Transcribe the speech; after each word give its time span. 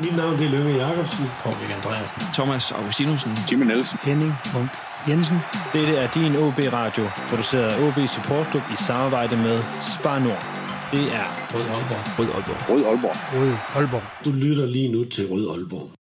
Mit 0.00 0.16
navn 0.16 0.38
det 0.38 0.46
er 0.46 0.50
Løve 0.50 0.70
Jacobsen. 0.70 1.24
Paul 1.42 1.54
Andreasen. 1.76 2.22
Thomas 2.34 2.72
Augustinusen. 2.72 3.32
Jimmy 3.50 3.66
Nielsen. 3.66 3.98
Henning 4.02 4.32
Munk 4.54 4.70
Jensen. 5.08 5.36
Dette 5.72 5.96
er 5.96 6.08
din 6.08 6.36
OB 6.36 6.58
Radio, 6.72 7.04
produceret 7.28 7.68
af 7.72 7.88
OB 7.88 8.08
Support 8.08 8.46
Club 8.50 8.62
i 8.72 8.76
samarbejde 8.76 9.36
med 9.36 9.62
Spar 9.80 10.18
Nord. 10.18 10.44
Det 10.92 11.04
er 11.14 11.26
Rød 11.54 11.64
Aalborg. 11.74 12.18
Rød 12.18 12.28
Aalborg. 12.34 12.70
Rød 12.70 12.84
Aalborg. 12.84 13.16
Rød 13.40 13.52
Aalborg. 13.74 14.02
Du 14.24 14.30
lytter 14.30 14.66
lige 14.66 14.92
nu 14.92 15.04
til 15.04 15.26
Rød 15.26 15.50
Aalborg. 15.50 15.97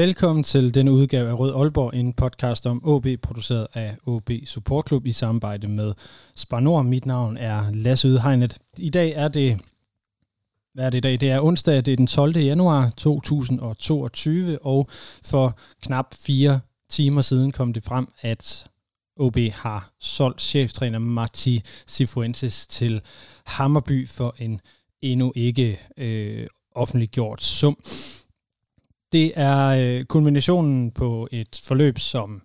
Velkommen 0.00 0.44
til 0.44 0.74
denne 0.74 0.92
udgave 0.92 1.28
af 1.28 1.38
Rød 1.38 1.54
Aalborg, 1.54 1.94
en 1.94 2.12
podcast 2.12 2.66
om 2.66 2.80
OB, 2.84 3.06
produceret 3.22 3.66
af 3.74 3.96
OB 4.06 4.30
Support 4.44 4.88
Club 4.88 5.06
i 5.06 5.12
samarbejde 5.12 5.68
med 5.68 5.94
Spar 6.34 6.60
Nord. 6.60 6.84
Mit 6.84 7.06
navn 7.06 7.36
er 7.36 7.70
Lasse 7.70 8.08
Ydhegnet. 8.08 8.58
I 8.78 8.90
dag 8.90 9.12
er 9.16 9.28
det, 9.28 9.60
hvad 10.74 10.86
er 10.86 10.90
det 10.90 10.98
i 10.98 11.00
dag? 11.00 11.20
Det 11.20 11.30
er 11.30 11.40
onsdag, 11.40 11.76
det 11.76 11.92
er 11.92 11.96
den 11.96 12.06
12. 12.06 12.38
januar 12.38 12.90
2022, 12.96 14.58
og 14.62 14.88
for 15.24 15.58
knap 15.82 16.14
fire 16.14 16.60
timer 16.90 17.22
siden 17.22 17.52
kom 17.52 17.72
det 17.72 17.84
frem, 17.84 18.08
at 18.20 18.66
OB 19.16 19.36
har 19.52 19.92
solgt 19.98 20.42
cheftræner 20.42 20.98
Marti 20.98 21.62
Sifuentes 21.86 22.66
til 22.66 23.00
Hammerby 23.46 24.08
for 24.08 24.34
en 24.38 24.60
endnu 25.02 25.32
ikke 25.36 25.80
øh, 25.96 26.46
offentliggjort 26.74 27.44
sum. 27.44 27.78
Det 29.12 29.32
er 29.36 29.66
øh, 29.66 30.04
kulminationen 30.04 30.90
på 30.90 31.28
et 31.32 31.60
forløb, 31.64 31.98
som 31.98 32.42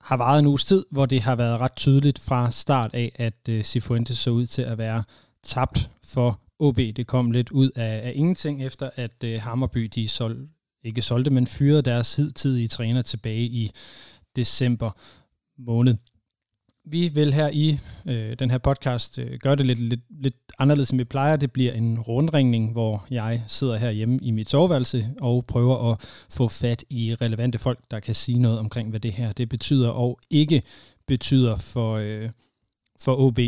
har 0.00 0.16
varet 0.16 0.38
en 0.38 0.46
uges 0.46 0.64
tid, 0.64 0.84
hvor 0.90 1.06
det 1.06 1.20
har 1.20 1.36
været 1.36 1.60
ret 1.60 1.76
tydeligt 1.76 2.18
fra 2.18 2.50
start 2.50 2.94
af, 2.94 3.12
at 3.14 3.48
øh, 3.48 3.64
Sifuentes 3.64 4.18
så 4.18 4.30
ud 4.30 4.46
til 4.46 4.62
at 4.62 4.78
være 4.78 5.04
tabt 5.42 5.90
for 6.04 6.40
OB. 6.58 6.76
Det 6.76 7.06
kom 7.06 7.30
lidt 7.30 7.50
ud 7.50 7.70
af, 7.70 8.00
af 8.04 8.12
ingenting, 8.14 8.64
efter 8.64 8.90
at 8.96 9.24
øh, 9.24 9.42
Hammerby 9.42 9.90
de 9.94 10.08
sol, 10.08 10.48
ikke 10.84 11.02
solgte, 11.02 11.30
men 11.30 11.46
fyrede 11.46 11.82
deres 11.82 12.16
hidtidige 12.16 12.68
træner 12.68 13.02
tilbage 13.02 13.42
i 13.42 13.70
december 14.36 14.90
måned. 15.58 15.96
Vi 16.86 17.08
vil 17.08 17.32
her 17.34 17.48
i 17.48 17.78
øh, 18.06 18.38
den 18.38 18.50
her 18.50 18.58
podcast 18.58 19.18
øh, 19.18 19.38
gøre 19.38 19.56
det 19.56 19.66
lidt, 19.66 19.78
lidt, 19.78 20.00
lidt 20.10 20.36
anderledes, 20.58 20.90
end 20.90 20.98
vi 20.98 21.04
plejer. 21.04 21.36
Det 21.36 21.52
bliver 21.52 21.72
en 21.72 22.00
rundringning, 22.00 22.72
hvor 22.72 23.06
jeg 23.10 23.44
sidder 23.48 23.76
herhjemme 23.76 24.18
i 24.22 24.30
mit 24.30 24.50
soveværelse 24.50 25.10
og 25.20 25.46
prøver 25.46 25.92
at 25.92 26.24
få 26.30 26.48
fat 26.48 26.84
i 26.90 27.14
relevante 27.14 27.58
folk, 27.58 27.78
der 27.90 28.00
kan 28.00 28.14
sige 28.14 28.38
noget 28.38 28.58
omkring, 28.58 28.90
hvad 28.90 29.00
det 29.00 29.12
her 29.12 29.32
det 29.32 29.48
betyder 29.48 29.90
og 29.90 30.18
ikke 30.30 30.62
betyder 31.06 31.56
for, 31.56 31.94
øh, 31.94 32.30
for 33.00 33.26
OB, 33.26 33.38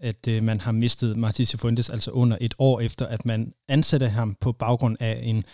at 0.00 0.28
øh, 0.28 0.42
man 0.42 0.60
har 0.60 0.72
mistet 0.72 1.16
Martin 1.16 1.58
Fuentes, 1.58 1.90
altså 1.90 2.10
under 2.10 2.38
et 2.40 2.54
år 2.58 2.80
efter, 2.80 3.06
at 3.06 3.24
man 3.24 3.52
ansatte 3.68 4.08
ham 4.08 4.36
på 4.40 4.52
baggrund 4.52 4.96
af 5.00 5.20
en 5.22 5.44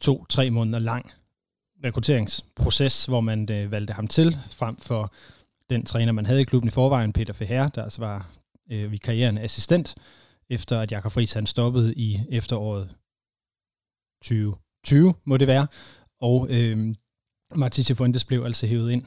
to-tre 0.00 0.50
måneder 0.50 0.78
lang 0.78 1.10
rekrutteringsproces, 1.84 3.04
hvor 3.04 3.20
man 3.20 3.52
øh, 3.52 3.70
valgte 3.70 3.92
ham 3.92 4.08
til 4.08 4.36
frem 4.50 4.76
for 4.76 5.12
den 5.70 5.84
træner, 5.84 6.12
man 6.12 6.26
havde 6.26 6.40
i 6.40 6.44
klubben 6.44 6.68
i 6.68 6.70
forvejen, 6.70 7.12
Peter 7.12 7.32
Feher, 7.32 7.68
der 7.68 7.82
altså 7.82 8.00
var 8.00 8.30
øh, 8.72 8.92
vikarierende 8.92 9.40
assistent, 9.40 9.94
efter 10.50 10.80
at 10.80 10.92
Jakob 10.92 11.12
Friis 11.12 11.32
han 11.32 11.46
stoppede 11.46 11.94
i 11.94 12.20
efteråret 12.28 12.96
2020, 14.22 15.14
må 15.24 15.36
det 15.36 15.48
være. 15.48 15.66
Og 16.20 16.46
øh, 16.50 16.94
Martin 17.54 17.96
Fuentes 17.96 18.24
blev 18.24 18.44
altså 18.44 18.66
hævet 18.66 18.90
ind 18.90 19.06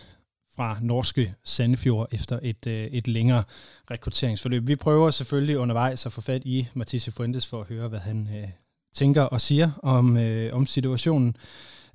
fra 0.55 0.77
norske 0.81 1.35
Sandefjord 1.44 2.07
efter 2.11 2.39
et, 2.44 2.67
øh, 2.67 2.85
et 2.85 3.07
længere 3.07 3.43
rekrutteringsforløb. 3.91 4.67
Vi 4.67 4.75
prøver 4.75 5.11
selvfølgelig 5.11 5.57
undervejs 5.57 6.05
at 6.05 6.11
få 6.11 6.22
fat 6.22 6.41
i 6.45 6.67
Matisse 6.73 7.11
Fuentes 7.11 7.47
for 7.47 7.61
at 7.61 7.67
høre, 7.67 7.88
hvad 7.88 7.99
han 7.99 8.29
øh, 8.38 8.49
tænker 8.93 9.22
og 9.22 9.41
siger 9.41 9.72
om, 9.83 10.17
øh, 10.17 10.55
om 10.55 10.66
situationen. 10.66 11.35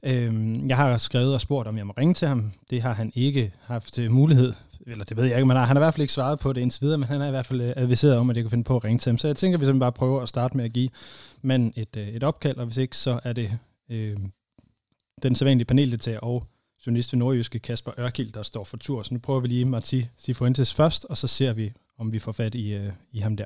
Øhm, 0.07 0.69
jeg 0.69 0.77
har 0.77 0.99
skrevet 0.99 1.35
og 1.35 1.41
spurgt, 1.41 1.69
om 1.69 1.79
jeg 1.79 1.87
må 1.87 1.95
ringe 1.99 2.15
til 2.15 2.29
ham. 2.29 2.53
Det 2.71 2.83
har 2.83 2.95
han 2.95 3.13
ikke 3.15 3.53
haft 3.61 3.99
øh, 3.99 4.11
mulighed, 4.11 4.53
eller 4.87 5.05
det 5.05 5.17
ved 5.17 5.25
jeg 5.25 5.37
ikke, 5.37 5.47
men 5.47 5.57
han 5.57 5.67
har 5.67 5.75
i 5.75 5.79
hvert 5.79 5.95
fald 5.95 6.03
ikke 6.03 6.13
svaret 6.13 6.39
på 6.39 6.53
det 6.53 6.61
indtil 6.61 6.83
videre, 6.83 6.99
men 6.99 7.09
han 7.09 7.21
har 7.21 7.27
i 7.27 7.31
hvert 7.31 7.47
fald 7.47 7.61
øh, 7.61 7.73
adviseret 7.77 8.17
om, 8.17 8.31
at 8.31 8.37
jeg 8.37 8.45
kunne 8.45 8.51
finde 8.51 8.65
på 8.65 8.77
at 8.77 8.85
ringe 8.85 8.99
til 8.99 9.11
ham. 9.11 9.19
Så 9.19 9.27
jeg 9.27 9.37
tænker, 9.37 9.57
at 9.57 9.61
vi 9.61 9.65
simpelthen 9.65 9.81
bare 9.81 9.93
prøver 9.93 10.23
at 10.23 10.29
starte 10.29 10.57
med 10.57 10.65
at 10.65 10.73
give 10.73 10.89
manden 11.43 11.73
et, 11.77 11.97
øh, 11.97 12.09
et 12.09 12.25
opkald, 12.25 12.57
og 12.57 12.67
hvis 12.67 12.77
ikke, 12.77 12.97
så 12.97 13.21
er 13.25 13.33
det 13.33 13.59
øh, 13.91 14.17
den 15.23 15.37
sædvanlige 15.37 15.67
paneldeltager 15.67 16.21
og 16.21 16.45
journalist 16.87 17.13
ved 17.13 17.19
Nordjyske 17.19 17.59
Kasper 17.59 17.93
Ørkild, 17.99 18.33
der 18.33 18.43
står 18.43 18.65
for 18.65 18.77
tur. 18.77 19.03
Så 19.03 19.15
nu 19.15 19.21
prøver 19.21 19.41
vi 19.41 19.49
lige 19.49 19.65
Marti 19.65 20.07
Sifuentes 20.17 20.75
først, 20.75 21.05
og 21.05 21.17
så 21.17 21.27
ser 21.27 21.53
vi, 21.53 21.73
om 21.99 22.13
vi 22.13 22.19
får 22.19 22.33
fat 22.33 22.55
i, 22.55 22.75
øh, 22.75 22.93
i 23.13 23.19
ham 23.19 23.37
der. 23.37 23.45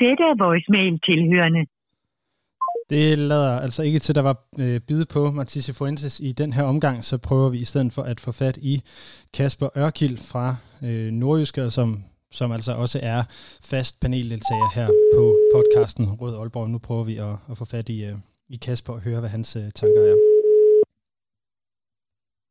Dette 0.00 0.22
er 0.30 0.36
voicemail 0.44 1.00
tilhørende. 1.08 1.62
Det 2.90 3.18
lader 3.18 3.60
altså 3.60 3.82
ikke 3.82 3.98
til, 3.98 4.12
at 4.12 4.16
der 4.16 4.22
var 4.22 4.36
øh, 4.58 4.80
bide 4.88 5.06
på 5.14 5.30
Matisse 5.30 5.74
Fuentes 5.74 6.20
i 6.20 6.32
den 6.32 6.52
her 6.52 6.62
omgang, 6.62 7.04
så 7.04 7.18
prøver 7.18 7.48
vi 7.50 7.58
i 7.58 7.64
stedet 7.64 7.92
for 7.92 8.02
at 8.02 8.20
få 8.20 8.32
fat 8.32 8.56
i 8.56 8.82
Kasper 9.36 9.68
Ørkild 9.78 10.18
fra 10.32 10.56
øh, 10.84 11.10
Nordjyske, 11.12 11.70
som, 11.70 12.04
som 12.30 12.52
altså 12.52 12.72
også 12.72 12.98
er 13.02 13.22
fast 13.70 14.00
paneldeltager 14.00 14.70
her 14.74 14.88
på 15.16 15.24
podcasten 15.54 16.06
Rød 16.20 16.34
Aalborg. 16.38 16.70
Nu 16.70 16.78
prøver 16.78 17.04
vi 17.04 17.16
at, 17.16 17.34
at 17.50 17.58
få 17.58 17.64
fat 17.64 17.88
i, 17.88 18.04
øh, 18.04 18.14
i 18.48 18.56
Kasper 18.56 18.92
og 18.92 19.00
høre, 19.00 19.20
hvad 19.20 19.30
hans 19.30 19.56
øh, 19.56 19.62
tanker 19.62 20.02
er. 20.10 20.16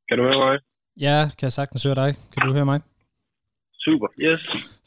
Kan 0.09 0.17
du 0.17 0.23
høre 0.23 0.39
mig? 0.45 0.59
Ja, 0.97 1.29
kan 1.37 1.45
jeg 1.45 1.51
sagtens 1.51 1.83
høre 1.83 1.95
dig. 1.95 2.13
Kan 2.33 2.47
du 2.47 2.53
høre 2.53 2.65
mig? 2.65 2.79
Super, 3.87 4.09
yes. 4.27 4.41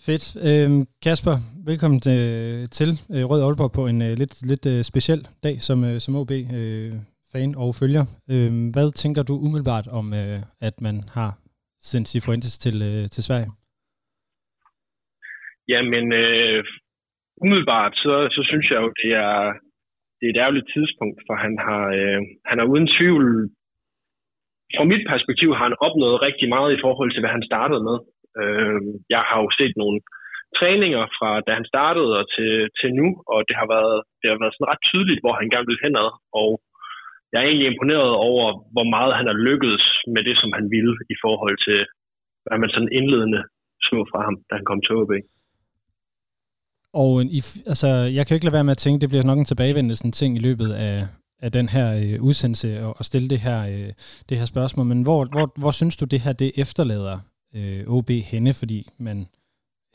Fedt. 0.06 0.25
Øhm, 0.48 0.81
Kasper, 1.04 1.36
velkommen 1.70 2.00
til, 2.06 2.20
til 2.78 2.91
øh, 3.14 3.25
Rød 3.31 3.41
Aalborg 3.47 3.72
på 3.78 3.82
en 3.91 3.98
øh, 4.06 4.12
lidt, 4.20 4.34
lidt 4.50 4.64
øh, 4.72 4.81
speciel 4.91 5.20
dag 5.47 5.56
som, 5.66 5.78
øh, 5.88 5.97
som 6.04 6.12
OB-fan 6.20 7.50
øh, 7.54 7.62
og 7.62 7.70
følger. 7.81 8.04
Øh, 8.32 8.50
hvad 8.75 8.88
tænker 9.03 9.22
du 9.28 9.34
umiddelbart 9.47 9.87
om, 9.98 10.06
øh, 10.20 10.41
at 10.69 10.76
man 10.87 10.97
har 11.16 11.31
sendt 11.91 12.06
Cifuentes 12.12 12.54
til, 12.64 12.76
øh, 12.88 13.04
til 13.14 13.22
Sverige? 13.28 13.50
Jamen, 15.72 16.06
øh, 16.22 16.60
umiddelbart, 17.42 17.92
så, 18.04 18.14
så 18.34 18.41
synes 18.50 18.66
jeg 18.70 18.78
jo, 18.84 18.88
det 19.03 19.10
er, 19.26 19.38
det 20.19 20.25
er 20.26 20.32
et 20.32 20.42
ærgerligt 20.44 20.69
tidspunkt, 20.76 21.19
for 21.26 21.34
han 21.44 21.54
har, 21.66 21.84
øh, 21.98 22.20
han 22.50 22.56
har 22.60 22.66
uden 22.72 22.88
tvivl, 22.97 23.26
fra 24.76 24.84
mit 24.92 25.04
perspektiv, 25.12 25.48
har 25.58 25.64
han 25.69 25.81
opnået 25.87 26.22
rigtig 26.26 26.48
meget 26.54 26.70
i 26.72 26.82
forhold 26.84 27.10
til, 27.12 27.20
hvad 27.22 27.32
han 27.37 27.48
startede 27.50 27.82
med. 27.91 27.98
Øh, 28.40 28.80
jeg 29.14 29.22
har 29.28 29.38
jo 29.44 29.48
set 29.58 29.74
nogle 29.82 29.98
træninger 30.58 31.04
fra 31.16 31.30
da 31.46 31.50
han 31.58 31.70
startede 31.72 32.12
og 32.20 32.24
til, 32.34 32.52
til 32.78 32.90
nu, 33.00 33.08
og 33.32 33.38
det 33.48 33.56
har 33.60 33.69
været, 33.75 33.96
det 34.20 34.26
har 34.30 34.38
været 34.42 34.54
sådan 34.54 34.70
ret 34.72 34.84
tydeligt, 34.90 35.22
hvor 35.22 35.34
han 35.40 35.48
gerne 35.52 35.69
vil 35.70 35.82
henad, 35.84 36.08
og 36.40 36.50
jeg 37.32 37.38
er 37.40 37.48
egentlig 37.48 37.70
imponeret 37.70 38.12
over, 38.30 38.46
hvor 38.75 38.86
meget 38.94 39.12
han 39.19 39.26
har 39.30 39.38
lykkedes 39.48 39.84
med 40.14 40.22
det, 40.28 40.36
som 40.42 40.50
han 40.58 40.66
ville 40.75 40.94
i 41.14 41.16
forhold 41.25 41.56
til, 41.66 41.78
hvad 42.44 42.58
man 42.62 42.70
sådan 42.75 42.94
indledende 42.98 43.40
så 43.86 43.98
fra 44.10 44.20
ham, 44.26 44.36
da 44.48 44.52
han 44.58 44.69
kom 44.70 44.81
til 44.82 44.94
OB. 45.00 45.12
Og 47.02 47.10
i, 47.38 47.40
altså, 47.72 47.88
jeg 48.16 48.22
kan 48.24 48.34
ikke 48.34 48.46
lade 48.46 48.58
være 48.58 48.69
med 48.69 48.76
at 48.78 48.84
tænke, 48.84 49.00
det 49.00 49.08
bliver 49.08 49.28
nok 49.31 49.38
en 49.38 49.50
tilbagevendende 49.50 49.96
sådan 49.96 50.19
ting 50.20 50.36
i 50.36 50.44
løbet 50.48 50.70
af, 50.72 51.06
af 51.46 51.52
den 51.52 51.69
her 51.69 51.88
øh, 52.02 52.22
udsendelse 52.28 52.69
og, 52.84 52.94
og 52.98 53.04
stille 53.04 53.28
det 53.28 53.40
her, 53.46 53.60
øh, 53.72 53.92
det 54.28 54.38
her 54.38 54.46
spørgsmål. 54.54 54.86
Men 54.86 55.02
hvor, 55.02 55.20
hvor, 55.34 55.46
hvor 55.60 55.70
synes 55.70 55.96
du, 55.96 56.04
det 56.04 56.20
her 56.20 56.32
det 56.32 56.50
efterlader 56.56 57.19
øh, 57.56 57.82
OB 57.96 58.10
henne? 58.32 58.52
Fordi 58.60 58.78
man 58.98 59.18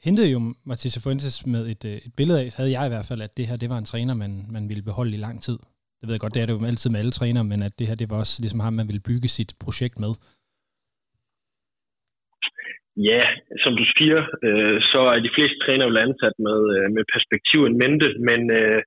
hentede 0.06 0.32
jo 0.32 0.40
Matisse 0.66 1.00
Fuentes 1.04 1.46
med 1.54 1.64
et, 1.74 1.84
øh, 1.92 1.98
et 2.08 2.14
billede 2.18 2.40
af, 2.44 2.48
havde 2.58 2.72
jeg 2.78 2.86
i 2.86 2.94
hvert 2.94 3.08
fald, 3.10 3.22
at 3.22 3.38
det 3.38 3.48
her 3.48 3.58
det 3.58 3.70
var 3.70 3.78
en 3.78 3.92
træner, 3.92 4.14
man, 4.24 4.32
man 4.56 4.70
ville 4.70 4.84
beholde 4.90 5.14
i 5.18 5.24
lang 5.28 5.38
tid. 5.48 5.58
Det 5.98 6.06
ved 6.08 6.16
jeg 6.16 6.24
godt, 6.24 6.36
det 6.36 6.42
er 6.42 6.48
det 6.48 6.56
jo 6.56 6.66
altid 6.72 6.90
med 6.90 7.00
alle 7.02 7.18
trænere, 7.20 7.46
men 7.52 7.60
at 7.68 7.74
det 7.80 7.88
her 7.88 7.96
det 8.02 8.10
var 8.12 8.18
også 8.24 8.36
ligesom 8.44 8.60
ham, 8.66 8.74
man 8.74 8.88
ville 8.90 9.08
bygge 9.10 9.30
sit 9.38 9.52
projekt 9.64 9.98
med. 10.04 10.14
Ja, 13.10 13.24
som 13.64 13.74
du 13.80 13.86
siger, 13.98 14.20
øh, 14.48 14.78
så 14.92 15.00
er 15.14 15.20
de 15.26 15.36
fleste 15.36 15.58
træner 15.66 15.86
jo 15.86 15.98
ansat 16.08 16.36
med, 16.48 16.60
øh, 16.76 16.88
med 16.96 17.04
perspektivet 17.14 17.72
mente, 17.84 18.08
men, 18.30 18.42
øh, 18.60 18.82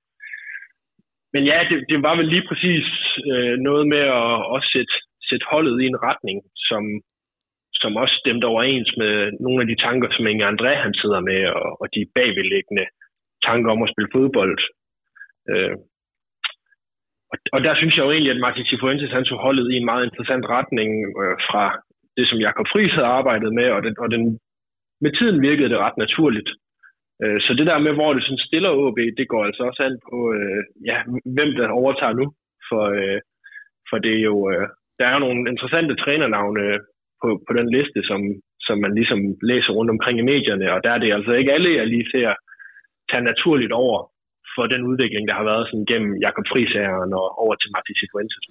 men 1.33 1.41
ja, 1.51 1.57
det, 1.69 1.77
det 1.91 1.99
var 2.07 2.15
vel 2.19 2.27
lige 2.33 2.47
præcis 2.49 2.85
øh, 3.31 3.55
noget 3.67 3.85
med 3.93 4.03
at 4.19 4.29
også 4.55 4.67
sætte, 4.75 4.93
sætte 5.29 5.45
holdet 5.51 5.75
i 5.83 5.85
en 5.93 6.01
retning, 6.07 6.37
som, 6.69 6.83
som 7.81 7.91
også 8.01 8.15
stemte 8.21 8.45
overens 8.53 8.91
med 9.01 9.13
nogle 9.45 9.59
af 9.63 9.67
de 9.71 9.81
tanker, 9.85 10.07
som 10.11 10.27
Inge 10.27 10.49
André 10.51 10.73
han 10.85 10.93
sidder 11.01 11.21
med, 11.29 11.41
og, 11.59 11.69
og 11.81 11.87
de 11.95 12.11
bagvedliggende 12.15 12.85
tanker 13.47 13.69
om 13.71 13.83
at 13.83 13.91
spille 13.93 14.13
fodbold. 14.15 14.57
Øh, 15.51 15.75
og, 17.31 17.37
og 17.55 17.59
der 17.65 17.73
synes 17.75 17.95
jeg 17.95 18.03
jo 18.05 18.11
egentlig, 18.11 18.33
at 18.33 18.43
Martin 18.45 18.65
Cifuentes 18.69 19.15
han 19.17 19.25
tog 19.25 19.39
holdet 19.45 19.71
i 19.71 19.75
en 19.77 19.89
meget 19.91 20.05
interessant 20.05 20.45
retning 20.55 20.89
øh, 21.21 21.35
fra 21.47 21.63
det, 22.17 22.25
som 22.29 22.39
Jakob 22.47 22.67
Friis 22.71 22.93
havde 22.97 23.15
arbejdet 23.19 23.51
med, 23.59 23.67
og, 23.75 23.81
den, 23.85 23.95
og 24.03 24.07
den, 24.13 24.23
med 25.03 25.11
tiden 25.19 25.41
virkede 25.47 25.69
det 25.69 25.83
ret 25.85 25.97
naturligt. 26.05 26.49
Øh, 27.23 27.39
så 27.45 27.51
det 27.57 27.67
der 27.67 27.85
med, 27.85 27.93
hvor 27.93 28.13
det 28.13 28.23
sådan 28.23 28.47
stiller 28.47 28.71
OB, 28.83 28.99
det 29.19 29.27
går 29.31 29.43
altså 29.45 29.61
også 29.69 29.81
an 29.87 29.95
på, 30.09 30.17
øh, 30.37 30.61
ja, 30.89 30.97
hvem 31.35 31.49
der 31.57 31.79
overtager 31.81 32.15
nu. 32.21 32.25
For, 32.69 32.83
øh, 32.99 33.19
for 33.89 33.97
det 34.03 34.13
er 34.19 34.23
jo, 34.31 34.37
øh, 34.51 34.67
der 34.99 35.07
er 35.07 35.19
nogle 35.19 35.39
interessante 35.51 35.95
trænernavne 35.95 36.65
på, 37.21 37.27
på 37.47 37.51
den 37.59 37.67
liste, 37.77 37.99
som, 38.09 38.19
som 38.67 38.77
man 38.85 38.93
ligesom 38.99 39.19
læser 39.51 39.71
rundt 39.77 39.93
omkring 39.95 40.15
i 40.19 40.29
medierne, 40.33 40.67
og 40.75 40.79
der 40.83 40.91
er 40.93 40.99
det 41.03 41.09
altså 41.17 41.31
ikke 41.39 41.53
alle, 41.55 41.79
jeg 41.79 41.87
lige 41.87 42.11
ser 42.13 42.29
tage 43.09 43.27
naturligt 43.31 43.73
over 43.85 43.97
for 44.55 44.65
den 44.73 44.81
udvikling, 44.89 45.23
der 45.29 45.35
har 45.39 45.45
været 45.51 45.65
sådan 45.69 45.87
gennem 45.91 46.11
Jakob 46.25 46.45
Friis 46.51 46.73
og 47.19 47.25
over 47.43 47.55
til 47.61 47.69
Martin 47.75 47.95
Cifuentes. 47.99 48.45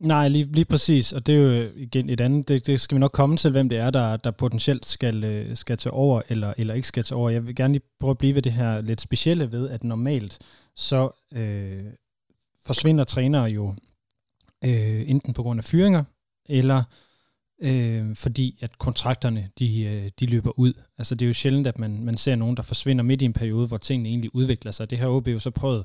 Nej, 0.00 0.28
lige, 0.28 0.46
lige 0.58 0.70
præcis, 0.72 1.12
og 1.12 1.26
det 1.26 1.34
er 1.34 1.42
jo 1.42 1.70
igen 1.76 2.10
et 2.10 2.20
andet, 2.20 2.48
det, 2.48 2.66
det 2.66 2.80
skal 2.80 2.94
vi 2.94 3.00
nok 3.00 3.12
komme 3.12 3.36
til, 3.36 3.50
hvem 3.50 3.68
det 3.68 3.78
er, 3.78 3.90
der, 3.90 4.16
der 4.16 4.30
potentielt 4.30 4.86
skal, 4.86 5.24
øh, 5.24 5.54
skal 5.54 5.76
tage 5.76 5.92
over, 5.92 6.22
eller, 6.28 6.54
eller 6.58 6.74
ikke 6.74 6.88
skal 6.88 7.02
tage 7.02 7.18
over. 7.18 7.30
Jeg 7.30 7.46
vil 7.46 7.56
gerne 7.56 7.74
lige 7.74 7.86
prøve 8.00 8.10
at 8.10 8.18
blive 8.18 8.34
ved 8.34 8.42
det 8.42 8.52
her 8.52 8.80
lidt 8.80 9.00
specielle 9.00 9.44
ved, 9.52 9.70
at 9.70 9.84
normalt 9.84 10.38
så 10.76 11.00
øh, 11.38 11.84
forsvinder 12.66 13.04
trænere 13.04 13.44
jo 13.44 13.64
øh, 14.64 15.00
enten 15.12 15.34
på 15.34 15.42
grund 15.42 15.60
af 15.60 15.64
fyringer, 15.64 16.04
eller 16.48 16.80
øh, 17.62 18.04
fordi 18.24 18.58
at 18.60 18.78
kontrakterne 18.78 19.42
de, 19.58 19.68
øh, 19.84 20.10
de 20.20 20.26
løber 20.34 20.58
ud. 20.58 20.72
Altså 20.98 21.14
det 21.14 21.22
er 21.22 21.28
jo 21.28 21.42
sjældent, 21.42 21.66
at 21.66 21.78
man, 21.78 22.04
man 22.04 22.16
ser 22.16 22.36
nogen, 22.36 22.56
der 22.56 22.62
forsvinder 22.62 23.04
midt 23.04 23.22
i 23.22 23.24
en 23.24 23.32
periode, 23.32 23.68
hvor 23.68 23.76
tingene 23.76 24.08
egentlig 24.08 24.30
udvikler 24.34 24.72
sig. 24.72 24.90
Det 24.90 24.98
har 24.98 25.08
OB 25.08 25.28
jo 25.28 25.38
så 25.38 25.50
prøvet, 25.50 25.84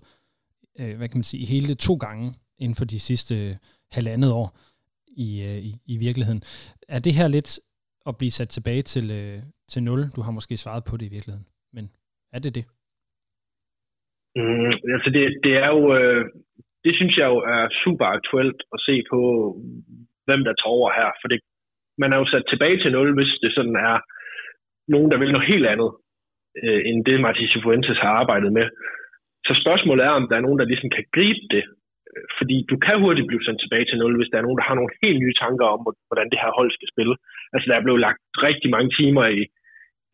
øh, 0.79 0.97
hvad 0.97 1.07
kan 1.09 1.17
man 1.17 1.23
sige, 1.23 1.45
hele 1.45 1.75
to 1.75 1.95
gange 1.95 2.33
inden 2.59 2.75
for 2.75 2.85
de 2.85 2.99
sidste 2.99 3.35
øh, 3.35 3.55
halvandet 3.91 4.31
år 4.31 4.47
i, 5.17 5.29
øh, 5.49 5.57
i, 5.69 5.71
i 5.93 5.97
virkeligheden. 5.97 6.41
Er 6.87 6.99
det 6.99 7.13
her 7.13 7.27
lidt 7.27 7.59
at 8.09 8.17
blive 8.17 8.31
sat 8.31 8.49
tilbage 8.49 8.81
til, 8.81 9.05
øh, 9.11 9.39
til 9.71 9.83
nul? 9.83 10.01
Du 10.15 10.21
har 10.21 10.31
måske 10.31 10.57
svaret 10.57 10.83
på 10.89 10.97
det 10.97 11.05
i 11.05 11.13
virkeligheden, 11.15 11.47
men 11.75 11.85
er 12.35 12.39
det 12.39 12.55
det? 12.55 12.65
Mm, 14.35 14.71
altså 14.95 15.09
det, 15.15 15.23
det 15.45 15.53
er 15.63 15.69
jo, 15.77 15.81
øh, 15.97 16.25
det 16.85 16.93
synes 16.99 17.13
jeg 17.17 17.27
jo 17.33 17.39
er 17.55 17.63
super 17.83 18.05
aktuelt 18.17 18.59
at 18.75 18.79
se 18.87 18.95
på, 19.11 19.19
hvem 20.27 20.41
der 20.47 20.53
tager 20.53 20.75
over 20.77 20.89
her, 20.99 21.09
for 21.21 21.27
det, 21.31 21.39
man 22.01 22.13
er 22.13 22.17
jo 22.21 22.27
sat 22.33 22.45
tilbage 22.49 22.77
til 22.79 22.91
nul, 22.91 23.09
hvis 23.17 23.31
det 23.43 23.51
sådan 23.57 23.77
er 23.89 23.95
nogen, 24.93 25.09
der 25.11 25.17
vil 25.19 25.31
noget 25.31 25.51
helt 25.53 25.67
andet, 25.73 25.91
øh, 26.63 26.81
end 26.87 26.97
det 27.07 27.21
Martin 27.25 27.51
Sifuentes 27.51 27.99
har 28.03 28.13
arbejdet 28.21 28.51
med. 28.59 28.67
Så 29.47 29.53
spørgsmålet 29.63 30.03
er, 30.05 30.13
om 30.19 30.27
der 30.29 30.35
er 30.37 30.45
nogen, 30.45 30.59
der 30.59 30.71
ligesom 30.71 30.89
kan 30.97 31.05
gribe 31.15 31.45
det, 31.55 31.63
fordi 32.37 32.57
du 32.71 32.75
kan 32.85 32.97
hurtigt 33.03 33.29
blive 33.29 33.45
sendt 33.45 33.61
tilbage 33.61 33.85
til 33.87 33.97
nul, 33.97 34.15
hvis 34.17 34.31
der 34.31 34.37
er 34.37 34.45
nogen, 34.45 34.59
der 34.59 34.67
har 34.69 34.77
nogle 34.77 34.95
helt 35.03 35.19
nye 35.23 35.35
tanker 35.43 35.67
om, 35.75 35.79
hvordan 36.09 36.27
det 36.31 36.41
her 36.43 36.51
hold 36.59 36.71
skal 36.73 36.91
spille. 36.93 37.15
Altså, 37.53 37.65
der 37.69 37.75
er 37.75 37.85
blevet 37.85 38.03
lagt 38.07 38.21
rigtig 38.47 38.69
mange 38.75 38.89
timer 38.99 39.25
i 39.39 39.41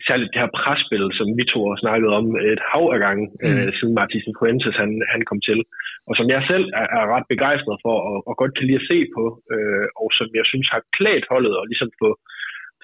særligt 0.07 0.31
det 0.34 0.42
her 0.44 0.56
presspil, 0.60 1.06
som 1.19 1.28
vi 1.38 1.44
to 1.54 1.60
har 1.69 1.78
snakket 1.84 2.10
om 2.19 2.25
et 2.54 2.62
hav 2.72 2.86
af 2.96 3.00
gange, 3.06 3.25
mm. 3.31 3.46
øh, 3.48 3.69
siden 3.78 3.94
Martin 4.00 4.36
Fuentes 4.40 4.75
han, 4.81 4.92
han 5.13 5.22
kom 5.30 5.40
til. 5.50 5.60
Og 6.07 6.13
som 6.19 6.28
jeg 6.36 6.42
selv 6.51 6.66
er, 6.81 6.88
er 7.00 7.06
ret 7.16 7.28
begejstret 7.34 7.78
for, 7.86 7.96
og, 8.10 8.18
og 8.30 8.34
godt 8.42 8.54
kan 8.56 8.66
lide 8.68 8.81
at 8.81 8.90
se 8.92 9.00
på, 9.16 9.24
øh, 9.54 9.88
og 10.01 10.07
som 10.18 10.28
jeg 10.40 10.46
synes 10.51 10.68
har 10.74 10.81
klædt 10.98 11.25
holdet 11.34 11.54
og 11.60 11.66
ligesom 11.72 11.90
få, 12.01 12.10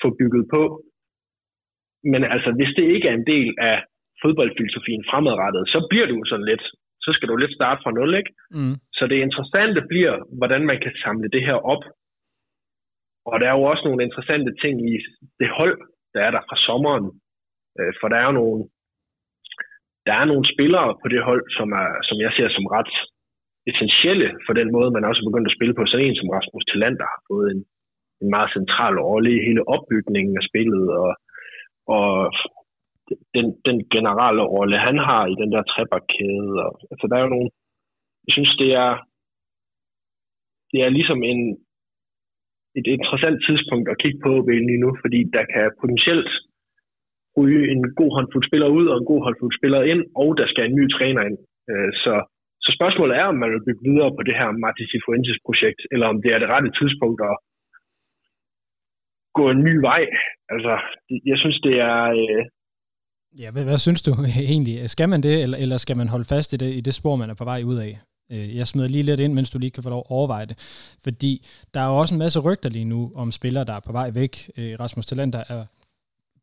få 0.01 0.07
bygget 0.19 0.45
på. 0.55 0.61
Men 2.11 2.21
altså, 2.35 2.49
hvis 2.57 2.71
det 2.77 2.85
ikke 2.95 3.07
er 3.11 3.17
en 3.17 3.29
del 3.33 3.49
af 3.71 3.77
fodboldfilosofien 4.21 5.03
fremadrettet, 5.09 5.63
så 5.73 5.79
bliver 5.89 6.07
du 6.11 6.17
sådan 6.31 6.49
lidt, 6.51 6.63
så 7.05 7.09
skal 7.13 7.29
du 7.29 7.35
lidt 7.35 7.57
starte 7.59 7.81
fra 7.83 7.95
nul, 7.97 8.11
ikke? 8.21 8.31
Mm. 8.57 8.75
Så 8.97 9.03
det 9.11 9.17
interessante 9.27 9.81
bliver, 9.91 10.15
hvordan 10.39 10.61
man 10.71 10.79
kan 10.83 10.93
samle 11.03 11.27
det 11.35 11.43
her 11.47 11.57
op. 11.73 11.83
Og 13.29 13.35
der 13.39 13.47
er 13.47 13.55
jo 13.59 13.63
også 13.71 13.83
nogle 13.85 14.03
interessante 14.07 14.51
ting 14.63 14.75
i 14.91 14.93
det 15.39 15.49
hold, 15.59 15.77
der 16.15 16.21
er 16.27 16.31
der 16.35 16.41
fra 16.49 16.57
sommeren. 16.67 17.05
Øh, 17.79 17.93
for 17.99 18.07
der 18.13 18.19
er 18.25 18.31
nogle, 18.39 18.59
der 20.07 20.13
er 20.21 20.25
nogle 20.31 20.45
spillere 20.53 20.89
på 21.01 21.07
det 21.13 21.21
hold, 21.29 21.43
som, 21.57 21.67
er, 21.81 21.89
som 22.07 22.17
jeg 22.25 22.31
ser 22.37 22.49
som 22.57 22.65
ret 22.75 22.93
essentielle 23.69 24.29
for 24.45 24.53
den 24.59 24.69
måde, 24.75 24.91
man 24.91 25.07
også 25.09 25.19
er 25.21 25.29
begyndt 25.29 25.49
at 25.51 25.57
spille 25.57 25.75
på. 25.75 25.83
Sådan 25.85 26.05
en 26.05 26.19
som 26.19 26.33
Rasmus 26.35 26.65
Tillander 26.65 27.07
har 27.13 27.21
fået 27.29 27.47
en, 27.53 27.61
en 28.21 28.29
meget 28.35 28.49
central 28.57 28.95
rolle 29.09 29.29
i 29.37 29.45
hele 29.47 29.61
opbygningen 29.75 30.33
af 30.39 30.43
spillet, 30.49 30.85
og, 31.01 31.11
og 31.95 32.09
den, 33.35 33.45
den 33.67 33.77
generelle 33.95 34.43
rolle, 34.55 34.85
han 34.87 34.97
har 35.09 35.23
i 35.25 35.35
den 35.41 35.49
der 35.55 35.63
trebakkæde. 35.63 36.53
Og, 36.65 36.71
altså, 36.91 37.05
der 37.09 37.15
er 37.17 37.23
jo 37.25 37.35
nogle... 37.35 37.49
Jeg 38.25 38.31
synes, 38.35 38.53
det 38.61 38.71
er, 38.85 38.91
det 40.71 40.79
er 40.85 40.89
ligesom 40.89 41.23
en, 41.23 41.41
et 42.79 42.87
interessant 42.95 43.37
tidspunkt 43.47 43.87
at 43.89 43.99
kigge 44.03 44.19
på 44.25 44.31
lige 44.69 44.83
nu, 44.85 44.89
fordi 45.03 45.19
der 45.35 45.43
kan 45.53 45.65
potentielt 45.81 46.31
ryge 47.37 47.63
en 47.73 47.81
god 47.99 48.11
håndfuld 48.17 48.43
spillere 48.49 48.71
ud 48.77 48.85
og 48.91 48.97
en 48.97 49.09
god 49.11 49.21
håndfuld 49.25 49.53
spillere 49.59 49.87
ind, 49.91 50.01
og 50.21 50.29
der 50.39 50.47
skal 50.51 50.63
en 50.65 50.77
ny 50.79 50.85
træner 50.97 51.21
ind. 51.29 51.37
Øh, 51.71 51.91
så, 52.03 52.13
så 52.65 52.69
spørgsmålet 52.77 53.13
er, 53.21 53.25
om 53.31 53.37
man 53.43 53.51
vil 53.53 53.65
bygge 53.67 53.85
videre 53.89 54.11
på 54.17 54.21
det 54.27 54.35
her 54.39 54.49
Martin 54.63 54.87
Cifuentes 54.91 55.39
projekt, 55.47 55.81
eller 55.93 56.07
om 56.13 56.17
det 56.23 56.29
er 56.31 56.39
det 56.39 56.51
rette 56.53 56.71
tidspunkt 56.79 57.19
at 57.31 57.35
gå 59.37 59.45
en 59.49 59.61
ny 59.67 59.75
vej. 59.89 60.03
Altså, 60.53 60.73
jeg 61.31 61.37
synes, 61.41 61.57
det 61.67 61.75
er, 61.91 62.01
øh, 62.21 62.43
Ja, 63.41 63.51
hvad, 63.51 63.63
hvad 63.63 63.77
synes 63.77 64.01
du 64.01 64.11
egentlig? 64.53 64.89
Skal 64.89 65.09
man 65.09 65.21
det, 65.23 65.35
eller, 65.43 65.57
eller 65.63 65.77
skal 65.77 65.97
man 65.97 66.07
holde 66.07 66.27
fast 66.33 66.53
i 66.53 66.57
det, 66.57 66.69
i 66.79 66.81
det 66.81 66.93
spor, 66.93 67.15
man 67.15 67.29
er 67.29 67.37
på 67.41 67.43
vej 67.43 67.61
ud 67.71 67.77
af? 67.87 67.91
Øh, 68.31 68.55
jeg 68.55 68.67
smider 68.67 68.87
lige 68.87 69.03
lidt 69.03 69.19
ind, 69.19 69.33
mens 69.33 69.49
du 69.49 69.59
lige 69.59 69.71
kan 69.71 69.83
få 69.83 69.89
lov 69.89 69.99
at 69.99 70.11
overveje 70.11 70.45
det. 70.45 70.57
Fordi 71.03 71.45
der 71.73 71.79
er 71.79 71.87
jo 71.87 71.97
også 71.97 72.13
en 72.15 72.19
masse 72.19 72.39
rygter 72.39 72.69
lige 72.69 72.85
nu 72.85 73.11
om 73.15 73.31
spillere, 73.31 73.63
der 73.63 73.73
er 73.73 73.79
på 73.79 73.91
vej 73.91 74.11
væk. 74.11 74.51
Øh, 74.57 74.79
Rasmus 74.79 75.05
Talander 75.05 75.43
er 75.49 75.65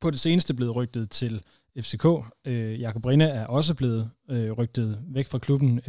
på 0.01 0.11
det 0.11 0.19
seneste 0.19 0.55
blevet 0.55 0.77
rygtet 0.77 1.11
til 1.11 1.43
FCK. 1.79 2.07
Øh, 2.47 2.81
Jakob 2.81 3.07
Rinde 3.07 3.25
er 3.25 3.47
også 3.47 3.77
blevet 3.77 4.11
rygtet 4.59 4.99
væk 5.15 5.27
fra 5.31 5.39
klubben 5.39 5.81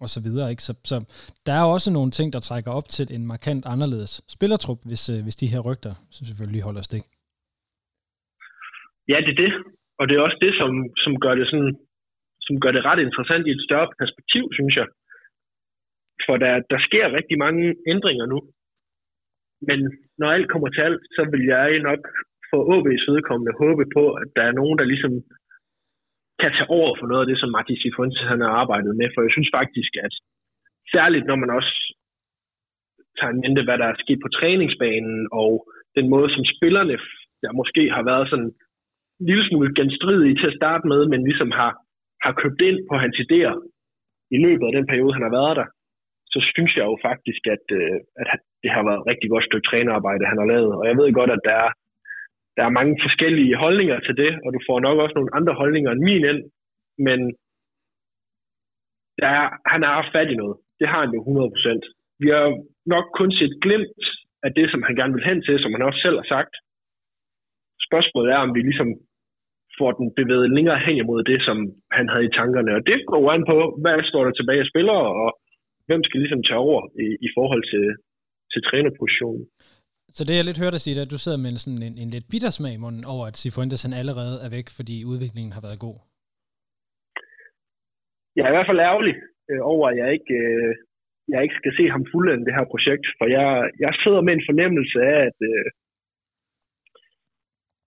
og 0.00 0.08
så 0.08 0.20
videre. 0.22 0.50
Ikke? 0.50 0.62
Så, 0.62 0.74
så 0.84 0.96
der 1.46 1.52
er 1.52 1.62
også 1.62 1.90
nogle 1.90 2.10
ting, 2.10 2.32
der 2.32 2.40
trækker 2.40 2.70
op 2.70 2.88
til 2.88 3.06
en 3.14 3.26
markant 3.26 3.66
anderledes 3.66 4.22
spillertrup, 4.28 4.78
hvis, 4.84 5.06
hvis 5.06 5.36
de 5.36 5.46
her 5.46 5.60
rygter 5.60 5.94
så 6.10 6.24
selvfølgelig 6.26 6.62
holder 6.62 6.82
stik. 6.82 7.02
Ja, 9.08 9.16
det 9.26 9.32
er 9.32 9.42
det 9.44 9.52
og 9.98 10.04
det 10.08 10.14
er 10.16 10.22
også 10.26 10.38
det, 10.44 10.52
som, 10.60 10.70
som, 11.02 11.12
gør 11.24 11.34
det 11.34 11.46
sådan, 11.50 11.72
som 12.46 12.54
gør 12.62 12.72
det 12.74 12.86
ret 12.88 13.00
interessant 13.06 13.44
i 13.46 13.54
et 13.54 13.66
større 13.66 13.88
perspektiv, 14.00 14.44
synes 14.58 14.74
jeg. 14.80 14.88
For 16.24 16.34
der, 16.44 16.52
der 16.72 16.80
sker 16.88 17.16
rigtig 17.18 17.36
mange 17.44 17.64
ændringer 17.92 18.26
nu. 18.32 18.38
Men 19.68 19.78
når 20.18 20.28
alt 20.36 20.48
kommer 20.52 20.68
til 20.70 20.82
alt, 20.88 21.02
så 21.16 21.22
vil 21.32 21.44
jeg 21.54 21.68
nok 21.88 22.02
for 22.50 22.60
OB's 22.74 23.04
vedkommende 23.12 23.58
håbe 23.62 23.84
på, 23.96 24.04
at 24.22 24.28
der 24.36 24.44
er 24.46 24.58
nogen, 24.60 24.76
der 24.80 24.86
ligesom 24.92 25.14
kan 26.40 26.52
tage 26.56 26.72
over 26.78 26.90
for 26.98 27.06
noget 27.10 27.22
af 27.24 27.28
det, 27.30 27.38
som 27.40 27.50
Martin 27.56 27.80
Sifuentes 27.82 28.30
han 28.32 28.40
har 28.44 28.52
arbejdet 28.62 28.92
med. 29.00 29.08
For 29.10 29.20
jeg 29.26 29.32
synes 29.34 29.50
faktisk, 29.58 29.92
at 30.06 30.14
særligt 30.94 31.26
når 31.26 31.38
man 31.42 31.50
også 31.58 31.74
tager 33.18 33.32
en 33.32 33.42
mente, 33.44 33.62
hvad 33.64 33.78
der 33.78 33.88
er 33.88 34.02
sket 34.04 34.20
på 34.22 34.30
træningsbanen, 34.38 35.18
og 35.42 35.50
den 35.96 36.06
måde, 36.14 36.28
som 36.34 36.44
spillerne, 36.54 36.96
der 37.42 37.58
måske 37.60 37.82
har 37.96 38.04
været 38.10 38.26
sådan 38.30 38.50
lille 39.28 39.44
smule 39.48 39.74
genstridige 39.80 40.38
til 40.40 40.50
at 40.50 40.58
starte 40.60 40.84
med, 40.92 41.00
men 41.12 41.20
ligesom 41.28 41.50
har, 41.60 41.72
har 42.24 42.32
købt 42.42 42.60
ind 42.68 42.78
på 42.90 42.94
hans 43.02 43.16
idéer 43.24 43.54
i 44.36 44.38
løbet 44.44 44.66
af 44.66 44.72
den 44.78 44.86
periode, 44.90 45.16
han 45.16 45.26
har 45.26 45.36
været 45.40 45.56
der, 45.60 45.68
så 46.32 46.38
synes 46.52 46.72
jeg 46.78 46.84
jo 46.90 46.96
faktisk, 47.08 47.42
at, 47.54 47.64
øh, 47.78 47.98
at 48.20 48.40
det 48.62 48.70
har 48.74 48.82
været 48.88 49.00
et 49.00 49.08
rigtig 49.10 49.28
godt 49.32 49.46
stykke 49.48 49.68
trænerarbejde, 49.68 50.30
han 50.32 50.40
har 50.42 50.48
lavet. 50.54 50.72
Og 50.78 50.84
jeg 50.88 50.96
ved 51.00 51.08
godt, 51.20 51.32
at 51.36 51.44
der 51.48 51.56
er, 51.64 51.70
der 52.56 52.62
er 52.64 52.76
mange 52.78 52.94
forskellige 53.04 53.60
holdninger 53.64 53.98
til 54.06 54.14
det, 54.22 54.32
og 54.44 54.48
du 54.54 54.60
får 54.68 54.78
nok 54.86 54.98
også 55.04 55.16
nogle 55.16 55.34
andre 55.38 55.54
holdninger 55.60 55.90
end 55.92 56.06
min 56.08 56.24
ind, 56.32 56.42
men 57.06 57.18
der 59.20 59.28
er, 59.38 59.44
han 59.72 59.80
har 59.84 59.92
haft 59.98 60.14
fat 60.16 60.30
i 60.30 60.40
noget. 60.42 60.56
Det 60.80 60.86
har 60.92 61.00
han 61.04 61.14
jo 61.16 61.20
100%. 61.22 62.22
Vi 62.22 62.28
har 62.34 62.44
nok 62.94 63.06
kun 63.18 63.30
set 63.38 63.54
glimt 63.64 64.02
af 64.46 64.50
det, 64.58 64.66
som 64.72 64.82
han 64.86 64.94
gerne 64.98 65.14
vil 65.14 65.28
hen 65.28 65.40
til, 65.42 65.56
som 65.58 65.72
han 65.74 65.86
også 65.88 66.00
selv 66.04 66.16
har 66.20 66.28
sagt. 66.34 66.54
Spørgsmålet 67.88 68.28
er, 68.34 68.40
om 68.46 68.54
vi 68.56 68.60
ligesom 68.60 68.90
får 69.78 69.90
den 70.00 70.08
bevæget 70.18 70.48
længere 70.56 70.80
hen 70.86 70.96
imod 71.02 71.20
det, 71.30 71.40
som 71.48 71.56
han 71.96 72.06
havde 72.12 72.26
i 72.28 72.34
tankerne. 72.38 72.70
Og 72.76 72.82
det 72.90 72.98
går 73.10 73.24
an 73.34 73.44
på, 73.52 73.56
hvad 73.82 73.96
står 74.10 74.22
der 74.24 74.34
tilbage 74.36 74.62
af 74.64 74.70
spillere, 74.72 75.06
og 75.22 75.28
hvem 75.88 76.02
skal 76.04 76.20
ligesom 76.20 76.42
tage 76.48 76.64
over 76.66 76.80
i, 77.04 77.06
i 77.26 77.28
forhold 77.36 77.62
til, 77.72 77.86
til 78.52 78.60
trænerpositionen. 78.68 79.44
Så 80.16 80.22
det 80.24 80.34
jeg 80.36 80.46
lidt 80.46 80.62
hørte 80.62 80.76
dig 80.76 80.84
sige, 80.84 80.94
det 80.94 81.02
er, 81.02 81.08
at 81.08 81.14
du 81.16 81.22
sidder 81.24 81.40
med 81.44 81.52
sådan 81.64 81.82
en, 81.88 81.96
en 82.02 82.10
lidt 82.14 82.26
bitter 82.32 82.52
smag 82.54 82.74
i 82.74 82.82
munden 82.84 83.04
over, 83.14 83.24
at 83.30 83.38
Cifuentes 83.42 83.84
han 83.86 83.94
allerede 84.00 84.36
er 84.44 84.50
væk, 84.56 84.68
fordi 84.78 84.96
udviklingen 85.10 85.52
har 85.56 85.62
været 85.66 85.84
god. 85.86 85.98
Jeg 88.36 88.42
er 88.44 88.50
i 88.50 88.56
hvert 88.56 88.70
fald 88.70 88.86
ærgerlig 88.90 89.14
øh, 89.50 89.62
over, 89.72 89.84
at 89.90 89.96
jeg 90.02 90.08
ikke, 90.16 90.34
øh, 90.44 90.70
jeg 91.32 91.40
ikke 91.44 91.58
skal 91.60 91.72
se 91.78 91.84
ham 91.94 92.04
fuldende 92.12 92.46
det 92.46 92.56
her 92.58 92.66
projekt, 92.72 93.06
for 93.18 93.26
jeg, 93.36 93.48
jeg 93.84 93.92
sidder 94.02 94.22
med 94.26 94.32
en 94.34 94.46
fornemmelse 94.48 94.98
af, 95.12 95.18
at, 95.28 95.38
øh, 95.50 95.66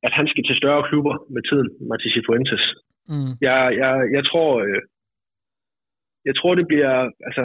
at 0.06 0.13
han 0.18 0.27
skal 0.32 0.44
til 0.46 0.60
større 0.62 0.88
klubber 0.89 1.16
med 1.34 1.42
tiden, 1.50 1.70
Martin 1.89 2.13
Cifuentes. 2.16 2.63
Mm. 3.12 3.32
Jeg, 3.48 3.60
jeg, 3.82 3.94
jeg 4.16 4.24
tror, 4.30 4.50
øh, 4.66 4.82
jeg 6.27 6.36
tror, 6.36 6.51
det 6.60 6.68
bliver, 6.72 6.96
altså, 7.27 7.44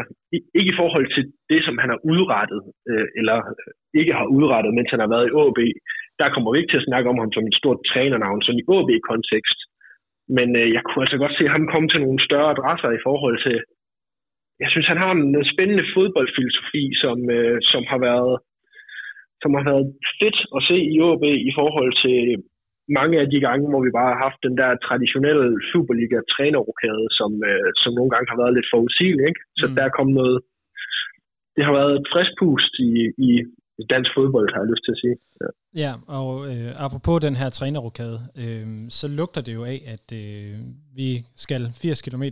ikke 0.59 0.73
i 0.73 0.79
forhold 0.81 1.07
til 1.15 1.25
det, 1.51 1.61
som 1.67 1.77
han 1.83 1.91
har 1.93 2.01
udrettet, 2.13 2.61
øh, 2.91 3.07
eller 3.19 3.39
ikke 4.01 4.13
har 4.19 4.27
udrettet, 4.37 4.73
mens 4.75 4.91
han 4.95 5.03
har 5.05 5.11
været 5.15 5.29
i 5.29 5.35
AB. 5.43 5.61
Der 6.21 6.29
kommer 6.33 6.51
vi 6.51 6.57
ikke 6.59 6.73
til 6.73 6.83
at 6.83 6.89
snakke 6.89 7.11
om 7.13 7.19
ham 7.23 7.33
som 7.33 7.47
et 7.47 7.61
stort 7.61 7.81
trænernavn, 7.91 8.43
sådan 8.43 8.63
i 8.63 8.69
AB-kontekst. 8.77 9.59
Men 10.37 10.49
øh, 10.61 10.69
jeg 10.77 10.83
kunne 10.83 11.03
altså 11.05 11.19
godt 11.23 11.35
se 11.37 11.45
ham 11.55 11.65
komme 11.73 11.89
til 11.89 12.01
nogle 12.05 12.21
større 12.29 12.53
adresser 12.55 12.91
i 12.95 13.05
forhold 13.07 13.37
til, 13.47 13.57
jeg 14.63 14.71
synes, 14.71 14.87
han 14.93 15.03
har 15.03 15.11
en 15.13 15.45
spændende 15.53 15.87
fodboldfilosofi, 15.95 16.85
som, 17.03 17.19
øh, 17.37 17.57
som 17.73 17.83
har 17.93 18.01
været 18.09 18.35
som 19.43 19.51
har 19.57 19.65
været 19.71 19.87
fedt 20.21 20.39
at 20.57 20.61
se 20.69 20.77
i 20.95 20.97
AB 21.09 21.25
i 21.51 21.53
forhold 21.59 21.91
til 22.05 22.19
mange 22.99 23.17
af 23.23 23.27
de 23.33 23.39
gange, 23.47 23.65
hvor 23.71 23.83
vi 23.87 23.93
bare 23.99 24.11
har 24.13 24.21
haft 24.27 24.41
den 24.47 24.55
der 24.61 24.71
traditionelle 24.87 25.49
Superliga-trænerrokade, 25.71 27.07
som, 27.19 27.31
øh, 27.51 27.69
som 27.83 27.91
nogle 27.99 28.11
gange 28.13 28.29
har 28.33 28.39
været 28.43 28.57
lidt 28.57 28.69
forudsigelig. 28.75 29.25
Ikke? 29.31 29.43
Så 29.61 29.67
mm. 29.67 29.75
der 29.77 29.83
er 29.85 29.97
kommet 29.99 30.15
noget... 30.23 30.37
Det 31.57 31.63
har 31.67 31.75
været 31.81 31.95
et 32.01 32.07
frisk 32.13 32.33
pust 32.41 32.73
i, 32.89 32.93
i 33.29 33.31
dansk 33.93 34.11
fodbold, 34.17 34.47
har 34.53 34.61
jeg 34.61 34.71
lyst 34.73 34.85
til 34.85 34.95
at 34.97 35.01
sige. 35.05 35.17
Ja, 35.43 35.49
ja 35.83 35.93
og 36.19 36.31
øh, 36.51 36.71
apropos 36.85 37.25
den 37.27 37.37
her 37.41 37.49
trænerrokade, 37.51 38.19
øh, 38.43 38.67
så 38.99 39.07
lugter 39.19 39.41
det 39.47 39.55
jo 39.59 39.65
af, 39.75 39.79
at 39.95 40.07
øh, 40.23 40.55
vi 40.99 41.09
skal 41.45 41.63
80 41.83 42.03
km 42.07 42.25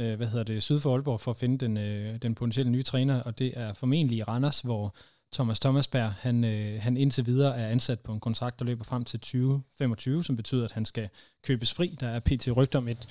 øh, 0.00 0.14
hvad 0.18 0.28
hedder 0.32 0.44
det, 0.44 0.62
syd 0.62 0.80
for 0.80 0.90
Aalborg 0.92 1.20
for 1.20 1.30
at 1.30 1.40
finde 1.42 1.58
den, 1.64 1.74
øh, 1.86 2.10
den 2.24 2.34
potentielle 2.34 2.72
nye 2.72 2.82
træner, 2.82 3.16
og 3.22 3.38
det 3.38 3.50
er 3.56 3.70
formentlig 3.80 4.18
i 4.18 4.22
Randers, 4.22 4.60
hvor 4.60 4.84
Thomas 5.32 5.60
Thomasberg, 5.60 6.12
han, 6.12 6.44
øh, 6.44 6.80
han 6.82 6.96
indtil 6.96 7.26
videre 7.26 7.56
er 7.58 7.68
ansat 7.68 8.00
på 8.00 8.12
en 8.12 8.20
kontrakt, 8.20 8.58
der 8.58 8.64
løber 8.64 8.84
frem 8.84 9.04
til 9.04 9.20
2025, 9.20 10.24
som 10.24 10.36
betyder, 10.36 10.64
at 10.64 10.72
han 10.72 10.84
skal 10.84 11.08
købes 11.46 11.74
fri. 11.76 11.96
Der 12.00 12.08
er 12.08 12.20
pt. 12.20 12.56
rygt 12.56 12.74
om 12.74 12.88
et 12.88 13.06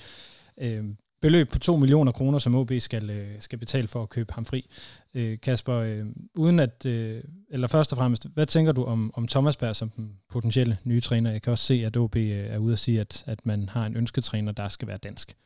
øh, 0.60 0.84
beløb 1.22 1.48
på 1.52 1.58
2 1.58 1.76
millioner 1.76 2.12
kroner, 2.12 2.38
som 2.38 2.54
OB 2.54 2.72
skal, 2.78 3.10
øh, 3.10 3.40
skal 3.40 3.58
betale 3.58 3.88
for 3.88 4.02
at 4.02 4.08
købe 4.08 4.32
ham 4.32 4.44
fri. 4.44 4.70
Øh, 5.14 5.36
Kasper, 5.42 5.74
øh, 5.74 6.04
uden 6.34 6.58
at, 6.60 6.86
øh, 6.86 7.22
eller 7.50 7.68
først 7.68 7.92
og 7.92 7.98
fremmest, 7.98 8.26
hvad 8.34 8.46
tænker 8.46 8.72
du 8.72 8.84
om, 8.84 9.10
om 9.14 9.28
Thomasberg 9.28 9.76
som 9.76 9.90
den 9.90 10.18
potentielle 10.32 10.78
nye 10.84 11.00
træner? 11.00 11.30
Jeg 11.30 11.42
kan 11.42 11.50
også 11.50 11.64
se, 11.64 11.74
at 11.86 11.96
OB 11.96 12.16
øh, 12.16 12.22
er 12.54 12.58
ude 12.58 12.72
at 12.72 12.78
sige, 12.78 13.00
at, 13.00 13.24
at 13.26 13.46
man 13.46 13.68
har 13.68 13.86
en 13.86 13.96
ønsketræner, 13.96 14.52
der 14.52 14.68
skal 14.68 14.88
være 14.88 14.98
dansk. 14.98 15.36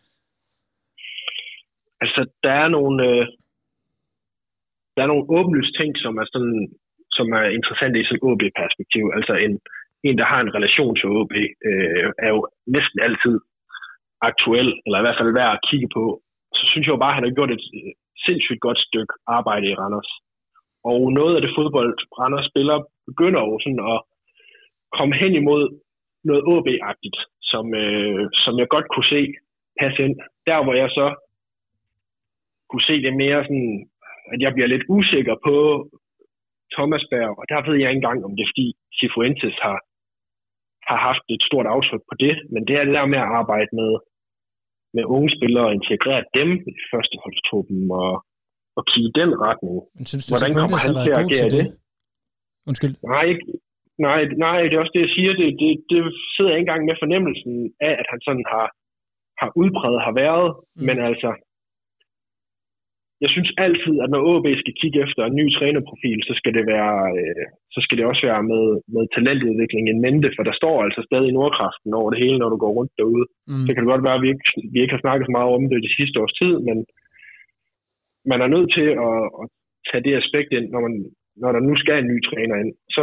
Altså, 2.01 2.21
der 2.43 2.53
er 2.53 2.69
nogle, 2.69 3.07
øh, 3.07 3.27
der 4.95 5.01
er 5.03 5.11
nogle 5.11 5.29
åbenlyse 5.37 5.73
ting, 5.81 5.91
som 6.05 6.13
er, 6.23 6.27
sådan, 6.33 6.59
som 7.17 7.27
er 7.39 7.45
interessante 7.59 8.01
i 8.01 8.05
sådan 8.09 8.25
OB-perspektiv. 8.29 9.05
Altså 9.17 9.33
en, 9.47 9.53
en, 10.07 10.19
der 10.21 10.27
har 10.33 10.41
en 10.41 10.55
relation 10.57 10.95
til 10.97 11.09
OB, 11.19 11.35
øh, 11.69 12.09
er 12.27 12.31
jo 12.35 12.41
næsten 12.77 12.99
altid 13.07 13.37
aktuel, 14.29 14.69
eller 14.85 14.99
i 14.99 15.05
hvert 15.05 15.21
fald 15.21 15.37
værd 15.39 15.53
at 15.57 15.65
kigge 15.69 15.89
på. 15.97 16.05
Så 16.57 16.63
synes 16.71 16.85
jeg 16.87 16.95
jo 16.95 17.03
bare, 17.03 17.13
at 17.13 17.19
han 17.19 17.27
har 17.27 17.37
gjort 17.37 17.53
et 17.57 17.67
øh, 17.79 17.93
sindssygt 18.27 18.65
godt 18.67 18.81
stykke 18.89 19.13
arbejde 19.39 19.67
i 19.69 19.75
Randers. 19.81 20.11
Og 20.91 21.01
noget 21.19 21.35
af 21.37 21.43
det 21.43 21.53
fodbold, 21.59 21.93
Randers 22.19 22.47
spiller, 22.51 22.77
begynder 23.11 23.41
jo 23.49 23.55
sådan 23.65 23.83
at 23.93 23.99
komme 24.99 25.15
hen 25.23 25.33
imod 25.43 25.63
noget 26.29 26.43
OB-agtigt, 26.53 27.19
som, 27.51 27.65
øh, 27.83 28.23
som 28.45 28.53
jeg 28.61 28.69
godt 28.75 28.89
kunne 28.93 29.11
se 29.15 29.23
passe 29.81 29.99
ind. 30.05 30.17
Der, 30.49 30.59
hvor 30.65 30.75
jeg 30.83 30.91
så 30.99 31.07
kunne 32.71 32.87
se 32.91 32.97
det 33.07 33.15
mere 33.23 33.39
sådan 33.49 33.89
at 34.33 34.39
jeg 34.45 34.53
bliver 34.55 34.69
lidt 34.75 34.85
usikker 34.97 35.37
på 35.47 35.57
Thomas 36.77 37.05
Berg, 37.13 37.33
og 37.41 37.45
der 37.53 37.61
ved 37.67 37.77
jeg 37.79 37.89
ikke 37.91 38.01
engang, 38.03 38.19
om 38.27 38.33
det 38.37 38.43
er 38.45 38.53
fordi 38.53 38.69
Cifuentes 38.99 39.57
har, 39.67 39.79
har 40.89 40.99
haft 41.09 41.25
et 41.35 41.43
stort 41.49 41.67
aftryk 41.75 42.03
på 42.11 42.15
det, 42.25 42.35
men 42.53 42.63
det 42.67 42.75
er 42.77 42.85
det 42.85 42.95
der 42.99 43.13
med 43.13 43.21
at 43.25 43.31
arbejde 43.41 43.71
med, 43.81 43.93
med 44.97 45.05
unge 45.15 45.31
spillere 45.37 45.67
og 45.69 45.75
integrere 45.81 46.23
dem 46.39 46.49
i 46.71 46.75
førsteholdstruppen 46.93 47.79
og, 48.03 48.13
og 48.79 48.83
kigge 48.91 49.09
i 49.11 49.17
den 49.21 49.31
retning. 49.47 49.75
Men 49.97 50.07
synes 50.11 50.25
du, 50.25 50.31
Hvordan 50.33 50.55
kommer 50.61 50.79
han 50.85 50.95
til 51.05 51.13
at 51.15 51.23
agere 51.25 51.49
det? 51.57 51.65
det? 51.67 51.67
Undskyld. 52.69 52.95
Nej, 53.13 53.25
ikke, 53.33 53.45
nej, 54.07 54.21
nej, 54.47 54.59
det 54.69 54.75
er 54.75 54.83
også 54.85 54.97
det, 54.97 55.05
jeg 55.07 55.15
siger. 55.17 55.33
Det, 55.41 55.49
det, 55.63 55.71
det 55.91 56.01
sidder 56.35 56.51
jeg 56.51 56.59
ikke 56.59 56.69
engang 56.69 56.85
med 56.91 56.97
fornemmelsen 57.03 57.55
af, 57.89 57.93
at 58.01 58.07
han 58.13 58.21
sådan 58.27 58.47
har, 58.55 58.67
har 59.41 59.49
udpræget 59.61 60.01
har 60.09 60.15
været, 60.25 60.49
mm. 60.57 60.83
men 60.87 60.97
altså, 61.11 61.31
jeg 63.23 63.31
synes 63.35 63.51
altid, 63.65 63.95
at 64.05 64.11
når 64.11 64.23
AB 64.33 64.47
skal 64.63 64.75
kigge 64.81 64.99
efter 65.05 65.23
en 65.25 65.39
ny 65.41 65.47
trænerprofil, 65.57 66.21
så 66.29 66.35
skal 66.41 66.53
det, 66.57 66.65
være, 66.73 66.97
øh, 67.21 67.45
så 67.75 67.81
skal 67.85 67.97
det 67.99 68.07
også 68.11 68.23
være 68.31 68.43
med, 68.53 68.65
med 68.95 69.05
talentudvikling 69.17 69.85
en 69.87 70.03
mente, 70.07 70.29
for 70.37 70.43
der 70.49 70.55
står 70.61 70.77
altså 70.87 71.01
stadig 71.09 71.31
Nordkraften 71.33 71.91
over 72.01 72.09
det 72.11 72.23
hele, 72.25 72.39
når 72.39 72.51
du 72.53 72.59
går 72.65 72.73
rundt 72.79 72.93
derude. 72.99 73.27
Mm. 73.51 73.65
Så 73.65 73.71
kan 73.71 73.83
det 73.83 73.93
godt 73.93 74.07
være, 74.07 74.19
at 74.19 74.25
vi 74.25 74.31
ikke, 74.35 74.47
vi 74.73 74.79
ikke 74.81 74.95
har 74.97 75.05
snakket 75.05 75.27
så 75.27 75.33
meget 75.37 75.51
om 75.57 75.65
det 75.71 75.87
de 75.89 75.97
sidste 75.99 76.17
års 76.23 76.39
tid, 76.41 76.55
men 76.69 76.77
man 78.31 78.41
er 78.45 78.51
nødt 78.55 78.71
til 78.79 78.89
at, 79.09 79.21
at 79.41 79.47
tage 79.89 80.05
det 80.07 80.15
aspekt 80.23 80.51
ind, 80.59 80.67
når, 80.75 80.81
man, 80.87 80.95
når 81.43 81.51
der 81.53 81.63
nu 81.69 81.75
skal 81.83 81.99
en 81.99 82.11
ny 82.13 82.19
træner 82.29 82.57
ind. 82.63 82.73
Så 82.97 83.03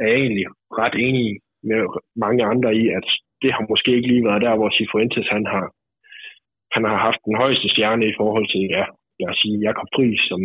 er 0.00 0.06
jeg 0.10 0.18
egentlig 0.24 0.46
ret 0.80 0.96
enig 1.06 1.28
med 1.70 1.80
mange 2.24 2.42
andre 2.52 2.70
i, 2.82 2.84
at 2.98 3.06
det 3.42 3.50
har 3.56 3.64
måske 3.72 3.90
ikke 3.96 4.10
lige 4.12 4.28
været 4.28 4.44
der, 4.46 4.54
hvor 4.56 4.70
Sifuentes 4.70 5.28
han 5.34 5.44
har, 5.52 5.66
han 6.74 6.84
har 6.90 6.98
haft 7.06 7.20
den 7.28 7.36
højeste 7.42 7.68
stjerne 7.68 8.04
i 8.08 8.14
forhold 8.20 8.46
til, 8.54 8.62
ja, 8.78 8.84
lad 9.24 9.32
os 9.34 9.40
sige, 9.42 9.56
Jakob 9.68 9.88
Friis, 9.94 10.22
som 10.30 10.40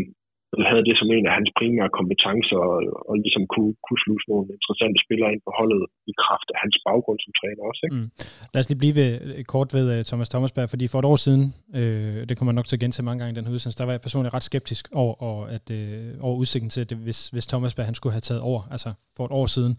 havde 0.72 0.84
det 0.90 0.96
som 0.98 1.10
en 1.16 1.26
af 1.30 1.34
hans 1.38 1.52
primære 1.60 1.90
kompetencer, 2.00 2.60
og, 2.72 2.80
og 3.10 3.16
ligesom 3.26 3.44
kunne, 3.54 3.74
kunne 3.86 4.02
sluse 4.06 4.26
nogle 4.32 4.46
interessante 4.58 5.00
spillere 5.06 5.32
ind 5.34 5.42
på 5.48 5.52
holdet 5.60 5.84
i 6.12 6.14
kraft 6.24 6.48
af 6.54 6.58
hans 6.64 6.76
baggrund 6.88 7.20
som 7.22 7.34
træner 7.40 7.62
også. 7.70 7.82
Ikke? 7.86 7.96
Mm. 7.98 8.10
Lad 8.54 8.60
os 8.62 8.70
lige 8.70 8.82
blive 8.84 8.96
ved, 9.02 9.10
kort 9.54 9.70
ved 9.78 9.86
uh, 9.94 10.00
Thomas 10.10 10.30
Thomasberg, 10.34 10.70
fordi 10.74 10.86
for 10.92 11.00
et 11.00 11.08
år 11.12 11.20
siden, 11.26 11.44
øh, 11.80 12.20
det 12.30 12.38
kommer 12.38 12.54
nok 12.58 12.68
til 12.68 12.76
at 12.78 12.84
gentage 12.86 13.06
mange 13.08 13.20
gange 13.20 13.34
i 13.34 13.38
den 13.38 13.46
her 13.48 13.56
udsendelse, 13.56 13.80
der 13.82 13.88
var 13.88 13.96
jeg 13.96 14.06
personligt 14.08 14.34
ret 14.38 14.50
skeptisk 14.50 14.84
over, 15.02 15.16
over, 15.30 15.44
at, 15.58 15.66
øh, 15.80 16.10
over 16.26 16.36
udsigten 16.42 16.72
til, 16.74 16.82
at 16.84 16.90
det, 16.92 16.98
hvis, 17.08 17.20
hvis 17.34 17.46
Thomasberg 17.52 17.86
han 17.90 17.98
skulle 18.00 18.16
have 18.18 18.28
taget 18.30 18.42
over, 18.52 18.62
altså 18.76 18.90
for 19.16 19.24
et 19.26 19.34
år 19.40 19.48
siden. 19.56 19.74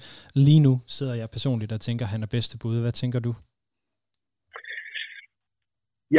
Lige 0.48 0.62
nu 0.66 0.74
sidder 0.96 1.14
jeg 1.20 1.28
personligt 1.36 1.72
og 1.76 1.80
tænker, 1.80 2.04
at 2.06 2.12
han 2.14 2.22
er 2.26 2.30
bedste 2.36 2.54
bud. 2.62 2.80
Hvad 2.84 2.96
tænker 3.02 3.20
du? 3.26 3.32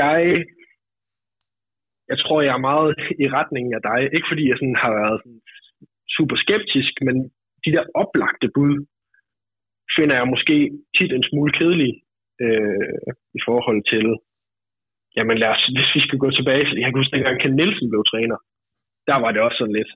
Jeg 0.02 0.20
jeg 2.12 2.18
tror, 2.24 2.38
jeg 2.48 2.54
er 2.56 2.68
meget 2.72 2.90
i 3.24 3.26
retningen 3.38 3.74
af 3.78 3.82
dig. 3.90 4.00
Ikke 4.16 4.30
fordi 4.32 4.44
jeg 4.50 4.58
sådan 4.58 4.82
har 4.84 4.92
været 5.00 5.18
sådan 5.22 5.42
super 6.18 6.38
skeptisk, 6.44 6.94
men 7.08 7.16
de 7.64 7.74
der 7.76 7.84
oplagte 8.02 8.48
bud 8.56 8.76
finder 9.98 10.16
jeg 10.18 10.28
måske 10.34 10.58
tit 10.98 11.12
en 11.14 11.28
smule 11.30 11.52
kedelige 11.60 11.96
øh, 12.44 13.08
i 13.40 13.42
forhold 13.48 13.82
til, 13.92 14.06
jamen 15.18 15.38
lad 15.42 15.50
os, 15.56 15.64
hvis 15.76 15.90
vi 15.96 16.02
skal 16.08 16.20
gå 16.24 16.30
tilbage, 16.32 16.64
jeg 16.82 16.88
kan 16.90 17.02
huske, 17.02 17.16
dengang 17.16 17.38
Ken 17.40 17.56
Nielsen 17.60 17.90
blev 17.92 18.04
træner, 18.12 18.38
der 19.10 19.18
var 19.24 19.32
det 19.32 19.42
også 19.42 19.58
sådan 19.60 19.78
lidt, 19.80 19.92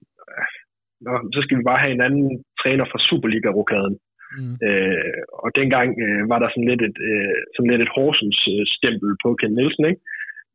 nå, 1.05 1.11
så 1.35 1.39
skal 1.41 1.57
vi 1.57 1.69
bare 1.69 1.83
have 1.83 1.93
en 1.95 2.05
anden 2.07 2.27
træner 2.61 2.85
fra 2.91 2.99
Superliga-rokaden. 3.07 3.95
Mm. 4.39 4.55
Øh, 4.67 5.21
og 5.43 5.49
dengang 5.59 5.89
øh, 6.05 6.23
var 6.31 6.39
der 6.39 6.49
sådan 6.49 6.69
lidt 6.71 6.83
et, 6.89 6.97
øh, 7.09 7.37
sådan 7.53 7.71
lidt 7.71 7.83
et 7.85 7.95
Horsens 7.95 8.39
øh, 8.53 8.63
stempel 8.77 9.09
på 9.23 9.29
Ken 9.39 9.53
Nielsen, 9.57 9.85
ikke? 9.91 10.01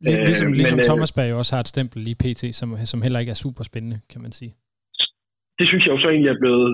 Lig, 0.05 0.13
ligesom, 0.31 0.49
øh, 0.49 0.55
ligesom 0.59 0.79
men, 0.81 0.89
Thomas 0.91 1.13
Berg 1.17 1.41
også 1.43 1.53
har 1.55 1.63
et 1.65 1.73
stempel 1.75 1.99
lige 2.07 2.21
pt, 2.23 2.43
som, 2.59 2.69
som 2.93 3.03
heller 3.05 3.21
ikke 3.23 3.35
er 3.37 3.45
super 3.45 3.65
spændende, 3.71 3.99
kan 4.13 4.21
man 4.25 4.33
sige. 4.39 4.53
Det 5.59 5.67
synes 5.69 5.83
jeg 5.85 5.93
jo 5.95 6.01
så 6.03 6.09
egentlig 6.11 6.33
er 6.33 6.43
blevet, 6.45 6.71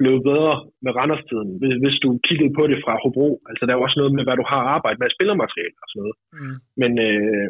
blevet 0.00 0.22
bedre 0.30 0.54
med 0.84 0.92
Randers-tiden. 0.98 1.50
Hvis, 1.60 1.74
hvis 1.82 1.98
du 2.04 2.08
kiggede 2.28 2.52
på 2.58 2.62
det 2.70 2.78
fra 2.84 2.94
Hobro, 3.02 3.28
altså 3.48 3.62
der 3.66 3.72
er 3.72 3.84
også 3.86 3.98
noget 4.00 4.12
med, 4.16 4.24
hvad 4.26 4.36
du 4.40 4.46
har 4.52 4.62
arbejdet 4.76 5.00
med 5.00 5.14
spillermateriale 5.16 5.78
og 5.82 5.88
sådan 5.88 6.02
noget. 6.02 6.16
Mm. 6.36 6.56
Men, 6.80 6.92
øh, 7.06 7.48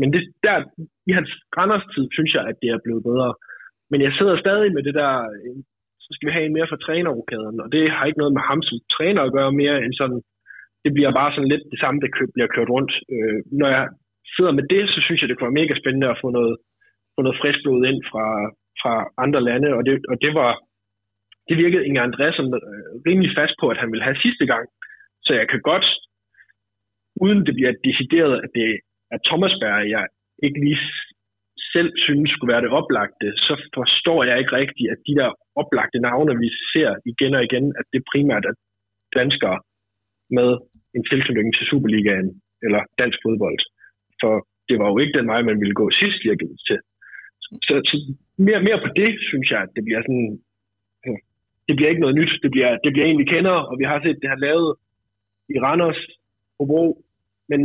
men 0.00 0.08
det, 0.14 0.22
der, 0.46 0.56
i 1.10 1.12
hans 1.18 1.30
Randers-tid 1.58 2.06
synes 2.16 2.32
jeg, 2.36 2.44
at 2.50 2.56
det 2.62 2.68
er 2.70 2.84
blevet 2.84 3.02
bedre. 3.10 3.30
Men 3.90 3.98
jeg 4.06 4.12
sidder 4.18 4.36
stadig 4.44 4.70
med 4.76 4.82
det 4.86 4.94
der, 5.00 5.12
så 6.04 6.10
skal 6.12 6.26
vi 6.26 6.34
have 6.36 6.46
en 6.46 6.56
mere 6.56 6.70
for 6.70 6.78
trænerrokaden, 6.84 7.56
og 7.64 7.68
det 7.74 7.82
har 7.94 8.04
ikke 8.04 8.22
noget 8.22 8.36
med 8.36 8.44
ham 8.50 8.60
som 8.68 8.76
træner 8.96 9.22
at 9.24 9.34
gøre 9.36 9.52
mere 9.62 9.76
end 9.84 9.94
sådan, 10.00 10.20
det 10.84 10.92
bliver 10.96 11.12
bare 11.20 11.30
sådan 11.32 11.52
lidt 11.52 11.64
det 11.72 11.78
samme, 11.82 11.98
der 12.02 12.08
bliver 12.34 12.50
kørt 12.54 12.70
rundt. 12.74 12.92
Øh, 13.14 13.38
når 13.60 13.68
jeg 13.76 13.84
sidder 14.36 14.52
med 14.58 14.64
det, 14.74 14.82
så 14.94 14.98
synes 15.06 15.18
jeg, 15.20 15.28
det 15.28 15.36
kunne 15.36 15.48
være 15.50 15.60
mega 15.62 15.74
spændende 15.80 16.08
at 16.12 16.20
få 16.22 16.28
noget, 16.38 16.54
få 17.14 17.20
noget 17.22 17.40
frisk 17.40 17.60
blod 17.64 17.82
ind 17.90 18.00
fra, 18.10 18.26
fra 18.80 18.94
andre 19.24 19.40
lande, 19.48 19.68
og 19.76 19.82
det, 19.86 19.94
og 20.10 20.16
det 20.24 20.32
var, 20.40 20.52
det 21.48 21.56
virkede 21.62 21.86
Inger 21.86 22.02
André 22.08 22.26
som 22.38 22.46
øh, 22.58 22.92
rimelig 23.08 23.30
fast 23.38 23.54
på, 23.60 23.66
at 23.72 23.80
han 23.82 23.90
ville 23.92 24.06
have 24.08 24.22
sidste 24.24 24.44
gang. 24.52 24.66
Så 25.26 25.30
jeg 25.40 25.46
kan 25.52 25.60
godt, 25.70 25.86
uden 27.24 27.40
det 27.46 27.54
bliver 27.58 27.72
decideret, 27.88 28.34
at 28.44 28.50
det 28.58 28.68
er 29.14 29.18
Thomas 29.28 29.54
Berg, 29.60 29.90
jeg 29.94 30.04
ikke 30.46 30.60
lige 30.66 30.80
selv 31.74 31.90
synes 32.06 32.30
skulle 32.30 32.52
være 32.52 32.64
det 32.64 32.76
oplagte, 32.80 33.28
så 33.46 33.54
forstår 33.76 34.20
jeg 34.28 34.36
ikke 34.38 34.56
rigtigt, 34.60 34.88
at 34.94 35.00
de 35.08 35.14
der 35.20 35.30
oplagte 35.62 35.98
navne, 36.08 36.32
vi 36.44 36.48
ser 36.72 36.90
igen 37.12 37.32
og 37.38 37.42
igen, 37.48 37.66
at 37.80 37.86
det 37.94 38.08
primært 38.12 38.44
er 38.50 38.54
danskere 39.20 39.58
med 40.38 40.48
en 40.96 41.04
tilknytning 41.10 41.54
til 41.54 41.64
Superligaen 41.70 42.28
eller 42.66 42.82
dansk 43.00 43.18
fodbold. 43.24 43.60
For 44.26 44.36
det 44.68 44.76
var 44.80 44.88
jo 44.90 44.96
ikke 45.02 45.18
den 45.18 45.28
vej, 45.32 45.40
man 45.42 45.60
ville 45.62 45.78
gå 45.80 45.86
sidst, 46.00 46.20
jeg 46.24 46.36
til. 46.68 46.78
Så, 47.66 47.72
så 47.88 47.96
mere, 48.46 48.60
mere 48.68 48.80
på 48.84 48.90
det, 49.00 49.10
synes 49.30 49.46
jeg, 49.52 49.60
at 49.66 49.72
det 49.76 49.82
bliver 49.86 50.02
sådan... 50.06 50.28
Det 51.68 51.74
bliver 51.76 51.90
ikke 51.90 52.04
noget 52.04 52.18
nyt. 52.20 52.32
Det 52.44 52.50
bliver, 52.54 52.70
det 52.84 52.90
bliver 52.92 53.06
en, 53.06 53.20
vi 53.22 53.32
kender, 53.34 53.56
og 53.70 53.74
vi 53.80 53.84
har 53.90 53.98
set, 54.00 54.22
det 54.22 54.30
har 54.34 54.40
lavet 54.46 54.68
i 55.54 55.56
Randers, 55.66 56.00
Hobro, 56.58 56.84
men 57.50 57.60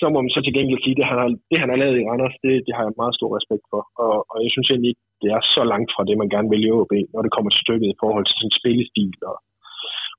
så 0.00 0.04
må 0.12 0.18
man 0.20 0.34
så 0.34 0.40
til 0.42 0.56
gengæld 0.58 0.82
sige, 0.82 0.94
at 0.96 1.00
det 1.00 1.06
han 1.10 1.18
har, 1.22 1.28
det, 1.50 1.58
han 1.62 1.70
har 1.72 1.78
lavet 1.82 1.96
i 1.98 2.06
Randers, 2.08 2.36
det, 2.44 2.52
det 2.66 2.72
har 2.76 2.82
jeg 2.84 3.00
meget 3.02 3.18
stor 3.18 3.30
respekt 3.38 3.64
for. 3.72 3.82
Og, 4.04 4.14
og 4.30 4.36
jeg 4.44 4.50
synes 4.52 4.68
egentlig 4.68 4.90
ikke, 4.92 5.04
det 5.22 5.30
er 5.36 5.42
så 5.56 5.62
langt 5.72 5.90
fra 5.94 6.06
det, 6.08 6.16
man 6.22 6.32
gerne 6.34 6.50
vil 6.52 6.66
i 6.66 6.74
OB, 6.78 6.92
når 7.12 7.22
det 7.22 7.34
kommer 7.34 7.50
til 7.50 7.64
stykket 7.64 7.88
i 7.90 8.00
forhold 8.02 8.24
til 8.26 8.36
sin 8.40 8.52
spillestil 8.58 9.12
og, 9.30 9.36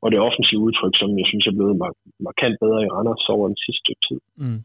og 0.04 0.08
det 0.12 0.20
offensive 0.28 0.62
udtryk, 0.68 0.94
som 1.02 1.10
jeg 1.20 1.28
synes 1.32 1.46
er 1.48 1.56
blevet 1.58 1.75
markant 2.28 2.56
bedre 2.64 2.80
i 2.86 2.90
Randers 2.96 3.30
over 3.36 3.46
den 3.52 3.60
sidste 3.66 3.82
stykke 3.84 4.04
tid. 4.10 4.20
Mm. 4.44 4.60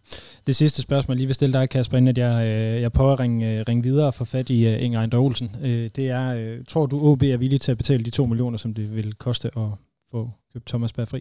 Det 0.49 0.55
sidste 0.57 0.81
spørgsmål, 0.87 1.17
lige 1.17 1.31
vil 1.31 1.39
stille 1.41 1.57
dig, 1.59 1.65
Kasper, 1.75 1.97
inden 1.97 2.15
at 2.15 2.21
jeg, 2.27 2.35
øh, 2.51 2.77
jeg 2.85 2.93
prøver 2.97 3.13
at 3.15 3.21
ringe, 3.25 3.41
øh, 3.51 3.59
ringe 3.69 3.83
videre 3.89 4.09
og 4.11 4.17
få 4.21 4.25
fat 4.35 4.49
i 4.57 4.59
uh, 4.71 4.85
Inger 4.85 4.99
Ejndre 5.01 5.23
Olsen, 5.27 5.49
uh, 5.67 5.87
det 5.97 6.07
er, 6.21 6.27
uh, 6.39 6.57
tror 6.71 6.85
du 6.87 6.97
OB 7.09 7.23
er 7.35 7.43
villig 7.45 7.61
til 7.61 7.73
at 7.75 7.81
betale 7.83 8.07
de 8.09 8.17
to 8.19 8.25
millioner, 8.31 8.59
som 8.65 8.71
det 8.79 8.87
vil 8.99 9.11
koste 9.27 9.47
at 9.63 9.71
få 10.11 10.21
købt 10.53 10.67
Thomas 10.73 10.93
Berg 10.97 11.09
fri? 11.13 11.21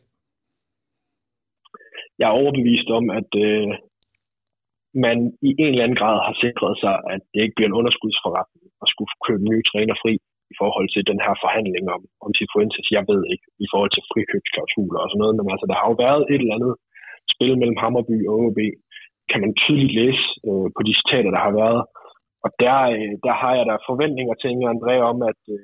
Jeg 2.20 2.28
er 2.28 2.40
overbevist 2.42 2.90
om, 3.00 3.06
at 3.20 3.30
uh, 3.46 3.70
man 5.06 5.18
i 5.48 5.50
en 5.62 5.72
eller 5.74 5.86
anden 5.86 6.02
grad 6.02 6.18
har 6.28 6.36
sikret 6.46 6.76
sig, 6.84 6.96
at 7.14 7.22
det 7.32 7.40
ikke 7.44 7.56
bliver 7.58 7.70
en 7.70 7.80
underskudsforretning 7.80 8.64
at 8.84 8.88
skulle 8.92 9.12
købe 9.28 9.44
nye 9.50 9.64
træner 9.72 9.96
fri 10.04 10.14
i 10.52 10.56
forhold 10.62 10.88
til 10.92 11.04
den 11.12 11.20
her 11.26 11.34
forhandling 11.44 11.86
om, 11.96 12.02
om 12.26 12.32
Sifuentes, 12.38 12.88
Jeg 12.98 13.04
ved 13.12 13.22
ikke, 13.34 13.46
i 13.66 13.68
forhold 13.72 13.92
til 13.94 14.08
frikøbsklausuler 14.10 15.00
og 15.02 15.10
sådan 15.10 15.22
noget, 15.24 15.36
men 15.36 15.54
altså, 15.56 15.68
der 15.72 15.78
har 15.80 15.88
jo 15.92 15.98
været 16.06 16.24
et 16.34 16.42
eller 16.42 16.58
andet 16.58 16.74
spil 17.34 17.54
mellem 17.62 17.80
Hammerby 17.82 18.18
og 18.30 18.36
OB, 18.46 18.60
kan 19.32 19.40
man 19.44 19.52
tydeligt 19.64 19.94
læse 20.00 20.26
øh, 20.48 20.68
på 20.76 20.82
de 20.88 20.94
citater, 21.00 21.32
der 21.36 21.42
har 21.48 21.54
været. 21.64 21.82
Og 22.46 22.50
der, 22.64 22.78
øh, 22.96 23.14
der 23.28 23.34
har 23.42 23.54
jeg 23.58 23.66
da 23.70 23.76
forventninger 23.90 24.36
til 24.38 24.50
Inger 24.50 24.70
André 24.76 24.96
om, 25.12 25.18
at, 25.32 25.42
øh, 25.56 25.64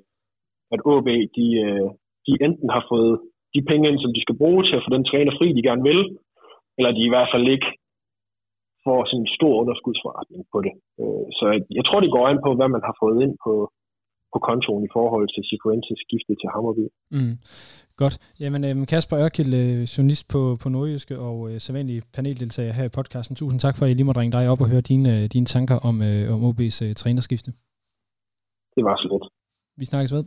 at 0.74 0.80
OB, 0.92 1.08
de, 1.38 1.48
øh, 1.65 1.88
de 2.27 2.34
enten 2.48 2.70
har 2.75 2.84
fået 2.92 3.13
de 3.56 3.62
penge 3.70 3.86
ind, 3.89 4.00
som 4.01 4.12
de 4.15 4.22
skal 4.25 4.39
bruge 4.42 4.62
til 4.63 4.75
at 4.77 4.84
få 4.86 4.89
den 4.96 5.06
træner 5.10 5.32
fri, 5.38 5.48
de 5.58 5.68
gerne 5.70 5.84
vil, 5.89 6.01
eller 6.77 6.92
de 6.98 7.04
i 7.06 7.13
hvert 7.13 7.32
fald 7.34 7.46
ikke 7.56 7.70
får 8.86 9.00
sådan 9.06 9.24
en 9.24 9.34
stor 9.38 9.54
underskudsforretning 9.62 10.42
på 10.54 10.58
det. 10.65 10.74
Øh, 11.01 11.27
så 11.38 11.46
jeg 11.77 11.84
tror, 11.86 12.00
det 12.01 12.15
går 12.15 12.25
an 12.32 12.39
på, 12.46 12.50
hvad 12.58 12.70
man 12.75 12.84
har 12.89 12.96
fået 13.04 13.18
ind 13.25 13.36
på, 13.46 13.54
på 14.36 14.39
kontoen 14.50 14.84
i 14.88 14.94
forhold 14.98 15.27
til 15.34 15.42
Cifuentes 15.50 16.00
skifte 16.06 16.34
til 16.42 16.50
Hammerby. 16.54 16.86
Mm. 17.15 17.36
Godt. 18.01 18.15
Jamen 18.44 18.62
øhm, 18.68 18.86
Kasper 18.92 19.18
Ørkild, 19.24 19.54
øh, 19.62 19.82
journalist 19.94 20.25
på, 20.34 20.42
på 20.62 20.68
Nordjyske 20.70 21.15
og 21.27 21.38
øh, 21.50 21.56
sædvanlig 21.65 21.98
paneldeltager 22.15 22.74
her 22.77 22.86
i 22.88 22.96
podcasten. 22.98 23.36
Tusind 23.36 23.60
tak 23.65 23.75
for, 23.77 23.84
at 23.86 23.92
I 23.92 23.94
lige 23.94 24.08
måtte 24.10 24.22
ringe 24.22 24.36
dig 24.38 24.46
op 24.51 24.62
og 24.63 24.68
høre 24.72 24.84
dine, 24.92 25.10
øh, 25.15 25.24
dine 25.36 25.48
tanker 25.56 25.77
om, 25.89 25.96
øh, 26.10 26.24
om 26.36 26.39
OB's 26.50 26.77
øh, 26.86 26.92
trænerskifte. 27.01 27.51
Det 28.75 28.84
var 28.88 28.96
så 29.01 29.08
lidt. 29.13 29.25
Vi 29.80 29.86
snakkes 29.92 30.12
ved. 30.15 30.24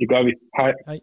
Det 0.00 0.06
gør 0.12 0.22
vi. 0.26 0.32
Hej. 0.58 0.72
Hej 0.88 0.98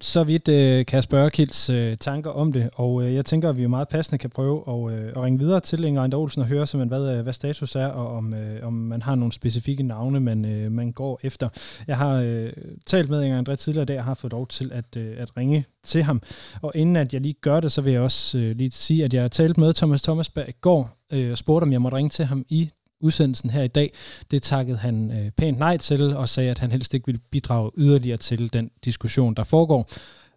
så 0.00 0.24
vidt 0.24 0.48
øh, 0.48 0.86
Kasper 0.86 1.24
Ørkilds 1.24 1.70
øh, 1.70 1.96
tanker 1.96 2.30
om 2.30 2.52
det, 2.52 2.70
og 2.74 3.02
øh, 3.02 3.14
jeg 3.14 3.24
tænker, 3.24 3.48
at 3.48 3.56
vi 3.56 3.62
jo 3.62 3.68
meget 3.68 3.88
passende 3.88 4.18
kan 4.18 4.30
prøve 4.30 4.64
at, 4.68 4.98
øh, 4.98 5.08
at 5.08 5.16
ringe 5.16 5.38
videre 5.38 5.60
til 5.60 5.84
Inger 5.84 6.00
Ejndre 6.00 6.18
Olsen 6.18 6.42
og 6.42 6.48
høre 6.48 6.66
simpelthen, 6.66 7.02
hvad, 7.02 7.16
øh, 7.16 7.22
hvad 7.22 7.32
status 7.32 7.76
er, 7.76 7.86
og 7.86 8.16
om, 8.16 8.34
øh, 8.34 8.66
om 8.66 8.72
man 8.72 9.02
har 9.02 9.14
nogle 9.14 9.32
specifikke 9.32 9.82
navne, 9.82 10.20
man, 10.20 10.44
øh, 10.44 10.72
man 10.72 10.92
går 10.92 11.20
efter. 11.22 11.48
Jeg 11.86 11.96
har 11.96 12.14
øh, 12.14 12.52
talt 12.86 13.10
med 13.10 13.22
Inger 13.22 13.42
André 13.42 13.54
tidligere 13.54 13.82
i 13.82 13.86
dag, 13.86 13.98
og 13.98 14.04
har 14.04 14.14
fået 14.14 14.32
lov 14.32 14.46
til 14.46 14.72
at, 14.72 14.96
øh, 14.96 15.14
at 15.18 15.36
ringe 15.36 15.64
til 15.84 16.02
ham. 16.02 16.22
Og 16.62 16.72
inden 16.74 16.96
at 16.96 17.12
jeg 17.12 17.20
lige 17.20 17.34
gør 17.40 17.60
det, 17.60 17.72
så 17.72 17.80
vil 17.80 17.92
jeg 17.92 18.02
også 18.02 18.38
øh, 18.38 18.56
lige 18.56 18.70
sige, 18.70 19.04
at 19.04 19.14
jeg 19.14 19.22
har 19.22 19.28
talt 19.28 19.58
med 19.58 19.72
Thomas 19.72 20.02
Thomasberg 20.02 20.48
i 20.48 20.52
går, 20.60 20.98
øh, 21.12 21.30
og 21.30 21.38
spurgte, 21.38 21.64
om 21.64 21.72
jeg 21.72 21.82
måtte 21.82 21.96
ringe 21.96 22.10
til 22.10 22.24
ham 22.24 22.44
i 22.48 22.70
udsendelsen 23.00 23.50
her 23.50 23.62
i 23.62 23.68
dag. 23.68 23.92
Det 24.30 24.42
takkede 24.42 24.78
han 24.78 25.10
øh, 25.12 25.30
pænt 25.30 25.58
nej 25.58 25.76
til, 25.76 26.16
og 26.16 26.28
sagde, 26.28 26.50
at 26.50 26.58
han 26.58 26.70
helst 26.70 26.94
ikke 26.94 27.06
ville 27.06 27.20
bidrage 27.30 27.70
yderligere 27.76 28.16
til 28.16 28.52
den 28.52 28.70
diskussion, 28.84 29.34
der 29.34 29.44
foregår. 29.44 29.90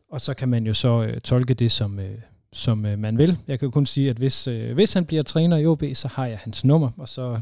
Og 0.09 0.21
så 0.21 0.33
kan 0.33 0.49
man 0.49 0.67
jo 0.67 0.73
så 0.73 1.03
øh, 1.03 1.21
tolke 1.21 1.53
det, 1.53 1.71
som, 1.71 1.99
øh, 1.99 2.17
som 2.53 2.85
øh, 2.85 2.99
man 2.99 3.17
vil. 3.17 3.37
Jeg 3.47 3.59
kan 3.59 3.71
kun 3.71 3.85
sige, 3.85 4.09
at 4.09 4.17
hvis, 4.17 4.47
øh, 4.47 4.73
hvis 4.73 4.93
han 4.93 5.05
bliver 5.05 5.23
træner 5.23 5.57
i 5.57 5.65
OB, 5.65 5.83
så 5.93 6.07
har 6.07 6.25
jeg 6.25 6.37
hans 6.37 6.63
nummer, 6.65 6.89
og 6.97 7.09
så 7.09 7.39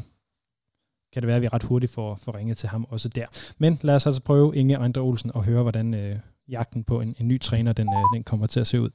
kan 1.12 1.22
det 1.22 1.26
være, 1.26 1.36
at 1.36 1.42
vi 1.42 1.48
ret 1.48 1.62
hurtigt 1.62 1.92
får, 1.92 2.14
får 2.14 2.34
ringet 2.34 2.58
til 2.58 2.68
ham 2.68 2.86
også 2.88 3.08
der. 3.08 3.26
Men 3.58 3.78
lad 3.82 3.94
os 3.94 4.06
altså 4.06 4.22
prøve 4.22 4.56
Inge 4.56 4.76
Andre 4.76 5.00
Olsen 5.00 5.30
og 5.34 5.44
høre, 5.44 5.62
hvordan 5.62 5.94
øh, 5.94 6.18
jagten 6.48 6.84
på 6.84 7.00
en, 7.00 7.14
en 7.18 7.28
ny 7.28 7.40
træner, 7.40 7.72
den, 7.72 7.88
øh, 7.88 8.16
den 8.16 8.24
kommer 8.24 8.46
til 8.46 8.60
at 8.60 8.66
se 8.66 8.80
ud. 8.80 8.90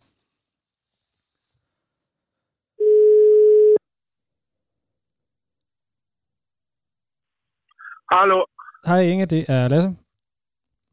Hallo. 8.12 8.44
Hej 8.86 9.02
Inge, 9.02 9.26
det 9.26 9.46
er 9.48 9.68
Lasse. 9.68 9.90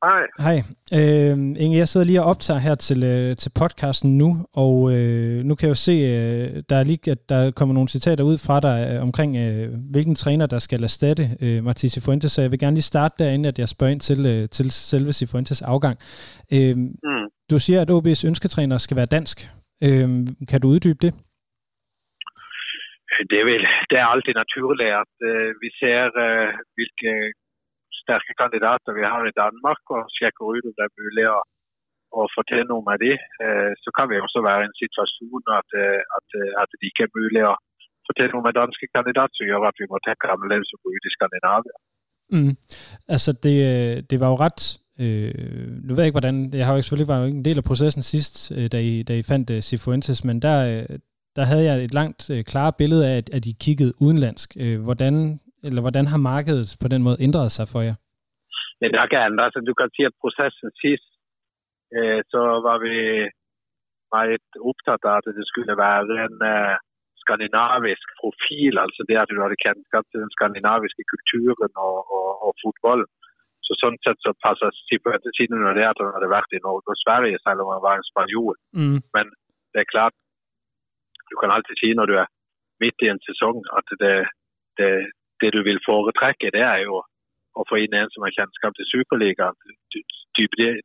Hej. 0.04 0.22
Hej. 0.38 0.62
Øh, 0.94 1.38
Inge, 1.38 1.78
jeg 1.78 1.88
sidder 1.88 2.06
lige 2.06 2.22
og 2.22 2.26
optager 2.26 2.60
her 2.60 2.74
til, 2.74 3.02
øh, 3.02 3.36
til 3.36 3.50
podcasten 3.54 4.18
nu, 4.18 4.46
og 4.52 4.92
øh, 4.92 5.44
nu 5.44 5.54
kan 5.54 5.66
jeg 5.66 5.70
jo 5.70 5.74
se, 5.74 5.92
øh, 5.92 6.62
der 6.68 6.76
er 6.76 6.84
lige, 6.84 7.10
at 7.10 7.28
der 7.28 7.50
kommer 7.50 7.74
nogle 7.74 7.88
citater 7.88 8.24
ud 8.24 8.38
fra 8.38 8.60
dig 8.60 8.92
øh, 8.94 9.02
omkring, 9.02 9.36
øh, 9.36 9.68
hvilken 9.90 10.14
træner, 10.14 10.46
der 10.46 10.58
skal 10.58 10.82
erstatte 10.82 11.36
øh, 11.40 11.64
Martins 11.64 11.92
Cifuentes, 11.92 12.32
så 12.32 12.40
jeg 12.42 12.50
vil 12.50 12.58
gerne 12.58 12.74
lige 12.74 12.82
starte 12.82 13.24
derinde, 13.24 13.48
at 13.48 13.58
jeg 13.58 13.68
spørger 13.68 13.92
ind 13.92 14.00
til, 14.00 14.26
øh, 14.26 14.48
til 14.48 14.70
selve 14.70 15.12
Cifuentes 15.12 15.62
afgang. 15.62 15.98
Øh, 16.52 16.76
mm. 16.76 16.92
Du 17.50 17.58
siger, 17.58 17.80
at 17.80 17.90
OB's 17.90 18.26
ønsketræner 18.26 18.78
skal 18.78 18.96
være 18.96 19.06
dansk. 19.06 19.50
Øh, 19.82 20.26
kan 20.48 20.60
du 20.60 20.68
uddybe 20.68 20.98
det? 21.02 21.14
Det 23.30 23.36
er, 23.42 23.46
vel, 23.52 23.64
det 23.90 23.96
er 23.98 24.06
altid 24.12 24.34
naturligt, 24.42 24.92
at 25.02 25.14
eh, 25.30 25.48
vi 25.62 25.68
ser, 25.80 26.00
eh, 26.10 26.24
øh, 26.24 26.50
hvilke 26.76 27.12
stærke 28.00 28.32
kandidater 28.42 28.90
vi 28.98 29.04
har 29.12 29.22
i 29.26 29.38
Danmark, 29.42 29.82
og 29.94 30.00
sjekker 30.16 30.44
ud, 30.52 30.60
om 30.68 30.72
det 30.76 30.84
er 30.86 30.96
muligt 31.00 31.30
at, 31.36 31.42
at 32.18 32.24
fortælle 32.36 32.66
nogle 32.72 32.88
af 32.94 32.98
det. 33.04 33.16
Eh, 33.44 33.72
så 33.82 33.88
kan 33.96 34.06
vi 34.10 34.16
også 34.24 34.38
være 34.48 34.60
i 34.62 34.68
en 34.70 34.80
situation, 34.82 35.42
at, 35.58 35.68
øh, 35.82 36.00
at, 36.16 36.26
at 36.62 36.68
det 36.72 36.86
ikke 36.88 37.02
er 37.06 37.14
muligt 37.18 37.46
at 37.52 37.56
fortælle 38.08 38.32
nogle 38.34 38.48
af 38.50 38.58
danske 38.60 38.86
kandidater, 38.96 39.34
så 39.36 39.42
gør, 39.48 39.70
at 39.70 39.80
vi 39.80 39.86
må 39.90 39.96
tænke 40.00 40.32
anderledes 40.34 40.74
og 40.74 40.78
gå 40.82 40.88
ud 40.94 41.04
i 41.08 41.14
Skandinavien. 41.16 41.78
Mm. 42.34 42.54
Altså, 43.14 43.30
det, 43.44 43.56
det 44.10 44.16
var 44.22 44.28
jo 44.32 44.38
ret 44.46 44.62
Øh, 45.04 45.34
nu 45.84 45.90
ved 45.94 46.02
jeg 46.02 46.06
ikke, 46.06 46.20
hvordan... 46.20 46.54
Jeg 46.54 46.66
har 46.66 46.74
jo 46.74 46.82
selvfølgelig 46.82 47.12
været 47.14 47.28
en 47.28 47.44
del 47.44 47.58
af 47.58 47.64
processen 47.64 48.02
sidst, 48.02 48.52
øh, 48.56 48.66
da, 48.72 48.78
I, 48.80 49.02
da 49.02 49.12
I 49.18 49.22
fandt 49.22 49.50
uh, 49.50 49.60
Sifuentes, 49.60 50.24
men 50.24 50.42
der, 50.42 50.56
øh, 50.72 50.98
der 51.36 51.44
havde 51.50 51.64
jeg 51.68 51.76
et 51.84 51.94
langt 52.00 52.20
uh, 52.30 52.40
klare 52.50 52.72
billede 52.80 53.04
af, 53.10 53.14
at, 53.20 53.28
at 53.36 53.44
I 53.50 53.52
kiggede 53.64 53.92
udenlandsk. 54.04 54.48
Uh, 54.64 54.78
hvordan 54.86 55.14
eller 55.66 55.80
hvordan 55.84 56.06
har 56.12 56.20
markedet 56.32 56.68
på 56.82 56.88
den 56.92 57.02
måde 57.06 57.22
ændret 57.26 57.50
sig 57.56 57.66
for 57.72 57.80
jer? 57.88 57.96
Ja, 58.80 58.86
det 58.92 58.98
har 59.00 59.08
kan 59.12 59.28
ændret 59.30 59.50
sig. 59.52 59.60
Du 59.70 59.74
kan 59.78 59.88
sige, 59.96 60.08
at 60.10 60.20
processen 60.22 60.68
sidst, 60.82 61.10
øh, 61.96 62.20
så 62.32 62.40
var 62.68 62.78
vi 62.86 62.96
meget 64.16 64.44
optaget 64.68 65.04
af, 65.10 65.16
at 65.18 65.36
det 65.38 65.46
skulle 65.50 65.74
være 65.84 66.00
en 66.26 66.38
uh, 66.54 66.74
skandinavisk 67.22 68.06
profil, 68.22 68.74
altså 68.84 69.00
det, 69.08 69.16
at 69.22 69.30
du 69.30 69.42
havde 69.44 69.64
kendskab 69.66 70.04
til 70.08 70.18
den 70.24 70.32
skandinaviske 70.36 71.02
kulturen 71.12 71.72
og, 71.86 71.96
og, 72.16 72.28
og 72.44 72.50
fodbold. 72.62 73.04
Så 73.66 73.72
sådan 73.82 74.02
set 74.04 74.18
så 74.24 74.30
passer 74.44 74.68
Sipo 74.86 75.08
til 75.36 75.46
når 75.66 75.74
det 75.78 75.84
er, 75.88 75.92
når 75.96 76.20
det 76.20 76.28
har 76.28 76.36
været 76.36 76.56
i 76.56 76.64
Norge 76.66 76.90
og 76.92 76.98
Sverige, 77.04 77.42
selvom 77.44 77.66
man 77.72 77.84
var 77.86 77.94
en 77.96 78.08
spanjol. 78.10 78.56
Mm. 78.78 78.98
Men 79.14 79.26
det 79.72 79.78
er 79.80 79.92
klart, 79.94 80.14
du 81.32 81.36
kan 81.40 81.54
altid 81.56 81.74
sige, 81.78 81.94
når 81.98 82.06
du 82.10 82.14
er 82.22 82.28
midt 82.82 82.98
i 83.04 83.06
en 83.14 83.22
sæson, 83.28 83.56
at 83.78 83.86
det, 84.02 84.16
det, 84.78 84.90
det 85.40 85.50
du 85.56 85.60
vil 85.68 85.80
foretrække, 85.88 86.54
det 86.56 86.64
er 86.74 86.78
jo 86.88 86.94
at 87.58 87.64
få 87.70 87.74
ind 87.84 87.92
en, 87.94 88.10
som 88.12 88.24
har 88.24 88.36
kendskab 88.38 88.72
til 88.76 88.90
Superligaen, 88.92 89.56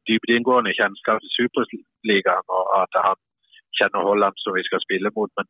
dybt 0.08 0.30
indgående 0.36 0.78
kendskab 0.82 1.18
til 1.22 1.32
Superligaen, 1.38 2.48
og 2.58 2.64
at 2.84 2.94
han 3.08 3.20
kender 3.78 4.02
Holland, 4.08 4.36
som 4.40 4.52
vi 4.58 4.64
skal 4.68 4.86
spille 4.88 5.10
mod. 5.18 5.30
Men 5.38 5.46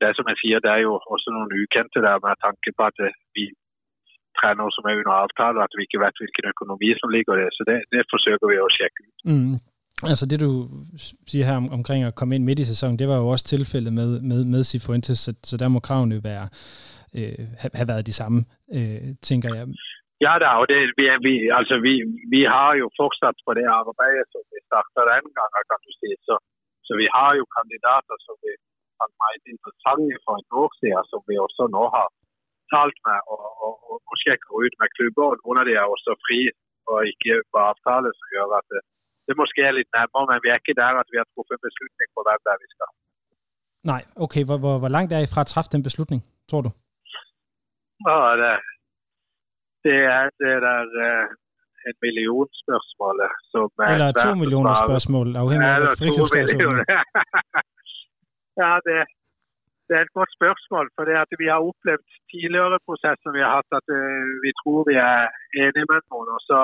det 0.00 0.16
som 0.16 0.26
jeg 0.30 0.38
siger, 0.42 0.58
det 0.64 0.70
er 0.76 0.80
jo 0.86 0.92
også 1.12 1.28
nogle 1.36 1.52
ukendte 1.62 2.00
der 2.06 2.16
med 2.24 2.34
tanke 2.46 2.70
på, 2.78 2.82
at 2.90 2.98
vi 3.36 3.44
træner 4.38 4.64
som 4.76 4.88
er 4.88 4.98
under 5.00 5.16
aftale, 5.24 5.58
og 5.58 5.64
at 5.66 5.74
vi 5.76 5.82
ikke 5.84 6.02
ved, 6.04 6.14
hvilken 6.20 6.46
økonomi 6.52 6.88
som 7.00 7.08
ligger 7.16 7.34
der. 7.40 7.48
Så 7.56 7.62
det, 7.68 7.78
det 7.92 8.02
forsøger 8.12 8.46
vi 8.50 8.56
at 8.64 8.74
tjekke 8.76 8.98
ud. 9.04 9.12
Mm. 9.30 9.56
Altså 10.02 10.24
det 10.30 10.38
du 10.46 10.50
siger 11.30 11.44
her 11.48 11.56
om, 11.62 11.68
omkring 11.78 12.00
at 12.04 12.14
komme 12.18 12.34
ind 12.34 12.44
midt 12.44 12.62
i 12.62 12.70
sæsonen, 12.72 12.98
det 13.00 13.08
var 13.12 13.18
jo 13.22 13.26
også 13.34 13.46
tilfældet 13.54 13.92
med, 14.00 14.10
med, 14.30 14.40
med 14.52 14.62
Sifuentes, 14.70 15.18
så, 15.24 15.30
så 15.50 15.54
der 15.62 15.68
må 15.74 15.78
kravene 15.88 16.14
jo 16.18 16.22
være, 16.32 16.46
øh, 17.18 17.42
have, 17.60 17.72
have 17.78 17.88
været 17.92 18.08
de 18.10 18.18
samme, 18.20 18.38
øh, 18.76 19.08
tænker 19.28 19.50
jeg. 19.58 19.66
Ja 20.24 20.32
da, 20.42 20.48
og 20.60 20.66
det, 20.72 20.78
vi, 20.98 21.04
vi, 21.26 21.34
altså, 21.58 21.74
vi, 21.86 21.94
vi 22.34 22.40
har 22.54 22.70
jo 22.80 22.86
fortsat 23.00 23.36
på 23.46 23.50
det 23.58 23.66
arbejde, 23.80 24.22
som 24.32 24.42
vi 24.52 24.58
startede 24.68 25.14
anden 25.16 25.34
gang, 25.38 25.50
kan 25.70 25.80
du 25.86 25.92
sige. 26.00 26.16
Så, 26.28 26.34
så 26.86 26.92
vi 27.00 27.06
har 27.16 27.30
jo 27.38 27.44
kandidater, 27.56 28.16
som 28.26 28.34
vi 28.44 28.52
har 28.98 29.08
meget 29.22 29.44
interessante 29.54 30.14
for 30.24 30.34
en 30.40 30.48
år 30.62 30.70
siden, 30.80 31.04
som 31.10 31.20
vi 31.28 31.34
også 31.44 31.64
nu 31.76 31.84
har 31.96 32.08
talt 32.72 32.98
med 33.06 33.18
og, 33.34 33.44
og, 33.66 33.74
og, 33.90 33.96
og 34.10 34.14
sjekker 34.22 34.50
ud 34.60 34.70
med 34.80 34.88
klubber. 34.96 35.28
og 35.46 35.64
det 35.68 35.74
er 35.80 35.86
også 35.94 36.10
fri 36.24 36.40
og 36.90 36.98
ikke 37.10 37.32
på 37.50 37.56
aftaler, 37.70 38.12
som 38.18 38.26
gør 38.34 38.46
at 38.60 38.70
det, 39.26 39.34
måske 39.42 39.60
er 39.68 39.74
litt 39.78 39.90
nærmere. 39.98 40.24
Men 40.30 40.42
vi 40.44 40.48
er 40.50 40.58
ikke 40.60 40.80
der 40.82 41.00
at 41.02 41.08
vi 41.12 41.20
har 41.20 41.28
truffet 41.32 41.54
en 41.56 41.66
beslutning 41.68 42.08
på 42.16 42.20
hvem 42.26 42.40
der 42.46 42.56
vi 42.62 42.68
skal. 42.74 42.90
Nej, 43.92 44.02
okay. 44.24 44.42
Hvor, 44.48 44.58
hvor, 44.62 44.76
hvor 44.82 44.92
langt 44.96 45.10
er 45.16 45.20
I 45.24 45.32
fra 45.32 45.42
at 45.44 45.50
træffe 45.52 45.70
den 45.74 45.82
beslutning, 45.88 46.20
tror 46.50 46.62
du? 46.66 46.70
Ja, 48.08 48.18
det, 48.40 48.54
det 49.84 49.98
er 50.16 50.24
det 50.40 50.54
der 50.66 50.80
uh, 51.06 51.24
en 51.88 51.96
million 52.06 52.48
spørsmålet 52.62 53.30
som 53.52 53.68
er 53.84 53.88
Eller 53.94 54.10
to 54.24 54.30
millioner 54.42 54.74
spørgsmål, 54.86 55.26
afhængig 55.42 55.68
af, 55.74 55.78
hvad 55.82 55.96
millioner. 56.52 56.84
ja, 58.60 58.72
det, 58.86 58.96
det 59.86 59.94
er 59.98 60.02
et 60.04 60.16
godt 60.18 60.32
spørsmål. 60.38 60.86
For 60.94 61.02
det 61.08 61.14
at 61.24 61.32
vi 61.42 61.46
har 61.52 61.60
opplevd 61.70 62.04
tidligere 62.32 62.78
prosesser 62.88 63.30
vi 63.36 63.42
har 63.44 63.52
hatt, 63.56 63.70
at 63.80 63.88
eh, 63.98 64.24
vi 64.44 64.50
tror 64.60 64.80
vi 64.90 64.96
er 65.10 65.20
enige 65.62 65.88
med 65.92 66.00
noen, 66.10 66.28
og 66.36 66.40
så 66.50 66.60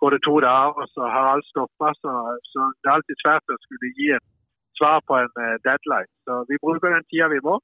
går 0.00 0.10
det 0.14 0.20
to 0.28 0.34
dager, 0.46 0.70
og 0.80 0.86
så 0.94 1.02
har 1.14 1.24
alt 1.34 1.46
stoppa. 1.52 1.88
Så, 2.02 2.12
så 2.52 2.60
det 2.78 2.86
er 2.88 2.96
alltid 2.96 3.16
svært 3.24 3.44
at 3.54 3.62
skulle 3.64 3.96
give 3.98 4.14
et 4.18 4.26
svar 4.78 4.96
på 5.08 5.14
en 5.24 5.34
uh, 5.44 5.54
deadline. 5.66 6.10
Så 6.24 6.32
vi 6.50 6.54
bruker 6.62 6.88
den 6.94 7.04
tida 7.08 7.26
vi 7.36 7.40
må. 7.48 7.56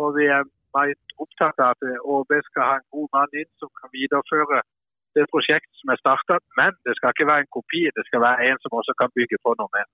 Og 0.00 0.08
vi 0.18 0.24
er 0.36 0.42
meget 0.76 1.00
optaget 1.22 1.58
af 1.66 1.72
at 1.72 2.00
OB 2.12 2.30
skal 2.48 2.62
have 2.68 2.80
en 2.82 2.88
god 2.96 3.06
mand 3.16 3.32
ind, 3.40 3.50
som 3.60 3.68
kan 3.78 3.88
videreføre 3.96 4.60
det 5.16 5.24
projekt, 5.34 5.68
som 5.78 5.86
er 5.94 5.98
startet, 6.04 6.42
Men 6.60 6.72
det 6.84 6.92
skal 6.94 7.08
ikke 7.12 7.30
være 7.32 7.42
en 7.44 7.52
kopi, 7.56 7.80
det 7.98 8.04
skal 8.08 8.20
være 8.26 8.38
en 8.46 8.56
som 8.62 8.70
også 8.78 8.92
kan 9.00 9.08
bygge 9.16 9.36
på 9.44 9.50
noget 9.60 9.72
mer. 9.76 9.86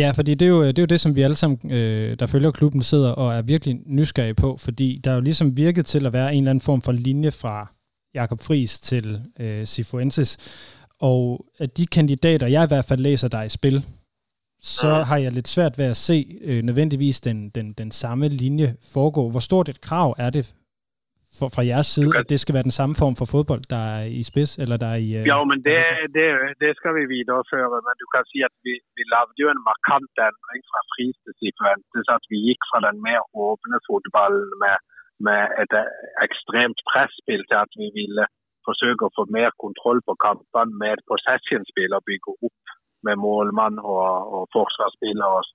Ja, 0.00 0.08
fordi 0.18 0.32
det 0.38 0.46
er, 0.48 0.52
jo, 0.56 0.60
det 0.72 0.78
er 0.78 0.86
jo 0.86 0.94
det, 0.94 1.00
som 1.04 1.12
vi 1.16 1.22
alle 1.26 1.38
sammen, 1.42 1.58
øh, 1.78 2.10
der 2.20 2.26
følger 2.34 2.58
klubben, 2.58 2.82
sidder 2.82 3.12
og 3.22 3.28
er 3.38 3.42
virkelig 3.52 3.74
nysgerrige 3.98 4.40
på, 4.44 4.50
fordi 4.66 4.88
der 5.04 5.10
er 5.10 5.14
jo 5.18 5.24
ligesom 5.28 5.48
virket 5.64 5.84
til 5.92 6.02
at 6.06 6.12
være 6.18 6.30
en 6.34 6.42
eller 6.42 6.52
anden 6.52 6.68
form 6.68 6.82
for 6.86 6.92
linje 6.92 7.30
fra 7.42 7.56
Jakob 8.14 8.40
Fris 8.46 8.72
til 8.90 9.06
øh, 9.40 9.64
Sifuentes, 9.72 10.30
og 11.00 11.44
at 11.58 11.70
de 11.78 11.86
kandidater, 11.86 12.46
jeg 12.46 12.64
i 12.64 12.70
hvert 12.72 12.86
fald 12.88 13.00
læser 13.00 13.28
der 13.28 13.38
er 13.38 13.48
i 13.52 13.56
spil, 13.60 13.76
så 14.60 14.90
Mhm. 14.94 15.04
har 15.08 15.16
jeg 15.24 15.32
lidt 15.32 15.48
svært 15.48 15.74
ved 15.78 15.84
at 15.94 15.96
se 16.08 16.16
øh, 16.48 16.60
nødvendigvis 16.68 17.20
den, 17.20 17.38
den, 17.56 17.66
den 17.72 17.90
samme 18.02 18.28
linje 18.28 18.68
foregå. 18.94 19.22
Hvor 19.30 19.40
stort 19.48 19.68
et 19.68 19.80
krav 19.88 20.08
er 20.18 20.30
det 20.36 20.44
for, 21.38 21.48
fra 21.54 21.62
jeres 21.72 21.88
side, 21.94 22.10
at 22.20 22.26
det 22.32 22.38
skal 22.40 22.54
være 22.56 22.68
den 22.70 22.78
samme 22.80 22.94
form 23.02 23.14
for 23.20 23.26
fodbold, 23.34 23.62
der 23.74 23.82
er 23.96 24.04
i 24.20 24.22
spids, 24.30 24.52
eller 24.62 24.76
der 24.84 24.90
er 24.94 25.00
i... 25.06 25.10
Øh, 25.18 25.22
Ja, 25.32 25.38
men 25.50 25.58
det, 25.68 25.78
det, 26.16 26.26
det 26.62 26.70
skal 26.78 26.92
vi 26.98 27.04
videreføre. 27.14 27.68
Men 27.86 27.94
du 28.02 28.06
kan 28.14 28.22
si 28.32 28.38
at 28.48 28.54
vi, 28.66 28.72
vi 28.96 29.02
lavede 29.14 29.36
jo 29.42 29.46
en 29.56 29.62
markant 29.70 30.14
endring 30.28 30.62
fra 30.70 30.80
Friis 30.90 31.16
til 31.24 31.32
Cifuentes. 31.40 32.06
At 32.16 32.24
vi 32.30 32.36
gikk 32.48 32.62
fra 32.70 32.78
den 32.86 32.96
mer 33.08 33.20
åpne 33.46 33.78
fotballen 33.88 34.48
med, 34.62 34.76
med 35.26 35.40
et 35.62 35.72
eh, 35.82 35.90
ekstremt 36.26 36.78
presspill 36.90 37.42
til 37.50 37.58
at 37.64 37.72
vi 37.80 37.86
ville 38.00 38.24
forsøke 38.68 39.06
å 39.06 39.14
få 39.16 39.26
mer 39.36 39.50
kontroll 39.64 40.00
på 40.08 40.14
kampene 40.26 40.78
med 40.80 40.96
et 40.96 41.04
possession-spill 41.10 41.96
og 41.96 42.06
bygge 42.08 42.36
opp 42.48 42.74
med 43.06 43.20
målmann 43.24 43.76
og, 43.94 44.08
og 44.36 44.44
forsvarsspiller 44.56 45.38
og, 45.38 45.50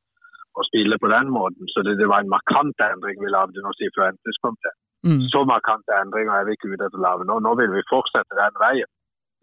og 0.57 0.67
spille 0.69 0.99
på 1.01 1.09
den 1.15 1.31
måten. 1.37 1.71
Så 1.73 1.83
det, 1.85 1.97
det 2.01 2.09
var 2.11 2.23
en 2.23 2.33
markant 2.35 2.85
endring 2.89 3.17
vi 3.23 3.33
lagde 3.33 3.65
når 3.65 3.77
Cifuentes 3.79 4.41
kom 4.43 4.57
til 4.63 4.73
mm, 5.07 5.23
så 5.33 5.43
markante 5.53 6.01
endringer 6.03 6.33
er 6.35 6.47
vi 6.47 6.57
ikke 6.57 6.71
ute 6.73 6.85
etter 6.85 7.01
å 7.01 7.05
lage 7.07 7.29
nå. 7.29 7.39
Nå 7.45 7.55
vil 7.61 7.71
vi 7.75 7.89
fortsette 7.93 8.41
den 8.41 8.59
veien 8.63 8.91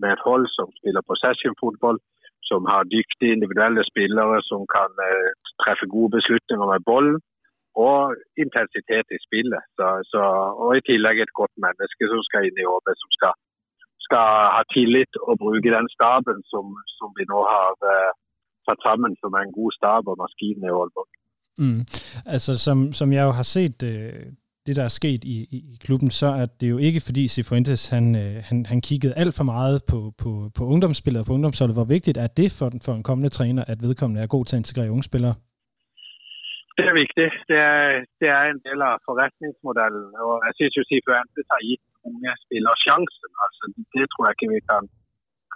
med 0.03 0.13
et 0.13 0.27
hold 0.29 0.45
som 0.57 0.69
spiller 0.79 1.09
possession-fotball, 1.11 1.99
som 2.51 2.67
har 2.71 2.91
dyktige 2.97 3.35
individuelle 3.37 3.83
spillere 3.91 4.43
som 4.51 4.67
kan 4.77 4.93
eh, 5.07 5.31
treffe 5.63 5.89
gode 5.95 6.11
beslutninger 6.19 6.69
med 6.73 6.85
bollen, 6.91 7.17
og 7.87 8.17
intensitet 8.45 9.09
i 9.17 9.19
spillet. 9.27 9.63
Så, 9.77 9.87
så, 10.13 10.23
og 10.63 10.71
i 10.79 10.85
tillegg 10.89 11.21
et 11.21 11.37
godt 11.41 11.55
menneske 11.65 12.09
som 12.13 12.23
skal 12.29 12.49
inn 12.49 12.61
i 12.63 12.69
ÅB, 12.73 12.93
som 13.03 13.11
skal, 13.17 13.35
skal 14.07 14.27
ha 14.57 14.63
tillit 14.75 15.13
og 15.29 15.35
bruke 15.45 15.69
den 15.77 15.89
staben 15.97 16.39
som, 16.53 16.65
som 16.99 17.09
vi 17.19 17.25
nå 17.33 17.41
har 17.55 17.71
øh, 17.93 17.93
eh, 17.93 18.11
tatt 18.67 18.81
sammen 18.87 19.13
som 19.23 19.33
en 19.43 19.53
god 19.59 19.71
stab 19.79 20.05
og 20.13 20.17
maskin 20.23 20.59
i 20.69 20.73
Aalborg. 20.79 21.09
Mm. 21.63 21.81
Altså, 22.35 22.53
som, 22.67 22.79
som 22.99 23.09
jeg 23.17 23.25
jo 23.29 23.33
har 23.41 23.47
set 23.57 23.79
øh, 23.93 24.27
det, 24.67 24.77
der 24.77 24.85
er 24.85 24.89
sket 25.01 25.25
i, 25.25 25.37
i, 25.57 25.59
i 25.73 25.77
klubben, 25.85 26.11
så 26.11 26.27
er 26.27 26.47
det 26.61 26.71
jo 26.71 26.79
ikke 26.79 27.01
fordi 27.07 27.29
Sifuentes, 27.29 27.89
han, 27.89 28.17
øh, 28.17 28.37
han, 28.49 28.67
han 28.67 28.81
kiggede 28.81 29.15
alt 29.15 29.35
for 29.39 29.45
meget 29.45 29.83
på, 29.91 29.99
på, 30.23 30.31
på 30.57 30.63
ungdomsspillere 30.65 31.25
på 31.25 31.33
ungdomsholdet. 31.33 31.77
Hvor 31.77 31.85
vigtigt 31.85 32.17
er 32.25 32.27
det 32.27 32.53
for, 32.59 32.69
den- 32.69 32.81
for 32.87 32.93
en 32.93 33.03
kommende 33.03 33.29
træner, 33.29 33.65
at 33.65 33.79
vedkommende 33.83 34.23
er 34.23 34.27
god 34.27 34.45
til 34.45 34.57
at 34.57 34.61
integrere 34.61 34.91
unge 34.91 35.03
spillere? 35.03 35.35
Det 36.79 36.85
er 36.91 37.01
viktig. 37.03 37.29
Det 37.51 37.59
er, 37.75 38.05
det 38.21 38.29
er 38.39 38.45
en 38.47 38.63
del 38.67 38.79
av 38.89 39.01
forretningsmodellen. 39.09 40.09
Og 40.27 40.35
jeg 40.47 40.53
synes 40.59 40.75
jo 40.79 40.89
Cifuentes 40.91 41.49
har 41.55 41.63
gitt 41.69 41.87
unge 42.09 42.33
spillere 42.45 42.83
sjansen. 42.85 43.33
Altså, 43.45 43.63
det 43.95 44.07
tror 44.11 44.27
jeg 44.27 44.35
ikke 44.37 44.53
vi 44.55 44.61
kan, 44.71 44.85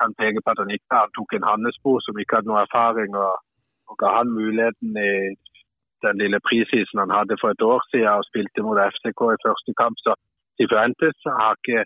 kan 0.00 0.16
peke 0.20 0.40
på 0.42 0.52
at 0.52 0.62
han 0.62 0.74
ikke 0.76 0.90
har. 0.94 1.04
Han 1.06 1.16
tok 1.18 1.30
en 1.36 1.48
Hannesbo 1.50 1.92
som 2.04 2.20
ikke 2.20 2.36
hadde 2.38 2.50
noe 2.50 2.64
erfaring, 2.66 3.12
og, 3.24 3.34
og 3.90 3.94
ga 4.00 4.08
han 4.18 4.36
muligheten 4.40 4.90
i 5.10 5.14
den 6.04 6.16
lille 6.22 6.40
prisisen 6.48 7.02
han 7.02 7.16
hadde 7.18 7.36
for 7.40 7.52
et 7.52 7.66
år 7.72 7.80
siden 7.90 8.18
og 8.18 8.28
spilte 8.30 8.64
mot 8.64 8.80
FCK 8.94 9.20
i 9.34 9.42
første 9.46 9.72
kamp. 9.80 9.96
Så 10.04 10.16
Cifuentes 10.56 11.18
har 11.40 11.58
ikke 11.58 11.84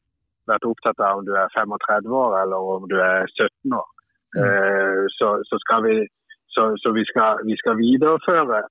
vært 0.50 0.68
opptatt 0.70 1.02
av 1.02 1.18
om 1.18 1.26
du 1.26 1.32
er 1.42 1.50
35 1.58 2.14
år 2.22 2.38
eller 2.42 2.70
om 2.76 2.86
du 2.92 2.96
er 3.02 3.26
17 3.34 3.78
år. 3.82 3.88
Eh, 4.38 5.02
så, 5.18 5.28
så, 5.48 5.56
skal 5.64 5.84
vi, 5.86 5.96
så, 6.54 6.62
så 6.82 6.94
vi, 6.96 7.04
skal, 7.10 7.42
vi 7.48 7.56
skal 7.60 7.78
videreføre 7.82 8.62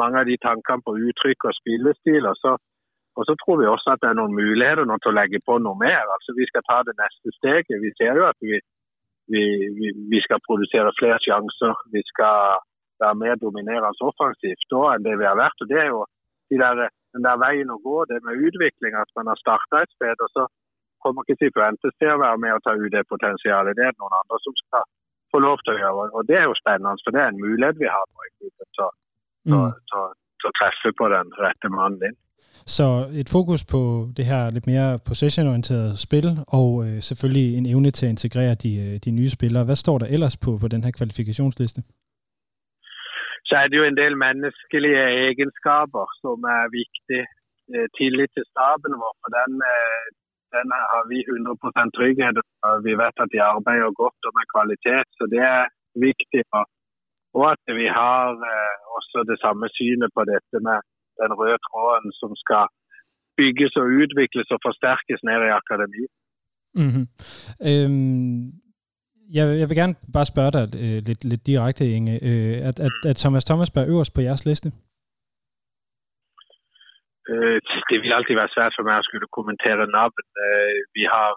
mange 0.00 0.20
av 0.20 0.28
de 0.28 0.36
tankene 0.42 0.84
på 0.86 0.96
uttrykk 1.08 1.48
og 1.48 1.56
spillestil. 1.58 2.26
Og 2.30 2.36
så, 2.42 2.56
og 3.18 3.26
så 3.28 3.36
tror 3.42 3.60
vi 3.60 3.70
også 3.70 3.94
at 3.94 4.02
det 4.02 4.10
er 4.10 4.18
noen 4.20 4.36
muligheter 4.36 4.86
nå 4.88 4.98
til 5.00 5.12
å 5.12 5.18
legge 5.18 5.42
på 5.46 5.58
noe 5.58 5.78
mer. 5.80 6.04
Altså 6.16 6.36
Vi 6.38 6.46
skal 6.50 6.66
ta 6.68 6.80
det 6.88 6.96
neste 7.00 7.34
steget. 7.38 7.82
Vi 7.84 7.92
ser 7.98 8.20
jo 8.20 8.28
at 8.28 8.38
vi, 8.44 8.60
vi, 9.32 9.44
vi, 9.78 9.92
vi 10.12 10.22
skal 10.26 10.42
produsere 10.46 10.94
flere 11.00 11.18
sjanser. 11.26 11.74
Vi 11.94 12.04
skal 12.12 12.62
være 13.02 13.20
mer 13.24 13.36
dominerende 13.44 14.08
offensivt 14.10 14.72
da 14.72 14.86
enn 14.94 15.04
det 15.06 15.16
vi 15.20 15.28
har 15.30 15.38
vært. 15.40 15.62
og 15.62 15.68
det 15.72 15.78
er 15.82 15.90
jo 15.94 16.00
de 16.50 16.56
der, 16.62 16.88
den 17.14 17.26
der 17.26 17.38
veien 17.44 17.70
å 17.74 17.78
gå, 17.86 17.98
det 18.10 18.18
med 18.26 18.42
utvikling, 18.48 18.96
at 18.98 19.10
man 19.16 19.30
har 19.30 19.38
starta 19.40 19.82
et 19.82 19.92
sted, 19.96 20.24
og 20.24 20.30
så 20.36 20.46
kommer 21.02 21.24
ikke 21.24 21.38
Cifuentes 21.40 21.94
til 22.00 22.10
å 22.12 22.22
være 22.24 22.40
med 22.42 22.56
og 22.56 22.64
ta 22.64 22.74
ut 22.76 22.92
det 22.94 23.04
potensialet. 23.12 23.76
Det 23.78 23.86
er 23.86 23.94
det 23.94 24.02
noen 24.02 24.18
andre 24.20 24.40
som 24.44 24.56
skal 24.62 24.88
få 25.32 25.40
lov 25.46 25.62
til 25.64 25.76
å 25.76 25.80
gjøre. 25.82 26.08
Og 26.18 26.26
det 26.30 26.36
er 26.40 26.48
jo 26.48 26.58
spennende, 26.58 27.04
for 27.04 27.14
det 27.14 27.22
er 27.22 27.30
en 27.32 27.44
mulighet 27.44 27.80
vi 27.80 27.94
har 27.94 28.04
nå 28.10 28.26
i 28.26 28.32
klubben 29.44 29.72
til 29.72 29.72
å- 29.72 29.74
til 29.90 29.98
å- 30.02 30.10
til 30.10 30.10
å- 30.10 30.14
til 30.40 30.46
å 30.50 30.56
treffe 30.60 30.90
på 30.98 31.04
den 31.14 31.26
rette 31.44 31.68
mannen 31.76 32.00
din. 32.04 32.16
Så 32.76 32.86
et 33.20 33.30
fokus 33.36 33.62
på 33.74 33.80
det 34.16 34.24
her 34.30 34.50
lidt 34.50 34.66
mere 34.72 34.98
possession-orienterede 35.08 35.96
spil, 36.06 36.26
og 36.58 36.70
øh, 36.86 36.96
selvfølgelig 37.08 37.48
en 37.58 37.66
evne 37.72 37.90
til 37.90 38.06
at 38.06 38.10
integrere 38.16 38.54
de, 38.64 38.70
øh, 38.84 38.94
de 39.04 39.10
nye 39.18 39.30
spillere. 39.36 39.64
Hvad 39.64 39.76
står 39.84 39.98
der 39.98 40.06
ellers 40.14 40.36
på, 40.44 40.50
på 40.62 40.68
den 40.68 40.84
her 40.84 40.92
kvalifikationsliste? 40.98 41.82
så 43.50 43.54
er 43.62 43.66
det 43.68 43.76
jo 43.80 43.86
en 43.90 44.00
del 44.02 44.14
menneskelige 44.26 45.04
egenskaper 45.26 46.06
som 46.22 46.38
er 46.56 46.64
viktig. 46.80 47.22
Eh, 47.74 47.88
Tillit 47.96 48.30
til 48.36 48.44
staben 48.52 48.92
vår, 49.02 49.14
for 49.22 49.30
den, 49.38 49.52
eh, 49.72 50.04
den 50.54 50.66
har 50.92 51.02
vi 51.10 51.18
100% 51.30 51.90
trygghet 51.98 52.36
og 52.66 52.74
Vi 52.86 52.92
vet 53.02 53.16
at 53.24 53.32
de 53.34 53.40
arbeider 53.52 53.98
godt 54.02 54.20
og 54.28 54.32
med 54.38 54.46
kvalitet, 54.54 55.06
så 55.16 55.24
det 55.34 55.42
er 55.56 55.64
viktig. 56.08 56.42
Og, 56.58 56.64
og 57.38 57.44
at 57.54 57.64
vi 57.80 57.86
har 58.00 58.22
eh, 58.52 58.74
også 58.96 59.18
det 59.30 59.38
samme 59.44 59.66
synet 59.78 60.10
på 60.16 60.22
dette 60.32 60.56
med 60.68 60.78
den 61.20 61.30
røde 61.40 61.60
tråden 61.66 62.08
som 62.20 62.30
skal 62.42 62.64
bygges 63.38 63.72
og 63.80 63.86
utvikles 64.02 64.48
og 64.54 64.60
forsterkes 64.66 65.20
ned 65.28 65.40
i 65.48 65.56
akademi. 65.60 66.04
Mm-hmm. 66.82 67.04
Øhm, 67.68 68.40
jeg, 69.36 69.44
jeg 69.60 69.66
vil 69.68 69.80
gerne 69.82 69.96
bare 70.16 70.32
spørge 70.32 70.52
dig 70.56 70.64
øh, 70.84 70.98
lidt, 71.08 71.22
lidt 71.30 71.46
direkte, 71.50 71.84
Inge. 71.96 72.14
Øh, 72.28 72.56
at, 72.68 72.76
at, 72.86 72.96
at 73.10 73.16
Thomas 73.22 73.44
Thomasberg 73.44 73.86
øverst 73.92 74.14
på 74.14 74.20
jeres 74.26 74.44
liste? 74.50 74.68
Eh, 77.30 77.58
Det 77.90 77.98
vil 78.02 78.16
alltid 78.16 78.36
være 78.40 78.54
svært 78.56 78.74
for 78.76 78.84
meg 78.88 78.96
å 78.98 79.06
skulle 79.08 79.28
kommentere 79.38 79.84
navn. 79.98 80.16
Vi 80.96 81.04
har 81.14 81.30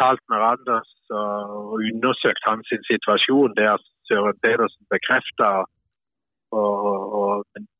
talt 0.00 0.22
med 0.30 0.38
Randers 0.44 0.92
og 1.20 1.74
undersøkt 1.88 2.42
hans 2.48 2.66
sin 2.70 2.84
situasjon. 2.90 3.56
Det 3.58 3.66
har 3.72 3.80
Søren 4.08 4.38
Pedersen 4.44 4.84
bekreftet. 4.94 5.70
Og, 6.58 6.74
og, 6.90 7.00
og 7.20 7.30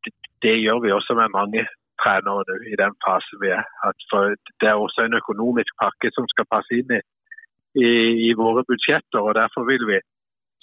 det, 0.05 0.13
det 0.45 0.57
gjør 0.65 0.79
vi 0.85 0.97
også 0.99 1.13
med 1.21 1.37
mange 1.39 1.63
trenere 2.03 2.45
nå 2.49 2.57
i 2.73 2.77
den 2.83 2.95
fasen 3.05 3.41
vi 3.45 3.51
er. 3.61 3.65
At 3.89 3.99
for 4.11 4.35
det 4.61 4.69
er 4.71 4.85
også 4.85 5.01
en 5.07 5.21
økonomisk 5.21 5.73
pakke 5.83 6.09
som 6.17 6.29
skal 6.33 6.51
passe 6.55 6.79
inn 6.81 6.93
i, 6.99 7.01
i, 7.87 7.91
i 8.29 8.31
våre 8.43 8.63
budsjetter. 8.69 9.21
og 9.29 9.35
Derfor 9.41 9.63
vil 9.71 9.85
vi 9.93 9.99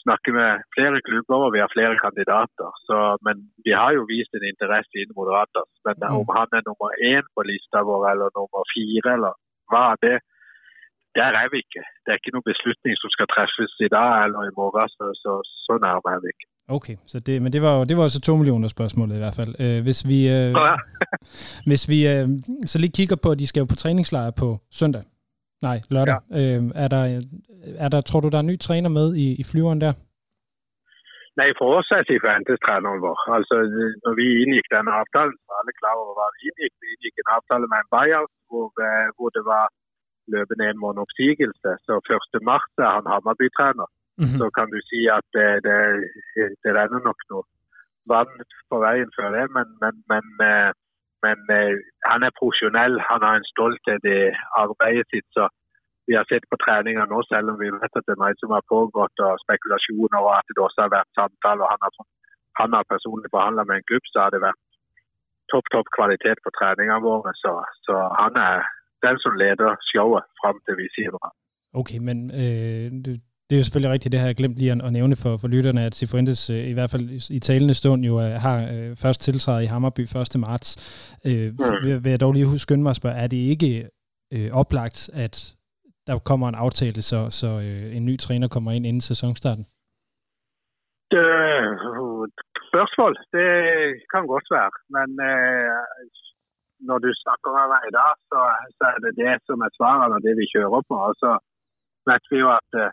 snakke 0.06 0.30
med 0.40 0.52
flere 0.76 1.00
klubber 1.08 1.40
og 1.46 1.54
vi 1.56 1.64
har 1.64 1.76
flere 1.76 1.98
kandidater. 2.06 2.70
Så, 2.88 2.98
men 3.26 3.36
vi 3.66 3.74
har 3.82 3.92
jo 3.98 4.10
vist 4.14 4.32
en 4.38 4.48
interesse 4.52 5.10
mot 5.18 5.32
Randers. 5.36 5.74
Men 5.88 5.98
om 6.20 6.30
han 6.38 6.50
er 6.58 6.64
nummer 6.70 6.90
én 7.12 7.26
på 7.34 7.42
lista 7.52 7.84
vår 7.90 8.02
eller 8.12 8.30
nummer 8.40 8.64
fire, 8.76 9.10
eller 9.18 9.34
hva 9.72 9.84
er 9.94 10.02
det? 10.08 10.18
Der 11.16 11.26
er 11.44 11.48
vi 11.52 11.58
ikke. 11.64 11.82
Det 12.02 12.10
er 12.10 12.18
ikke 12.20 12.34
noen 12.36 12.50
beslutning 12.52 12.94
som 13.02 13.10
skal 13.16 13.28
treffes 13.34 13.74
i 13.88 13.90
dag 13.96 14.10
eller 14.26 14.42
i 14.50 14.54
morgen. 14.60 14.90
Så, 14.98 15.06
så, 15.24 15.32
så 15.66 15.74
nærme 15.86 16.08
er 16.16 16.20
vi 16.24 16.28
ikke. 16.34 16.46
Okay, 16.78 16.96
så 17.12 17.18
det, 17.28 17.36
men 17.44 17.50
det 17.56 17.62
var 17.66 17.74
jo 17.78 17.82
det 17.90 17.96
var 17.98 18.04
også 18.08 18.22
2 18.22 18.36
millioner 18.40 18.68
spørgsmålet 18.76 19.14
i 19.16 19.22
hvert 19.24 19.38
fald. 19.40 19.54
Øh, 19.64 19.80
hvis 19.86 20.00
vi, 20.12 20.20
øh, 20.38 20.50
Ja. 20.70 20.76
hvis 21.70 21.84
vi 21.92 22.00
øh, 22.14 22.26
så 22.72 22.76
lige 22.82 22.98
kigger 23.00 23.18
på, 23.24 23.30
at 23.34 23.40
de 23.42 23.48
skal 23.50 23.62
jo 23.62 23.68
på 23.74 23.80
træningslejr 23.84 24.32
på 24.42 24.48
søndag. 24.80 25.04
Nej, 25.68 25.78
lørdag. 25.96 26.20
Ja. 26.24 26.40
Øh, 26.40 26.62
er, 26.84 26.90
der, 26.96 27.04
er 27.86 27.90
der, 27.94 28.00
tror 28.10 28.22
du, 28.22 28.28
der 28.30 28.40
er 28.40 28.46
en 28.46 28.54
ny 28.54 28.58
træner 28.68 28.92
med 29.00 29.08
i, 29.26 29.28
i 29.42 29.44
flyveren 29.52 29.82
der? 29.86 29.94
Nej, 31.40 31.50
for 31.60 31.68
os 31.78 31.90
er 31.96 32.02
Cifuentes 32.10 32.60
træneren 32.66 33.00
vår. 33.06 33.18
Altså, 33.38 33.56
når 34.04 34.14
vi 34.20 34.26
indgik 34.44 34.68
den 34.76 34.88
aftalen, 35.02 35.36
så 35.44 35.50
er 35.54 35.60
alle 35.62 35.76
klar 35.82 35.96
over, 36.02 36.14
hvad 36.18 36.30
vi 36.36 36.42
indgik. 36.50 36.74
Vi 36.82 36.88
indgik 36.94 37.16
en 37.22 37.34
aftale 37.38 37.66
med 37.72 37.80
en 37.84 37.92
buyout, 37.96 38.34
hvor, 38.50 38.66
hvor 39.18 39.30
det 39.38 39.44
var 39.54 39.64
løbende 40.34 40.66
en 40.70 40.82
måned 40.84 41.02
opsigelse. 41.06 41.70
Så 41.86 41.94
1. 42.36 42.50
mars 42.50 42.72
er 42.86 42.92
han 42.96 43.12
Hammarby-træner. 43.12 43.88
Mm-hmm. 44.20 44.38
Så 44.40 44.46
kan 44.56 44.68
du 44.74 44.80
sige, 44.92 45.08
at 45.20 45.28
det, 45.36 45.50
det, 45.68 45.78
det 46.64 46.72
renner 46.78 47.02
nok 47.10 47.20
noget 47.32 47.48
vand 48.12 48.34
på 48.72 48.76
vejen 48.86 49.10
før 49.18 49.30
det, 49.36 49.46
men, 49.58 49.68
men, 49.82 49.96
men, 50.12 50.26
øh, 50.52 50.72
men 51.26 51.38
øh, 51.60 51.74
han 52.12 52.20
er 52.28 52.38
professionel, 52.40 52.94
han 53.10 53.22
har 53.28 53.36
en 53.38 53.52
stolthed 53.54 54.04
i 54.18 54.20
arbejdet 54.62 55.06
sitt, 55.12 55.28
så 55.38 55.44
vi 56.08 56.14
har 56.18 56.26
sett 56.28 56.46
på 56.52 56.58
træninger 56.66 57.06
nu, 57.12 57.18
selvom 57.34 57.58
vi 57.64 57.68
vet 57.76 57.98
at 57.98 58.06
det 58.08 58.14
er 58.14 58.22
noget, 58.24 58.42
som 58.42 58.52
har 58.58 58.66
pågået, 58.74 59.16
og 59.28 59.34
spekulationer, 59.46 60.20
og 60.28 60.34
at 60.40 60.48
det 60.48 60.66
også 60.68 60.80
har 60.84 60.92
været 60.96 61.16
samtaler, 61.18 61.66
han 61.74 61.82
har, 61.86 61.92
han 62.62 62.70
har 62.76 62.92
personligt 62.94 63.34
forhandlet 63.36 63.66
med 63.68 63.76
en 63.78 63.88
klub, 63.90 64.06
så 64.14 64.18
har 64.24 64.32
det 64.34 64.42
været 64.46 64.60
top, 65.52 65.66
top 65.74 65.88
kvalitet 65.98 66.38
på 66.46 66.50
træninger 66.58 66.98
våre, 67.08 67.32
så, 67.44 67.52
så 67.86 67.96
han 68.24 68.34
er 68.50 68.56
leder 69.42 69.76
showet 69.92 70.24
frem 70.42 70.56
til 70.66 70.74
vi 70.82 70.88
siger 70.96 71.10
det. 71.14 71.20
Okay, 71.80 72.00
men 72.08 72.18
øh, 72.32 72.88
det, 73.06 73.22
det 73.50 73.56
er 73.56 73.60
jo 73.60 73.64
selvfølgelig 73.64 73.94
rigtigt, 73.94 74.12
det 74.12 74.20
har 74.20 74.28
jeg 74.28 74.36
glemt 74.36 74.58
lige 74.58 74.72
at, 74.72 74.82
at 74.88 74.94
nævne 74.94 75.16
for, 75.24 75.38
for 75.42 75.48
lytterne, 75.48 75.82
at 75.86 75.96
Cifuentes 75.96 76.50
øh, 76.50 76.64
i 76.72 76.74
hvert 76.74 76.92
fald 76.92 77.06
i 77.38 77.40
talende 77.40 77.74
stund 77.74 78.02
jo 78.10 78.14
øh, 78.26 78.34
har 78.46 78.58
øh, 78.74 78.96
først 79.04 79.22
tiltrædet 79.22 79.64
i 79.64 79.66
Hammerby 79.66 80.02
1. 80.02 80.40
marts. 80.40 80.70
Øh, 81.28 81.48
Mm. 81.60 81.86
vil, 81.86 82.04
vil 82.04 82.10
jeg 82.10 82.20
dog 82.20 82.34
lige 82.34 82.60
skynde 82.60 82.84
mig 82.84 82.90
at 82.90 82.96
spørge, 82.96 83.16
er 83.16 83.28
det 83.28 83.38
ikke 83.54 83.90
øh, 84.34 84.50
oplagt, 84.62 85.10
at 85.14 85.36
der 86.08 86.20
kommer 86.20 86.50
en 86.50 86.56
aftale, 86.56 87.02
så, 87.02 87.30
så 87.30 87.48
øh, 87.48 87.96
en 87.98 88.06
ny 88.06 88.18
træner 88.18 88.48
kommer 88.48 88.72
ind 88.72 88.86
inden 88.86 89.02
sæsonstarten? 89.02 89.66
Det, 91.12 91.26
spørgsmål, 92.70 93.14
det 93.36 93.50
kan 94.12 94.24
godt 94.34 94.48
være, 94.56 94.72
men 94.96 95.10
øh, 95.32 95.70
når 96.90 96.98
du 97.06 97.10
snakker 97.24 97.50
med 97.58 97.66
mig 97.74 97.82
i 97.90 97.96
dag, 98.00 98.12
så, 98.32 98.40
så 98.78 98.84
er 98.94 99.00
det 99.06 99.14
det 99.24 99.34
som 99.48 99.58
er 99.68 99.72
svaret, 99.78 100.10
og 100.16 100.20
det 100.26 100.34
vi 100.42 100.52
kører 100.54 100.82
på, 100.90 100.96
og 101.08 101.14
så 101.24 101.32
vet 102.10 102.26
vi 102.32 102.38
jo 102.44 102.50
at, 102.60 102.70
øh, 102.84 102.92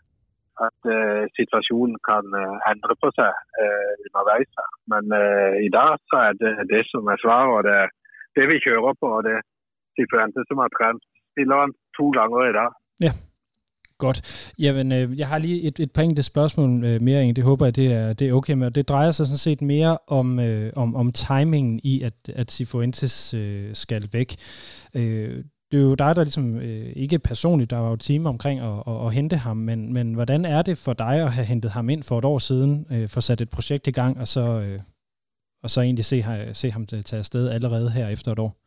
at 0.66 0.80
øh, 0.96 1.22
situationen 1.38 1.96
kan 2.08 2.24
øh, 2.42 2.56
endre 2.70 2.94
på 3.02 3.08
sig 3.18 3.32
øh, 3.62 3.90
eh, 3.92 3.92
underveis. 4.06 4.50
her. 4.58 4.70
Men 4.92 5.04
øh, 5.22 5.54
i 5.68 5.70
dag 5.76 5.90
så 6.10 6.16
er 6.28 6.34
det 6.42 6.52
det 6.74 6.82
som 6.92 7.02
er 7.14 7.18
svaret, 7.24 7.50
og 7.58 7.62
det 7.68 7.76
det 8.36 8.44
vi 8.52 8.56
kjører 8.64 8.94
på, 9.02 9.08
og 9.16 9.22
det 9.28 9.36
de 9.96 10.04
forventes 10.10 10.44
som 10.48 10.58
har 10.62 10.70
trent 10.76 11.02
spilleren 11.32 11.72
to 11.96 12.06
ganger 12.18 12.40
i 12.50 12.56
dag. 12.60 12.70
Godt. 13.98 14.50
Jamen, 14.58 14.92
øh, 14.92 15.18
jeg 15.18 15.28
har 15.28 15.38
lige 15.38 15.62
et, 15.62 15.80
et 15.80 15.92
par 15.92 16.02
enkelte 16.02 16.22
spørgsmål 16.22 16.84
øh, 16.84 17.02
mere, 17.02 17.22
Inge. 17.22 17.34
Det 17.34 17.44
håber 17.44 17.66
jeg, 17.66 17.76
det 17.76 17.92
er, 17.92 18.12
det 18.12 18.28
er 18.28 18.32
okay 18.32 18.54
med. 18.54 18.66
Og 18.66 18.74
Det 18.74 18.88
drejer 18.88 19.10
sig 19.10 19.26
sådan 19.26 19.38
set 19.38 19.62
mere 19.62 19.98
om, 20.06 20.38
øh, 20.38 20.72
om, 20.76 20.96
om 20.96 21.12
timingen 21.12 21.80
i, 21.82 22.02
at, 22.02 22.14
at 22.28 22.52
Sifuentes 22.52 23.34
øh, 23.34 23.74
skal 23.74 24.08
væk. 24.12 24.36
Øh, 24.94 25.44
det 25.72 25.78
er 25.78 25.82
jo 25.82 25.94
dig, 25.94 26.16
der 26.16 26.24
ligesom, 26.24 26.56
øh, 26.56 26.92
ikke 26.96 27.18
personligt, 27.18 27.70
der 27.70 27.78
var 27.78 27.90
jo 27.90 27.96
timer 27.96 28.30
omkring 28.30 28.60
at, 28.60 28.82
at, 28.86 29.06
at 29.06 29.14
hente 29.14 29.36
ham, 29.36 29.56
men, 29.56 29.92
men 29.92 30.14
hvordan 30.14 30.44
er 30.44 30.62
det 30.62 30.78
for 30.78 30.92
dig 30.92 31.20
at 31.20 31.32
have 31.32 31.44
hentet 31.44 31.70
ham 31.70 31.90
ind 31.90 32.02
for 32.02 32.18
et 32.18 32.24
år 32.24 32.38
siden, 32.38 32.86
øh, 32.90 33.08
for 33.08 33.20
sat 33.20 33.40
et 33.40 33.50
projekt 33.50 33.86
i 33.86 33.90
gang, 33.90 34.18
og 34.18 34.28
så, 34.28 34.60
øh, 34.60 34.80
og 35.62 35.70
så 35.70 35.80
egentlig 35.80 36.04
se, 36.04 36.24
se 36.52 36.70
ham 36.70 36.86
tage 36.86 37.18
afsted 37.18 37.48
allerede 37.48 37.90
her 37.90 38.08
efter 38.08 38.32
et 38.32 38.38
år? 38.38 38.61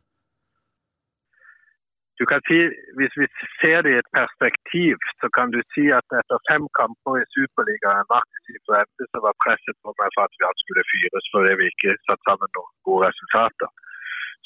Du 2.18 2.24
kan 2.30 2.40
sige, 2.48 2.66
hvis 2.98 3.12
vi 3.20 3.26
ser 3.60 3.78
det 3.84 3.90
i 3.92 4.00
et 4.02 4.10
perspektiv, 4.20 4.94
så 5.20 5.26
kan 5.36 5.46
du 5.54 5.58
sige, 5.74 5.90
at 5.98 6.06
efter 6.20 6.36
fem 6.50 6.62
kamper 6.78 7.12
i 7.22 7.24
Superligaen, 7.34 8.10
Martin 8.12 8.40
Cifuentes, 8.44 9.08
så 9.12 9.18
var 9.26 9.40
presset 9.44 9.76
på 9.84 9.90
mig 9.98 10.08
for, 10.14 10.22
at 10.26 10.34
vi 10.36 10.42
alt 10.48 10.60
skulle 10.62 10.84
fyres, 10.92 11.26
fordi 11.32 11.52
vi 11.60 11.66
ikke 11.72 11.90
satte 12.06 12.24
sammen 12.26 12.48
nogle 12.56 12.72
gode 12.86 13.02
resultater. 13.08 13.68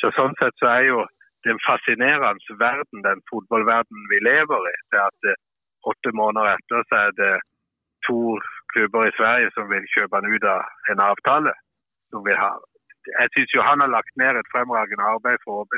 Så 0.01 0.07
sådan 0.17 0.39
set 0.41 0.57
så 0.63 0.69
er 0.79 0.85
jo 0.93 1.01
den 1.49 1.59
fascinerende 1.69 2.57
verden, 2.67 2.99
den 3.09 3.19
fodboldverden 3.31 3.99
vi 4.13 4.19
lever 4.31 4.61
i, 4.75 4.77
det 4.93 5.01
at 5.11 5.21
eh, 5.33 5.41
åtte 5.91 6.11
måneder 6.21 6.47
efter, 6.57 6.77
så 6.91 6.97
er 7.07 7.13
det 7.23 7.35
to 8.07 8.19
klubber 8.73 9.03
i 9.11 9.17
Sverige 9.19 9.49
som 9.55 9.65
vil 9.73 9.93
købe 9.97 10.15
en 10.19 10.31
ud 10.35 10.45
af 10.57 10.61
en 10.93 11.01
aftale. 11.11 11.53
Som 12.11 12.21
vi 12.29 12.35
har. 12.43 12.57
Jeg 13.21 13.29
synes 13.35 13.51
jo, 13.57 13.61
han 13.69 13.79
har 13.83 13.91
lagt 13.97 14.15
ned 14.21 14.35
et 14.43 14.53
fremragende 14.55 15.05
arbejde 15.15 15.41
for 15.47 15.57
at 15.63 15.69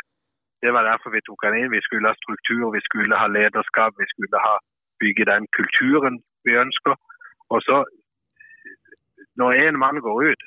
det 0.62 0.70
var 0.76 0.82
derfor 0.90 1.08
vi 1.16 1.20
tog 1.26 1.38
han 1.44 1.58
ind. 1.60 1.70
Vi 1.76 1.86
skulle 1.86 2.06
ha 2.10 2.14
struktur, 2.22 2.64
vi 2.76 2.82
skulle 2.88 3.14
ha 3.22 3.26
lederskap, 3.38 3.92
vi 4.02 4.06
skulle 4.12 4.38
ha 4.46 4.54
bygge 5.00 5.24
den 5.32 5.42
kulturen 5.58 6.14
vi 6.46 6.52
ønsker. 6.64 6.94
Og 7.52 7.58
så, 7.68 7.76
når 9.40 9.50
en 9.64 9.76
mand 9.82 9.98
går 10.06 10.16
ud, 10.28 10.40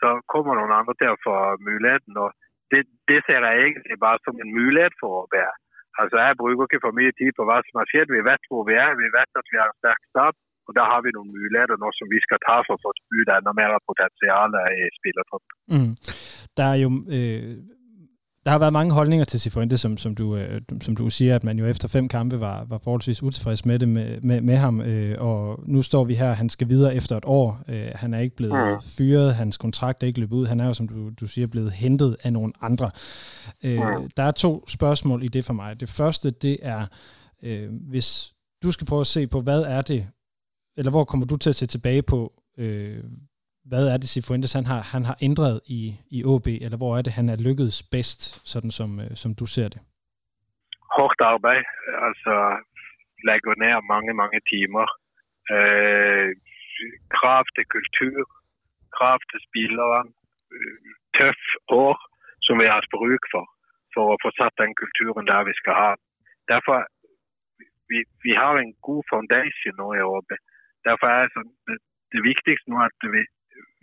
så 0.00 0.08
kommer 0.32 0.52
nogle 0.54 0.74
andre 0.80 0.94
til 1.00 1.08
at 1.14 1.22
få 1.26 1.34
muligheden. 1.68 2.14
Og 2.24 2.30
det, 2.72 2.82
det 3.10 3.18
ser 3.26 3.40
jeg 3.46 3.54
egentlig 3.66 3.98
bare 4.06 4.18
som 4.24 4.34
en 4.44 4.50
mulighed 4.58 4.94
for 5.00 5.08
OB. 5.20 5.34
Altså, 6.00 6.16
jeg 6.24 6.38
bruger 6.38 6.66
ikke 6.66 6.84
for 6.84 6.98
mye 6.98 7.12
tid 7.18 7.30
på 7.36 7.42
hvad 7.48 7.60
som 7.66 7.80
har 7.80 7.88
skjedd. 7.90 8.08
Vi 8.16 8.22
vet 8.30 8.42
hvor 8.50 8.62
vi 8.70 8.74
er, 8.84 8.90
vi 9.04 9.08
vet 9.18 9.30
at 9.40 9.48
vi 9.52 9.56
har 9.60 9.68
en 9.70 9.80
stærk 9.82 10.02
stab. 10.12 10.34
Og 10.66 10.72
der 10.78 10.84
har 10.92 11.00
vi 11.04 11.10
nogle 11.16 11.30
muligheder 11.36 11.76
nå 11.82 11.88
som 11.98 12.08
vi 12.14 12.20
skal 12.26 12.40
ta 12.46 12.56
for 12.66 12.74
at 12.76 12.82
få 12.84 12.90
ut 13.18 13.28
enda 13.36 13.52
mere 13.60 13.86
potentiale 13.88 14.60
i 14.80 14.82
spillertruppen. 14.98 15.52
Mm. 15.74 15.92
Der 16.58 16.66
er 16.72 16.78
jo... 16.84 16.88
Øh 17.18 17.54
der 18.48 18.52
har 18.52 18.58
været 18.58 18.72
mange 18.72 18.92
holdninger 18.94 19.24
til 19.24 19.40
Cifuentes, 19.40 19.80
som, 19.80 19.96
som, 19.96 20.14
du, 20.14 20.36
øh, 20.36 20.60
som 20.80 20.96
du 20.96 21.10
siger, 21.10 21.34
at 21.34 21.44
man 21.44 21.58
jo 21.58 21.66
efter 21.66 21.88
fem 21.88 22.08
kampe 22.08 22.40
var, 22.40 22.64
var 22.64 22.78
forholdsvis 22.84 23.22
utilfreds 23.22 23.64
med, 23.64 23.78
det 23.78 23.88
med, 23.88 24.20
med, 24.20 24.40
med 24.40 24.56
ham, 24.56 24.80
øh, 24.80 25.16
og 25.22 25.60
nu 25.66 25.82
står 25.82 26.04
vi 26.04 26.14
her, 26.14 26.32
han 26.32 26.50
skal 26.50 26.68
videre 26.68 26.94
efter 26.94 27.16
et 27.16 27.24
år. 27.26 27.60
Øh, 27.68 27.88
han 27.94 28.14
er 28.14 28.18
ikke 28.18 28.36
blevet 28.36 28.54
Mm. 28.74 28.82
fyret, 28.82 29.34
hans 29.34 29.56
kontrakt 29.56 30.02
er 30.02 30.06
ikke 30.06 30.20
løbet 30.20 30.36
ud, 30.36 30.46
han 30.46 30.60
er 30.60 30.66
jo, 30.66 30.74
som 30.74 30.88
du, 30.88 31.10
du 31.10 31.26
siger, 31.26 31.46
blevet 31.46 31.72
hentet 31.72 32.16
af 32.22 32.32
nogle 32.32 32.52
andre. 32.60 32.90
Øh, 33.64 33.76
Mm. 33.78 34.10
der 34.16 34.22
er 34.22 34.30
to 34.30 34.64
spørgsmål 34.68 35.22
i 35.24 35.28
det 35.28 35.44
for 35.44 35.52
mig. 35.54 35.80
Det 35.80 35.88
første, 35.88 36.30
det 36.30 36.58
er, 36.62 36.86
øh, 37.42 37.68
hvis 37.88 38.32
du 38.62 38.70
skal 38.70 38.86
prøve 38.86 39.00
at 39.00 39.06
se 39.06 39.26
på, 39.26 39.40
hvad 39.40 39.62
er 39.62 39.80
det, 39.82 40.06
eller 40.76 40.90
hvor 40.90 41.04
kommer 41.04 41.26
du 41.26 41.36
til 41.36 41.50
at 41.50 41.56
se 41.56 41.66
tilbage 41.66 42.02
på, 42.02 42.32
øh, 42.58 43.04
hvad 43.68 43.88
er 43.92 43.96
det 43.96 44.08
Sifuentes 44.08 44.52
han 44.52 44.66
har, 44.66 44.80
han 44.94 45.04
har 45.04 45.16
ændret 45.22 45.60
i, 45.66 45.96
i 46.10 46.24
OB, 46.24 46.46
eller 46.46 46.76
hvor 46.76 46.98
er 46.98 47.02
det, 47.02 47.12
han 47.12 47.28
er 47.28 47.36
lykkedes 47.36 47.82
bedst, 47.82 48.20
sådan 48.52 48.70
som, 48.70 49.00
øh, 49.00 49.10
som 49.14 49.34
du 49.34 49.46
ser 49.46 49.68
det? 49.68 49.80
hårdt 50.96 51.20
arbejde, 51.34 51.68
altså 52.08 52.34
lægger 53.28 53.52
ned 53.62 53.74
mange, 53.92 54.12
mange 54.22 54.40
timer. 54.52 54.86
Øh, 55.56 56.30
krav 57.16 57.42
til 57.54 57.64
kultur, 57.76 58.18
krav 58.96 59.18
til 59.30 59.40
spillere, 59.48 60.00
øh, 60.54 60.78
tøff 61.16 61.42
år, 61.82 61.94
som 62.46 62.54
vi 62.62 62.66
har 62.72 62.82
brug 62.94 63.22
for, 63.32 63.44
for 63.94 64.04
at 64.14 64.20
få 64.24 64.28
sat 64.38 64.54
den 64.62 64.72
kulturen 64.82 65.26
der 65.30 65.48
vi 65.50 65.54
skal 65.60 65.74
have. 65.82 65.96
Derfor, 66.52 66.76
vi, 67.90 67.98
vi 68.26 68.32
har 68.40 68.50
en 68.54 68.74
god 68.88 69.02
foundation 69.12 69.74
nu 69.80 69.86
i 69.98 70.00
OB. 70.14 70.30
Derfor 70.88 71.06
er 71.16 71.24
sådan, 71.34 71.56
det, 71.68 71.78
det 72.12 72.20
vigtigste 72.30 72.66
nu, 72.70 72.76
at 72.88 72.96
vi, 73.14 73.22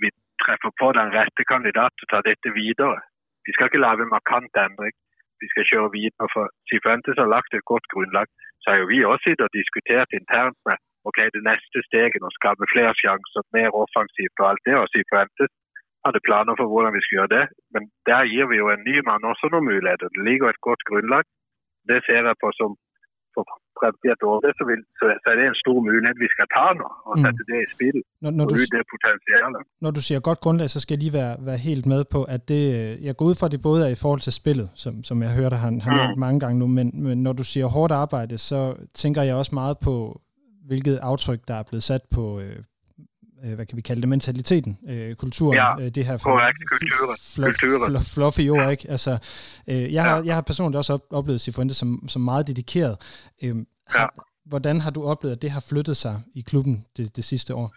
vi 0.02 0.10
träffar 0.44 0.74
på 0.82 0.88
den 1.00 1.10
rette 1.18 1.44
kandidat 1.52 1.94
til 1.98 2.06
at 2.06 2.28
detta 2.30 2.30
dette 2.30 2.50
videre. 2.62 2.98
Vi 3.46 3.52
skal 3.54 3.68
ikke 3.68 3.86
lave 3.88 4.00
en 4.04 4.16
markant 4.18 4.54
ændring 4.68 4.96
vi 5.42 5.48
skal 5.52 5.66
køre 5.72 5.90
videre, 6.00 6.28
for 6.36 6.44
Cifuentes 6.70 7.18
har 7.22 7.30
lagt 7.36 7.52
et 7.54 7.70
godt 7.72 7.88
grundlag. 7.94 8.28
Så 8.62 8.66
har 8.70 8.78
jo 8.82 8.92
vi 8.94 9.00
også 9.04 9.24
suttit 9.24 9.46
og 9.46 9.56
diskuterat 9.60 10.10
internt 10.20 10.60
med, 10.68 10.78
ok, 11.08 11.20
det 11.36 11.44
nästa 11.50 11.80
steg 11.90 12.10
er 12.18 12.28
at 12.30 12.38
skabe 12.40 12.72
flere 12.74 12.94
chancer, 13.04 13.44
mer 13.58 13.70
offensivt 13.84 14.38
og 14.42 14.48
alt 14.50 14.64
det, 14.68 14.76
og 14.82 14.88
Cifuentes 14.94 15.52
hadde 16.06 16.26
planer 16.28 16.54
for 16.60 16.68
hvordan 16.72 16.96
vi 16.96 17.02
skulle 17.04 17.22
göra 17.22 17.36
det. 17.38 17.46
Men 17.74 17.84
der 18.10 18.22
ger 18.34 18.48
vi 18.52 18.56
jo 18.62 18.68
en 18.70 18.86
ny 18.90 18.96
man 19.10 19.30
også 19.32 19.46
nogle 19.52 19.70
muligheder. 19.72 20.12
Det 20.16 20.26
ligger 20.30 20.48
et 20.50 20.66
godt 20.68 20.82
grundlag. 20.90 21.24
Det 21.90 22.00
ser 22.08 22.22
jeg 22.30 22.38
på 22.44 22.50
som 22.60 22.72
år, 24.32 24.38
så, 24.60 24.64
vil, 24.70 24.80
så, 25.00 25.06
så 25.22 25.28
er 25.32 25.36
det 25.40 25.46
en 25.54 25.60
stor 25.64 25.78
mulighed, 25.86 26.16
vi 26.26 26.30
skal 26.36 26.46
tage 26.56 26.74
nu, 26.80 26.88
og 27.10 27.14
Mm. 27.18 27.24
sætte 27.24 27.42
det 27.52 27.58
i 27.66 27.68
spil, 27.76 27.98
Når, 28.24 28.32
når, 28.38 28.44
og 28.46 28.50
du, 28.50 28.56
det 28.76 28.84
potentiale. 28.94 29.58
når 29.84 29.92
du 29.98 30.02
siger 30.08 30.20
godt 30.30 30.40
grundlag, 30.46 30.68
så 30.76 30.80
skal 30.84 30.94
jeg 30.96 31.02
lige 31.06 31.14
være, 31.22 31.34
være 31.50 31.60
helt 31.70 31.86
med 31.94 32.02
på, 32.14 32.20
at 32.36 32.42
det, 32.52 32.64
jeg 33.08 33.14
går 33.18 33.26
ud 33.30 33.36
fra, 33.40 33.46
at 33.48 33.52
det 33.56 33.62
både 33.70 33.80
er 33.88 33.92
i 33.98 34.00
forhold 34.04 34.20
til 34.28 34.34
spillet, 34.42 34.68
som, 34.84 34.94
som 35.10 35.18
jeg 35.26 35.32
hørte, 35.40 35.56
han 35.68 35.76
har 35.82 36.02
Mm. 36.14 36.20
mange 36.26 36.40
gange 36.44 36.60
nu, 36.62 36.68
men, 36.78 36.88
men 37.08 37.18
når 37.26 37.34
du 37.40 37.44
siger 37.44 37.66
hårdt 37.76 37.94
arbejde, 38.04 38.38
så 38.38 38.60
tænker 38.94 39.22
jeg 39.22 39.36
også 39.36 39.54
meget 39.62 39.78
på, 39.88 39.96
hvilket 40.70 40.96
aftryk, 41.12 41.40
der 41.48 41.56
er 41.62 41.64
blevet 41.70 41.84
sat 41.84 42.02
på, 42.16 42.24
øh, 42.40 42.56
øh, 43.46 43.54
hvad 43.56 43.66
kan 43.66 43.76
vi 43.78 43.82
kalde 43.90 44.02
det, 44.02 44.10
mentaliteten, 44.10 44.72
øh, 44.92 45.16
kulturen, 45.24 45.56
Ja, 45.62 45.70
øh, 45.82 45.90
det 45.96 46.04
her 46.10 46.18
korrekt, 46.18 46.60
kulturen, 46.72 47.18
fluff, 47.36 47.58
kulturen. 47.62 47.90
fluff, 47.92 48.08
fluffy 48.16 48.46
ord, 48.56 48.68
ikke? 48.76 48.86
Altså, 48.96 49.12
øh, 49.72 49.86
jeg, 49.96 50.04
har, 50.08 50.16
Ja. 50.18 50.24
jeg 50.30 50.36
har 50.40 50.46
personligt 50.52 50.78
også 50.82 50.94
op, 50.98 51.04
oplevet 51.20 51.42
Cifuentes 51.42 51.78
som, 51.82 51.90
som 52.14 52.22
meget 52.32 52.44
dedikeret. 52.52 52.96
Øh, 53.44 53.56
har, 53.96 54.08
Hvordan 54.52 54.78
har 54.86 54.92
du 54.98 55.02
oplevet, 55.12 55.36
at 55.38 55.42
det 55.46 55.52
har 55.58 55.64
flyttet 55.72 55.98
sig 56.04 56.16
i 56.40 56.42
klubben 56.50 56.76
det, 56.98 57.06
det 57.18 57.24
sidste 57.32 57.52
år? 57.62 57.68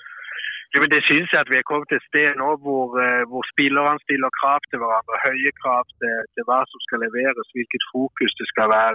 men 0.83 0.91
det 0.95 1.03
synes 1.11 1.31
at 1.43 1.49
vi 1.53 1.57
er 1.59 1.69
kommet 1.71 1.87
til 1.89 1.99
et 2.01 2.09
sted 2.11 2.29
nå 2.43 2.49
hvor, 2.65 2.85
uh, 3.05 3.23
hvor 3.31 3.43
spillerne 3.53 4.01
stiller 4.07 4.31
krav 4.41 4.59
til 4.71 4.79
hverandre, 4.81 5.15
høye 5.29 5.53
krav 5.63 5.83
til, 6.01 6.15
til 6.35 6.43
hva 6.49 6.61
som 6.71 6.81
skal 6.87 6.99
leveres, 7.07 7.49
hvilket 7.57 7.83
fokus 7.95 8.33
det 8.41 8.47
skal 8.53 8.67
være 8.79 8.93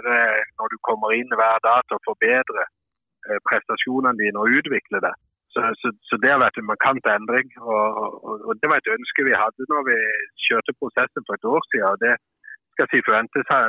når 0.58 0.66
du 0.72 0.76
kommer 0.88 1.08
inn 1.20 1.30
hver 1.40 1.56
dag 1.68 1.80
til 1.86 1.94
å 1.98 2.04
forbedre 2.10 2.62
uh, 3.28 3.38
prestasjonene 3.48 4.18
dine 4.22 4.38
og 4.42 4.48
utvikle 4.58 4.98
det. 5.06 5.14
Så, 5.54 5.60
så, 5.80 5.88
så 6.08 6.14
det 6.22 6.30
har 6.32 6.40
vært 6.42 6.58
en 6.58 6.70
markant 6.72 7.06
endring. 7.16 7.48
Og, 7.62 7.86
og, 8.28 8.36
og, 8.46 8.52
det 8.60 8.70
var 8.70 8.80
et 8.80 8.94
ønske 8.96 9.26
vi 9.28 9.40
hadde 9.42 9.70
når 9.72 9.82
vi 9.90 9.98
kjørte 10.46 10.78
prosessen 10.80 11.26
for 11.26 11.34
et 11.38 11.50
år 11.54 11.62
siden. 11.70 11.88
og 11.92 11.98
Det 12.04 12.14
skal 12.74 12.88
si 12.90 13.06
forventes 13.08 13.52
her 13.54 13.66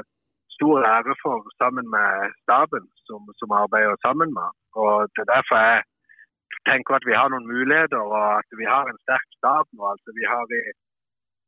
stor 0.58 0.78
ære 0.96 1.16
for 1.24 1.38
sammen 1.62 1.86
med 1.96 2.10
staben 2.44 2.86
som, 3.08 3.22
som 3.40 3.58
arbeider 3.62 3.98
sammen 4.06 4.30
med. 4.40 4.50
Og 4.82 4.94
det 5.14 5.22
er 5.24 5.34
derfor 5.36 5.56
jeg 5.68 5.84
tenker 6.72 6.92
at 6.96 7.08
vi 7.10 7.18
har 7.20 7.30
noen 7.30 7.52
muligheter 7.54 8.02
og 8.02 8.26
at 8.40 8.50
vi 8.60 8.66
har 8.74 8.86
en 8.88 9.02
sterk 9.06 9.30
stab 9.38 9.66
nå. 9.78 9.84
Altså, 9.94 10.10
vi 10.20 10.26
har, 10.34 10.44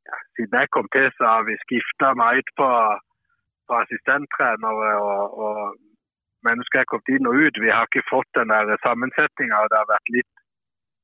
ja, 0.09 0.17
siden 0.35 0.59
jeg 0.61 0.73
kom 0.75 0.87
til, 0.95 1.07
så 1.17 1.23
har 1.33 1.43
vi 1.49 1.61
skifta 1.65 2.13
meget 2.25 2.49
på, 2.59 2.69
på 3.67 3.73
assistenttrenere 3.81 4.91
og, 5.09 5.23
og 5.45 5.59
mennesker 6.49 6.81
er 6.81 6.89
kommet 6.89 7.13
inn 7.13 7.29
og 7.29 7.39
ut. 7.43 7.61
Vi 7.63 7.73
har 7.73 7.87
ikke 7.87 8.09
fått 8.13 8.29
den 8.39 8.51
der 8.53 8.83
sammensetninga. 8.85 9.63
Det 9.71 9.79
har 9.81 9.89
vært 9.93 10.13
litt, 10.15 10.33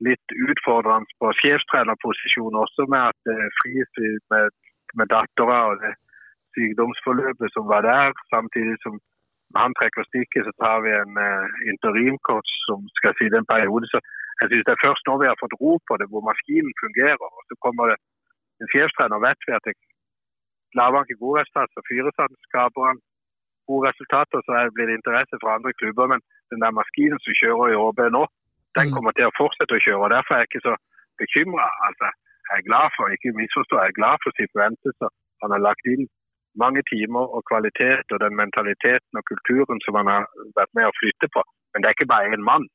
litt 0.08 0.36
utfordrende 0.50 1.20
på 1.22 1.32
sjefstrenerposisjon 1.42 2.62
også, 2.66 2.88
med 2.94 3.12
at 3.12 3.20
det 3.30 3.38
eh, 3.46 3.56
fris 3.62 4.02
med, 4.34 4.56
med 5.00 5.12
dattera 5.14 5.60
og 5.72 5.82
det 5.84 5.94
sykdomsforløpet 6.56 7.54
som 7.56 7.70
var 7.74 7.82
der. 7.88 8.14
Samtidig 8.34 8.76
som 8.86 9.00
han 9.62 9.76
trekker 9.78 10.06
stikket, 10.10 10.48
så 10.48 10.54
tar 10.64 10.82
vi 10.86 10.92
en 10.98 11.14
eh, 11.26 11.46
uh, 11.46 11.64
interimkort 11.72 12.50
som 12.66 12.80
skal 13.00 13.14
sitte 13.20 13.38
en 13.40 13.52
periode. 13.54 13.86
Så 13.94 14.00
jeg 14.42 14.48
synes 14.50 14.66
det 14.68 14.74
er 14.74 14.86
først 14.86 15.08
når 15.08 15.22
vi 15.22 15.30
har 15.30 15.42
fått 15.44 15.58
ro 15.62 15.74
på 15.88 15.94
det, 16.02 16.08
hvor 16.10 16.24
maskinen 16.30 16.74
fungerer. 16.84 17.26
og 17.38 17.42
Så 17.50 17.56
kommer 17.66 17.92
det 17.92 17.98
en 18.62 18.72
sjefstrener 18.74 19.20
vet 19.28 19.42
vi 19.48 19.58
at 19.58 19.66
det 19.68 19.76
lager 20.80 20.98
han 20.98 21.08
ikke 21.08 21.24
gode 21.24 21.40
resultater, 21.42 21.74
så 21.74 21.82
fyres 21.90 22.22
han. 22.22 22.32
Skaper 22.48 22.82
han 22.90 23.00
gode 23.70 23.84
resultater, 23.90 24.40
så 24.48 24.52
blir 24.76 24.88
det 24.88 24.98
interesse 25.00 25.36
fra 25.42 25.56
andre 25.58 25.74
klubber. 25.80 26.06
Men 26.12 26.20
den 26.52 26.64
der 26.64 26.78
maskinen 26.80 27.20
som 27.22 27.34
kjører 27.42 27.68
i 27.72 27.80
ÅB 27.84 28.00
nå, 28.18 28.24
den 28.78 28.88
mm. 28.90 28.94
kommer 28.96 29.12
til 29.14 29.30
å 29.30 29.38
fortsette 29.40 29.78
å 29.78 29.84
kjøre. 29.86 30.04
og 30.06 30.14
Derfor 30.16 30.32
er 30.34 30.42
jeg 30.44 30.50
ikke 30.52 30.68
så 30.68 30.76
bekymra. 31.22 31.68
Altså, 31.88 32.08
jeg 32.48 32.56
er 32.60 32.68
glad 32.70 32.88
for, 32.96 33.06
ikke 33.16 33.38
misforstå, 33.40 33.76
jeg 33.80 33.92
er 33.92 34.00
glad 34.00 34.16
for 34.24 34.32
Sifuentes. 34.38 35.00
Han 35.42 35.54
har 35.56 35.66
lagt 35.68 35.86
inn 35.94 36.06
mange 36.64 36.82
timer 36.94 37.24
og 37.36 37.42
kvalitet 37.50 38.14
og 38.14 38.20
den 38.26 38.36
mentaliteten 38.42 39.20
og 39.20 39.26
kulturen 39.32 39.80
som 39.86 39.98
han 40.00 40.10
har 40.14 40.24
vært 40.60 40.74
med 40.78 40.90
å 40.90 40.98
flytte 41.00 41.28
på. 41.36 41.42
Men 41.72 41.82
det 41.82 41.90
er 41.90 41.96
ikke 41.98 42.14
bare 42.14 42.34
én 42.36 42.48
mann. 42.52 42.66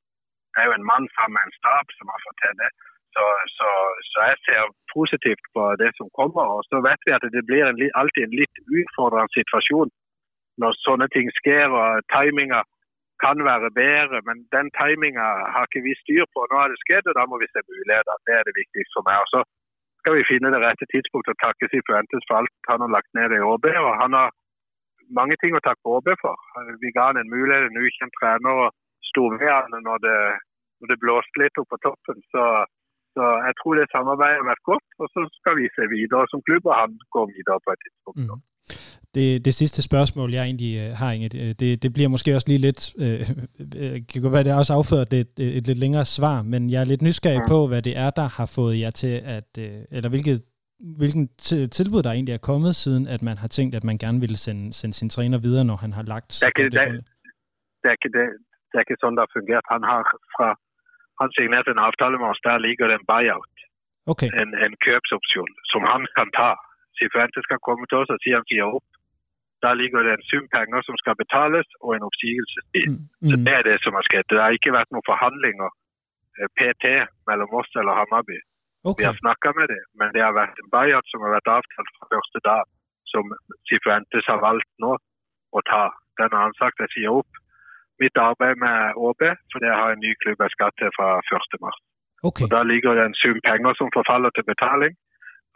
Det 0.53 0.59
er 0.63 0.71
jo 0.71 0.79
en 0.79 0.91
mann 0.91 1.07
sammen 1.17 1.37
med 1.37 1.47
en 1.47 1.59
stab 1.61 1.87
som 1.99 2.11
har 2.13 2.25
fått 2.27 2.41
til 2.43 2.55
det. 2.63 2.71
Så, 3.15 3.25
så, 3.57 3.69
så, 4.11 4.19
jeg 4.29 4.37
ser 4.47 4.63
positivt 4.95 5.45
på 5.55 5.63
det 5.83 5.91
som 5.99 6.11
kommer. 6.19 6.45
Og 6.57 6.63
så 6.71 6.77
vet 6.89 7.01
vi 7.07 7.15
at 7.17 7.25
det 7.37 7.45
blir 7.49 7.65
en, 7.67 7.79
alltid 8.01 8.23
en 8.27 8.39
litt 8.41 8.57
utfordrende 8.81 9.37
situasjon 9.39 9.91
når 10.63 10.81
sånne 10.87 11.09
ting 11.15 11.29
skjer 11.39 11.69
og 11.81 12.03
timinga 12.15 12.61
kan 13.25 13.39
være 13.51 13.71
bedre. 13.83 14.19
Men 14.29 14.37
den 14.57 14.67
timinga 14.79 15.27
har 15.55 15.65
ikke 15.67 15.87
vi 15.87 15.95
styr 16.03 16.27
på. 16.35 16.41
Nå 16.51 16.57
er 16.63 16.69
det 16.73 16.83
skjedd, 16.83 17.07
og 17.11 17.15
da 17.19 17.25
må 17.31 17.41
vi 17.43 17.51
se 17.51 17.61
muligheter. 17.71 18.25
Det 18.27 18.35
er 18.39 18.45
det 18.47 18.59
viktigste 18.61 18.97
for 18.97 19.07
meg. 19.09 19.23
Og 19.25 19.29
så 19.35 19.41
skal 20.01 20.19
vi 20.19 20.29
finne 20.31 20.53
det 20.55 20.61
rette 20.63 20.87
tidspunktet 20.93 21.35
å 21.35 21.43
takke 21.45 21.71
Sifuentes 21.71 22.27
for 22.29 22.41
alt 22.41 22.71
han 22.71 22.85
har 22.85 22.95
lagt 22.97 23.11
ned 23.19 23.35
i 23.35 23.45
ÅB. 23.51 23.67
og 23.87 23.93
Han 24.03 24.19
har 24.19 24.29
mange 25.19 25.37
ting 25.43 25.57
å 25.57 25.65
takke 25.67 25.95
ÅB 25.95 26.11
for. 26.23 26.37
Vi 26.85 26.95
ga 26.97 27.11
han 27.11 27.21
en 27.21 27.33
mulighet, 27.35 27.69
en 27.69 27.83
ukjent 27.85 28.15
trener, 28.21 28.65
og 28.65 28.69
sto 29.11 29.29
ved 29.41 29.51
han 29.51 29.79
når 29.89 30.05
det, 30.07 30.19
når 30.81 30.93
det 30.93 31.03
blåste 31.05 31.43
litt 31.43 31.61
opp 31.61 31.71
på 31.75 31.81
toppen. 31.87 32.21
Så, 32.35 32.45
så, 33.17 33.25
jeg 33.47 33.59
tror 33.61 33.81
det 33.81 33.89
samarbeidet 33.95 34.43
har 34.43 34.51
vært 34.53 34.69
godt. 34.71 34.89
Og 35.03 35.11
så 35.15 35.27
skal 35.41 35.59
vi 35.61 35.73
se 35.75 35.91
videre 35.95 36.31
som 36.33 36.45
klubb, 36.47 36.71
og 36.71 36.79
han 36.83 36.99
går 37.17 37.33
videre 37.35 37.61
på 37.65 37.75
et 37.75 37.85
tidspunkt. 37.87 38.23
Mm. 38.29 38.45
Det, 39.19 39.45
det 39.47 39.55
sidste 39.61 39.81
spørgsmål, 39.89 40.29
jeg 40.37 40.45
egentlig 40.45 40.73
øh, 40.83 40.91
har, 41.01 41.11
Inge, 41.13 41.29
det, 41.61 41.71
det 41.83 41.91
bliver 41.97 42.11
måske 42.15 42.35
også 42.37 42.49
lige 42.51 42.65
lidt, 42.69 42.83
øh, 43.05 43.23
øh, 43.83 43.97
kan 44.09 44.23
godt 44.23 44.35
være, 44.35 44.45
det 44.45 44.53
også 44.63 44.75
afført 44.81 45.11
et, 45.21 45.33
et, 45.45 45.51
et 45.59 45.65
lidt 45.69 45.81
længere 45.85 46.07
svar, 46.17 46.37
men 46.53 46.61
jeg 46.73 46.81
er 46.81 46.89
lidt 46.93 47.07
nysgerrig 47.09 47.43
på, 47.53 47.59
hvad 47.71 47.83
det 47.89 47.95
er, 48.05 48.11
der 48.21 48.29
har 48.39 48.49
fået 48.59 48.75
jer 48.83 48.93
til 49.03 49.15
at, 49.37 49.51
øh, 49.65 49.97
eller 49.97 50.11
hvilket 50.15 50.39
hvilken 51.01 51.25
tilbud 51.79 52.01
der 52.07 52.13
egentlig 52.17 52.35
er 52.39 52.47
kommet, 52.51 52.73
siden 52.85 53.05
at 53.15 53.23
man 53.29 53.37
har 53.43 53.51
tænkt, 53.57 53.73
at 53.79 53.85
man 53.89 53.97
gerne 54.05 54.21
ville 54.25 54.39
sende, 54.47 54.65
sende 54.79 54.95
sin 55.01 55.11
træner 55.15 55.39
videre, 55.47 55.65
når 55.71 55.79
han 55.85 55.93
har 55.99 56.05
lagt... 56.13 56.31
Det 56.41 56.47
er 56.47 56.53
ikke, 56.53 56.71
det, 56.77 56.83
det, 57.81 57.87
er 57.91 57.95
ikke, 57.97 58.11
det, 58.17 58.25
det 58.69 58.75
er 58.79 58.83
ikke 58.85 58.97
sådan, 59.03 59.19
der 59.19 59.35
fungeret. 59.37 59.65
Han 59.75 59.83
har 59.91 60.01
fra 60.35 60.49
han 61.21 61.31
signeret 61.37 61.67
en 61.75 61.85
aftale 61.89 62.17
med 62.21 62.29
os, 62.33 62.41
der 62.47 62.65
ligger 62.67 62.87
en 62.99 63.05
buyout. 63.11 63.55
Okay. 64.13 64.29
En, 64.41 64.51
en 64.65 64.75
købsoption, 64.87 65.53
som 65.73 65.83
han 65.93 66.03
kan 66.17 66.29
ta. 66.39 66.51
Sifuentes 66.99 67.45
skal 67.47 67.61
komme 67.69 67.85
til 67.87 67.99
os 68.03 68.11
og 68.15 68.19
sige, 68.23 68.35
at 68.35 68.39
han 68.41 68.49
giver 68.53 68.67
op. 68.77 68.87
Der 69.65 69.75
ligger 69.81 70.01
det 70.07 70.13
en 70.15 70.29
sum 70.31 70.47
penger 70.57 70.81
som 70.87 70.97
skal 71.03 71.17
betales, 71.23 71.69
og 71.85 71.91
en 71.95 72.07
oppsigelsestid. 72.09 72.91
Mm. 72.95 73.05
Mm. 73.23 73.31
Så 73.31 73.35
Det 73.47 73.55
er 73.59 73.65
det 73.71 73.79
som 73.85 73.97
har 73.99 74.05
skjedd. 74.09 74.27
Det 74.31 74.45
har 74.45 74.55
ikke 74.59 74.77
vært 74.79 74.93
noen 74.93 75.11
forhandlinger 75.11 75.71
eh, 76.39 76.49
PT 76.59 76.85
mellom 77.29 77.51
oss 77.61 77.71
eller 77.81 77.99
Hammarby. 78.01 78.39
Okay. 78.89 79.01
Vi 79.01 79.09
har 79.11 79.17
snakka 79.25 79.49
med 79.59 79.67
dem, 79.75 79.85
men 79.99 80.09
det 80.15 80.23
har 80.27 80.35
vært 80.43 80.61
en 80.63 80.73
buyout 80.75 81.07
som 81.11 81.25
har 81.25 81.35
vært 81.37 81.51
avtalt 81.59 81.91
fra 81.97 82.11
første 82.15 82.41
dag, 82.51 82.63
som 83.13 83.25
Sifuentes 83.69 84.31
har 84.31 84.41
valgt 84.49 84.71
nå 84.85 84.93
å 85.59 85.61
ta. 85.73 85.85
Den 86.21 86.31
har 86.35 86.47
han 86.47 86.59
sagt 86.61 86.83
jeg 86.85 86.95
sier 86.95 87.19
opp 87.21 87.43
mitt 88.03 88.17
arbeid 88.29 88.57
med 88.65 88.79
ÅB, 89.05 89.23
for 89.51 89.59
det 89.65 89.75
har 89.75 89.91
en 89.93 90.05
ny 90.05 90.13
klubb 90.23 90.43
skal 90.55 90.73
til 90.79 90.91
fra 90.97 91.09
1. 91.19 91.59
mars. 91.65 91.79
Okay. 92.29 92.45
Og 92.45 92.51
Da 92.55 92.63
ligger 92.73 92.95
det 92.99 93.05
en 93.07 93.21
sum 93.23 93.39
penger 93.49 93.73
som 93.81 93.91
forfaller 93.99 94.31
til 94.35 94.47
betaling, 94.53 94.95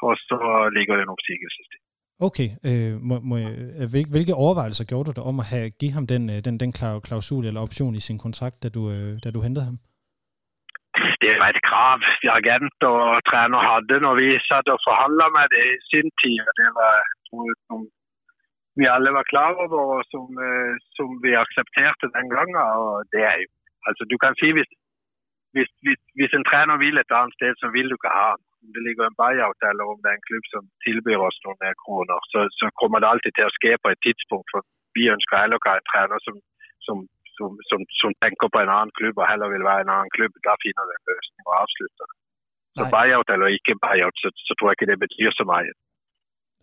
og 0.06 0.12
så 0.28 0.38
ligger 0.76 0.94
det 0.96 1.04
en 1.06 1.14
oppsigelsestid. 1.14 1.81
Okay, 2.28 2.48
øh, 2.68 2.94
må, 3.08 3.14
må, 3.28 3.34
øh, 3.38 3.86
hvilke 4.14 4.34
overvejelser 4.44 4.84
gjorde 4.90 5.06
du 5.08 5.12
dig 5.18 5.24
om 5.30 5.36
at 5.42 5.46
have, 5.52 5.68
give 5.80 5.94
ham 5.96 6.06
den, 6.12 6.22
øh, 6.32 6.38
den, 6.46 6.54
den 6.62 6.72
klausul 7.06 7.44
eller 7.46 7.60
option 7.66 7.94
i 8.00 8.06
sin 8.08 8.18
kontrakt, 8.24 8.56
da 8.62 8.68
du, 8.76 8.82
øh, 8.94 9.12
da 9.24 9.28
du 9.36 9.40
hentede 9.46 9.68
ham? 9.68 9.78
Det 11.22 11.32
var 11.40 11.48
et 11.54 11.62
krav 11.68 11.98
agent 12.40 12.78
og 12.92 13.02
træner 13.30 13.60
havde, 13.68 13.96
når 14.06 14.14
vi 14.20 14.26
satt 14.48 14.66
og 14.74 14.80
forhandlede 14.88 15.30
med 15.36 15.46
det 15.54 15.64
i 15.74 15.78
sin 15.90 16.08
tid. 16.20 16.38
Det 16.60 16.70
var 16.80 16.94
som 17.66 17.80
vi 18.78 18.84
alle 18.94 19.10
var 19.18 19.26
klar 19.32 19.50
over, 19.64 19.80
og 19.96 20.02
som, 20.12 20.26
øh, 20.46 20.72
som 20.96 21.08
vi 21.24 21.30
accepterede 21.44 22.12
den. 22.16 22.50
Og 22.70 22.84
det 23.12 23.20
er 23.30 23.36
jo, 23.42 23.48
altså 23.88 24.02
Du 24.12 24.16
kan 24.22 24.34
sige, 24.40 24.54
hvis, 24.58 24.70
hvis, 25.54 25.70
hvis, 25.84 26.00
hvis 26.18 26.32
en 26.38 26.48
træner 26.50 26.76
vil 26.84 26.96
et 27.02 27.12
andet 27.18 27.34
sted, 27.36 27.52
så 27.62 27.66
vil 27.74 27.88
du 27.90 27.96
ikke 27.98 28.14
ha 28.18 28.26
ham 28.32 28.42
det 28.74 28.82
ligger 28.86 29.04
en 29.06 29.18
buyout 29.22 29.60
eller 29.70 29.84
om 29.92 29.98
det 30.02 30.10
er 30.10 30.18
en 30.18 30.28
klubb 30.28 30.46
som 30.54 30.64
tilbyr 30.84 31.24
oss 31.28 31.38
noen 31.46 31.80
kroner, 31.84 32.18
så, 32.32 32.40
så 32.58 32.66
kommer 32.80 32.98
det 33.02 33.10
alltid 33.10 33.32
til 33.34 33.48
å 33.48 33.54
skje 33.56 33.72
på 33.82 33.92
et 33.92 34.02
tidspunkt. 34.06 34.48
For 34.54 34.60
vi 34.96 35.10
ønsker 35.14 35.42
heller 35.42 35.58
ikke 35.60 35.76
en 35.78 35.90
trener 35.92 36.18
som, 36.26 36.36
som, 36.86 36.98
som, 37.36 37.50
som, 37.70 37.80
som 38.00 38.10
tenker 38.24 38.52
på 38.52 38.62
en 38.62 38.74
annen 38.76 38.94
klubb 38.98 39.16
og 39.20 39.28
heller 39.30 39.52
vil 39.54 39.68
være 39.68 39.86
en 39.86 39.94
annen 39.96 40.12
klubb. 40.16 40.34
Da 40.48 40.54
finner 40.64 40.90
vi 40.90 40.98
en 40.98 41.08
løsning 41.12 41.48
og 41.48 41.56
avslutter 41.62 42.10
det. 42.10 42.18
Så 42.76 42.84
buyout 42.94 43.32
eller 43.34 43.56
ikke 43.56 43.80
buyout, 43.84 44.16
så, 44.22 44.28
så 44.46 44.52
tror 44.56 44.70
jeg 44.70 44.78
ikke 44.78 44.90
det 44.92 45.02
betyr 45.04 45.34
så 45.36 45.44
mye. 45.52 45.72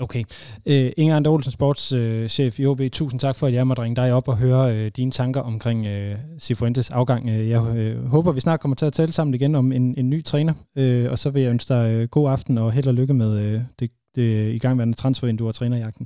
Okay. 0.06 0.24
Uh, 0.72 0.90
Inger 1.02 1.16
Ander 1.16 1.32
Olsen, 1.32 1.52
sportschef 1.52 2.54
uh, 2.54 2.60
i 2.60 2.66
OB, 2.70 2.82
tusind 3.00 3.20
tak 3.20 3.36
for, 3.40 3.48
at 3.48 3.54
jeg 3.54 3.68
måtte 3.68 3.84
ringe 3.84 3.96
dig 4.02 4.14
op 4.14 4.28
og 4.32 4.38
høre 4.44 4.62
uh, 4.76 4.88
dine 4.98 5.12
tanker 5.12 5.42
omkring 5.52 5.80
uh, 5.94 6.16
Cifuentes 6.46 6.90
afgang. 7.00 7.24
Uh, 7.34 7.50
jeg 7.54 7.62
uh, 7.62 8.12
håber, 8.14 8.32
vi 8.32 8.40
snart 8.40 8.60
kommer 8.60 8.76
til 8.76 8.86
at 8.86 8.94
tale 8.94 9.12
sammen 9.18 9.34
igen 9.34 9.56
om 9.56 9.72
en, 9.72 9.86
en 10.02 10.10
ny 10.10 10.20
træner, 10.24 10.54
uh, 10.82 11.12
og 11.12 11.18
så 11.22 11.28
vil 11.34 11.42
jeg 11.42 11.52
ønske 11.56 11.74
dig 11.74 11.84
uh, 11.98 12.10
god 12.16 12.32
aften 12.36 12.58
og 12.58 12.72
held 12.72 12.88
og 12.88 12.94
lykke 12.94 13.14
med 13.14 13.32
uh, 13.46 13.62
det, 13.80 13.88
det 14.16 14.30
igangværende 14.58 14.98
transfervindue 15.02 15.48
og 15.48 15.56
trænerjagten. 15.56 16.06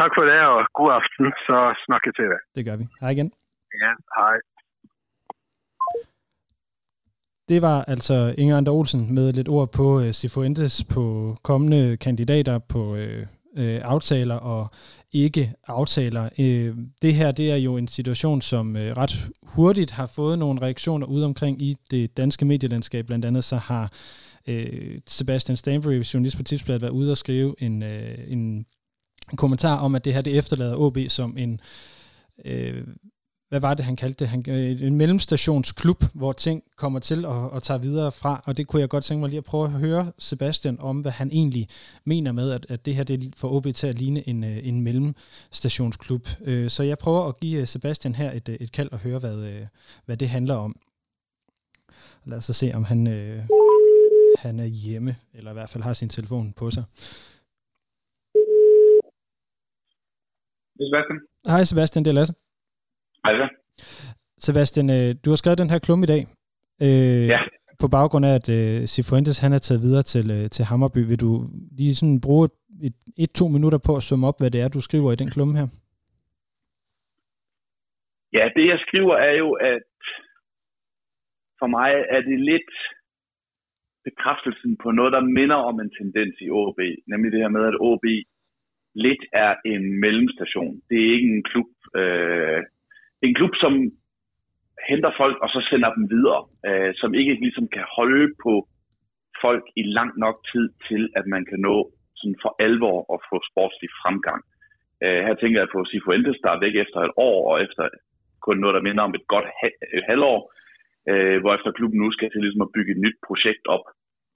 Tak 0.00 0.10
for 0.16 0.24
det, 0.30 0.40
og 0.52 0.60
god 0.78 0.90
aften. 1.00 1.26
Så 1.46 1.56
snakkes 1.86 2.14
vi 2.18 2.24
ved. 2.32 2.40
Det 2.56 2.62
gør 2.66 2.76
vi. 2.80 2.84
Hej 3.00 3.10
igen. 3.16 3.30
Ja, 3.82 3.92
hej. 4.18 4.36
Det 7.48 7.62
var 7.62 7.84
altså 7.84 8.34
Inger 8.38 8.56
Ander 8.56 8.72
Olsen 8.72 9.14
med 9.14 9.32
lidt 9.32 9.48
ord 9.48 9.72
på 9.72 10.00
øh, 10.00 10.12
Cifuentes 10.12 10.84
på 10.84 11.36
kommende 11.42 11.96
kandidater 11.96 12.58
på 12.58 12.94
øh, 12.96 13.26
øh, 13.56 13.80
aftaler 13.84 14.34
og 14.34 14.68
ikke 15.12 15.52
aftaler. 15.66 16.28
Øh, 16.38 16.76
det 17.02 17.14
her 17.14 17.32
det 17.32 17.50
er 17.50 17.56
jo 17.56 17.76
en 17.76 17.88
situation, 17.88 18.42
som 18.42 18.76
øh, 18.76 18.96
ret 18.96 19.28
hurtigt 19.42 19.90
har 19.90 20.06
fået 20.06 20.38
nogle 20.38 20.62
reaktioner 20.62 21.06
ud 21.06 21.22
omkring 21.22 21.62
i 21.62 21.76
det 21.90 22.16
danske 22.16 22.44
medielandskab. 22.44 23.06
Blandt 23.06 23.24
andet 23.24 23.44
så 23.44 23.56
har 23.56 23.92
øh, 24.46 25.00
Sebastian 25.06 25.56
Stanbury, 25.56 26.02
journalist 26.02 26.36
på 26.36 26.42
Tipsbladet, 26.42 26.82
været 26.82 26.92
ude 26.92 27.10
og 27.10 27.16
skrive 27.16 27.54
en, 27.58 27.82
øh, 27.82 28.18
en, 28.26 28.66
en 29.32 29.36
kommentar 29.36 29.76
om, 29.76 29.94
at 29.94 30.04
det 30.04 30.14
her 30.14 30.22
det 30.22 30.38
efterlader 30.38 30.76
OB 30.76 30.98
som 31.08 31.36
en 31.38 31.60
øh, 32.44 32.86
hvad 33.54 33.60
var 33.60 33.74
det, 33.74 33.84
han 33.84 33.96
kaldte 33.96 34.18
det? 34.24 34.28
Han, 34.28 34.44
øh, 34.48 34.82
en 34.82 34.96
mellemstationsklub, 34.96 36.04
hvor 36.14 36.32
ting 36.32 36.62
kommer 36.76 36.98
til 37.00 37.24
at, 37.24 37.56
at 37.56 37.62
tage 37.62 37.80
videre 37.80 38.12
fra, 38.12 38.42
og 38.46 38.56
det 38.56 38.66
kunne 38.66 38.80
jeg 38.80 38.88
godt 38.88 39.04
tænke 39.04 39.20
mig 39.20 39.28
lige 39.28 39.38
at 39.38 39.44
prøve 39.44 39.64
at 39.64 39.70
høre 39.70 40.12
Sebastian 40.18 40.80
om, 40.80 41.00
hvad 41.00 41.12
han 41.12 41.30
egentlig 41.32 41.68
mener 42.04 42.32
med, 42.32 42.50
at, 42.50 42.66
at 42.68 42.86
det 42.86 42.94
her 42.94 43.04
det 43.04 43.34
får 43.36 43.48
OB 43.52 43.66
til 43.74 43.86
at 43.86 43.98
ligne 43.98 44.28
en, 44.28 44.44
øh, 44.44 44.68
en 44.68 44.82
mellemstationsklub. 44.82 46.28
Øh, 46.44 46.70
så 46.70 46.82
jeg 46.82 46.98
prøver 46.98 47.28
at 47.28 47.40
give 47.40 47.66
Sebastian 47.66 48.14
her 48.14 48.32
et, 48.32 48.48
et 48.48 48.72
kald 48.72 48.92
og 48.92 48.98
høre, 48.98 49.18
hvad, 49.18 49.66
hvad 50.04 50.16
det 50.16 50.28
handler 50.28 50.54
om. 50.54 50.80
Lad 52.24 52.38
os 52.38 52.44
så 52.44 52.52
se, 52.52 52.72
om 52.74 52.84
han, 52.84 53.06
øh, 53.06 53.42
han 54.38 54.60
er 54.60 54.64
hjemme, 54.64 55.16
eller 55.34 55.50
i 55.50 55.54
hvert 55.54 55.70
fald 55.70 55.84
har 55.84 55.92
sin 55.92 56.08
telefon 56.08 56.52
på 56.52 56.70
sig. 56.70 56.84
Sebastian. 60.80 61.20
Hej 61.46 61.64
Sebastian, 61.64 62.04
det 62.04 62.10
er 62.10 62.14
Lasse. 62.14 62.34
Hej 63.24 63.32
så. 63.40 63.48
Sebastian, 64.46 64.90
øh, 64.90 65.14
du 65.24 65.30
har 65.30 65.36
skrevet 65.36 65.58
den 65.62 65.70
her 65.70 65.78
klumme 65.86 66.04
i 66.04 66.10
dag. 66.14 66.22
Øh, 66.86 67.28
Ja. 67.34 67.40
På 67.82 67.88
baggrund 67.96 68.24
af, 68.28 68.34
at 68.40 68.48
øh, 68.58 68.86
Cifuentes 68.94 69.38
han 69.44 69.52
er 69.52 69.58
taget 69.58 69.82
videre 69.86 70.02
til, 70.12 70.26
øh, 70.36 70.44
til 70.54 70.64
Hammerby, 70.70 71.02
vil 71.10 71.20
du 71.26 71.30
lige 71.78 71.94
sådan 71.94 72.20
bruge 72.26 72.44
et, 72.48 72.56
et, 72.88 72.96
et, 73.24 73.30
to 73.40 73.46
minutter 73.54 73.80
på 73.86 73.92
at 73.96 74.02
summe 74.08 74.26
op, 74.28 74.38
hvad 74.40 74.50
det 74.50 74.60
er, 74.60 74.68
du 74.68 74.80
skriver 74.80 75.12
i 75.12 75.20
den 75.22 75.30
klumme 75.34 75.54
her? 75.58 75.66
Ja, 78.36 78.44
det 78.56 78.64
jeg 78.72 78.78
skriver 78.86 79.16
er 79.28 79.34
jo, 79.42 79.48
at 79.52 79.88
for 81.60 81.68
mig 81.76 81.90
er 82.16 82.20
det 82.30 82.38
lidt 82.50 82.72
bekræftelsen 84.08 84.72
på 84.82 84.88
noget, 84.98 85.12
der 85.12 85.32
minder 85.38 85.58
om 85.70 85.76
en 85.80 85.92
tendens 86.00 86.34
i 86.46 86.48
OB. 86.50 86.80
Nemlig 87.12 87.32
det 87.32 87.40
her 87.40 87.52
med, 87.56 87.64
at 87.72 87.80
OB 87.88 88.04
lidt 88.94 89.22
er 89.32 89.54
en 89.72 90.00
mellemstation. 90.04 90.74
Det 90.88 90.96
er 90.98 91.12
ikke 91.14 91.30
en 91.36 91.44
klub, 91.50 91.70
øh, 92.00 92.60
en 93.26 93.34
klub, 93.38 93.54
som 93.64 93.72
henter 94.88 95.12
folk 95.20 95.36
og 95.44 95.48
så 95.54 95.60
sender 95.70 95.90
dem 95.96 96.04
videre. 96.14 96.42
Øh, 96.68 96.92
som 97.00 97.10
ikke 97.20 97.34
ligesom 97.46 97.66
kan 97.76 97.84
holde 97.96 98.26
på 98.44 98.52
folk 99.44 99.64
i 99.80 99.82
lang 99.98 100.10
nok 100.24 100.36
tid 100.52 100.66
til, 100.88 101.02
at 101.18 101.26
man 101.34 101.42
kan 101.50 101.60
nå 101.68 101.76
sådan 102.20 102.38
for 102.42 102.52
alvor 102.66 102.98
at 103.14 103.18
få 103.30 103.36
sportslig 103.50 103.90
fremgang. 104.02 104.40
Øh, 105.04 105.20
her 105.26 105.34
tænker 105.38 105.58
jeg 105.60 105.74
på 105.74 105.80
Sifuentes, 105.90 106.38
der 106.44 106.50
er 106.52 106.62
væk 106.64 106.74
efter 106.84 106.98
et 107.00 107.14
år, 107.28 107.38
og 107.50 107.56
efter 107.64 107.82
kun 108.46 108.58
noget, 108.60 108.76
der 108.76 108.86
minder 108.88 109.02
om 109.08 109.14
et 109.18 109.26
godt 109.34 109.48
ha- 109.60 109.80
et 109.98 110.04
halvår, 110.10 110.38
øh, 111.10 111.36
hvor 111.40 111.52
efter 111.54 111.70
klubben 111.78 111.98
nu 112.00 112.08
skal 112.12 112.30
til 112.30 112.40
ligesom 112.42 112.66
at 112.66 112.74
bygge 112.76 112.92
et 112.92 113.04
nyt 113.04 113.18
projekt 113.28 113.64
op. 113.76 113.86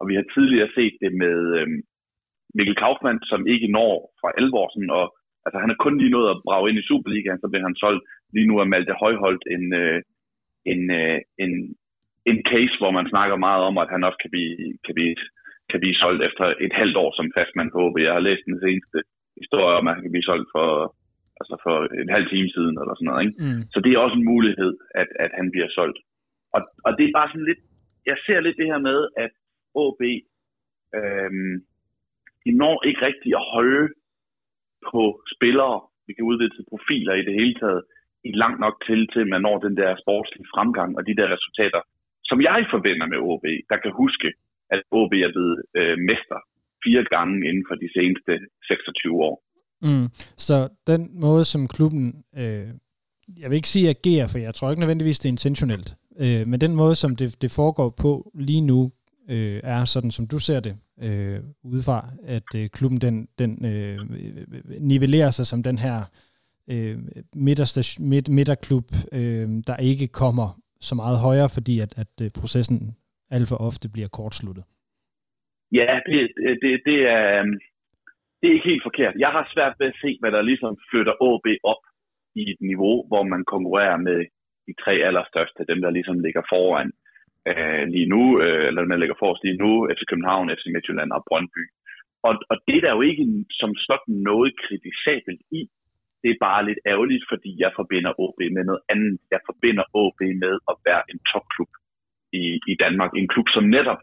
Og 0.00 0.04
vi 0.08 0.14
har 0.18 0.24
tidligere 0.34 0.70
set 0.78 0.94
det 1.02 1.12
med 1.22 1.36
øh, 1.58 1.68
Mikkel 2.56 2.76
Kaufmann, 2.82 3.18
som 3.30 3.40
ikke 3.54 3.68
når 3.76 3.92
fra 4.20 4.30
alvor. 4.40 4.66
Sådan, 4.68 4.92
og, 5.00 5.06
altså, 5.46 5.58
han 5.62 5.70
er 5.70 5.78
kun 5.84 5.94
lige 5.98 6.14
nået 6.16 6.30
at 6.30 6.42
brage 6.46 6.68
ind 6.68 6.78
i 6.78 6.88
Superligaen, 6.88 7.40
så 7.40 7.48
bliver 7.48 7.66
han 7.68 7.80
solgt. 7.84 8.04
Lige 8.34 8.48
nu 8.50 8.54
er 8.58 8.72
Malte 8.72 8.94
Højholdt 9.02 9.44
en, 9.56 9.64
øh, 9.82 10.00
en, 10.72 10.82
øh, 11.00 11.18
en, 11.44 11.52
en 12.30 12.38
case, 12.50 12.74
hvor 12.80 12.92
man 12.98 13.10
snakker 13.12 13.36
meget 13.46 13.62
om, 13.68 13.78
at 13.82 13.88
han 13.94 14.04
også 14.04 14.18
kan 14.22 14.30
blive, 14.34 14.54
kan 14.84 14.94
blive, 14.98 15.14
kan 15.70 15.80
blive 15.80 16.00
solgt 16.02 16.22
efter 16.28 16.44
et 16.66 16.74
halvt 16.80 16.96
år 17.04 17.10
som 17.18 17.32
fastmand 17.36 17.70
på. 17.76 17.82
Jeg 18.06 18.12
har 18.16 18.26
læst 18.28 18.44
den 18.50 18.58
seneste 18.64 18.98
historie 19.42 19.74
om, 19.78 19.88
at 19.88 19.94
han 19.94 20.02
kan 20.04 20.14
blive 20.14 20.30
solgt 20.30 20.48
for, 20.56 20.68
altså 21.40 21.54
for 21.64 21.76
en 22.02 22.10
halv 22.16 22.26
time 22.28 22.48
siden, 22.56 22.74
eller 22.80 22.94
sådan 22.94 23.08
noget. 23.10 23.22
Ikke? 23.24 23.36
Mm. 23.44 23.62
Så 23.72 23.78
det 23.80 23.90
er 23.90 24.04
også 24.04 24.18
en 24.18 24.30
mulighed, 24.32 24.72
at, 25.00 25.08
at 25.24 25.30
han 25.38 25.46
bliver 25.54 25.70
solgt. 25.78 25.98
Og, 26.56 26.60
og 26.86 26.90
det 26.98 27.04
er 27.04 27.18
bare 27.18 27.30
sådan 27.30 27.48
lidt, 27.50 27.62
jeg 28.10 28.16
ser 28.26 28.40
lidt 28.40 28.60
det 28.60 28.70
her 28.72 28.82
med, 28.90 28.98
at 29.24 29.32
OB, 29.84 30.02
øhm, 30.98 31.54
de 32.44 32.50
når 32.62 32.76
ikke 32.88 33.06
rigtigt 33.08 33.34
at 33.40 33.48
holde 33.56 33.84
på 34.92 35.02
spillere, 35.34 35.76
vi 36.06 36.12
kan 36.14 36.28
udvide 36.30 36.54
til 36.54 36.64
profiler 36.72 37.14
i 37.14 37.24
det 37.28 37.34
hele 37.40 37.54
taget, 37.62 37.82
langt 38.24 38.60
nok 38.64 38.74
til, 38.86 39.00
til 39.12 39.24
man 39.32 39.42
når 39.46 39.58
den 39.66 39.76
der 39.80 39.90
sportslige 40.02 40.50
fremgang 40.54 40.90
og 40.98 41.02
de 41.08 41.16
der 41.18 41.28
resultater, 41.36 41.80
som 42.30 42.38
jeg 42.48 42.60
forbinder 42.74 43.06
med 43.12 43.18
OB, 43.30 43.44
der 43.70 43.78
kan 43.84 43.92
huske, 44.02 44.28
at 44.74 44.80
OB 44.90 45.12
er 45.12 45.30
blevet 45.34 45.56
øh, 45.78 45.96
mester 46.10 46.40
fire 46.84 47.04
gange 47.14 47.48
inden 47.48 47.64
for 47.68 47.76
de 47.82 47.88
seneste 47.96 48.32
26 48.68 49.14
år. 49.28 49.36
Mm. 49.82 50.06
Så 50.46 50.56
den 50.86 51.02
måde, 51.20 51.44
som 51.44 51.68
klubben, 51.68 52.24
øh, 52.40 52.68
jeg 53.42 53.48
vil 53.50 53.56
ikke 53.56 53.74
sige 53.74 53.88
agerer, 53.88 54.26
for 54.32 54.38
jeg 54.38 54.54
tror 54.54 54.70
ikke 54.70 54.80
nødvendigvis, 54.80 55.18
det 55.18 55.28
er 55.28 55.36
intentionelt, 55.38 55.88
øh, 56.22 56.46
men 56.50 56.60
den 56.60 56.74
måde, 56.76 56.94
som 56.94 57.16
det, 57.16 57.42
det 57.42 57.50
foregår 57.60 57.90
på 58.02 58.30
lige 58.34 58.60
nu, 58.60 58.92
øh, 59.30 59.60
er 59.64 59.84
sådan, 59.84 60.10
som 60.10 60.26
du 60.26 60.38
ser 60.38 60.60
det 60.60 60.74
øh, 61.06 61.40
udefra, 61.64 62.08
at 62.24 62.48
øh, 62.56 62.68
klubben 62.68 63.00
den, 63.00 63.28
den 63.38 63.66
øh, 63.66 63.72
øh, 63.72 64.26
øh, 64.26 64.60
øh 64.70 64.80
nivellerer 64.80 65.30
sig 65.30 65.46
som 65.46 65.62
den 65.62 65.78
her 65.78 65.98
øh, 65.98 66.27
Øh, 66.72 66.96
midterstation- 67.46 68.04
midt, 68.12 68.28
midterklub, 68.28 68.86
øh, 69.18 69.48
der 69.68 69.76
ikke 69.90 70.06
kommer 70.22 70.48
så 70.88 70.94
meget 70.94 71.18
højere, 71.28 71.50
fordi 71.56 71.74
at, 71.84 71.92
at 72.02 72.12
øh, 72.24 72.30
processen 72.40 72.76
alt 73.30 73.48
for 73.48 73.58
ofte 73.68 73.86
bliver 73.94 74.08
kortsluttet. 74.18 74.64
Ja, 75.72 75.90
det, 76.10 76.20
det, 76.62 76.72
det, 76.88 76.98
er, 77.16 77.26
øhm, 77.40 77.54
det 78.38 78.46
er 78.48 78.54
ikke 78.56 78.70
helt 78.72 78.86
forkert. 78.88 79.14
Jeg 79.24 79.30
har 79.36 79.44
svært 79.54 79.74
ved 79.78 79.86
at 79.86 80.00
se, 80.02 80.10
hvad 80.20 80.32
der 80.32 80.42
ligesom 80.50 80.72
flytter 80.90 81.14
AB 81.30 81.46
op 81.72 81.82
i 82.40 82.42
et 82.52 82.60
niveau, 82.70 82.94
hvor 83.08 83.22
man 83.32 83.42
konkurrerer 83.52 83.98
med 84.08 84.18
de 84.66 84.74
tre 84.82 84.94
allerstørste, 85.08 85.68
dem 85.70 85.80
der 85.84 85.90
ligesom 85.90 86.18
ligger 86.26 86.42
foran 86.52 86.90
øh, 87.50 87.84
lige 87.94 88.08
nu, 88.14 88.22
øh, 88.44 88.62
eller 88.68 88.80
der 88.84 89.02
ligger 89.02 89.20
forrest 89.22 89.44
lige 89.44 89.62
nu, 89.64 89.70
FC 89.96 90.02
København, 90.10 90.50
FC 90.56 90.64
Midtjylland 90.74 91.10
og 91.16 91.24
Brøndby. 91.28 91.64
Og, 92.26 92.32
og 92.50 92.56
det 92.66 92.76
er 92.76 92.84
der 92.86 92.92
jo 92.96 93.02
ikke 93.10 93.24
som 93.60 93.70
sådan 93.88 94.16
noget 94.30 94.50
kritisabelt 94.64 95.42
i. 95.60 95.62
Det 96.22 96.30
er 96.30 96.44
bare 96.48 96.66
lidt 96.68 96.80
ærgerligt, 96.92 97.24
fordi 97.32 97.50
jeg 97.62 97.70
forbinder 97.78 98.12
OB 98.24 98.38
med 98.56 98.64
noget 98.68 98.82
andet. 98.92 99.18
Jeg 99.34 99.40
forbinder 99.48 99.84
OB 100.02 100.20
med 100.44 100.54
at 100.70 100.76
være 100.88 101.02
en 101.12 101.18
topklub 101.30 101.72
i, 102.40 102.44
i 102.72 102.74
Danmark. 102.84 103.10
En 103.14 103.28
klub, 103.32 103.48
som 103.56 103.64
netop 103.76 104.00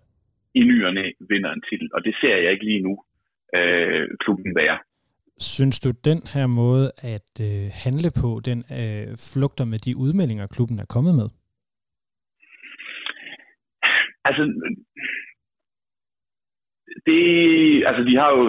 i 0.60 0.62
ny 0.70 0.86
og 0.88 0.94
næ 0.94 1.06
vinder 1.32 1.52
en 1.54 1.64
titel. 1.70 1.90
Og 1.96 2.00
det 2.06 2.14
ser 2.22 2.36
jeg 2.44 2.52
ikke 2.52 2.66
lige 2.72 2.86
nu 2.88 2.94
øh, 3.58 4.08
klubben 4.24 4.56
være. 4.56 4.78
Synes 5.40 5.80
du, 5.80 5.90
den 5.92 6.22
her 6.34 6.48
måde 6.48 6.92
at 7.16 7.32
øh, 7.42 7.66
handle 7.84 8.12
på, 8.22 8.30
den 8.50 8.60
øh, 8.80 9.08
flugter 9.34 9.66
med 9.66 9.80
de 9.86 9.98
udmeldinger, 9.98 10.48
klubben 10.48 10.80
er 10.80 10.86
kommet 10.96 11.16
med? 11.16 11.30
Altså, 14.28 14.44
det, 17.10 17.22
altså 17.90 18.02
de 18.10 18.14
har 18.22 18.30
jo, 18.38 18.42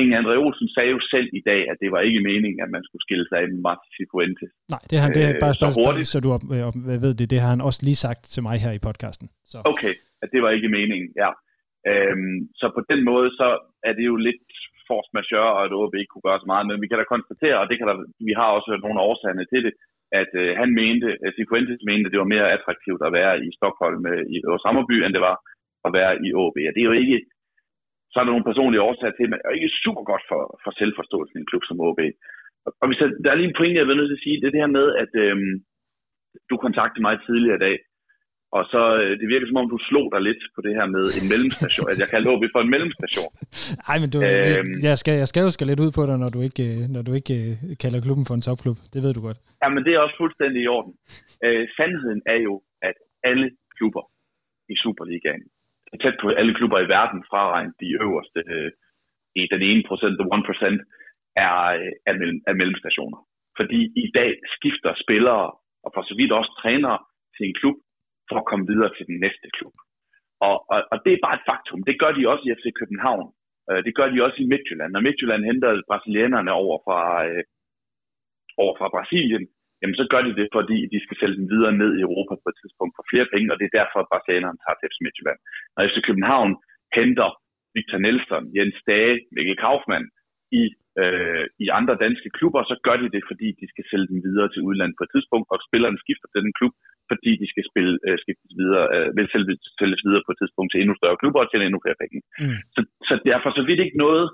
Inge 0.00 0.14
André 0.20 0.34
Olsen 0.44 0.68
sagde 0.76 0.90
jo 0.96 1.00
selv 1.14 1.28
i 1.40 1.42
dag, 1.50 1.60
at 1.70 1.76
det 1.82 1.88
var 1.94 2.00
ikke 2.08 2.20
meningen, 2.30 2.60
at 2.64 2.70
man 2.76 2.82
skulle 2.86 3.04
skille 3.06 3.26
sig 3.28 3.38
af 3.42 3.46
med 3.52 3.60
Martin 3.68 3.90
Cifuentes. 3.96 4.52
Nej, 4.74 4.82
det 4.90 4.96
har 4.98 5.04
han, 5.06 5.14
det 5.16 5.22
er 5.28 5.34
Øh, 5.34 5.40
bare, 5.44 5.54
så 5.54 5.60
bare, 5.64 5.76
hurtigt. 5.80 6.08
så 6.12 6.18
du 6.24 6.28
op, 6.36 6.44
øh, 6.54 6.62
op- 6.68 6.82
ved 7.04 7.12
det, 7.20 7.26
det 7.32 7.38
har 7.44 7.50
han 7.54 7.62
også 7.68 7.80
lige 7.88 8.00
sagt 8.06 8.22
til 8.34 8.42
mig 8.46 8.56
her 8.64 8.72
i 8.78 8.84
podcasten. 8.88 9.26
Så. 9.52 9.58
Okay, 9.72 9.94
at 10.22 10.28
det 10.32 10.40
var 10.44 10.50
ikke 10.56 10.68
meningen, 10.78 11.08
ja. 11.22 11.30
Øhm, 11.90 12.36
så 12.60 12.66
på 12.76 12.80
den 12.90 13.00
måde, 13.10 13.28
så 13.40 13.48
er 13.88 13.92
det 13.98 14.04
jo 14.10 14.16
lidt 14.28 14.46
force 14.88 15.10
majeure, 15.16 15.52
og 15.56 15.60
at 15.66 15.72
OB 15.80 15.94
ikke 15.94 16.12
kunne 16.12 16.28
gøre 16.28 16.42
så 16.42 16.48
meget, 16.52 16.64
men 16.68 16.80
vi 16.82 16.88
kan 16.88 16.98
da 17.00 17.04
konstatere, 17.14 17.56
og 17.62 17.66
det 17.68 17.76
kan 17.78 17.88
der, 17.90 17.96
vi 18.28 18.32
har 18.40 18.48
også 18.56 18.68
hørt 18.70 18.84
nogle 18.84 18.98
af 19.00 19.06
årsagerne 19.10 19.44
til 19.52 19.60
det, 19.66 19.72
at 20.20 20.30
øh, 20.42 20.50
han 20.60 20.70
mente, 20.82 21.08
at 21.26 21.32
Cifuentes 21.36 21.82
mente, 21.90 22.06
at 22.06 22.12
det 22.12 22.22
var 22.22 22.34
mere 22.34 22.52
attraktivt 22.56 23.02
at 23.06 23.14
være 23.18 23.32
i 23.46 23.48
Stockholm 23.58 24.02
øh, 24.12 24.22
i 24.34 24.36
og 24.52 24.58
Sammerby, 24.64 24.96
end 25.04 25.14
det 25.16 25.24
var 25.30 25.36
at 25.86 25.90
være 25.98 26.12
i 26.26 26.28
OB. 26.42 26.56
Og 26.68 26.72
det 26.74 26.82
er 26.82 26.90
jo 26.90 27.00
ikke, 27.02 27.18
så 28.10 28.16
er 28.16 28.24
der 28.24 28.34
nogle 28.34 28.48
personlige 28.50 28.86
årsager 28.88 29.14
til, 29.16 29.26
men 29.28 29.36
det 29.38 29.44
er 29.44 29.52
jo 29.52 29.58
ikke 29.60 29.80
super 29.84 30.02
godt 30.10 30.24
for, 30.30 30.40
for 30.62 30.70
selvforståelsen 30.80 31.36
i 31.38 31.42
en 31.42 31.50
klub 31.50 31.64
som 31.66 31.80
OB. 31.88 32.00
Og, 32.80 32.84
hvis 32.88 33.00
der, 33.02 33.08
der 33.22 33.30
er 33.30 33.38
lige 33.38 33.50
en 33.50 33.58
pointe, 33.58 33.80
jeg 33.80 33.86
vil 33.88 33.98
nødt 33.98 34.10
til 34.10 34.20
at 34.20 34.24
sige, 34.26 34.40
det 34.40 34.46
er 34.46 34.54
det 34.54 34.64
her 34.64 34.76
med, 34.78 34.86
at 35.02 35.12
øhm, 35.24 35.52
du 36.50 36.54
kontaktede 36.64 37.04
mig 37.06 37.14
tidligere 37.26 37.58
i 37.60 37.64
dag, 37.66 37.76
og 38.56 38.62
så 38.72 38.82
øh, 39.02 39.12
det 39.20 39.26
virker 39.32 39.46
som 39.48 39.60
om, 39.60 39.68
du 39.74 39.78
slog 39.88 40.06
dig 40.14 40.22
lidt 40.28 40.42
på 40.54 40.60
det 40.66 40.72
her 40.78 40.86
med 40.96 41.04
en 41.18 41.26
mellemstation, 41.32 41.86
at 41.92 41.98
jeg 42.02 42.08
kaldte 42.12 42.28
OB 42.32 42.44
for 42.54 42.60
en 42.62 42.72
mellemstation. 42.74 43.30
Ej, 43.90 43.96
men 44.02 44.08
du, 44.14 44.18
Øhm. 44.28 44.72
jeg, 44.88 44.96
skal, 45.02 45.14
jeg 45.22 45.28
skal 45.30 45.42
jo 45.46 45.50
skal 45.56 45.66
lidt 45.70 45.84
ud 45.84 45.92
på 45.98 46.02
dig, 46.08 46.16
når 46.24 46.30
du 46.36 46.40
ikke, 46.48 46.64
øh, 46.72 46.82
når 46.94 47.02
du 47.08 47.12
ikke 47.20 47.34
øh, 47.44 47.54
kalder 47.82 48.00
klubben 48.06 48.24
for 48.28 48.34
en 48.38 48.44
topklub. 48.48 48.78
Det 48.92 49.00
ved 49.04 49.12
du 49.16 49.20
godt. 49.28 49.38
Ja, 49.62 49.68
men 49.74 49.80
det 49.84 49.92
er 49.92 50.00
også 50.04 50.16
fuldstændig 50.22 50.60
i 50.62 50.68
orden. 50.76 50.92
Øh, 51.46 51.62
sandheden 51.76 52.20
er 52.34 52.38
jo, 52.48 52.54
at 52.88 52.96
alle 53.30 53.48
klubber 53.76 54.04
i 54.72 54.74
Superligaen, 54.82 55.44
tæt 56.00 56.16
på 56.22 56.28
alle 56.40 56.54
klubber 56.58 56.78
i 56.80 56.92
verden, 56.96 57.20
fraregnet 57.30 57.74
de 57.82 57.88
øverste 58.04 58.40
øh, 58.54 58.70
i 59.40 59.42
den 59.52 59.62
ene 59.70 59.84
procent, 59.88 60.14
the 60.20 60.30
one 60.34 60.44
percent, 60.50 60.78
er, 61.46 61.56
øh, 61.78 61.92
er, 62.08 62.14
mellem, 62.20 62.38
er 62.50 62.54
mellemstationer. 62.60 63.20
Fordi 63.58 63.80
i 64.04 64.06
dag 64.18 64.30
skifter 64.56 64.92
spillere, 65.04 65.46
og 65.84 65.90
for 65.94 66.02
så 66.08 66.14
vidt 66.18 66.32
også 66.32 66.52
trænere, 66.62 66.98
til 67.36 67.44
en 67.46 67.58
klub, 67.60 67.76
for 68.28 68.36
at 68.38 68.48
komme 68.50 68.66
videre 68.72 68.92
til 68.96 69.06
den 69.10 69.18
næste 69.24 69.48
klub. 69.56 69.74
Og, 70.48 70.56
og, 70.72 70.78
og 70.92 70.96
det 71.04 71.12
er 71.12 71.24
bare 71.26 71.36
et 71.38 71.48
faktum. 71.50 71.80
Det 71.88 72.00
gør 72.02 72.12
de 72.14 72.30
også 72.32 72.44
i 72.46 72.54
FC 72.58 72.66
København. 72.80 73.26
Øh, 73.70 73.80
det 73.86 73.92
gør 73.98 74.08
de 74.10 74.24
også 74.26 74.38
i 74.42 74.50
Midtjylland. 74.52 74.90
Når 74.92 75.06
Midtjylland 75.06 75.42
henter 75.50 75.82
brasilianerne 75.90 76.52
over 76.62 76.76
fra, 76.86 77.00
øh, 77.28 77.42
over 78.62 78.74
fra 78.78 78.88
Brasilien, 78.96 79.44
jamen 79.82 79.98
så 80.00 80.04
gør 80.12 80.22
de 80.26 80.32
det, 80.40 80.48
fordi 80.56 80.78
de 80.92 80.98
skal 81.04 81.16
sælge 81.18 81.38
dem 81.40 81.46
videre 81.54 81.74
ned 81.82 81.90
i 81.94 82.04
Europa 82.08 82.34
på 82.40 82.48
et 82.52 82.58
tidspunkt 82.62 82.92
for 82.96 83.04
flere 83.10 83.26
penge, 83.32 83.50
og 83.52 83.56
det 83.58 83.66
er 83.66 83.78
derfor, 83.80 83.98
at 84.00 84.10
brasilianerne 84.12 84.60
tager 84.62 84.78
til 84.78 84.88
FC 84.90 84.98
Midtjylland. 85.04 85.40
Når 85.74 85.82
FC 85.88 85.96
København 86.08 86.50
henter 86.98 87.30
Victor 87.76 87.98
Nelson, 88.04 88.44
Jens 88.56 88.78
Dage, 88.90 89.16
Mikkel 89.34 89.58
Kaufmann 89.64 90.06
i, 90.60 90.62
øh, 91.02 91.44
i 91.64 91.66
andre 91.78 91.94
danske 92.04 92.30
klubber, 92.38 92.60
så 92.70 92.76
gør 92.86 92.96
de 93.02 93.08
det, 93.14 93.22
fordi 93.30 93.48
de 93.60 93.66
skal 93.72 93.84
sælge 93.90 94.10
dem 94.12 94.18
videre 94.28 94.48
til 94.50 94.64
udlandet 94.68 94.98
på 94.98 95.04
et 95.06 95.12
tidspunkt, 95.14 95.46
og 95.52 95.58
spillerne 95.68 95.98
skifter 96.04 96.28
til 96.30 96.42
den 96.46 96.54
klub, 96.58 96.74
fordi 97.10 97.30
de 97.42 97.46
skal 97.52 97.64
spille, 97.70 97.94
øh, 98.06 98.16
skiftes 98.22 98.52
videre, 98.60 98.84
øh, 98.94 99.08
vil 99.16 99.28
sælge, 99.32 99.54
sælges 99.80 100.02
videre 100.06 100.24
på 100.24 100.32
et 100.32 100.40
tidspunkt 100.40 100.68
til 100.70 100.80
endnu 100.80 100.94
større 100.98 101.20
klubber 101.22 101.40
og 101.42 101.48
til 101.48 101.60
endnu 101.60 101.80
flere 101.84 102.00
penge. 102.02 102.18
Mm. 102.42 102.58
Så, 102.74 102.80
så 103.08 103.14
derfor 103.30 103.50
så 103.58 103.62
vidt 103.68 103.84
ikke 103.84 104.02
noget, 104.06 104.26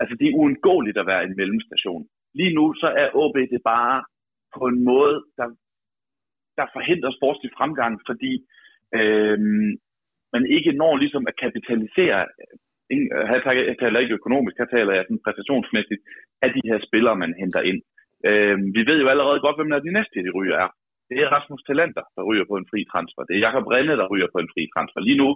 altså 0.00 0.14
det 0.18 0.26
er 0.26 0.36
uundgåeligt 0.38 0.98
at 0.98 1.08
være 1.10 1.22
en 1.24 1.36
mellemstation. 1.40 2.02
Lige 2.38 2.54
nu 2.58 2.64
så 2.82 2.88
er 3.02 3.08
OB 3.22 3.36
det 3.54 3.62
bare 3.74 3.96
på 4.56 4.62
en 4.70 4.78
måde, 4.90 5.16
der 5.38 5.46
der 6.58 6.66
forhindrer 6.76 7.12
sportslig 7.18 7.50
fremgang, 7.58 7.92
fordi 8.08 8.32
øh, 8.98 9.38
man 10.34 10.44
ikke 10.56 10.72
når 10.80 10.92
ligesom 11.02 11.24
at 11.30 11.38
kapitalisere, 11.44 12.18
øh, 12.92 13.26
jeg 13.70 13.76
taler 13.82 13.98
ikke 14.00 14.18
økonomisk, 14.20 14.54
her 14.58 14.70
taler 14.76 14.92
jeg 14.94 15.04
sådan 15.04 15.24
præstationsmæssigt, 15.26 16.02
af 16.44 16.50
de 16.56 16.62
her 16.70 16.78
spillere, 16.88 17.16
man 17.22 17.32
henter 17.42 17.62
ind. 17.70 17.80
Øh, 18.28 18.56
vi 18.76 18.82
ved 18.88 18.98
jo 19.02 19.08
allerede 19.12 19.44
godt, 19.44 19.56
hvem 19.56 19.70
der 19.70 19.76
er 19.78 19.86
de 19.86 19.96
næste 19.98 20.24
de 20.26 20.36
ryger 20.38 20.56
er. 20.64 20.70
Det 21.10 21.16
er 21.18 21.32
Rasmus 21.36 21.62
Talenter, 21.68 22.04
der 22.16 22.22
ryger 22.28 22.46
på 22.50 22.56
en 22.60 22.68
fri 22.70 22.80
transfer. 22.92 23.22
Det 23.24 23.34
er 23.34 23.44
Jakob 23.46 23.66
Rinde, 23.74 23.94
der 24.00 24.06
ryger 24.12 24.28
på 24.34 24.38
en 24.42 24.52
fri 24.54 24.62
transfer. 24.74 25.00
Lige 25.00 25.20
nu, 25.22 25.28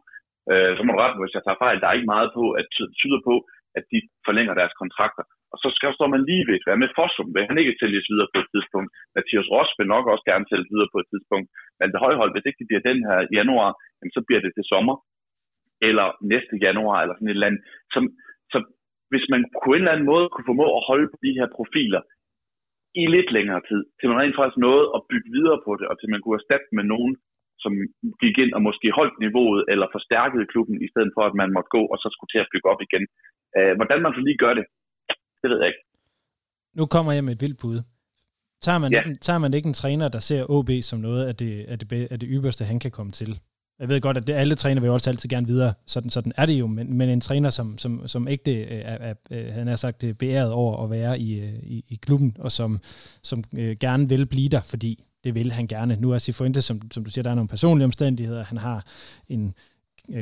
øh, 0.51 0.71
så 0.77 0.81
må 0.83 0.91
du 0.93 0.99
rette 1.01 1.21
hvis 1.23 1.37
jeg 1.37 1.45
tager 1.45 1.62
fejl, 1.65 1.77
der 1.81 1.89
er 1.89 1.97
ikke 1.99 2.12
meget 2.15 2.31
på, 2.39 2.45
at 2.61 2.67
tyder 3.01 3.21
på, 3.29 3.35
at 3.79 3.85
de 3.93 3.99
forlænger 4.27 4.55
deres 4.61 4.75
kontrakter. 4.83 5.25
Og 5.53 5.59
så 5.62 5.68
skal, 5.77 5.91
står 5.99 6.11
man 6.14 6.22
lige 6.31 6.45
ved, 6.51 6.59
hvad 6.64 6.79
med 6.83 6.95
Fossum? 6.97 7.29
Vil 7.35 7.49
han 7.51 7.59
ikke 7.61 7.79
sælges 7.83 8.07
videre 8.12 8.33
på 8.35 8.39
et 8.43 8.49
tidspunkt? 8.55 8.89
Mathias 9.16 9.49
Ross 9.53 9.70
vil 9.79 9.93
nok 9.95 10.05
også 10.12 10.25
gerne 10.31 10.47
sælges 10.51 10.70
videre 10.75 10.93
på 10.95 10.99
et 11.03 11.09
tidspunkt. 11.12 11.47
Men 11.79 11.87
det 11.93 12.05
højhold, 12.07 12.31
hvis 12.33 12.47
ikke 12.47 12.61
det 12.61 12.68
bliver 12.70 12.89
den 12.91 13.01
her 13.09 13.18
januar, 13.39 13.70
jamen, 13.99 14.14
så 14.16 14.22
bliver 14.27 14.43
det 14.43 14.53
til 14.55 14.70
sommer. 14.72 14.97
Eller 15.89 16.07
næste 16.33 16.55
januar, 16.66 16.99
eller 17.01 17.14
sådan 17.16 17.31
et 17.31 17.39
eller 17.39 17.51
andet. 17.51 17.62
Som, 17.95 18.03
så 18.53 18.59
hvis 19.12 19.27
man 19.33 19.41
på 19.64 19.70
en 19.72 19.83
eller 19.83 19.95
anden 19.95 20.11
måde 20.12 20.27
kunne 20.29 20.49
formå 20.51 20.66
at 20.79 20.87
holde 20.91 21.09
på 21.12 21.18
de 21.25 21.37
her 21.39 21.49
profiler 21.57 22.03
i 23.03 23.05
lidt 23.14 23.31
længere 23.37 23.62
tid, 23.68 23.81
til 23.99 24.09
man 24.09 24.20
rent 24.20 24.39
faktisk 24.39 24.61
nåede 24.66 24.87
at 24.97 25.05
bygge 25.11 25.29
videre 25.37 25.59
på 25.66 25.72
det, 25.79 25.87
og 25.91 25.95
til 25.97 26.12
man 26.12 26.20
kunne 26.20 26.39
erstatte 26.41 26.68
med 26.79 26.85
nogen, 26.95 27.14
som 27.62 27.72
gik 28.22 28.37
ind 28.43 28.53
og 28.57 28.62
måske 28.68 28.89
holdt 28.99 29.16
niveauet 29.25 29.62
eller 29.72 29.95
forstærkede 29.97 30.51
klubben, 30.53 30.77
i 30.87 30.89
stedet 30.93 31.12
for 31.16 31.22
at 31.27 31.39
man 31.41 31.51
måtte 31.57 31.70
gå 31.77 31.83
og 31.93 31.99
så 32.03 32.09
skulle 32.11 32.33
til 32.33 32.45
at 32.45 32.51
bygge 32.53 32.70
op 32.72 32.83
igen. 32.87 33.05
Øh, 33.59 33.73
hvordan 33.77 34.03
man 34.03 34.13
så 34.17 34.21
lige 34.21 34.39
gør 34.39 34.55
det, 34.55 34.65
det 35.43 35.51
ved 35.51 35.59
jeg 35.61 35.69
ikke. 35.69 35.83
Nu 36.75 36.87
kommer 36.87 37.13
jeg 37.13 37.25
med 37.25 37.33
et 37.33 37.41
vildt 37.41 37.59
bud. 37.61 37.83
Tager 38.63 38.79
man, 38.79 38.93
ja. 38.93 39.03
ikke, 39.03 39.21
tager 39.21 39.39
man 39.39 39.55
ikke 39.55 39.67
en 39.67 39.75
træner, 39.75 40.09
der 40.09 40.19
ser 40.19 40.51
OB 40.51 40.71
som 40.83 40.99
noget 40.99 41.27
af 41.27 41.37
det, 41.37 41.65
af 41.65 41.79
det, 41.79 42.09
af 42.11 42.21
det 42.21 42.29
ypperste, 42.33 42.65
han 42.65 42.79
kan 42.79 42.91
komme 42.91 43.13
til? 43.13 43.41
Jeg 43.79 43.89
ved 43.89 44.01
godt, 44.01 44.17
at 44.17 44.27
det, 44.27 44.33
alle 44.33 44.55
træner 44.55 44.81
vil 44.81 44.89
jo 44.89 44.95
også 44.95 45.11
altid 45.11 45.29
gerne 45.29 45.47
videre, 45.47 45.75
sådan, 45.87 46.11
sådan 46.11 46.33
er 46.37 46.47
det 46.47 46.53
jo, 46.53 46.67
men, 46.67 46.99
men 46.99 47.09
en 47.09 47.21
træner, 47.21 47.51
som, 47.51 47.79
som, 47.79 48.09
som 48.09 48.29
ikke 48.29 48.43
det, 48.45 48.59
øh, 48.61 48.79
er, 48.79 48.97
er, 49.01 49.15
er, 49.31 49.53
han 49.53 49.67
har 49.67 49.77
sagt 49.77 50.01
det 50.01 50.19
beæret 50.19 50.53
over 50.53 50.85
at 50.85 50.91
være 50.91 51.19
i, 51.19 51.41
øh, 51.41 51.55
i, 51.63 51.85
i 51.89 51.99
klubben, 52.03 52.37
og 52.39 52.53
som, 52.53 52.79
som 53.23 53.45
øh, 53.59 53.77
gerne 53.81 54.09
vil 54.09 54.27
blive 54.27 54.49
der, 54.49 54.63
fordi 54.63 55.05
det 55.25 55.35
vil 55.35 55.53
han 55.53 55.67
gerne. 55.67 56.01
Nu 56.01 56.11
er 56.11 56.19
Sifuentes, 56.19 56.65
som, 56.65 56.81
som 56.91 57.05
du 57.05 57.11
siger, 57.11 57.23
der 57.23 57.31
er 57.31 57.35
nogle 57.35 57.49
personlige 57.49 57.85
omstændigheder. 57.85 58.45
Han 58.45 58.59
har 58.59 58.85
en 59.29 59.47
øh, 59.49 59.74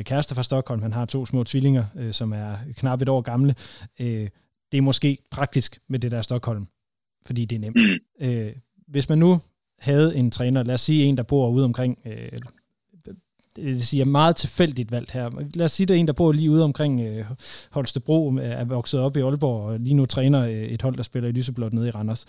kæreste 0.03 0.35
fra 0.35 0.43
Stockholm, 0.43 0.81
han 0.81 0.93
har 0.93 1.05
to 1.05 1.25
små 1.25 1.43
tvillinger, 1.43 1.85
øh, 1.97 2.13
som 2.13 2.33
er 2.33 2.57
knap 2.77 3.01
et 3.01 3.09
år 3.09 3.21
gamle. 3.21 3.55
Øh, 3.99 4.29
det 4.71 4.77
er 4.77 4.81
måske 4.81 5.17
praktisk 5.31 5.79
med 5.87 5.99
det 5.99 6.11
der 6.11 6.21
Stockholm, 6.21 6.67
fordi 7.25 7.45
det 7.45 7.55
er 7.55 7.59
nemt. 7.59 7.75
Mm. 7.75 8.27
Øh, 8.27 8.53
hvis 8.87 9.09
man 9.09 9.17
nu 9.17 9.41
havde 9.79 10.15
en 10.15 10.31
træner, 10.31 10.63
lad 10.63 10.73
os 10.73 10.81
sige 10.81 11.03
en, 11.03 11.17
der 11.17 11.23
bor 11.23 11.49
ude 11.49 11.63
omkring, 11.63 11.99
øh, 12.05 12.39
det 13.55 13.83
siger 13.83 14.05
meget 14.05 14.35
tilfældigt 14.35 14.91
valgt 14.91 15.11
her. 15.11 15.29
Lad 15.53 15.65
os 15.65 15.71
sige, 15.71 15.87
det 15.87 15.95
er 15.95 15.99
en, 15.99 16.07
der 16.07 16.13
bor 16.13 16.31
lige 16.31 16.51
ude 16.51 16.63
omkring 16.63 17.01
øh, 17.01 17.25
Holstebro, 17.71 18.29
er 18.41 18.65
vokset 18.65 18.99
op 18.99 19.17
i 19.17 19.19
Aalborg, 19.19 19.65
og 19.65 19.79
lige 19.79 19.93
nu 19.93 20.05
træner 20.05 20.45
øh, 20.45 20.51
et 20.51 20.81
hold, 20.81 20.95
der 20.95 21.03
spiller 21.03 21.29
i 21.29 21.31
Lyseblåt 21.31 21.73
nede 21.73 21.87
i 21.87 21.91
Randers. 21.91 22.25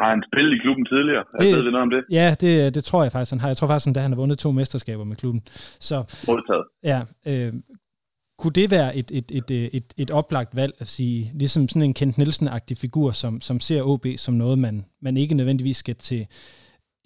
Har 0.00 0.08
han 0.14 0.22
spillet 0.28 0.52
i 0.56 0.58
klubben 0.64 0.84
tidligere? 0.92 1.24
Det, 1.40 1.56
ved 1.56 1.64
vi 1.64 1.70
noget 1.70 1.86
om 1.88 1.90
det? 1.90 2.02
Ja, 2.18 2.28
det, 2.42 2.74
det 2.76 2.82
tror 2.84 3.02
jeg 3.02 3.12
faktisk, 3.12 3.32
han 3.32 3.40
har. 3.40 3.48
Jeg 3.48 3.56
tror 3.56 3.70
faktisk, 3.72 3.88
at 3.96 4.02
han 4.06 4.12
har 4.12 4.20
vundet 4.22 4.38
to 4.38 4.50
mesterskaber 4.52 5.04
med 5.04 5.16
klubben. 5.16 5.42
Så, 5.88 5.96
Modtaget. 6.28 6.64
Ja, 6.90 7.00
øh, 7.30 7.52
kunne 8.40 8.56
det 8.60 8.68
være 8.76 8.90
et, 9.00 9.08
et, 9.18 9.28
et, 9.38 9.50
et, 9.78 9.88
et 10.02 10.10
oplagt 10.20 10.52
valg 10.60 10.74
at 10.82 10.86
sige, 10.86 11.20
ligesom 11.40 11.68
sådan 11.68 11.88
en 11.88 11.98
Kent 11.98 12.18
Nielsen-agtig 12.18 12.76
figur, 12.84 13.10
som, 13.22 13.40
som 13.48 13.56
ser 13.68 13.82
OB 13.90 14.06
som 14.16 14.34
noget, 14.34 14.58
man, 14.58 14.76
man 15.06 15.16
ikke 15.16 15.34
nødvendigvis 15.34 15.76
skal 15.76 15.94
til 16.08 16.22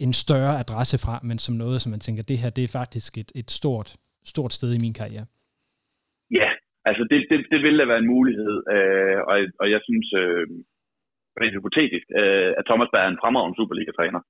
en 0.05 0.13
større 0.25 0.55
adresse 0.63 0.97
fra, 1.05 1.15
men 1.29 1.39
som 1.39 1.55
noget, 1.55 1.79
som 1.83 1.91
man 1.91 2.01
tænker, 2.07 2.23
det 2.23 2.39
her 2.43 2.51
det 2.51 2.65
er 2.65 2.79
faktisk 2.81 3.19
et, 3.23 3.31
et 3.41 3.51
stort, 3.59 3.89
stort 4.33 4.53
sted 4.53 4.71
i 4.75 4.83
min 4.85 4.95
karriere? 5.01 5.27
Ja, 6.41 6.49
altså 6.89 7.03
det, 7.11 7.19
det, 7.31 7.39
det 7.53 7.61
vil 7.65 7.79
da 7.79 7.85
være 7.85 8.03
en 8.05 8.13
mulighed, 8.17 8.55
øh, 8.75 9.19
og, 9.31 9.37
og 9.63 9.67
jeg 9.75 9.81
synes, 9.89 10.07
øh, 10.23 10.47
rent 11.41 11.55
hypotetisk, 11.57 12.07
øh, 12.21 12.51
at 12.59 12.65
Thomas 12.69 12.91
Berg 12.93 13.05
er 13.07 13.13
en 13.13 13.23
fremragende 13.23 13.57
Superliga-træner. 13.59 14.21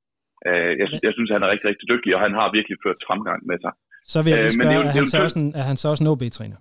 Øh, 0.49 0.73
jeg, 0.81 0.87
jeg 1.07 1.13
synes, 1.17 1.31
han 1.35 1.43
er 1.45 1.49
rigtig, 1.53 1.67
rigtig 1.71 1.87
dygtig, 1.93 2.11
og 2.17 2.21
han 2.27 2.35
har 2.39 2.57
virkelig 2.59 2.77
ført 2.85 3.01
fremgang 3.09 3.41
med 3.51 3.59
sig. 3.65 3.73
Så 4.13 4.19
vil 4.23 4.31
jeg 4.31 4.41
lige 4.43 4.57
spørge, 4.59 4.79
øh, 4.81 4.91
er, 4.91 4.97
han 4.99 5.07
så 5.13 5.19
også 5.27 5.39
en, 5.43 5.49
er 5.61 5.67
han 5.71 5.77
så 5.81 5.87
også 5.93 6.03
en 6.05 6.11
OB-træner? 6.13 6.59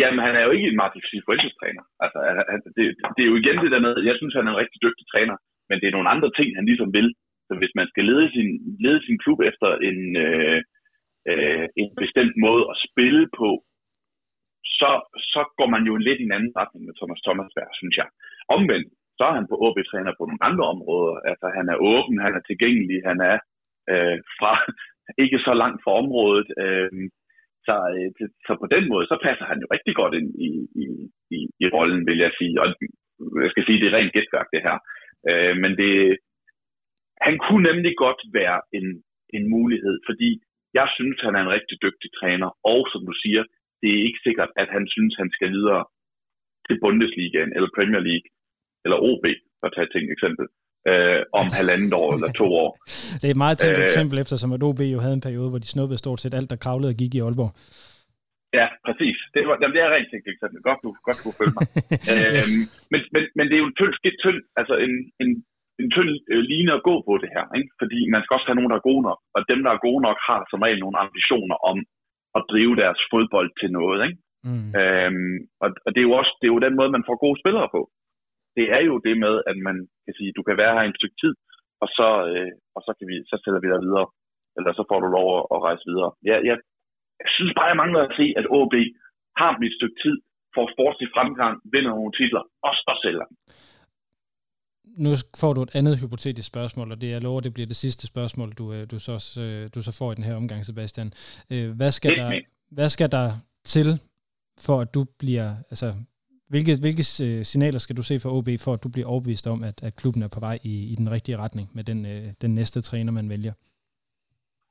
Jamen, 0.00 0.20
han 0.26 0.34
er 0.38 0.42
jo 0.46 0.50
ikke 0.56 0.68
en 0.70 0.80
Martin 0.82 1.04
Cifuentes 1.10 1.54
træner. 1.60 1.84
Altså, 2.04 2.18
han, 2.52 2.58
det, 2.76 2.84
det 3.14 3.22
er 3.22 3.30
jo 3.32 3.40
igen 3.42 3.56
det 3.64 3.70
der 3.74 3.82
med, 3.86 3.92
jeg 4.10 4.16
synes, 4.18 4.34
han 4.38 4.46
er 4.46 4.52
en 4.52 4.62
rigtig 4.62 4.78
dygtig 4.86 5.04
træner, 5.12 5.36
men 5.68 5.76
det 5.78 5.86
er 5.86 5.96
nogle 5.96 6.12
andre 6.14 6.30
ting, 6.38 6.48
han 6.58 6.66
ligesom 6.70 6.90
vil. 6.98 7.08
Så 7.48 7.52
hvis 7.60 7.72
man 7.78 7.86
skal 7.92 8.04
lede 8.10 8.28
sin, 8.34 8.48
lede 8.84 9.00
sin 9.06 9.18
klub 9.24 9.38
efter 9.50 9.68
en, 9.88 9.98
øh, 10.26 10.58
øh, 11.30 11.64
en 11.82 11.90
bestemt 12.02 12.34
måde 12.46 12.64
at 12.72 12.76
spille 12.88 13.24
på, 13.40 13.48
så, 14.80 14.90
så 15.32 15.40
går 15.58 15.68
man 15.74 15.82
jo 15.90 15.94
lidt 15.96 16.20
i 16.20 16.26
en 16.28 16.36
anden 16.38 16.52
retning 16.60 16.82
med 16.84 16.94
Thomas 16.98 17.20
Thomasberg, 17.24 17.70
synes 17.80 17.96
jeg. 18.00 18.08
Omvendt, 18.56 18.88
så 19.18 19.22
er 19.30 19.34
han 19.38 19.48
på 19.50 19.56
OB-træner 19.64 20.12
på 20.18 20.24
nogle 20.26 20.44
andre 20.48 20.64
områder. 20.74 21.14
Altså, 21.30 21.46
han 21.58 21.66
er 21.72 21.76
åben, 21.92 22.24
han 22.26 22.34
er 22.38 22.42
tilgængelig, 22.50 22.98
han 23.10 23.18
er 23.30 23.36
øh, 23.92 24.18
fra 24.38 24.52
ikke 25.24 25.38
så 25.46 25.52
langt 25.62 25.80
fra 25.84 25.92
området. 26.02 26.48
Øh, 26.62 26.90
så, 27.66 27.74
øh, 27.94 28.10
så 28.46 28.52
på 28.62 28.66
den 28.74 28.84
måde, 28.92 29.04
så 29.06 29.16
passer 29.26 29.46
han 29.50 29.58
jo 29.62 29.66
rigtig 29.74 29.94
godt 30.00 30.14
ind 30.18 30.30
i, 30.48 30.50
i, 30.82 30.86
i, 31.36 31.38
i 31.62 31.64
rollen, 31.76 32.02
vil 32.08 32.18
jeg 32.26 32.32
sige. 32.38 32.54
Og 32.62 32.66
jeg 33.44 33.50
skal 33.50 33.64
sige, 33.66 33.80
det 33.80 33.88
er 33.88 33.96
rent 33.96 34.14
gætværk, 34.16 34.48
det 34.54 34.62
her. 34.66 34.76
Øh, 35.30 35.54
men 35.62 35.72
det, 35.80 35.92
han 37.26 37.34
kunne 37.44 37.64
nemlig 37.70 37.92
godt 38.04 38.20
være 38.38 38.58
en, 38.78 38.86
en 39.36 39.44
mulighed, 39.56 39.96
fordi 40.08 40.30
jeg 40.78 40.88
synes, 40.96 41.18
han 41.26 41.34
er 41.34 41.42
en 41.42 41.54
rigtig 41.56 41.76
dygtig 41.86 42.10
træner. 42.20 42.48
Og 42.72 42.80
som 42.92 43.02
du 43.08 43.14
siger, 43.24 43.42
det 43.80 43.90
er 43.92 44.06
ikke 44.08 44.20
sikkert, 44.26 44.50
at 44.62 44.68
han 44.76 44.84
synes, 44.94 45.12
han 45.22 45.30
skal 45.36 45.50
videre 45.56 45.82
til 46.66 46.76
Bundesligaen, 46.84 47.52
eller 47.56 47.76
Premier 47.78 48.02
League, 48.08 48.28
eller 48.84 48.98
OB, 49.08 49.24
for 49.58 49.66
at 49.68 49.74
tage 49.74 49.86
et 49.88 49.92
tænkt 49.94 50.10
eksempel 50.16 50.46
øh, 50.90 51.20
om 51.40 51.46
halvandet 51.58 51.92
år 52.02 52.10
eller 52.16 52.30
to 52.40 52.46
år. 52.64 52.70
det 53.20 53.26
er 53.28 53.34
et 53.36 53.44
meget 53.44 53.58
tænkt 53.58 53.78
øh, 53.78 53.86
eksempel, 53.88 54.16
eftersom 54.24 54.50
at 54.56 54.62
OB 54.68 54.80
jo 54.94 54.98
havde 55.04 55.16
en 55.20 55.26
periode, 55.28 55.48
hvor 55.50 55.62
de 55.64 55.72
snuppede 55.74 56.02
stort 56.04 56.20
set 56.20 56.34
alt, 56.38 56.50
der 56.52 56.64
kravlede 56.64 56.92
og 56.94 56.98
gik 57.02 57.12
i 57.14 57.22
Aalborg. 57.26 57.52
Ja, 58.60 58.66
præcis. 58.86 59.16
Det, 59.34 59.42
var, 59.48 59.56
jamen, 59.60 59.74
det 59.76 59.82
er 59.82 59.90
rent 59.94 60.10
tænkt 60.10 60.28
eksempel. 60.34 60.58
Godt, 60.68 60.80
du, 60.84 60.90
godt 61.06 61.18
du 61.24 61.30
følge 61.38 61.56
mig. 61.58 61.66
øhm, 62.12 62.60
men, 62.92 63.00
men, 63.14 63.22
men 63.36 63.44
det 63.48 63.54
er 63.54 63.62
jo 63.64 63.70
en 63.70 63.78
tynd 63.80 63.94
skidt 63.98 64.18
tynd, 64.24 64.40
altså 64.60 64.74
en, 64.84 64.94
en, 65.22 65.30
en 65.80 65.88
tynd 65.94 66.10
øh, 66.32 66.42
line 66.50 66.72
at 66.78 66.84
gå 66.88 66.94
på 67.08 67.12
det 67.22 67.30
her, 67.36 67.44
ikke? 67.58 67.70
fordi 67.80 67.98
man 68.14 68.20
skal 68.22 68.34
også 68.36 68.48
have 68.48 68.58
nogen, 68.58 68.72
der 68.72 68.78
er 68.78 68.88
gode 68.90 69.04
nok, 69.08 69.20
og 69.36 69.40
dem, 69.50 69.60
der 69.64 69.72
er 69.72 69.84
gode 69.88 70.02
nok, 70.06 70.18
har 70.28 70.40
som 70.50 70.62
regel 70.64 70.80
nogle 70.82 71.00
ambitioner 71.04 71.58
om 71.70 71.76
at 72.38 72.48
drive 72.52 72.74
deres 72.82 73.00
fodbold 73.12 73.50
til 73.60 73.70
noget. 73.78 73.98
Ikke? 74.06 74.18
Mm. 74.48 74.68
Øhm, 74.80 75.36
og, 75.62 75.68
og 75.84 75.90
det 75.92 76.00
er 76.00 76.08
jo 76.10 76.18
også 76.20 76.32
det 76.38 76.46
er 76.46 76.54
jo 76.54 76.66
den 76.66 76.76
måde, 76.78 76.94
man 76.96 77.06
får 77.08 77.24
gode 77.24 77.40
spillere 77.42 77.68
på 77.76 77.80
det 78.58 78.66
er 78.76 78.82
jo 78.90 78.94
det 79.06 79.16
med, 79.24 79.34
at 79.50 79.56
man 79.68 79.76
kan 80.04 80.14
sige, 80.18 80.36
du 80.38 80.42
kan 80.48 80.56
være 80.62 80.74
her 80.76 80.84
en 80.86 80.98
stykke 81.00 81.18
tid, 81.22 81.34
og 81.82 81.88
så, 81.96 82.08
øh, 82.30 82.52
og 82.76 82.80
så, 82.86 82.90
kan 82.98 83.06
vi, 83.10 83.16
så 83.30 83.36
sætter 83.42 83.60
vi 83.62 83.68
dig 83.72 83.80
videre, 83.86 84.06
eller 84.56 84.70
så 84.78 84.82
får 84.90 84.98
du 85.00 85.08
lov 85.18 85.28
at, 85.38 85.44
at 85.54 85.58
rejse 85.66 85.84
videre. 85.90 86.10
Ja, 86.30 86.36
jeg, 86.48 86.56
jeg 87.22 87.30
synes 87.36 87.52
bare, 87.56 87.70
jeg 87.72 87.80
mangler 87.82 88.00
at 88.04 88.16
se, 88.20 88.26
at 88.40 88.46
OB 88.58 88.74
har 89.40 89.50
et 89.68 89.78
stykke 89.78 89.98
tid, 90.04 90.16
får 90.54 90.66
sportslig 90.74 91.08
fremgang, 91.16 91.54
vinder 91.74 91.92
nogle 91.94 92.12
titler, 92.18 92.44
og 92.66 92.72
så 92.84 92.92
sælger 93.04 93.26
nu 94.96 95.10
får 95.40 95.52
du 95.52 95.62
et 95.62 95.74
andet 95.74 96.00
hypotetisk 96.02 96.48
spørgsmål, 96.48 96.92
og 96.92 97.00
det 97.00 97.10
jeg 97.10 97.22
lover, 97.22 97.40
det 97.40 97.54
bliver 97.54 97.66
det 97.66 97.76
sidste 97.76 98.06
spørgsmål, 98.06 98.52
du, 98.52 98.72
øh, 98.72 98.86
du, 98.90 98.98
så, 98.98 99.40
øh, 99.42 99.70
du 99.74 99.82
så 99.82 99.92
får 99.98 100.12
i 100.12 100.14
den 100.14 100.24
her 100.24 100.34
omgang, 100.34 100.64
Sebastian. 100.64 101.12
Øh, 101.52 101.76
hvad 101.76 101.90
skal, 101.90 102.16
der, 102.16 102.40
hvad 102.70 102.88
skal 102.88 103.10
der 103.12 103.28
til, 103.64 103.88
for 104.66 104.80
at 104.80 104.94
du 104.94 105.04
bliver, 105.18 105.48
altså 105.70 105.88
hvilke, 106.52 106.72
hvilke 106.84 107.04
signaler 107.50 107.78
skal 107.78 107.96
du 107.96 108.02
se 108.02 108.14
fra 108.22 108.32
OB, 108.36 108.48
for 108.64 108.72
at 108.74 108.82
du 108.84 108.88
bliver 108.94 109.08
overbevist 109.12 109.46
om, 109.54 109.60
at, 109.70 109.76
at 109.82 109.92
klubben 110.00 110.22
er 110.22 110.30
på 110.36 110.40
vej 110.40 110.56
i, 110.72 110.74
i 110.92 110.94
den 111.00 111.10
rigtige 111.10 111.38
retning 111.44 111.66
med 111.76 111.84
den, 111.90 111.98
den 112.42 112.54
næste 112.58 112.78
træner, 112.88 113.12
man 113.12 113.28
vælger? 113.34 113.54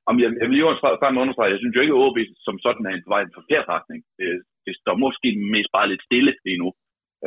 Om 0.09 0.15
jeg, 0.21 0.29
jeg 0.39 0.45
vil 0.47 0.55
lige 0.55 0.67
bare 0.83 1.21
understrege, 1.23 1.53
jeg 1.53 1.61
synes 1.61 1.75
jo 1.75 1.81
ikke, 1.83 1.95
at 1.95 2.01
OB 2.05 2.17
som 2.47 2.55
sådan 2.65 2.85
er 2.85 2.93
på 3.05 3.11
vej 3.13 3.21
i 3.21 3.27
en 3.29 3.37
forkert 3.39 3.65
retning. 3.75 3.99
Det, 4.19 4.29
det 4.65 4.73
står 4.81 4.95
måske 5.05 5.29
mest 5.55 5.69
bare 5.77 5.89
lidt 5.91 6.03
stille 6.07 6.31
lige 6.45 6.61
nu, 6.63 6.69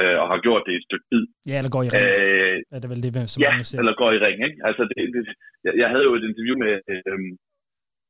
øh, 0.00 0.16
og 0.22 0.26
har 0.32 0.38
gjort 0.46 0.62
det 0.66 0.74
et 0.74 0.86
stykke 0.88 1.06
tid. 1.12 1.22
Ja, 1.50 1.56
eller 1.60 1.72
går 1.76 1.82
i 1.84 1.90
ring. 1.92 2.04
Øh, 2.04 2.56
er 2.74 2.80
det 2.82 2.90
vel 2.92 3.02
det, 3.04 3.12
som 3.30 3.38
ja, 3.44 3.50
ser. 3.68 3.78
eller 3.80 3.94
går 4.02 4.10
i 4.16 4.22
ring. 4.26 4.38
Ikke? 4.48 4.58
Altså, 4.68 4.82
det, 4.90 4.96
det, 5.14 5.22
jeg, 5.66 5.72
jeg 5.82 5.88
havde 5.92 6.04
jo 6.08 6.12
et 6.18 6.28
interview 6.30 6.56
med, 6.64 6.72
øh, 6.92 7.18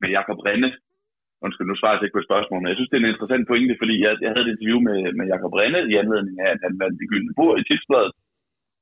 med 0.02 0.08
Jakob 0.16 0.38
Renne, 0.46 0.70
undskyld, 1.44 1.66
nu 1.68 1.76
svarer 1.78 1.94
jeg 1.94 2.04
ikke 2.04 2.16
på 2.16 2.22
et 2.24 2.30
spørgsmål, 2.30 2.58
men 2.60 2.70
jeg 2.70 2.78
synes, 2.78 2.90
det 2.90 2.96
er 2.96 3.04
en 3.04 3.14
interessant 3.14 3.44
pointe, 3.50 3.74
fordi 3.82 3.94
jeg, 4.04 4.12
jeg 4.24 4.30
havde 4.32 4.46
et 4.46 4.52
interview 4.54 4.78
med, 4.88 4.98
med 5.18 5.26
Jacob 5.32 5.52
Renne 5.58 5.80
i 5.92 5.94
anledning 6.02 6.36
af, 6.44 6.50
at 6.54 6.60
han 6.66 6.74
vandt 6.82 7.00
det 7.00 7.10
gyldne 7.12 7.36
bord 7.38 7.56
i 7.60 7.66
Tipsbladet. 7.66 8.12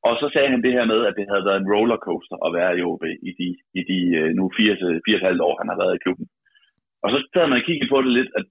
Og 0.08 0.14
så 0.20 0.26
sagde 0.34 0.52
han 0.54 0.62
det 0.66 0.76
her 0.76 0.86
med, 0.92 1.00
at 1.08 1.16
det 1.18 1.26
havde 1.30 1.46
været 1.48 1.60
en 1.60 1.70
rollercoaster 1.74 2.36
at 2.46 2.50
være 2.58 2.72
i 2.78 2.82
OB 2.90 3.04
i 3.28 3.30
de, 3.40 3.48
i 3.80 3.82
de 3.90 3.98
øh, 4.20 4.30
nu 4.38 4.44
4,5 4.58 5.46
år, 5.48 5.54
han 5.60 5.70
har 5.72 5.78
været 5.82 5.94
i 5.96 6.02
klubben. 6.04 6.26
Og 7.04 7.08
så 7.12 7.18
sad 7.32 7.44
man 7.46 7.60
og 7.60 7.66
kiggede 7.66 7.92
på 7.92 7.98
det 8.04 8.12
lidt, 8.18 8.30
at 8.38 8.44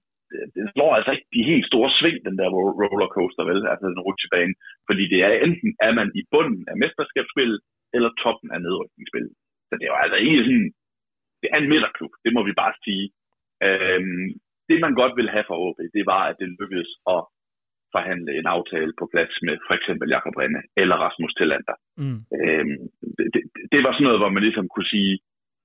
det 0.54 0.62
slår 0.74 0.90
altså 0.98 1.10
ikke 1.14 1.28
de 1.36 1.48
helt 1.50 1.66
store 1.70 1.90
sving, 1.98 2.18
den 2.28 2.36
der 2.40 2.48
rollercoaster, 2.92 3.44
vel? 3.50 3.60
Altså 3.72 3.86
den 3.92 4.04
rutsjebane. 4.06 4.54
Fordi 4.88 5.04
det 5.12 5.20
er 5.26 5.32
enten, 5.46 5.70
er 5.86 5.92
man 6.00 6.08
i 6.20 6.22
bunden 6.32 6.64
af 6.70 6.76
mesterskabsspillet, 6.82 7.60
eller 7.96 8.10
toppen 8.22 8.48
af 8.54 8.60
nedrykningsspillet. 8.66 9.34
Så 9.68 9.74
det 9.80 9.88
var 9.92 10.00
altså 10.04 10.18
ikke 10.26 10.44
sådan, 10.46 10.68
det 11.40 11.48
er 11.54 11.58
en 11.60 11.70
midterklub, 11.72 12.12
det 12.24 12.32
må 12.36 12.40
vi 12.48 12.54
bare 12.62 12.74
sige. 12.84 13.06
Øhm, 13.66 14.26
det 14.68 14.78
man 14.84 14.94
godt 15.00 15.14
ville 15.18 15.34
have 15.36 15.46
for 15.48 15.56
OB, 15.66 15.78
det 15.96 16.04
var, 16.12 16.22
at 16.30 16.36
det 16.40 16.56
lykkedes 16.60 16.90
at 17.14 17.20
forhandle 17.94 18.32
en 18.40 18.48
aftale 18.56 18.92
på 19.00 19.04
plads 19.12 19.34
med 19.46 19.56
for 19.66 19.74
eksempel 19.78 20.06
Jakob 20.16 20.34
Renne 20.40 20.62
eller 20.82 20.96
Rasmus 21.04 21.34
Tillander. 21.38 21.76
Mm. 22.02 22.20
Øhm, 22.38 22.78
det, 23.16 23.26
det, 23.34 23.42
det 23.72 23.80
var 23.84 23.92
sådan 23.92 24.06
noget, 24.08 24.22
hvor 24.22 24.32
man 24.34 24.44
ligesom 24.48 24.66
kunne 24.74 24.90
sige, 24.96 25.14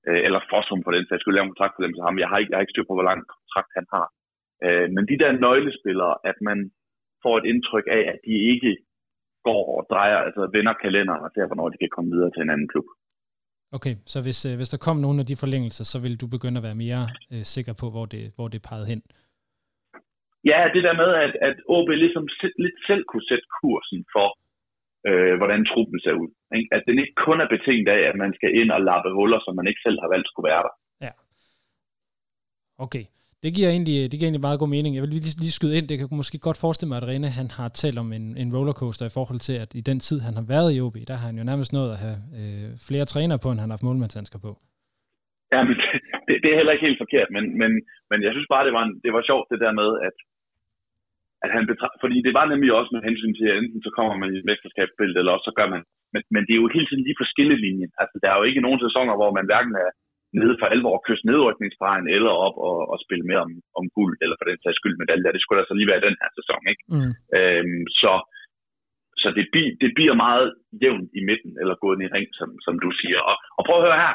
øh, 0.08 0.20
eller 0.26 0.40
Fossum 0.50 0.80
for 0.84 0.92
den 0.92 1.06
sags 1.06 1.20
skyld, 1.20 1.34
lave 1.36 1.46
en 1.46 1.52
kontrakt 1.52 1.74
for 1.74 1.82
dem 1.84 1.94
til 1.94 2.06
ham. 2.06 2.18
Jeg 2.22 2.28
har 2.30 2.38
ikke, 2.38 2.50
jeg 2.50 2.56
har 2.56 2.64
ikke 2.64 2.74
styr 2.74 2.88
på, 2.88 2.96
hvor 2.96 3.08
lang 3.10 3.20
kontrakt 3.34 3.70
han 3.78 3.86
har. 3.94 4.06
Øh, 4.66 4.86
men 4.94 5.04
de 5.10 5.20
der 5.22 5.32
nøglespillere, 5.44 6.14
at 6.30 6.36
man 6.48 6.58
får 7.22 7.34
et 7.38 7.46
indtryk 7.52 7.86
af, 7.98 8.02
at 8.12 8.18
de 8.26 8.34
ikke 8.52 8.72
går 9.48 9.64
og 9.78 9.86
drejer, 9.92 10.18
altså 10.26 10.42
vender 10.56 10.74
kalenderen 10.84 11.24
og 11.26 11.30
ser, 11.34 11.46
hvornår 11.46 11.68
de 11.68 11.82
kan 11.82 11.94
komme 11.96 12.10
videre 12.14 12.30
til 12.32 12.42
en 12.42 12.50
anden 12.54 12.68
klub. 12.68 12.88
Okay, 13.76 13.94
så 14.12 14.18
hvis, 14.26 14.40
øh, 14.48 14.54
hvis 14.56 14.72
der 14.72 14.84
kom 14.86 14.96
nogle 14.96 15.20
af 15.22 15.26
de 15.30 15.40
forlængelser, 15.42 15.84
så 15.92 15.98
vil 16.04 16.20
du 16.22 16.26
begynde 16.36 16.58
at 16.60 16.66
være 16.68 16.82
mere 16.86 17.02
øh, 17.32 17.44
sikker 17.54 17.74
på, 17.80 17.86
hvor 17.94 18.06
det, 18.14 18.24
hvor 18.36 18.48
det 18.48 18.62
peget 18.70 18.86
hen? 18.92 19.00
Ja, 20.50 20.58
det 20.74 20.82
der 20.86 20.94
med, 21.02 21.10
at, 21.24 21.32
at 21.48 21.56
OB 21.76 21.88
ligesom 21.88 22.24
lidt 22.64 22.78
selv 22.88 23.02
kunne 23.10 23.28
sætte 23.30 23.46
kursen 23.60 24.00
for, 24.14 24.28
øh, 25.08 25.34
hvordan 25.40 25.60
truppen 25.70 25.98
ser 26.04 26.14
ud. 26.22 26.30
Ikke? 26.58 26.68
At 26.76 26.82
den 26.88 26.96
ikke 27.02 27.16
kun 27.26 27.38
er 27.44 27.48
betinget 27.54 27.88
af, 27.96 28.02
at 28.10 28.16
man 28.22 28.32
skal 28.38 28.50
ind 28.60 28.70
og 28.76 28.80
lappe 28.88 29.10
huller, 29.18 29.40
som 29.44 29.56
man 29.58 29.66
ikke 29.70 29.84
selv 29.86 29.98
har 30.02 30.08
valgt 30.14 30.28
skulle 30.28 30.48
være 30.50 30.62
der. 30.66 30.74
Ja. 31.06 31.12
Okay. 32.84 33.04
Det 33.44 33.52
giver, 33.56 33.70
egentlig, 33.74 33.96
det 34.10 34.16
giver 34.18 34.28
egentlig 34.28 34.46
meget 34.48 34.62
god 34.62 34.70
mening. 34.76 34.92
Jeg 34.92 35.02
vil 35.04 35.12
lige, 35.14 35.36
lige 35.44 35.58
skyde 35.58 35.76
ind, 35.78 35.86
det 35.88 35.96
kan 35.98 36.08
måske 36.22 36.38
godt 36.46 36.62
forestille 36.64 36.90
mig, 36.90 36.98
at 37.00 37.08
Rene 37.10 37.38
han 37.40 37.48
har 37.58 37.68
talt 37.82 37.98
om 38.04 38.08
en, 38.18 38.26
en 38.42 38.48
rollercoaster 38.56 39.04
i 39.06 39.16
forhold 39.18 39.40
til, 39.46 39.56
at 39.64 39.70
i 39.80 39.82
den 39.90 39.98
tid, 40.06 40.18
han 40.26 40.34
har 40.38 40.46
været 40.54 40.70
i 40.70 40.80
OB, 40.84 40.96
der 41.10 41.16
har 41.20 41.26
han 41.30 41.38
jo 41.40 41.44
nærmest 41.50 41.70
nået 41.76 41.90
at 41.94 42.02
have 42.04 42.18
øh, 42.40 42.68
flere 42.88 43.06
træner 43.12 43.36
på, 43.42 43.48
end 43.50 43.60
han 43.62 43.70
har 43.70 43.76
haft 43.76 43.88
målmandshandsker 43.88 44.38
på. 44.46 44.50
Ja, 45.54 45.60
men 45.68 45.76
det, 46.26 46.34
det, 46.42 46.48
er 46.50 46.58
heller 46.58 46.74
ikke 46.74 46.86
helt 46.88 47.02
forkert, 47.04 47.28
men, 47.36 47.44
men, 47.60 47.70
men 48.10 48.18
jeg 48.26 48.32
synes 48.32 48.48
bare, 48.54 48.66
det 48.66 48.74
var, 48.78 48.84
en, 48.86 48.94
det 49.04 49.12
var 49.16 49.22
sjovt 49.30 49.46
det 49.52 49.60
der 49.64 49.72
med, 49.80 49.90
at, 50.08 50.16
at 51.44 51.50
han 51.54 51.64
betra- 51.70 51.98
fordi 52.02 52.16
det 52.26 52.34
var 52.38 52.46
nemlig 52.52 52.70
også 52.78 52.90
med 52.94 53.02
hensyn 53.08 53.34
til, 53.38 53.46
at 53.50 53.58
enten 53.60 53.80
så 53.86 53.90
kommer 53.96 54.14
man 54.20 54.30
i 54.32 54.38
et 54.40 54.48
mesterskabsspil, 54.50 55.12
eller 55.18 55.32
også 55.34 55.46
så 55.48 55.54
gør 55.58 55.68
man, 55.74 55.82
men, 56.12 56.22
men 56.34 56.42
det 56.46 56.52
er 56.52 56.60
jo 56.62 56.74
hele 56.76 56.88
tiden 56.88 57.04
lige 57.06 57.20
på 57.20 57.26
skillelinjen. 57.32 57.92
Altså, 58.02 58.16
der 58.22 58.28
er 58.30 58.36
jo 58.38 58.48
ikke 58.48 58.64
nogen 58.66 58.80
sæsoner, 58.86 59.14
hvor 59.20 59.30
man 59.38 59.48
hverken 59.50 59.74
er 59.84 59.90
nede 60.40 60.56
for 60.60 60.66
alvor 60.74 60.94
at 60.96 61.04
kysse 61.06 61.26
nedrykningsstregen, 61.30 62.06
eller 62.16 62.32
op 62.46 62.56
og, 62.68 62.78
og 62.92 62.96
spille 63.04 63.24
mere 63.30 63.42
om, 63.46 63.52
om 63.80 63.84
guld, 63.98 64.14
eller 64.22 64.36
for 64.38 64.46
den 64.50 64.58
sags 64.60 64.78
skyld 64.80 64.96
medalje. 65.02 65.34
Det 65.34 65.42
skulle 65.42 65.60
altså 65.62 65.76
lige 65.76 65.92
være 65.92 66.06
den 66.08 66.16
her 66.22 66.30
sæson, 66.38 66.62
ikke? 66.72 66.84
Mm. 66.94 67.12
Øhm, 67.38 67.82
så 68.02 68.12
så 69.22 69.28
det, 69.36 69.44
det 69.82 69.90
bliver 69.98 70.16
meget 70.26 70.48
jævnt 70.82 71.10
i 71.18 71.20
midten, 71.30 71.52
eller 71.60 71.82
gået 71.84 71.98
i 72.04 72.12
ring, 72.16 72.28
som, 72.40 72.48
som 72.66 72.74
du 72.84 72.90
siger. 73.00 73.20
Og, 73.30 73.36
og 73.58 73.62
prøv 73.66 73.76
at 73.78 73.86
høre 73.88 74.02
her. 74.04 74.14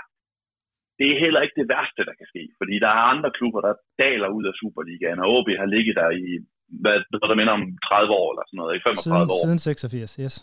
Det 1.00 1.08
er 1.10 1.24
heller 1.26 1.42
ikke 1.44 1.60
det 1.62 1.70
værste, 1.74 2.02
der 2.10 2.16
kan 2.20 2.28
ske, 2.32 2.44
fordi 2.60 2.76
der 2.84 2.92
er 2.98 3.10
andre 3.14 3.32
klubber, 3.38 3.62
der 3.68 3.74
daler 4.04 4.30
ud 4.38 4.44
af 4.50 4.54
Superligaen, 4.60 5.24
og 5.24 5.30
OB 5.36 5.50
har 5.62 5.70
ligget 5.76 5.96
der 6.02 6.10
i, 6.24 6.26
hvad, 6.84 6.98
hvad 7.10 7.28
der 7.30 7.40
minder 7.40 7.56
om 7.60 7.66
30 7.88 8.22
år, 8.22 8.28
eller 8.32 8.46
sådan 8.48 8.60
noget, 8.62 8.74
i 8.78 8.82
35 8.88 9.04
siden, 9.04 9.30
år. 9.36 9.42
Siden 9.46 9.60
86, 9.60 10.24
yes. 10.24 10.36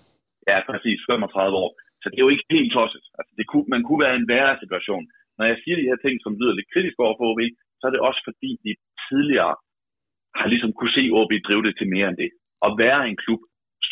Ja, 0.51 0.59
præcis, 0.71 0.99
35 1.11 1.65
år. 1.65 1.71
Så 2.01 2.07
det 2.09 2.17
er 2.19 2.27
jo 2.27 2.35
ikke 2.35 2.49
helt 2.57 2.73
tosset. 2.77 3.05
Altså, 3.19 3.33
det 3.39 3.47
kunne, 3.51 3.69
man 3.75 3.83
kunne 3.87 4.03
være 4.07 4.17
en 4.21 4.29
værre 4.33 4.55
situation. 4.63 5.05
Når 5.39 5.45
jeg 5.51 5.57
siger 5.63 5.77
de 5.77 5.89
her 5.91 5.99
ting, 6.05 6.15
som 6.25 6.37
lyder 6.41 6.55
lidt 6.57 6.73
kritisk 6.75 6.97
over 7.05 7.15
for 7.19 7.27
OB, 7.31 7.41
så 7.79 7.83
er 7.87 7.93
det 7.93 8.07
også 8.09 8.21
fordi, 8.29 8.51
de 8.67 8.73
tidligere 9.09 9.55
har 10.39 10.47
ligesom 10.53 10.73
kunne 10.73 10.97
se 10.99 11.05
OB 11.19 11.33
drive 11.47 11.65
det 11.67 11.75
til 11.77 11.89
mere 11.95 12.09
end 12.11 12.19
det. 12.23 12.31
Og 12.65 12.71
være 12.85 13.01
en 13.11 13.19
klub, 13.25 13.41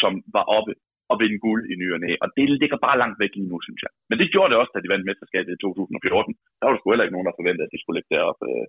som 0.01 0.13
var 0.37 0.45
oppe 0.59 0.73
og 1.11 1.17
vinde 1.23 1.39
guld 1.47 1.63
i 1.73 1.75
ny 1.83 1.87
og 1.97 2.01
næ. 2.05 2.11
Og 2.25 2.29
det 2.37 2.47
ligger 2.63 2.79
bare 2.87 3.01
langt 3.03 3.19
væk 3.23 3.33
lige 3.35 3.51
nu, 3.53 3.59
synes 3.67 3.81
jeg. 3.85 3.93
Men 4.09 4.17
det 4.21 4.33
gjorde 4.33 4.51
det 4.51 4.61
også, 4.61 4.73
da 4.75 4.81
de 4.83 4.93
vandt 4.93 5.09
mesterskabet 5.09 5.53
i 5.57 5.63
2014. 5.63 6.35
Der 6.57 6.65
var 6.65 6.73
der 6.73 6.81
sgu 6.81 6.89
heller 6.91 7.07
ikke 7.07 7.17
nogen, 7.17 7.29
der 7.29 7.39
forventede, 7.41 7.67
at 7.67 7.75
de 7.75 7.81
skulle 7.81 7.97
ligge 7.97 8.15
deroppe, 8.15 8.45
øh, 8.51 8.67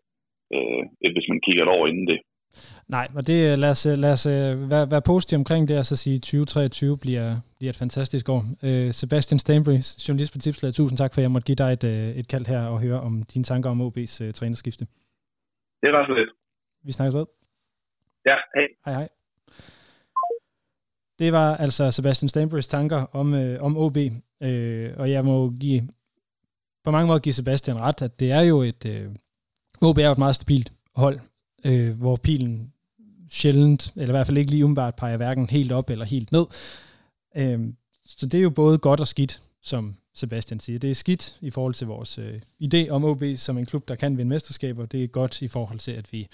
øh, 0.56 1.12
hvis 1.16 1.30
man 1.32 1.44
kigger 1.46 1.64
et 1.64 1.76
år 1.78 1.84
inden 1.92 2.08
det. 2.12 2.20
Nej, 2.88 3.08
og 3.16 3.28
det, 3.28 3.60
lad 3.60 3.70
os, 3.70 3.86
lad 3.86 4.12
os 4.12 4.28
være, 4.72 4.92
være 4.92 5.02
positiv 5.02 5.38
omkring 5.38 5.68
det, 5.68 5.80
og 5.80 5.86
så 5.86 5.96
sige, 5.96 6.16
at 6.16 6.22
2023 6.22 6.98
bliver, 6.98 7.38
bliver 7.58 7.70
et 7.70 7.78
fantastisk 7.78 8.30
år. 8.30 8.46
Uh, 8.64 8.92
Sebastian 8.92 9.40
Stanbury, 9.40 9.80
journalist 10.08 10.34
på 10.34 10.40
Tipslaget, 10.40 10.76
tusind 10.76 10.98
tak 10.98 11.14
for, 11.14 11.22
at 11.22 11.24
jeg 11.24 11.32
måtte 11.32 11.46
give 11.46 11.56
dig 11.56 11.74
et, 11.74 11.84
et 12.20 12.28
kald 12.28 12.46
her 12.46 12.66
og 12.66 12.82
høre 12.82 13.00
om 13.02 13.24
dine 13.34 13.44
tanker 13.44 13.70
om 13.70 13.82
OB's 13.82 14.24
uh, 14.24 14.32
trænerskifte. 14.32 14.86
Det 15.84 15.94
var 15.94 16.06
så 16.08 16.14
lidt. 16.14 16.30
Vi 16.84 16.92
snakkes 16.92 17.16
ved. 17.16 17.26
Ja, 18.26 18.36
hej. 18.56 18.68
Hej, 18.86 18.94
hej. 18.94 19.10
Det 21.20 21.34
var 21.34 21.58
altså 21.58 21.92
Sebastian 21.92 22.30
Stanburys 22.30 22.68
tanker 22.68 23.06
om, 23.12 23.34
øh, 23.34 23.64
om 23.64 23.78
OB, 23.78 23.98
øh, 24.42 24.92
og 24.98 25.12
jeg 25.12 25.26
må 25.26 25.50
give, 25.60 25.90
på 26.84 26.92
mange 26.92 27.08
måder 27.08 27.20
give 27.20 27.34
Sebastian 27.34 27.82
ret, 27.82 28.02
at 28.02 28.20
det 28.20 28.32
er 28.32 28.42
jo 28.42 28.62
et, 28.62 28.86
øh, 28.86 29.10
OB 29.82 29.98
er 29.98 30.06
jo 30.06 30.12
et 30.12 30.18
meget 30.18 30.36
stabilt 30.36 30.74
hold, 30.96 31.20
øh, 31.66 32.00
hvor 32.00 32.16
pilen 32.16 32.74
sjældent, 33.30 33.94
eller 33.96 34.10
i 34.10 34.12
hvert 34.18 34.28
fald 34.28 34.38
ikke 34.38 34.52
lige 34.52 34.66
umiddelbart 34.66 34.96
peger 34.96 35.18
hverken 35.18 35.50
helt 35.50 35.72
op 35.72 35.90
eller 35.90 36.06
helt 36.06 36.32
ned. 36.32 36.46
Øh, 37.36 37.74
så 38.06 38.26
det 38.26 38.38
er 38.38 38.42
jo 38.42 38.50
både 38.50 38.78
godt 38.78 39.00
og 39.00 39.08
skidt, 39.08 39.42
som 39.62 39.96
Sebastian 40.14 40.60
siger. 40.60 40.80
Det 40.80 40.92
er 40.92 40.96
skidt 40.96 41.38
i 41.42 41.50
forhold 41.50 41.74
til 41.74 41.88
vores 41.88 42.18
øh, 42.18 42.42
idé 42.64 42.90
om 42.90 43.04
OB 43.04 43.24
som 43.36 43.58
en 43.58 43.66
klub, 43.66 43.88
der 43.88 43.96
kan 43.96 44.18
vinde 44.18 44.30
mesterskaber. 44.30 44.86
Det 44.86 45.04
er 45.04 45.08
godt 45.08 45.42
i 45.42 45.48
forhold 45.48 45.80
til, 45.80 45.92
at 45.92 46.14
vi 46.14 46.28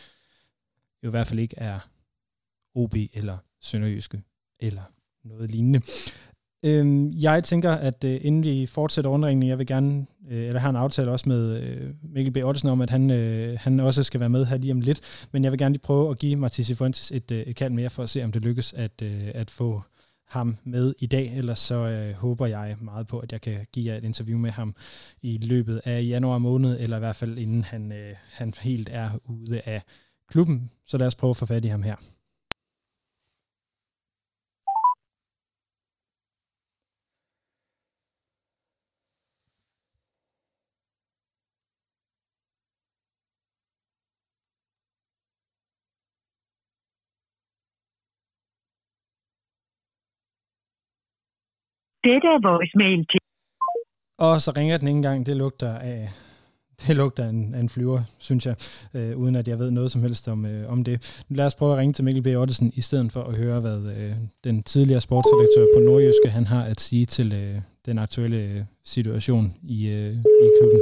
jo 1.04 1.10
i 1.10 1.12
hvert 1.12 1.28
fald 1.28 1.40
ikke 1.40 1.56
er 1.58 1.80
OB 2.76 2.96
eller 3.14 3.38
Sønderjyske 3.62 4.22
eller 4.60 4.84
noget 5.24 5.52
lignende. 5.52 5.82
Øhm, 6.66 7.12
jeg 7.12 7.44
tænker, 7.44 7.72
at 7.72 8.04
øh, 8.04 8.20
inden 8.24 8.44
vi 8.44 8.66
fortsætter 8.66 9.12
rundringen, 9.12 9.48
jeg 9.48 9.58
vil 9.58 9.68
gerne, 9.68 10.06
øh, 10.30 10.48
eller 10.48 10.60
har 10.60 10.70
en 10.70 10.76
aftale 10.76 11.12
også 11.12 11.30
med 11.30 11.62
øh, 11.62 11.94
Mikkel 12.04 12.34
B. 12.34 12.38
Ottesen 12.38 12.70
om, 12.70 12.82
at 12.82 12.90
han, 12.90 13.12
øh, 13.12 13.58
han 13.60 13.80
også 13.80 14.04
skal 14.04 14.20
være 14.20 14.30
med 14.30 14.46
her 14.46 14.58
lige 14.58 14.72
om 14.72 14.82
lidt, 14.82 15.28
men 15.32 15.44
jeg 15.44 15.52
vil 15.52 15.60
gerne 15.60 15.74
lige 15.74 15.82
prøve 15.82 16.12
at 16.12 16.20
give 16.20 16.36
Mathis 16.36 16.78
Fuentes 16.78 17.12
et, 17.12 17.32
øh, 17.32 17.40
et 17.40 17.56
kald 17.56 17.74
mere 17.74 17.90
for 17.90 18.04
at 18.04 18.10
se, 18.10 18.24
om 18.24 18.32
det 18.32 18.42
lykkes 18.42 18.74
at, 18.74 19.02
øh, 19.02 19.32
at 19.34 19.52
få 19.52 19.82
ham 20.28 20.58
med 20.64 20.94
i 21.00 21.06
dag, 21.06 21.38
ellers 21.38 21.60
så 21.60 21.76
øh, 21.76 22.14
håber 22.14 22.46
jeg 22.46 22.76
meget 22.82 23.08
på, 23.08 23.20
at 23.20 23.32
jeg 23.32 23.42
kan 23.42 23.66
give 23.72 23.92
jer 23.92 23.98
et 23.98 24.04
interview 24.04 24.38
med 24.38 24.52
ham 24.52 24.76
i 25.22 25.38
løbet 25.38 25.82
af 25.86 26.04
januar 26.04 26.38
måned, 26.38 26.78
eller 26.80 26.98
i 26.98 27.00
hvert 27.00 27.16
fald 27.16 27.38
inden 27.38 27.64
han, 27.64 27.92
øh, 27.92 28.16
han 28.32 28.54
helt 28.62 28.90
er 28.92 29.10
ude 29.26 29.62
af 29.66 29.82
klubben. 30.28 30.72
Så 30.86 30.98
lad 30.98 31.08
os 31.08 31.16
prøve 31.16 31.30
at 31.30 31.38
få 31.38 31.46
fat 31.46 31.66
i 31.66 31.68
ham 31.68 31.84
her. 31.84 31.96
Dette 52.08 52.28
er 52.36 52.40
voicemail 52.50 53.00
til... 53.12 53.20
Og 54.18 54.42
så 54.42 54.52
ringer 54.58 54.78
den 54.78 54.88
ikke 54.88 54.98
engang. 54.98 55.26
Det 55.26 55.38
lugter 55.38 55.74
af, 55.92 56.10
det 56.82 56.96
lugter 56.96 57.24
af 57.24 57.30
en, 57.30 57.56
af 57.56 57.60
en 57.60 57.70
flyver, 57.70 58.00
synes 58.20 58.46
jeg, 58.46 58.56
øh, 58.96 59.18
uden 59.18 59.36
at 59.36 59.48
jeg 59.48 59.60
ved 59.60 59.72
noget 59.72 59.92
som 59.92 60.02
helst 60.02 60.28
om, 60.28 60.46
øh, 60.46 60.72
om 60.72 60.84
det. 60.84 61.24
Lad 61.30 61.46
os 61.46 61.56
prøve 61.56 61.72
at 61.74 61.78
ringe 61.78 61.94
til 61.94 62.06
Mikkel 62.06 62.24
B. 62.24 62.28
Ottesen, 62.28 62.72
i 62.76 62.82
stedet 62.82 63.12
for 63.12 63.24
at 63.24 63.36
høre, 63.36 63.60
hvad 63.60 63.80
øh, 63.98 64.14
den 64.44 64.64
tidligere 64.64 65.02
sportsredaktør 65.02 65.66
på 65.76 65.80
Nordjyske, 65.80 66.30
han 66.30 66.46
har 66.46 66.64
at 66.64 66.80
sige 66.80 67.06
til 67.06 67.34
øh, 67.34 67.62
den 67.86 68.00
aktuelle 68.00 68.38
øh, 68.38 68.62
situation 68.84 69.46
i, 69.64 69.90
øh, 69.90 70.12
i 70.46 70.48
klubben. 70.58 70.82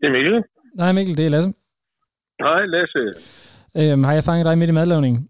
Det 0.00 0.06
er 0.08 0.12
Mikkel. 0.16 0.44
Nej, 0.74 0.92
Mikkel, 0.92 1.16
det 1.16 1.26
er 1.26 1.30
Lasse. 1.30 1.52
Hej, 2.40 2.66
Lasse. 2.66 3.02
Øhm, 3.78 4.04
har 4.04 4.12
jeg 4.12 4.24
fanget 4.24 4.46
dig 4.46 4.58
midt 4.58 4.70
i 4.70 4.72
madlavningen? 4.72 5.28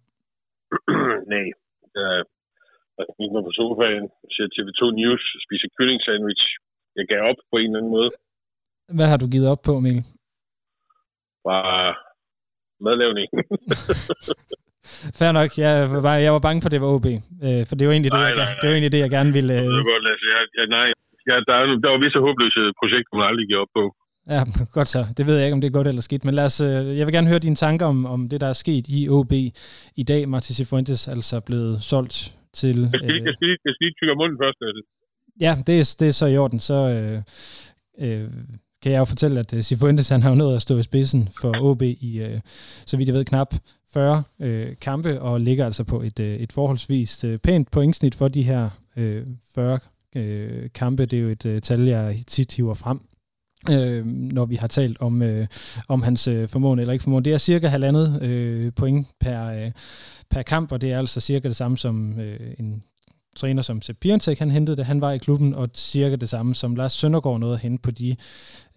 Nej. 1.33 1.47
Jeg 2.99 3.07
gik 3.19 3.31
mig 3.35 3.43
på 3.49 3.53
sofaen, 3.61 4.05
ser 4.35 4.47
TV2 4.55 4.83
News, 5.01 5.23
spiser 5.45 5.69
kylling 5.77 6.01
sandwich. 6.07 6.45
Jeg 6.99 7.05
gav 7.11 7.21
op 7.31 7.41
på 7.51 7.57
en 7.59 7.69
eller 7.69 7.79
anden 7.81 7.93
måde. 7.97 8.11
Hvad 8.97 9.09
har 9.13 9.19
du 9.23 9.27
givet 9.35 9.49
op 9.55 9.63
på, 9.69 9.73
Mikkel? 9.85 10.05
Bare 11.49 11.95
madlavning. 12.85 13.29
Fair 15.19 15.33
nok. 15.39 15.51
Jeg 15.65 15.75
var, 16.07 16.15
jeg 16.27 16.33
var 16.37 16.43
bange 16.47 16.61
for, 16.61 16.69
at 16.69 16.75
det 16.75 16.85
var 16.85 16.95
OB. 16.97 17.09
Øh, 17.47 17.63
for 17.69 17.75
det 17.77 17.85
var 17.87 17.93
egentlig, 17.95 18.13
nej, 18.13 18.21
det, 18.21 18.29
jeg, 18.31 18.37
nej, 18.43 18.51
nej. 18.53 18.59
det, 18.61 18.67
var 18.69 18.75
egentlig 18.75 18.95
det, 18.97 19.03
jeg 19.05 19.13
gerne 19.17 19.33
ville... 19.39 19.55
Øh... 19.61 19.67
Jeg, 20.35 20.43
jeg, 20.59 20.67
nej, 20.77 20.87
jeg, 21.29 21.37
der, 21.49 21.55
er, 21.61 21.65
der 21.85 21.91
var 21.93 22.01
visse 22.05 22.19
håbløse 22.27 22.63
projekter, 22.81 23.13
man 23.19 23.31
aldrig 23.31 23.47
giver 23.49 23.63
op 23.65 23.73
på. 23.79 23.85
Ja, 24.31 24.45
godt 24.77 24.89
så. 24.89 25.07
Det 25.17 25.27
ved 25.27 25.37
jeg 25.37 25.45
ikke, 25.47 25.55
om 25.55 25.61
det 25.61 25.69
er 25.69 25.73
godt 25.73 25.89
eller 25.89 26.03
skidt. 26.03 26.25
Men 26.25 26.35
lad 26.35 26.45
os, 26.45 26.61
øh, 26.61 26.99
jeg 26.99 27.07
vil 27.07 27.15
gerne 27.15 27.29
høre 27.29 27.39
dine 27.39 27.57
tanker 27.57 27.87
om, 27.87 28.07
om 28.07 28.29
det, 28.29 28.41
der 28.41 28.47
er 28.47 28.53
sket 28.53 28.85
i 28.89 29.09
OB 29.09 29.33
i 29.97 30.03
dag. 30.09 30.29
Martin 30.29 30.55
Cifuentes 30.55 31.09
altså 31.09 31.41
blevet 31.41 31.83
solgt 31.83 32.35
til... 32.53 32.81
Jeg 32.81 32.91
skal, 32.95 33.15
øh, 33.15 33.27
jeg 33.27 33.35
skal, 33.35 33.49
jeg 33.49 33.59
skal 33.59 33.75
lige 33.81 33.95
tykke 34.01 34.15
munden 34.15 34.39
først, 34.43 34.59
Lasse. 34.61 34.83
Ja, 35.41 35.53
det 35.67 35.81
er, 35.81 35.97
det 36.01 36.09
er 36.09 36.13
så 36.13 36.27
i 36.27 36.37
orden. 36.37 36.61
Så 36.61 36.75
øh, 36.75 37.23
øh, 37.99 38.31
kan 38.83 38.93
jeg 38.93 38.99
jo 38.99 39.05
fortælle, 39.05 39.41
at 39.41 39.65
Sifuentes 39.65 40.09
han 40.09 40.23
har 40.23 40.31
jo 40.31 40.37
nået 40.37 40.57
at 40.57 40.63
stå 40.63 40.79
i 40.79 40.83
spidsen 40.83 41.29
for 41.41 41.53
OB 41.61 41.83
i, 41.83 42.21
øh, 42.23 42.41
så 42.87 42.97
vidt 42.97 43.09
jeg 43.09 43.15
ved, 43.15 43.25
knap 43.25 43.55
40 43.93 44.23
øh, 44.41 44.69
kampe, 44.81 45.21
og 45.21 45.41
ligger 45.41 45.65
altså 45.65 45.85
på 45.85 46.03
et, 46.03 46.21
øh, 46.21 46.37
et 46.37 46.53
forholdsvis 46.53 47.25
øh, 47.25 47.39
pænt 47.39 47.71
pointsnit 47.71 48.15
for 48.15 48.29
de 48.29 48.43
her 48.43 48.71
øh, 48.97 49.27
40 49.55 49.79
øh, 50.17 50.69
kampe. 50.75 51.07
Det 51.07 51.17
er 51.17 51.23
jo 51.23 51.29
et 51.29 51.47
øh, 51.47 51.61
tal, 51.61 51.81
jeg 51.81 52.23
tit 52.27 52.55
hiver 52.55 52.75
frem 52.75 53.01
øh, 53.71 54.07
når 54.07 54.45
vi 54.45 54.57
har 54.57 54.67
talt 54.67 55.01
om, 55.01 55.23
øh, 55.23 55.47
om 55.89 56.03
hans 56.03 56.29
øh, 56.29 56.49
formåen 56.49 56.79
eller 56.79 56.93
ikke 56.93 57.03
formåen. 57.03 57.25
Det 57.25 57.33
er 57.33 57.39
cirka 57.39 57.69
halvandet 57.69 58.23
øh, 58.23 58.73
point 58.73 59.07
per, 59.21 59.47
øh, 59.47 59.73
per 60.31 60.43
kamp, 60.43 60.73
og 60.73 60.81
det 60.81 60.93
er 60.93 60.99
altså 60.99 61.21
cirka 61.21 61.49
det 61.49 61.57
samme 61.57 61.79
som 61.79 62.21
øh, 62.21 62.55
en 62.59 62.83
træner 63.37 63.63
som 63.63 63.83
Sepp 63.83 64.01
Piontek, 64.01 64.39
han 64.39 64.51
hentede 64.51 64.77
det, 64.77 64.87
han 64.87 65.01
var 65.01 65.13
i 65.13 65.19
klubben, 65.19 65.55
og 65.55 65.69
cirka 65.75 66.17
det 66.17 66.29
samme 66.29 66.55
som 66.55 66.77
Lars 66.77 66.93
Søndergaard 66.93 67.41
nåede 67.41 67.55
at 67.55 67.61
hente 67.61 67.83
på 67.83 67.91
de 67.91 68.17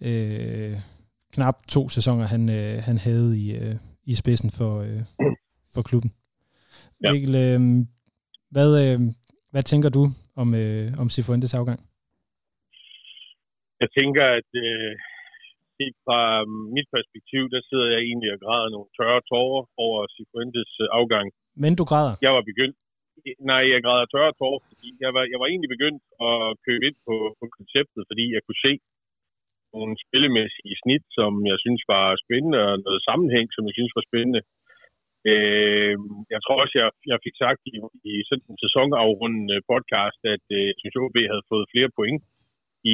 øh, 0.00 0.80
knap 1.32 1.66
to 1.68 1.88
sæsoner, 1.88 2.26
han, 2.26 2.48
øh, 2.48 2.82
han 2.82 2.98
havde 2.98 3.38
i, 3.38 3.52
øh, 3.52 3.76
i 4.04 4.14
spidsen 4.14 4.50
for, 4.50 4.80
øh, 4.80 5.02
for 5.74 5.82
klubben. 5.82 6.12
Ja. 7.04 7.12
Mikkel, 7.12 7.34
øh, 7.34 7.86
hvad, 8.50 8.84
øh, 8.84 9.00
hvad 9.50 9.62
tænker 9.62 9.88
du 9.88 10.12
om, 10.36 10.54
øh, 10.54 10.94
om 10.98 11.10
Sifuentes 11.10 11.54
afgang? 11.54 11.80
Jeg 13.82 13.88
tænker, 13.98 14.24
at 14.38 14.50
øh, 14.66 14.92
fra 16.06 16.20
mit 16.76 16.88
perspektiv, 16.96 17.42
der 17.54 17.60
sidder 17.68 17.88
jeg 17.94 18.00
egentlig 18.08 18.30
og 18.34 18.40
græder 18.44 18.68
nogle 18.74 18.88
tørre 18.98 19.22
tårer 19.30 19.62
over 19.84 19.98
Sifuentes 20.14 20.72
øh, 20.84 20.98
afgang. 20.98 21.26
Men 21.64 21.72
du 21.78 21.84
græder? 21.90 22.14
Jeg 22.26 22.32
var 22.36 22.44
begyndt. 22.50 22.76
Nej, 23.50 23.62
jeg 23.74 23.80
græder 23.86 24.06
tørre 24.14 24.34
tårer, 24.40 24.60
fordi 24.70 24.88
jeg 25.04 25.10
var, 25.16 25.24
jeg 25.32 25.38
var 25.40 25.48
egentlig 25.48 25.72
begyndt 25.76 26.02
at 26.28 26.36
købe 26.66 26.82
ind 26.88 26.98
på, 27.06 27.14
på 27.40 27.44
konceptet, 27.56 28.02
fordi 28.10 28.24
jeg 28.36 28.42
kunne 28.46 28.62
se 28.66 28.72
nogle 29.74 29.94
spillemæssige 30.04 30.76
snit, 30.82 31.04
som 31.18 31.32
jeg 31.50 31.58
synes 31.64 31.82
var 31.94 32.06
spændende, 32.24 32.58
og 32.68 32.74
noget 32.86 33.00
sammenhæng, 33.08 33.46
som 33.52 33.62
jeg 33.68 33.74
synes 33.78 33.92
var 33.98 34.04
spændende. 34.10 34.42
Øh, 35.30 35.94
jeg 36.34 36.40
tror 36.42 36.56
også, 36.62 36.74
jeg, 36.80 36.88
jeg 37.12 37.18
fik 37.24 37.36
sagt 37.44 37.60
i, 37.72 37.74
i 38.12 38.14
sådan 38.28 38.46
en 38.50 38.58
sæsonafrundende 38.64 39.58
podcast, 39.72 40.20
at 40.34 40.44
øh, 40.58 40.66
jeg 40.68 40.76
synes, 40.78 40.96
OB 41.04 41.16
havde 41.32 41.48
fået 41.52 41.70
flere 41.72 41.90
point 41.98 42.20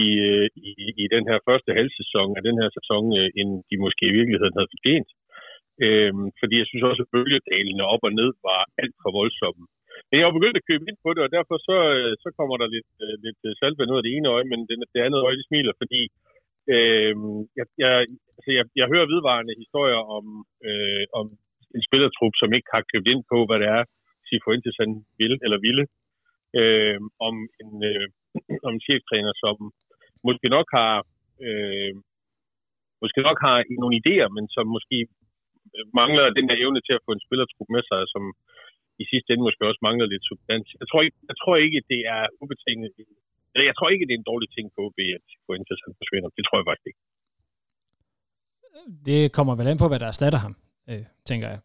i, 0.00 0.04
i, 0.68 0.70
i 1.02 1.04
den 1.14 1.24
her 1.30 1.38
første 1.48 1.70
halvsæson 1.78 2.30
af 2.38 2.42
den 2.48 2.56
her 2.60 2.70
sæson, 2.76 3.04
øh, 3.18 3.28
end 3.40 3.50
de 3.68 3.76
måske 3.84 4.04
i 4.08 4.16
virkeligheden 4.18 4.56
havde 4.56 4.72
fortjent. 4.74 5.10
Øhm, 5.86 6.26
fordi 6.40 6.54
jeg 6.60 6.68
synes 6.68 6.84
også, 6.88 7.02
at 7.04 7.12
bølgedalene 7.14 7.84
op 7.94 8.02
og 8.08 8.12
ned 8.20 8.30
var 8.48 8.60
alt 8.82 8.96
for 9.02 9.10
voldsomme. 9.20 9.64
Men 10.08 10.16
jeg 10.16 10.26
har 10.26 10.38
begyndt 10.38 10.60
at 10.60 10.68
købe 10.70 10.84
ind 10.88 10.98
på 11.04 11.10
det, 11.14 11.22
og 11.26 11.30
derfor 11.36 11.56
så, 11.68 11.76
øh, 11.96 12.12
så 12.22 12.28
kommer 12.38 12.56
der 12.60 12.68
lidt, 12.76 12.90
øh, 13.04 13.16
lidt 13.24 13.40
saltvand 13.60 13.92
ud 13.92 14.00
af 14.00 14.04
det 14.06 14.14
ene 14.16 14.32
øje, 14.34 14.46
men 14.52 14.60
det, 14.68 14.76
det 14.94 15.00
andet 15.06 15.20
øje 15.26 15.38
det 15.38 15.46
smiler, 15.48 15.74
fordi 15.82 16.02
øh, 16.74 17.14
jeg, 17.58 17.66
jeg, 17.84 17.92
altså 18.36 18.50
jeg, 18.58 18.64
jeg 18.80 18.86
hører 18.92 19.12
vedvarende 19.14 19.60
historier 19.62 20.00
om, 20.16 20.24
øh, 20.68 21.04
om 21.20 21.26
en 21.76 21.82
spillertrup, 21.88 22.34
som 22.38 22.50
ikke 22.56 22.70
har 22.74 22.90
købt 22.92 23.10
ind 23.12 23.22
på, 23.32 23.38
hvad 23.48 23.58
det 23.62 23.68
er, 23.78 23.82
Sifuentes 24.28 24.76
han 24.82 24.90
vil 25.20 25.34
eller 25.44 25.58
ville. 25.66 25.84
Øh, 26.60 26.98
om 27.28 27.34
en, 27.62 27.72
øh, 27.90 28.06
om 28.66 28.72
en 28.76 28.86
cheftræner, 28.88 29.32
som 29.44 29.54
måske 30.28 30.46
nok 30.56 30.68
har 30.78 30.94
øh, 31.46 31.92
måske 33.02 33.20
nok 33.28 33.38
har 33.46 33.56
nogle 33.82 33.98
idéer, 34.00 34.28
men 34.36 34.44
som 34.56 34.66
måske 34.76 34.98
mangler 36.00 36.24
den 36.38 36.46
der 36.48 36.56
evne 36.64 36.80
til 36.86 36.94
at 36.96 37.04
få 37.06 37.10
en 37.14 37.24
spillertrup 37.26 37.68
med 37.76 37.82
sig, 37.90 38.00
som 38.14 38.22
i 39.02 39.04
sidste 39.10 39.28
ende 39.32 39.46
måske 39.46 39.68
også 39.70 39.82
mangler 39.88 40.06
lidt 40.12 40.24
substans. 40.30 40.66
Jeg 40.80 40.86
tror 40.90 41.00
ikke, 41.06 41.18
jeg 41.30 41.36
tror 41.40 41.54
ikke 41.66 41.80
det 41.92 42.00
er 42.16 42.22
ubetinget. 42.42 42.90
Eller 43.52 43.66
Jeg 43.70 43.76
tror 43.76 43.88
ikke, 43.92 44.06
det 44.06 44.14
er 44.14 44.20
en 44.22 44.30
dårlig 44.32 44.48
ting 44.56 44.66
på 44.74 44.80
OB, 44.86 44.98
at 45.18 45.26
Fuentes 45.44 45.80
han 45.86 45.94
forsvinder. 46.00 46.28
Det 46.36 46.44
tror 46.44 46.58
jeg 46.58 46.66
faktisk 46.70 46.88
ikke. 46.90 47.02
Det 49.08 49.20
kommer 49.36 49.54
vel 49.58 49.70
an 49.72 49.82
på, 49.82 49.88
hvad 49.88 50.00
der 50.02 50.08
erstatter 50.14 50.40
ham, 50.44 50.54
øh, 50.90 51.04
tænker 51.30 51.48
jeg. 51.52 51.60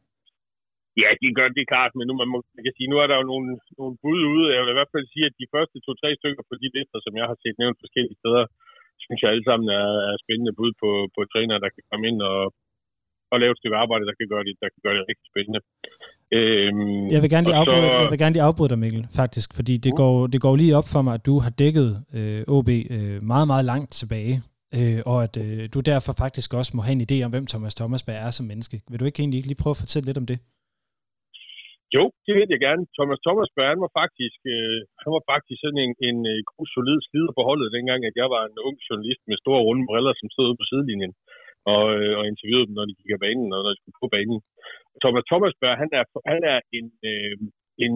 Ja, 1.02 1.10
det 1.22 1.30
gør 1.38 1.48
det 1.58 1.72
klart, 1.72 1.92
men 1.98 2.06
nu, 2.08 2.14
man, 2.22 2.30
må, 2.34 2.38
man 2.56 2.64
kan 2.66 2.76
sige, 2.78 2.92
nu 2.92 2.98
er 3.04 3.08
der 3.08 3.18
jo 3.22 3.26
nogle, 3.32 3.50
nogle 3.80 3.96
bud 4.04 4.22
ude. 4.34 4.54
Jeg 4.56 4.62
vil 4.62 4.74
i 4.74 4.80
hvert 4.80 4.94
fald 4.96 5.06
sige, 5.14 5.26
at 5.30 5.36
de 5.42 5.52
første 5.56 5.78
to-tre 5.86 6.10
stykker 6.20 6.44
på 6.50 6.56
de 6.62 6.68
lister, 6.76 7.00
som 7.06 7.14
jeg 7.20 7.26
har 7.30 7.38
set 7.44 7.58
nævnt 7.62 7.82
forskellige 7.84 8.20
steder, 8.22 8.44
synes 9.04 9.20
jeg 9.22 9.32
alle 9.32 9.48
sammen 9.50 9.68
er, 9.82 9.89
er 10.10 10.16
spændende 10.24 10.54
bud 10.60 10.72
på, 10.82 10.89
på 11.16 11.20
træner, 11.34 11.64
der 11.64 11.72
kan 11.76 11.84
komme 11.89 12.06
ind 12.10 12.20
og, 12.32 12.39
og 13.32 13.38
lave 13.42 13.54
et 13.54 13.60
stykke 13.62 13.80
arbejde, 13.84 14.08
der 14.10 14.16
kan 14.20 14.30
gøre 14.34 14.44
det, 14.48 14.56
der 14.64 14.70
kan 14.74 14.82
gøre 14.86 14.96
det 14.98 15.04
rigtig 15.10 15.28
spændende. 15.32 15.62
Øhm, 16.38 17.04
jeg, 17.16 17.22
vil 17.24 17.30
gerne 17.34 17.48
lige 17.48 17.60
afbryde, 17.62 17.88
så... 17.88 18.02
jeg 18.04 18.12
vil 18.14 18.22
gerne 18.24 18.36
lige 18.36 18.48
afbryde 18.50 18.72
dig, 18.74 18.80
Mikkel, 18.86 19.04
faktisk, 19.22 19.50
fordi 19.58 19.74
det, 19.86 19.92
mm. 19.94 20.00
går, 20.02 20.16
det 20.34 20.39
går 20.46 20.56
lige 20.62 20.78
op 20.80 20.88
for 20.94 21.02
mig, 21.06 21.14
at 21.18 21.26
du 21.30 21.36
har 21.44 21.52
dækket 21.64 21.89
øh, 22.18 22.56
OB 22.56 22.70
øh, 22.96 23.18
meget, 23.32 23.48
meget 23.52 23.66
langt 23.72 23.92
tilbage, 24.02 24.36
øh, 24.78 25.00
og 25.12 25.18
at 25.26 25.34
øh, 25.44 25.62
du 25.74 25.80
derfor 25.92 26.14
faktisk 26.24 26.50
også 26.60 26.72
må 26.76 26.82
have 26.88 26.96
en 27.00 27.06
idé 27.10 27.18
om, 27.26 27.32
hvem 27.32 27.46
Thomas 27.52 27.76
Thomasberg 27.76 28.20
er 28.28 28.32
som 28.38 28.46
menneske. 28.52 28.76
Vil 28.89 29.00
du 29.00 29.06
ikke 29.06 29.20
egentlig 29.24 29.38
ikke 29.38 29.50
lige 29.52 29.62
prøve 29.64 29.76
at 29.78 29.84
fortælle 29.84 30.08
lidt 30.10 30.22
om 30.22 30.28
det? 30.32 30.39
Jo, 31.96 32.04
det 32.26 32.32
vil 32.34 32.54
jeg 32.54 32.62
gerne. 32.68 32.84
Thomas 32.98 33.20
Thomas 33.26 33.52
Bern 33.58 33.84
var 33.86 33.92
faktisk, 34.02 34.39
øh, 34.54 34.80
han 35.02 35.10
var 35.16 35.24
faktisk 35.32 35.60
sådan 35.62 35.82
en, 35.86 35.94
en, 36.08 36.18
en 36.34 36.44
god, 36.52 36.68
solid 36.76 37.00
slider 37.08 37.34
på 37.36 37.44
holdet, 37.50 37.76
dengang 37.78 38.02
at 38.10 38.16
jeg 38.22 38.28
var 38.36 38.44
en 38.46 38.58
ung 38.68 38.78
journalist 38.88 39.22
med 39.30 39.38
store 39.44 39.62
runde 39.68 39.86
briller, 39.89 40.14
som 40.16 40.28
stod 40.30 40.48
ude 40.50 40.60
på 40.60 40.68
sidelinjen 40.70 41.14
og, 41.74 41.84
øh, 41.98 42.14
og 42.20 42.24
interviewede 42.32 42.68
dem, 42.68 42.76
når 42.78 42.86
de 42.88 42.98
gik 43.00 43.12
af 43.16 43.24
banen, 43.26 43.50
og 43.56 43.60
når 43.64 43.72
de 43.74 43.80
skulle 43.80 44.02
på 44.04 44.10
banen. 44.16 44.38
Thomas 45.04 45.26
Thomas 45.32 45.56
Bern, 45.62 45.82
han 45.84 45.89
er, 46.00 46.04
han 46.34 46.42
er 46.54 46.60
en, 46.78 46.88
øh, 47.10 47.36
en 47.86 47.94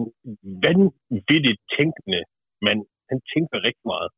vanvittigt 0.66 1.60
tænkende 1.76 2.22
mand. 2.66 2.82
Han 3.10 3.18
tænker 3.32 3.66
rigtig 3.68 3.86
meget. 3.94 4.10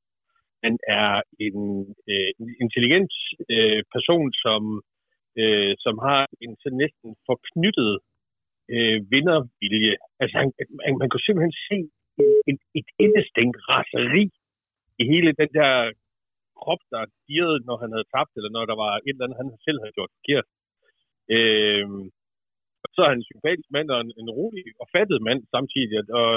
Han 0.64 0.74
er 0.98 1.10
en, 1.46 1.58
øh, 2.10 2.30
intelligent 2.64 3.12
øh, 3.54 3.80
person, 3.94 4.26
som, 4.44 4.62
øh, 5.40 5.72
som 5.84 5.94
har 6.06 6.22
en 6.44 6.52
sådan 6.62 6.80
næsten 6.84 7.08
forknyttet 7.28 7.92
øh, 8.74 8.98
vindervilje. 9.12 9.94
Altså, 10.20 10.34
han, 10.42 10.48
man, 10.78 10.92
man 11.02 11.08
kunne 11.08 11.26
simpelthen 11.26 11.56
se 11.68 11.78
et, 12.50 12.60
et 12.78 12.88
indestængt 13.04 13.58
raseri 13.72 14.24
i 15.02 15.04
hele 15.12 15.30
den 15.40 15.50
der 15.58 15.72
krop, 16.60 16.82
der 16.92 17.02
dirrede, 17.28 17.58
når 17.68 17.76
han 17.82 17.90
havde 17.94 18.10
tabt, 18.14 18.32
eller 18.38 18.50
når 18.56 18.64
der 18.70 18.76
var 18.84 18.92
et 18.96 19.14
eller 19.14 19.24
andet, 19.24 19.40
han 19.40 19.48
selv 19.66 19.78
havde 19.82 19.96
gjort 19.98 20.16
forkert. 20.16 20.46
Øh, 21.36 21.86
så 22.94 22.98
er 23.02 23.10
han 23.12 23.20
en 23.22 23.30
sympatisk 23.32 23.68
mand 23.76 23.88
og 23.94 24.00
en, 24.04 24.10
en 24.22 24.30
rolig 24.38 24.64
og 24.82 24.86
fattet 24.94 25.18
mand 25.28 25.40
samtidig. 25.54 25.94
Og, 26.20 26.30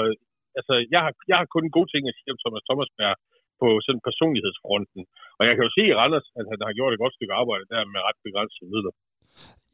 altså, 0.58 0.74
jeg 0.94 1.00
har, 1.04 1.12
jeg 1.30 1.36
har 1.40 1.46
kun 1.54 1.76
gode 1.76 1.90
ting 1.90 2.02
at 2.06 2.16
sige 2.16 2.32
om 2.34 2.42
Thomas 2.42 2.64
Thomasberg 2.68 3.16
på 3.60 3.68
sådan 3.84 4.06
personlighedsfronten. 4.08 5.02
Og 5.38 5.42
jeg 5.46 5.52
kan 5.54 5.64
jo 5.66 5.72
se 5.76 5.82
i 5.86 5.96
Randers, 6.00 6.28
at 6.38 6.46
han 6.52 6.60
har 6.66 6.72
gjort 6.78 6.92
et 6.92 7.02
godt 7.02 7.16
stykke 7.16 7.38
arbejde 7.40 7.64
der 7.72 7.92
med 7.94 8.00
ret 8.08 8.20
begrænsede 8.26 8.70
midler. 8.72 8.94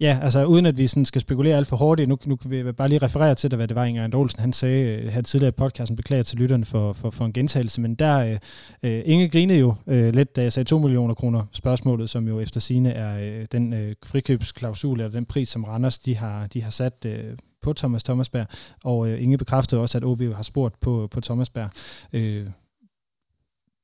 Ja, 0.00 0.18
altså 0.22 0.44
uden 0.44 0.66
at 0.66 0.78
vi 0.78 0.86
sådan 0.86 1.04
skal 1.04 1.20
spekulere 1.20 1.56
alt 1.56 1.66
for 1.66 1.76
hårdt, 1.76 2.08
nu, 2.08 2.18
nu 2.24 2.36
kan 2.36 2.50
vi 2.50 2.72
bare 2.72 2.88
lige 2.88 3.02
referere 3.02 3.34
til 3.34 3.50
det, 3.50 3.58
hvad 3.58 3.68
det 3.68 3.74
var, 3.74 3.84
Inger 3.84 4.08
Olsen 4.14 4.40
han 4.40 4.52
sagde 4.52 4.84
øh, 4.84 5.08
her 5.08 5.22
tidligere 5.22 5.48
i 5.48 5.56
podcasten, 5.58 5.96
beklager 5.96 6.22
til 6.22 6.38
lytterne 6.38 6.64
for, 6.64 6.92
for, 6.92 7.10
for 7.10 7.24
en 7.24 7.32
gentagelse, 7.32 7.80
men 7.80 7.94
der, 7.94 8.18
øh, 8.18 8.38
øh 8.82 9.02
Inge 9.04 9.28
grinede 9.28 9.58
jo 9.58 9.74
øh, 9.86 10.14
lidt, 10.14 10.36
da 10.36 10.42
jeg 10.42 10.52
sagde 10.52 10.68
2 10.68 10.78
millioner 10.78 11.14
kroner. 11.14 11.44
Spørgsmålet, 11.52 12.10
som 12.10 12.28
jo 12.28 12.40
efter 12.40 12.60
sine 12.60 12.90
er 12.90 13.40
øh, 13.40 13.46
den 13.52 13.72
øh, 13.72 13.94
frikøbsklausul, 14.04 15.00
eller 15.00 15.12
den 15.12 15.24
pris, 15.24 15.48
som 15.48 15.64
Randers 15.64 15.98
de 15.98 16.16
har, 16.16 16.46
de 16.46 16.62
har 16.62 16.70
sat 16.70 17.04
øh, 17.06 17.36
på 17.62 17.72
Thomas 17.72 18.02
Thomasberg, 18.02 18.46
og 18.84 19.08
øh, 19.08 19.22
Inge 19.22 19.38
bekræftede 19.38 19.80
også, 19.80 19.98
at 19.98 20.04
OB 20.04 20.22
har 20.22 20.42
spurgt 20.42 20.80
på, 20.80 21.08
på 21.10 21.20
Thomasberg, 21.20 21.70
øh, 22.12 22.46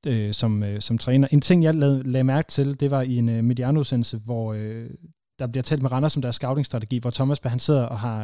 øh, 0.06 0.32
som, 0.32 0.62
øh, 0.62 0.80
som 0.80 0.98
træner. 0.98 1.28
En 1.30 1.40
ting, 1.40 1.64
jeg 1.64 1.74
lagde, 1.74 2.02
lagde 2.02 2.24
mærke 2.24 2.48
til, 2.48 2.80
det 2.80 2.90
var 2.90 3.02
i 3.02 3.16
en 3.16 3.28
øh, 3.28 3.44
medianudsendelse, 3.44 4.18
hvor 4.24 4.52
øh, 4.52 4.90
der 5.38 5.46
bliver 5.52 5.62
talt 5.62 5.82
med 5.82 5.92
Randers 5.92 6.12
som 6.12 6.22
deres 6.22 6.36
scoutingstrategi, 6.40 6.96
hvor 7.02 7.10
Thomas 7.10 7.40
han 7.44 7.64
sidder 7.68 7.86
og 7.94 7.98
har, 8.06 8.18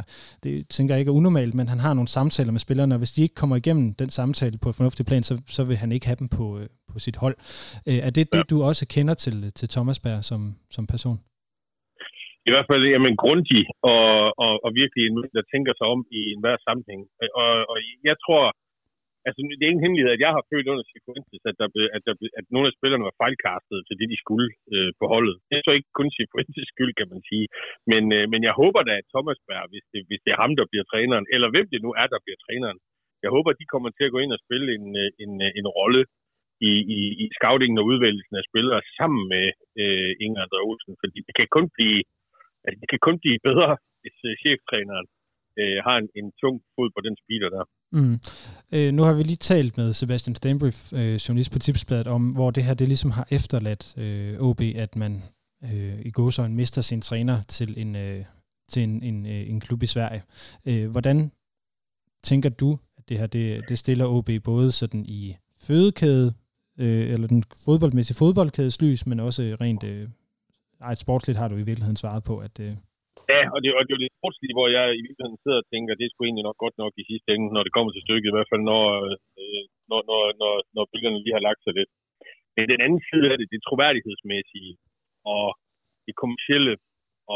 det 0.45 0.69
tænker 0.77 0.95
jeg 0.95 1.01
ikke 1.01 1.13
er 1.15 1.21
unormalt, 1.21 1.55
men 1.59 1.67
han 1.73 1.81
har 1.87 1.93
nogle 1.95 2.09
samtaler 2.19 2.53
med 2.53 2.65
spillerne, 2.67 2.95
og 2.95 3.01
hvis 3.03 3.13
de 3.17 3.23
ikke 3.23 3.41
kommer 3.41 3.57
igennem 3.57 3.87
den 4.03 4.11
samtale 4.19 4.57
på 4.63 4.69
et 4.71 4.77
fornuftigt 4.79 5.09
plan, 5.09 5.23
så, 5.23 5.35
så 5.57 5.63
vil 5.69 5.77
han 5.83 5.93
ikke 5.93 6.07
have 6.11 6.21
dem 6.23 6.29
på, 6.39 6.47
øh, 6.59 6.67
på 6.93 6.99
sit 7.05 7.17
hold. 7.23 7.37
Øh, 7.89 8.01
er 8.07 8.11
det 8.17 8.33
det, 8.35 8.51
du 8.51 8.57
også 8.71 8.85
kender 8.95 9.15
til, 9.25 9.37
til 9.59 9.69
Thomas 9.75 9.99
Berg 10.05 10.25
som, 10.31 10.41
som 10.77 10.87
person? 10.95 11.19
I 12.49 12.51
hvert 12.53 12.69
fald 12.71 12.83
jamen, 12.95 13.15
grundig 13.23 13.63
og, 13.93 14.09
og, 14.45 14.53
og 14.65 14.71
virkelig 14.81 15.03
en 15.05 15.17
der 15.37 15.45
tænker 15.53 15.73
sig 15.79 15.87
om 15.95 16.01
i 16.19 16.21
enhver 16.35 16.57
sammenhæng. 16.67 17.03
Og, 17.43 17.53
og 17.73 17.77
jeg 18.09 18.17
tror, 18.25 18.43
altså, 19.27 19.39
det 19.59 19.65
er 19.65 19.73
ingen 19.73 19.87
hemmelighed, 19.87 20.13
at 20.15 20.25
jeg 20.27 20.33
har 20.37 20.45
følt 20.51 20.69
under 20.73 20.85
Cifuentes, 20.91 21.43
at, 21.51 21.57
der 21.61 21.69
blev, 21.75 21.87
at, 21.97 22.03
der 22.09 22.15
blev, 22.19 22.31
at 22.41 22.47
nogle 22.55 22.69
af 22.71 22.75
spillerne 22.79 23.07
var 23.09 23.21
fejlkastet 23.23 23.79
til 23.87 23.97
det, 24.01 24.07
de 24.13 24.23
skulle 24.25 24.49
øh, 24.75 24.91
på 25.01 25.05
holdet. 25.15 25.37
Det 25.49 25.55
er 25.57 25.65
så 25.67 25.73
ikke 25.79 25.93
kun 25.99 26.09
Cifuentes 26.17 26.69
skyld, 26.73 26.93
kan 27.01 27.09
man 27.13 27.23
sige. 27.31 27.47
Men, 27.93 28.03
øh, 28.17 28.25
men 28.33 28.41
jeg 28.49 28.55
håber 28.63 28.81
da, 28.89 28.93
at 29.01 29.11
Thomas 29.15 29.41
Berg, 29.49 29.67
hvis 29.73 29.87
det, 29.93 30.01
hvis 30.09 30.23
det 30.25 30.31
er 30.33 30.43
ham, 30.45 30.53
der 30.59 30.67
bliver 30.71 30.87
træneren, 30.93 31.27
eller 31.35 31.49
hvem 31.55 31.67
det 31.73 31.81
nu 31.87 31.91
er, 32.01 32.07
der 32.15 32.21
bliver 32.25 32.41
træneren, 32.47 32.79
jeg 33.25 33.31
håber, 33.37 33.49
at 33.51 33.61
de 33.61 33.73
kommer 33.73 33.91
til 33.93 34.05
at 34.07 34.15
gå 34.15 34.19
ind 34.25 34.33
og 34.37 34.43
spille 34.47 34.69
en, 34.79 34.87
øh, 35.03 35.11
en, 35.25 35.33
øh, 35.47 35.51
en 35.61 35.67
rolle 35.79 36.03
i, 36.71 36.73
i, 36.97 37.01
i 37.23 37.25
scoutingen 37.37 37.81
og 37.81 37.89
udvælgelsen 37.91 38.37
af 38.41 38.45
spillere 38.51 38.81
sammen 38.99 39.23
med 39.35 39.47
øh, 39.83 40.13
Inger 40.25 40.41
André 40.45 40.61
Olsen, 40.69 40.95
fordi 41.03 41.19
det 41.27 41.35
kan 41.39 41.49
kun 41.57 41.67
blive, 41.77 42.01
altså, 42.65 42.79
det 42.83 42.89
kan 42.93 43.03
kun 43.07 43.17
blive 43.23 43.39
bedre, 43.49 43.71
hvis 44.01 44.19
øh, 44.29 44.35
cheftræneren 44.43 45.09
øh, 45.61 45.79
har 45.87 45.97
en, 46.03 46.09
en 46.21 46.29
tung 46.41 46.57
fod 46.75 46.89
på 46.97 47.01
den 47.07 47.15
speeder 47.23 47.51
der. 47.57 47.65
Mm. 47.93 48.21
Øh, 48.73 48.93
nu 48.93 49.03
har 49.03 49.13
vi 49.13 49.23
lige 49.23 49.37
talt 49.37 49.77
med 49.77 49.93
Sebastian 49.93 50.35
Stenbrief, 50.35 50.93
øh, 50.93 51.15
journalist 51.15 51.51
på 51.51 51.59
Tipsbladet, 51.59 52.07
om 52.07 52.31
hvor 52.31 52.51
det 52.51 52.65
her 52.65 52.75
det 52.75 52.89
ligesom 52.89 53.11
har 53.11 53.27
efterladt 53.31 53.99
øh, 53.99 54.41
OB, 54.41 54.61
at 54.61 54.97
man 54.97 55.23
øh, 55.65 56.01
i 56.01 56.11
gåsøjne 56.11 56.55
mister 56.55 56.83
sin 56.83 57.01
træner 57.01 57.43
til 57.49 57.75
en, 57.81 57.97
øh, 57.97 58.25
til 58.69 58.83
en, 58.83 59.03
en, 59.03 59.27
øh, 59.27 59.51
en 59.51 59.61
klub 59.61 59.83
i 59.83 59.87
Sverige. 59.87 60.23
Øh, 60.65 60.91
hvordan 60.91 61.33
tænker 62.23 62.49
du, 62.49 62.79
at 62.99 63.09
det 63.09 63.19
her 63.19 63.27
det, 63.27 63.69
det 63.69 63.79
stiller 63.79 64.07
OB 64.07 64.31
både 64.45 64.73
sådan 64.73 65.05
i 65.09 65.37
fødekæde, 65.59 66.35
øh, 66.79 67.11
eller 67.11 67.29
den 67.29 67.45
fodboldmæssige 67.65 68.17
fodboldkædes 68.17 68.81
lys, 68.81 69.07
men 69.07 69.21
også 69.21 69.57
rent 69.61 69.85
øh, 69.85 70.09
ej, 70.81 70.95
sportsligt 70.95 71.39
har 71.39 71.49
du 71.49 71.55
i 71.55 71.63
virkeligheden 71.63 71.97
svaret 71.97 72.25
på, 72.25 72.39
at, 72.39 72.61
øh, 72.61 72.77
Ja, 73.33 73.41
og 73.55 73.59
det, 73.63 73.71
og 73.77 73.81
det 73.83 73.91
er 73.93 73.99
jo 73.99 74.05
det 74.05 74.17
sportslige, 74.19 74.57
hvor 74.57 74.69
jeg 74.77 74.87
i 74.99 75.03
virkeligheden 75.07 75.43
sidder 75.43 75.61
og 75.63 75.69
tænker, 75.73 75.91
at 75.93 76.01
det 76.03 76.09
skulle 76.09 76.27
egentlig 76.29 76.49
nok 76.49 76.61
godt 76.65 76.77
nok 76.83 76.93
i 77.03 77.09
sidste 77.11 77.29
ende, 77.35 77.55
når 77.57 77.63
det 77.65 77.75
kommer 77.77 77.91
til 77.93 78.05
stykket, 78.07 78.29
i 78.31 78.35
hvert 78.37 78.51
fald 78.53 78.63
når, 78.73 78.85
øh, 79.41 79.63
når, 79.91 80.01
når, 80.11 80.23
når, 80.43 80.53
når 80.77 80.85
billederne 80.91 81.23
lige 81.25 81.37
har 81.39 81.47
lagt 81.49 81.63
sig 81.63 81.73
lidt. 81.79 81.91
Men 82.57 82.65
den 82.73 82.81
anden 82.85 83.03
side 83.11 83.27
af 83.33 83.37
det, 83.39 83.47
det 83.53 83.61
troværdighedsmæssige 83.69 84.73
og 85.35 85.47
det 86.07 86.15
kommercielle 86.23 86.75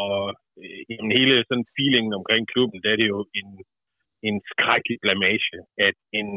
og 0.03 0.18
øh, 0.62 0.81
hele 1.18 1.35
sådan 1.49 1.70
feelingen 1.77 2.12
omkring 2.20 2.43
klubben, 2.53 2.79
der 2.83 2.91
er 2.93 2.99
det 3.01 3.09
jo 3.14 3.20
en, 3.41 3.49
en 4.29 4.37
skrækkelig 4.51 4.99
blamage, 5.05 5.59
at 5.87 5.97
en 6.18 6.29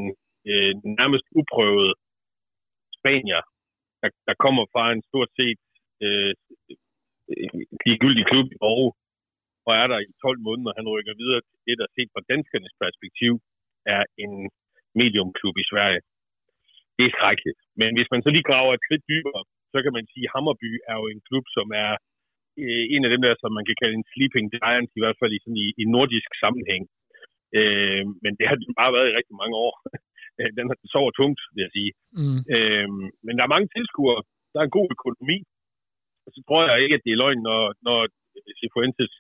øh, 0.50 0.74
nærmest 1.00 1.26
uprøvet 1.40 1.92
spanier, 2.98 3.42
der, 4.02 4.10
der 4.28 4.36
kommer 4.44 4.64
fra 4.74 4.84
en 4.96 5.02
stort 5.10 5.32
set 5.40 5.60
øh, 6.06 6.34
øh 6.60 7.50
ligegyldig 7.86 8.26
klub 8.32 8.48
i 8.56 8.58
Norge, 8.64 8.90
og 9.68 9.74
er 9.82 9.88
der 9.92 10.00
i 10.00 10.10
12 10.24 10.40
måneder, 10.48 10.78
han 10.80 10.88
rykker 10.94 11.16
videre 11.22 11.42
til 11.48 11.58
det, 11.68 11.76
der 11.82 11.88
set 11.96 12.10
fra 12.14 12.26
danskernes 12.30 12.76
perspektiv, 12.84 13.32
er 13.96 14.04
en 14.24 14.34
mediumklub 15.00 15.56
i 15.64 15.70
Sverige. 15.72 16.02
Det 16.98 17.04
er 17.06 17.16
skrækkeligt. 17.16 17.60
Men 17.82 17.90
hvis 17.98 18.12
man 18.14 18.22
så 18.22 18.30
lige 18.32 18.50
graver 18.50 18.74
et 18.74 18.86
skridt 18.86 19.06
dybere, 19.12 19.42
så 19.74 19.78
kan 19.84 19.94
man 19.98 20.06
sige, 20.12 20.26
at 20.28 20.32
Hammerby 20.34 20.72
er 20.92 20.96
jo 21.02 21.06
en 21.14 21.22
klub, 21.28 21.46
som 21.58 21.68
er 21.86 21.92
øh, 22.64 22.84
en 22.94 23.06
af 23.06 23.12
dem 23.14 23.22
der, 23.26 23.36
som 23.42 23.52
man 23.58 23.66
kan 23.68 23.78
kalde 23.82 23.96
en 23.98 24.10
sleeping 24.12 24.48
giant, 24.56 24.90
i 24.98 25.02
hvert 25.04 25.20
fald 25.20 25.32
i, 25.34 25.40
sådan 25.44 25.62
i, 25.66 25.68
i 25.82 25.84
nordisk 25.96 26.30
sammenhæng. 26.44 26.84
Øh, 27.60 28.04
men 28.24 28.32
det 28.38 28.46
har 28.50 28.56
det 28.56 28.80
bare 28.82 28.96
været 28.96 29.10
i 29.10 29.18
rigtig 29.20 29.36
mange 29.42 29.56
år. 29.66 29.74
Den 30.58 30.66
har 30.70 30.78
sover 30.94 31.12
tungt, 31.20 31.42
vil 31.54 31.66
jeg 31.66 31.74
sige. 31.78 31.92
Mm. 32.20 32.40
Øh, 32.56 32.88
men 33.26 33.34
der 33.36 33.44
er 33.44 33.56
mange 33.56 33.70
tilskuere. 33.76 34.22
Der 34.52 34.58
er 34.60 34.66
en 34.68 34.78
god 34.80 34.88
økonomi. 34.98 35.38
Og 36.26 36.30
så 36.36 36.40
tror 36.48 36.62
jeg 36.62 36.84
ikke, 36.84 36.98
at 36.98 37.06
det 37.06 37.14
er 37.14 37.22
løgn, 37.24 37.42
når, 37.50 37.62
når 37.88 38.00
Cifuentes 38.60 39.14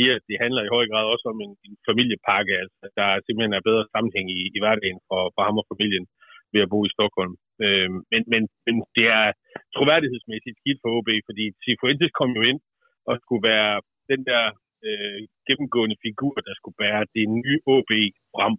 siger, 0.00 0.14
at 0.18 0.24
det 0.30 0.42
handler 0.44 0.62
i 0.64 0.74
høj 0.76 0.84
grad 0.90 1.04
også 1.14 1.26
om 1.32 1.38
en, 1.46 1.52
en 1.66 1.74
familiepakke, 1.88 2.54
altså 2.62 2.84
der 2.98 3.08
simpelthen 3.26 3.54
er 3.56 3.68
bedre 3.68 3.84
sammenhæng 3.92 4.26
i, 4.38 4.40
i 4.56 4.58
hverdagen 4.62 5.00
for, 5.08 5.20
for 5.34 5.42
ham 5.46 5.60
og 5.60 5.66
familien 5.72 6.06
ved 6.52 6.60
at 6.64 6.70
bo 6.72 6.78
i 6.84 6.94
Stockholm. 6.96 7.34
Øh, 7.64 7.90
men, 8.12 8.22
men, 8.32 8.42
men 8.66 8.76
det 8.96 9.06
er 9.20 9.26
troværdighedsmæssigt 9.74 10.58
skidt 10.60 10.80
for 10.82 10.90
OB, 10.96 11.10
fordi 11.28 11.44
Sifuentes 11.64 12.12
kom 12.18 12.30
jo 12.38 12.42
ind 12.50 12.60
og 13.08 13.14
skulle 13.22 13.44
være 13.52 13.72
den 14.12 14.20
der 14.30 14.44
øh, 14.86 15.20
gennemgående 15.48 15.96
figur, 16.06 16.34
der 16.46 16.54
skulle 16.56 16.80
bære 16.82 17.02
det 17.16 17.24
nye 17.38 17.58
OB 17.74 17.92
frem. 18.34 18.54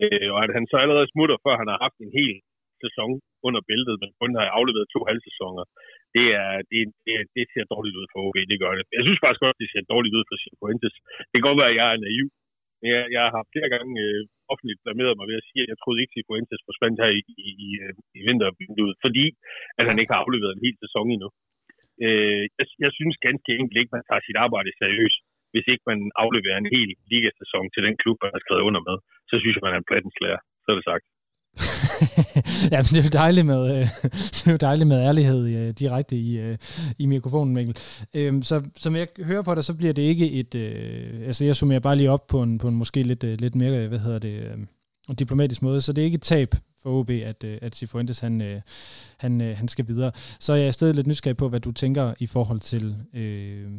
Øh, 0.00 0.28
og 0.34 0.40
at 0.46 0.52
han 0.56 0.64
så 0.70 0.76
allerede 0.84 1.12
smutter, 1.12 1.36
før 1.44 1.54
han 1.62 1.68
har 1.72 1.78
haft 1.84 1.98
en 2.00 2.12
helt 2.20 2.40
sæson 2.84 3.10
under 3.46 3.60
bæltet, 3.68 3.96
men 4.02 4.10
kun 4.20 4.32
har 4.38 4.46
afleveret 4.58 4.92
to 4.94 5.00
halvsæsoner, 5.10 5.64
det, 6.16 6.26
er, 6.42 6.52
det, 6.70 6.80
det, 7.06 7.14
det 7.36 7.44
ser 7.52 7.64
dårligt 7.74 7.98
ud 8.00 8.06
for 8.12 8.18
OB, 8.26 8.36
det 8.52 8.58
gør 8.62 8.72
det. 8.78 8.84
Jeg 8.96 9.02
synes 9.06 9.20
faktisk 9.22 9.44
også, 9.46 9.60
det 9.62 9.70
ser 9.72 9.90
dårligt 9.92 10.16
ud 10.18 10.24
for 10.28 10.36
Cifuentes. 10.42 10.94
Det 11.28 11.36
kan 11.36 11.48
godt 11.48 11.60
være, 11.62 11.72
at 11.72 11.78
jeg 11.80 11.88
er 11.94 12.00
naiv, 12.06 12.26
jeg, 12.90 13.02
jeg 13.16 13.24
har 13.34 13.42
flere 13.52 13.70
gange 13.74 13.92
øh, 14.06 14.22
offentligt 14.52 14.82
blameret 14.84 15.14
mig 15.18 15.26
ved 15.30 15.40
at 15.40 15.48
sige, 15.48 15.62
at 15.64 15.70
jeg 15.72 15.78
troede 15.78 16.00
ikke, 16.00 16.12
at 16.12 16.16
Cifuentes 16.16 16.66
forsvandt 16.68 16.96
her 17.02 17.10
i, 17.18 17.20
i, 17.46 17.48
i, 17.66 17.68
øh, 17.84 17.94
i 18.18 18.20
vintervinduet, 18.26 18.94
fordi 19.04 19.26
at 19.80 19.84
han 19.88 19.98
ikke 19.98 20.12
har 20.14 20.22
afleveret 20.24 20.52
en 20.54 20.64
hel 20.66 20.76
sæson 20.84 21.06
endnu. 21.14 21.28
Øh, 22.04 22.44
jeg, 22.58 22.66
jeg 22.84 22.90
synes 22.98 23.24
ganske 23.26 23.50
enkelt 23.60 23.78
ikke, 23.80 23.94
man 23.96 24.06
tager 24.08 24.26
sit 24.26 24.38
arbejde 24.44 24.70
seriøst, 24.82 25.20
hvis 25.52 25.66
ikke 25.72 25.84
man 25.90 26.00
afleverer 26.24 26.58
en 26.58 26.72
hel 26.74 26.90
ligasæson 27.10 27.66
til 27.74 27.82
den 27.86 27.94
klub, 28.02 28.16
man 28.24 28.34
har 28.34 28.42
skrevet 28.44 28.66
under 28.68 28.82
med. 28.88 28.96
Så 29.28 29.34
synes 29.38 29.54
jeg, 29.54 29.64
man 29.66 29.74
er 29.74 29.80
en 29.80 29.90
plattenslærer. 29.90 30.40
Så 30.62 30.68
er 30.72 30.76
det 30.78 30.88
sagt. 30.90 31.04
Jamen, 32.72 32.84
det 32.84 32.98
er 32.98 33.02
jo 33.02 33.08
dejligt 33.12 33.46
med, 33.46 33.76
øh, 33.76 33.88
det 34.34 34.46
er 34.46 34.50
jo 34.50 34.56
dejligt 34.56 34.88
med 34.88 34.96
ærlighed 34.96 35.46
øh, 35.46 35.74
direkte 35.74 36.16
i, 36.16 36.38
øh, 36.38 36.58
i 36.98 37.06
mikrofonen, 37.06 37.54
Mikkel. 37.54 37.76
Øhm, 38.14 38.42
så 38.42 38.62
som 38.76 38.96
jeg 38.96 39.08
hører 39.18 39.42
på 39.42 39.54
dig, 39.54 39.64
så 39.64 39.74
bliver 39.74 39.92
det 39.92 40.02
ikke 40.02 40.30
et... 40.30 40.54
Øh, 40.54 41.26
altså, 41.26 41.44
jeg 41.44 41.56
summerer 41.56 41.80
bare 41.80 41.96
lige 41.96 42.10
op 42.10 42.26
på 42.26 42.42
en, 42.42 42.58
på 42.58 42.68
en 42.68 42.74
måske 42.74 43.02
lidt, 43.02 43.24
øh, 43.24 43.40
lidt 43.40 43.54
mere, 43.54 43.88
hvad 43.88 43.98
hedder 43.98 44.18
det, 44.18 44.42
øh, 44.42 44.58
diplomatisk 45.18 45.62
måde, 45.62 45.80
så 45.80 45.92
det 45.92 46.02
er 46.02 46.06
ikke 46.06 46.16
et 46.16 46.22
tab 46.22 46.54
for 46.82 47.00
OB, 47.00 47.10
at, 47.10 47.44
øh, 47.44 47.58
at 47.62 47.76
Cifuentes 47.76 48.20
han, 48.20 48.40
øh, 48.40 48.60
han, 49.16 49.40
øh, 49.40 49.56
han 49.56 49.68
skal 49.68 49.88
videre. 49.88 50.12
Så 50.40 50.54
jeg 50.54 50.66
er 50.66 50.70
stadig 50.70 50.94
lidt 50.94 51.06
nysgerrig 51.06 51.36
på, 51.36 51.48
hvad 51.48 51.60
du 51.60 51.72
tænker 51.72 52.14
i 52.18 52.26
forhold 52.26 52.60
til... 52.60 52.96
Øh, 53.14 53.70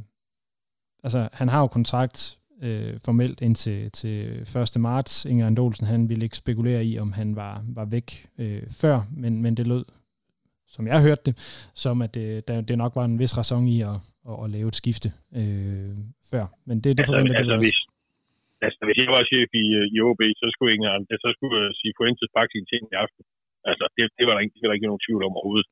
altså, 1.03 1.30
han 1.34 1.49
har 1.49 1.59
jo 1.59 1.68
kontrakt 1.68 2.38
øh, 2.66 2.93
formelt 3.06 3.41
indtil 3.41 3.91
til 3.91 4.16
1. 4.41 4.82
marts. 4.82 5.26
Inger 5.26 5.45
Andolsen, 5.47 5.86
han 5.88 6.10
ville 6.10 6.24
ikke 6.24 6.38
spekulere 6.38 6.86
i, 6.86 6.99
om 6.99 7.12
han 7.12 7.36
var, 7.36 7.64
var 7.76 7.86
væk 7.95 8.08
øh, 8.39 8.64
før, 8.82 8.95
men, 9.22 9.41
men 9.43 9.58
det 9.58 9.68
lød, 9.68 9.86
som 10.76 10.88
jeg 10.88 10.99
hørte 11.08 11.24
det, 11.28 11.36
som 11.84 11.95
at 12.06 12.12
det, 12.18 12.47
der, 12.47 12.62
det 12.62 12.78
nok 12.84 12.93
var 12.99 13.06
en 13.06 13.20
vis 13.22 13.38
ræson 13.38 13.68
i 13.76 13.78
at, 13.91 13.97
at, 14.30 14.36
at 14.43 14.47
lave 14.56 14.68
et 14.72 14.80
skifte 14.82 15.10
øh, 15.39 15.95
før. 16.32 16.45
Men 16.68 16.76
det, 16.84 16.89
det 16.89 16.99
altså, 16.99 17.12
forventer 17.12 17.38
altså, 17.41 17.56
det 17.56 17.64
hvis, 17.66 17.80
altså, 18.66 18.82
hvis 18.88 18.97
jeg 19.01 19.14
var 19.18 19.24
chef 19.32 19.49
i, 19.64 19.66
i 19.95 19.97
OB, 20.08 20.22
så 20.41 20.45
skulle 20.54 20.72
Inger, 20.76 20.91
så 21.24 21.30
skulle 21.36 21.54
jeg 21.62 21.74
sige 21.80 21.93
Fuentes 21.97 22.32
pakke 22.36 22.51
sin 22.56 22.68
ting 22.72 22.84
i 22.93 22.95
aften. 23.04 23.24
Altså, 23.70 23.86
det, 23.95 24.04
det, 24.18 24.24
var 24.28 24.34
der 24.34 24.41
ikke, 24.43 24.56
det 24.56 24.64
var 24.64 24.70
der 24.72 24.80
ikke 24.80 24.91
nogen 24.91 25.06
tvivl 25.08 25.24
om 25.28 25.38
overhovedet. 25.39 25.70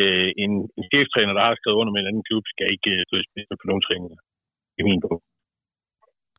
Øh, 0.00 0.30
en, 0.44 0.52
en 0.78 0.86
cheftræner, 0.92 1.32
der 1.34 1.44
har 1.46 1.54
skrevet 1.56 1.80
under 1.80 1.92
med 1.92 2.00
en 2.02 2.10
anden 2.10 2.26
klub, 2.28 2.44
skal 2.46 2.68
ikke 2.74 2.90
øh, 2.96 3.02
stå 3.08 3.14
i 3.22 3.28
spidsen 3.28 3.56
på 3.60 3.66
nogle 3.68 3.84
træninger. 3.86 4.20
I 4.80 4.82
min 4.88 5.02
bog. 5.04 5.18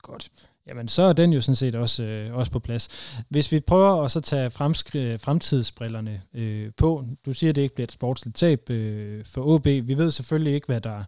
Godt. 0.08 0.32
Jamen, 0.68 0.88
så 0.88 1.02
er 1.02 1.14
den 1.14 1.34
jo 1.34 1.42
sådan 1.42 1.56
set 1.56 1.76
også, 1.76 2.04
øh, 2.04 2.34
også 2.34 2.52
på 2.52 2.60
plads. 2.60 2.88
Hvis 3.30 3.52
vi 3.52 3.60
prøver 3.60 4.04
at 4.04 4.12
så 4.12 4.22
tage 4.22 4.48
fremskri- 4.48 5.18
fremtidsbrillerne 5.18 6.22
øh, 6.34 6.72
på, 6.78 7.06
du 7.26 7.34
siger, 7.34 7.50
at 7.50 7.56
det 7.56 7.62
ikke 7.62 7.76
bliver 7.76 7.86
et 7.86 7.92
sportsligt 7.92 8.36
tab 8.36 8.70
øh, 8.70 9.26
for 9.26 9.48
OB. 9.48 9.66
Vi 9.66 9.98
ved 9.98 10.12
selvfølgelig 10.12 10.54
ikke, 10.54 10.68
hvad 10.68 10.82
der 10.82 11.04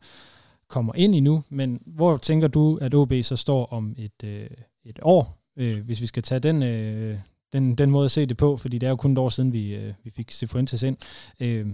kommer 0.68 0.94
ind 0.96 1.16
endnu, 1.16 1.44
men 1.50 1.82
hvor 1.86 2.18
tænker 2.18 2.48
du, 2.48 2.78
at 2.82 2.94
OB 2.94 3.14
så 3.22 3.36
står 3.36 3.66
om 3.66 3.96
et, 3.98 4.24
øh, 4.24 4.48
et 4.86 5.00
år, 5.02 5.38
øh, 5.58 5.86
hvis 5.86 6.02
vi 6.02 6.06
skal 6.06 6.24
tage 6.24 6.40
den, 6.40 6.64
øh, 6.64 7.18
den, 7.54 7.76
den 7.76 7.92
måde 7.92 8.06
at 8.06 8.12
se 8.12 8.26
det 8.26 8.38
på, 8.38 8.58
fordi 8.58 8.78
det 8.78 8.88
er 8.88 8.92
jo 8.92 8.96
kun 8.96 9.12
et 9.12 9.18
år 9.18 9.30
siden, 9.30 9.54
vi, 9.54 9.76
øh, 9.76 9.94
vi 10.04 10.10
fik 10.10 10.32
Sifuentes 10.32 10.84
ind. 10.84 10.98
Øh, 11.40 11.68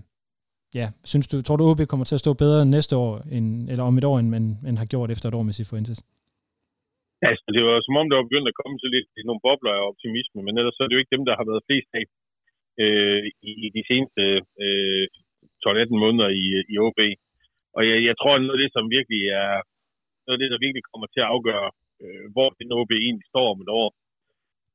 ja, 0.74 0.90
synes 1.04 1.28
du, 1.28 1.42
tror 1.42 1.56
du, 1.56 1.70
OB 1.70 1.82
kommer 1.88 2.04
til 2.06 2.16
at 2.16 2.20
stå 2.20 2.34
bedre 2.34 2.66
næste 2.66 2.96
år, 2.96 3.22
end, 3.32 3.70
eller 3.70 3.84
om 3.84 3.98
et 3.98 4.04
år, 4.04 4.20
end 4.20 4.30
man, 4.30 4.60
man 4.62 4.78
har 4.78 4.86
gjort 4.86 5.12
efter 5.12 5.30
et 5.30 5.36
år 5.36 5.44
med 5.44 5.54
Sifuentes? 5.54 6.02
Altså, 7.30 7.48
det 7.56 7.62
var 7.68 7.76
som 7.88 8.00
om, 8.00 8.08
der 8.08 8.18
var 8.18 8.28
begyndt 8.30 8.52
at 8.52 8.60
komme 8.62 8.78
til 8.80 8.90
lidt 8.96 9.08
nogle 9.30 9.44
bobler 9.46 9.74
af 9.76 9.88
optimisme, 9.90 10.40
men 10.44 10.54
ellers 10.60 10.76
så 10.76 10.82
er 10.82 10.88
det 10.88 10.96
jo 10.96 11.04
ikke 11.04 11.16
dem, 11.16 11.26
der 11.28 11.36
har 11.40 11.46
været 11.50 11.66
flest 11.68 11.90
af 12.00 12.06
øh, 12.84 13.22
i, 13.50 13.52
i 13.66 13.68
de 13.78 13.84
seneste 13.90 14.24
øh, 14.64 15.06
12-18 15.66 16.04
måneder 16.04 16.30
i, 16.44 16.46
øh, 16.58 16.64
i 16.74 16.76
OB. 16.86 17.00
Og 17.78 17.82
jeg, 17.90 17.98
jeg 18.10 18.16
tror, 18.18 18.34
at 18.36 18.42
noget 18.42 18.58
af 18.58 18.64
det, 18.64 18.72
som 18.76 18.94
virkelig 18.98 19.22
er 19.42 19.54
noget 20.26 20.38
af 20.38 20.42
det, 20.44 20.52
der 20.54 20.64
virkelig 20.66 20.84
kommer 20.92 21.08
til 21.12 21.22
at 21.24 21.32
afgøre, 21.34 21.68
øh, 22.04 22.26
hvor 22.34 22.50
den 22.60 22.70
OB 22.80 22.92
egentlig 22.96 23.28
står 23.34 23.48
om 23.54 23.62
et 23.66 23.72
år, 23.82 23.90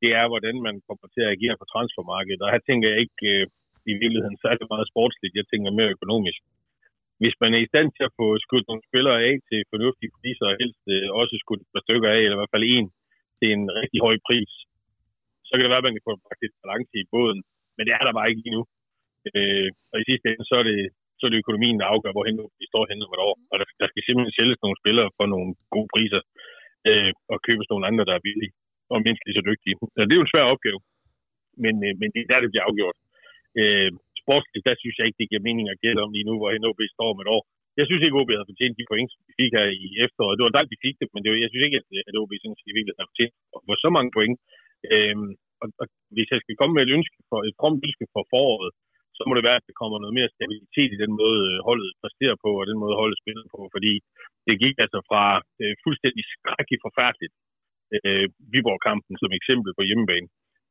det 0.02 0.10
er, 0.20 0.26
hvordan 0.32 0.56
man 0.66 0.76
kommer 0.88 1.06
til 1.14 1.22
at 1.24 1.32
agere 1.36 1.56
på 1.60 1.66
transfermarkedet. 1.72 2.42
Og 2.44 2.52
her 2.54 2.62
tænker 2.68 2.86
jeg 2.90 2.98
ikke 3.04 3.22
øh, 3.34 3.44
i 3.92 3.94
virkeligheden 4.02 4.38
særlig 4.44 4.66
meget 4.74 4.90
sportsligt, 4.92 5.38
jeg 5.40 5.46
tænker 5.48 5.78
mere 5.78 5.94
økonomisk 5.96 6.40
hvis 7.20 7.36
man 7.42 7.50
er 7.56 7.60
i 7.62 7.70
stand 7.72 7.88
til 7.96 8.04
at 8.08 8.16
få 8.18 8.26
skudt 8.44 8.66
nogle 8.68 8.86
spillere 8.88 9.18
af 9.28 9.34
til 9.48 9.60
fornuftige 9.72 10.14
priser, 10.18 10.46
og 10.50 10.56
helst 10.62 10.82
øh, 10.94 11.08
også 11.20 11.34
skudt 11.42 11.62
et 11.62 11.72
par 11.74 11.84
stykker 11.86 12.08
af, 12.16 12.20
eller 12.22 12.36
i 12.36 12.40
hvert 12.40 12.54
fald 12.54 12.66
en 12.76 12.86
til 13.38 13.48
en 13.56 13.64
rigtig 13.80 14.00
høj 14.06 14.16
pris, 14.28 14.52
så 15.46 15.52
kan 15.54 15.64
det 15.64 15.72
være, 15.72 15.82
at 15.82 15.88
man 15.88 15.96
kan 15.96 16.06
få 16.08 16.12
faktisk 16.30 16.52
balance 16.62 16.94
i 17.02 17.10
båden. 17.12 17.40
Men 17.76 17.82
det 17.86 17.92
er 17.94 18.04
der 18.04 18.16
bare 18.18 18.30
ikke 18.30 18.42
lige 18.44 18.56
nu. 18.56 18.62
Øh, 19.28 19.68
og 19.92 19.96
i 19.98 20.08
sidste 20.10 20.26
ende, 20.30 20.44
så 20.50 20.54
er 20.62 20.66
det, 20.70 20.78
så 21.18 21.22
er 21.24 21.30
det 21.30 21.42
økonomien, 21.44 21.76
der 21.80 21.92
afgør, 21.92 22.14
hvorhen 22.14 22.38
vi 22.60 22.66
står 22.72 22.84
henne 22.90 23.06
om 23.06 23.14
et 23.16 23.24
år. 23.28 23.34
Og 23.50 23.56
der, 23.60 23.66
der 23.80 23.88
skal 23.90 24.02
simpelthen 24.02 24.36
sælges 24.38 24.58
nogle 24.64 24.80
spillere 24.82 25.08
for 25.18 25.26
nogle 25.34 25.50
gode 25.74 25.88
priser, 25.94 26.22
øh, 26.88 27.12
og 27.32 27.36
købes 27.46 27.66
nogle 27.70 27.86
andre, 27.90 28.06
der 28.08 28.14
er 28.16 28.26
billige 28.28 28.52
og 28.92 28.98
mindst 29.06 29.22
lige 29.24 29.38
så 29.38 29.44
dygtige. 29.50 29.76
Så 29.94 30.00
det 30.04 30.12
er 30.12 30.20
jo 30.20 30.26
en 30.26 30.34
svær 30.34 30.52
opgave, 30.52 30.78
men, 31.64 31.74
øh, 31.86 31.92
men 32.00 32.08
det 32.12 32.20
er 32.20 32.28
der, 32.30 32.42
det 32.42 32.52
bliver 32.52 32.66
afgjort. 32.68 32.96
Øh, 33.60 33.90
sportsligt, 34.24 34.66
der 34.68 34.76
synes 34.78 34.96
jeg 34.96 35.06
ikke, 35.06 35.20
det 35.20 35.30
giver 35.30 35.46
mening 35.48 35.66
at 35.68 35.80
gætte 35.84 36.00
om 36.04 36.12
lige 36.16 36.28
nu, 36.28 36.34
hvor 36.38 36.48
NOB 36.64 36.80
står 36.96 37.08
om 37.14 37.22
et 37.22 37.32
år. 37.36 37.42
Jeg 37.78 37.86
synes 37.86 38.02
ikke, 38.02 38.16
at 38.16 38.20
OB 38.20 38.30
havde 38.34 38.50
fortjent 38.52 38.78
de 38.80 38.90
point, 38.90 39.10
som 39.12 39.20
de 39.28 39.32
fik 39.40 39.52
her 39.58 39.66
i 39.84 39.88
efteråret. 40.04 40.36
Det 40.36 40.44
var 40.46 40.56
dejligt, 40.56 40.74
de 40.74 40.84
fik 40.86 40.96
det, 41.00 41.08
men 41.12 41.20
det 41.22 41.28
var, 41.30 41.38
jeg 41.44 41.50
synes 41.50 41.64
ikke, 41.66 41.78
at, 42.08 42.14
OB 42.22 42.32
sådan 42.36 42.58
set 42.58 42.76
virkelig 42.78 42.94
havde 42.96 43.10
fortjent 43.12 43.34
for 43.68 43.76
så 43.84 43.88
mange 43.96 44.10
point. 44.16 44.36
Øhm, 44.92 45.30
og, 45.62 45.66
og, 45.80 45.86
hvis 46.14 46.28
jeg 46.32 46.40
skal 46.40 46.58
komme 46.60 46.74
med 46.74 46.84
et 46.84 46.94
ønske 46.98 47.18
for, 47.30 47.38
et 47.48 47.56
fromt 47.60 47.80
ønske 47.86 48.04
for 48.14 48.22
foråret, 48.32 48.72
så 49.16 49.22
må 49.28 49.32
det 49.34 49.46
være, 49.48 49.60
at 49.60 49.68
der 49.68 49.80
kommer 49.80 49.98
noget 50.00 50.16
mere 50.18 50.34
stabilitet 50.36 50.90
i 50.92 51.02
den 51.04 51.12
måde, 51.20 51.40
øh, 51.50 51.58
holdet 51.68 51.90
præsterer 52.02 52.36
på, 52.44 52.50
og 52.60 52.64
den 52.70 52.78
måde, 52.82 53.00
holdet 53.02 53.18
spiller 53.22 53.44
på, 53.54 53.60
fordi 53.74 53.92
det 54.46 54.54
gik 54.64 54.76
altså 54.84 54.98
fra 55.08 55.24
øh, 55.62 55.74
fuldstændig 55.84 56.24
skrækkeligt 56.34 56.84
forfærdeligt 56.86 57.34
øh, 57.96 58.26
Viborg-kampen 58.52 59.14
som 59.22 59.30
eksempel 59.38 59.70
på 59.78 59.82
hjemmebane, 59.88 60.28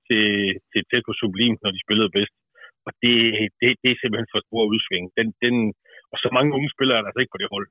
til, 0.07 0.25
til 0.71 0.81
tæt 0.89 1.03
på 1.07 1.13
sublim, 1.19 1.55
når 1.63 1.71
de 1.75 1.85
spillede 1.85 2.15
bedst. 2.17 2.35
Og 2.89 2.93
det, 3.03 3.15
det, 3.59 3.69
det 3.81 3.89
er 3.91 3.99
simpelthen 3.99 4.31
for 4.33 4.41
stor 4.47 4.63
udsving. 4.73 5.05
Den, 5.17 5.27
den, 5.43 5.55
og 6.13 6.17
så 6.23 6.27
mange 6.37 6.53
unge 6.57 6.69
spillere 6.75 6.97
er 6.97 7.01
der 7.01 7.09
altså 7.09 7.21
ikke 7.21 7.35
på 7.35 7.41
det 7.43 7.53
hold. 7.53 7.67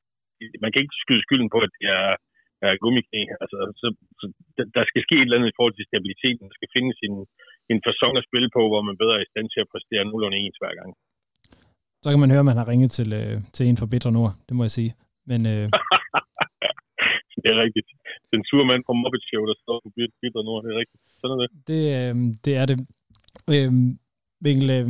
Man 0.64 0.70
kan 0.70 0.82
ikke 0.82 1.02
skyde 1.02 1.24
skylden 1.26 1.50
på, 1.54 1.58
at 1.66 1.72
det 1.78 1.86
er, 2.00 2.08
er 2.66 2.80
gummiknæ. 2.82 3.22
Altså, 3.42 3.58
så, 3.80 3.86
så, 4.20 4.24
der 4.76 4.84
skal 4.90 5.02
ske 5.06 5.14
et 5.18 5.26
eller 5.26 5.38
andet 5.38 5.52
i 5.52 5.56
forhold 5.58 5.76
til 5.76 5.88
stabiliteten. 5.90 6.44
Der 6.50 6.56
skal 6.58 6.70
findes 6.76 6.96
en, 7.06 7.14
en 7.72 7.78
fasong 7.86 8.14
at 8.20 8.26
spille 8.28 8.48
på, 8.56 8.62
hvor 8.70 8.82
man 8.88 8.96
bedre 9.02 9.16
er 9.18 9.24
i 9.24 9.32
stand 9.32 9.46
til 9.50 9.60
at 9.62 9.70
præstere 9.72 10.04
nogenlunde 10.04 10.38
ens 10.44 10.60
hver 10.62 10.74
gang. 10.80 10.90
Så 12.02 12.08
kan 12.10 12.22
man 12.22 12.32
høre, 12.32 12.44
at 12.44 12.50
man 12.50 12.60
har 12.60 12.68
ringet 12.72 12.90
til, 12.98 13.08
øh, 13.20 13.36
til 13.54 13.64
en 13.66 13.78
fra 13.80 13.90
Bitter 13.92 14.12
Nord, 14.16 14.32
det 14.48 14.54
må 14.56 14.62
jeg 14.66 14.74
sige. 14.78 14.92
Men, 15.30 15.40
øh... 15.52 15.64
det 17.42 17.48
er 17.52 17.58
rigtigt. 17.64 17.88
Den 18.32 18.40
sure 18.48 18.66
mand 18.70 18.82
fra 18.86 18.94
Muppet 19.02 19.22
Show, 19.28 19.42
der 19.50 19.56
står 19.64 19.76
på 19.84 19.88
Bitter 20.20 20.42
Nord, 20.48 20.60
det 20.64 20.70
er 20.74 20.78
rigtigt. 20.82 21.02
Sådan 21.20 21.34
er 21.34 21.40
det. 21.46 21.50
Det, 21.70 21.80
øh, 21.98 22.14
det 22.44 22.52
er 22.60 22.66
det. 22.70 22.76
Øh, 23.54 23.72
Mikkel, 24.44 24.68
øh, 24.78 24.86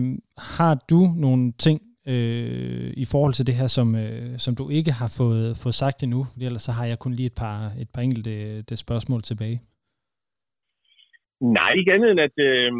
har 0.59 0.75
du 0.93 1.01
nogle 1.25 1.43
ting 1.67 1.79
øh, 2.13 2.89
i 3.05 3.07
forhold 3.13 3.35
til 3.37 3.47
det 3.49 3.55
her, 3.61 3.69
som, 3.77 3.89
øh, 4.03 4.33
som 4.45 4.53
du 4.61 4.65
ikke 4.79 4.93
har 5.01 5.11
fået, 5.21 5.49
fået 5.63 5.77
sagt 5.83 5.99
endnu? 6.05 6.21
Fordi 6.31 6.45
ellers 6.49 6.67
så 6.69 6.73
har 6.79 6.87
jeg 6.91 6.99
kun 7.05 7.15
lige 7.19 7.31
et 7.33 7.39
par, 7.43 7.59
et 7.83 7.91
par 7.95 8.03
enkelte 8.07 8.33
det 8.69 8.79
spørgsmål 8.85 9.21
tilbage. 9.31 9.59
Nej, 11.57 11.71
ikke 11.79 11.93
andet 11.95 12.11
end 12.11 12.23
at, 12.29 12.37
øh, 12.49 12.71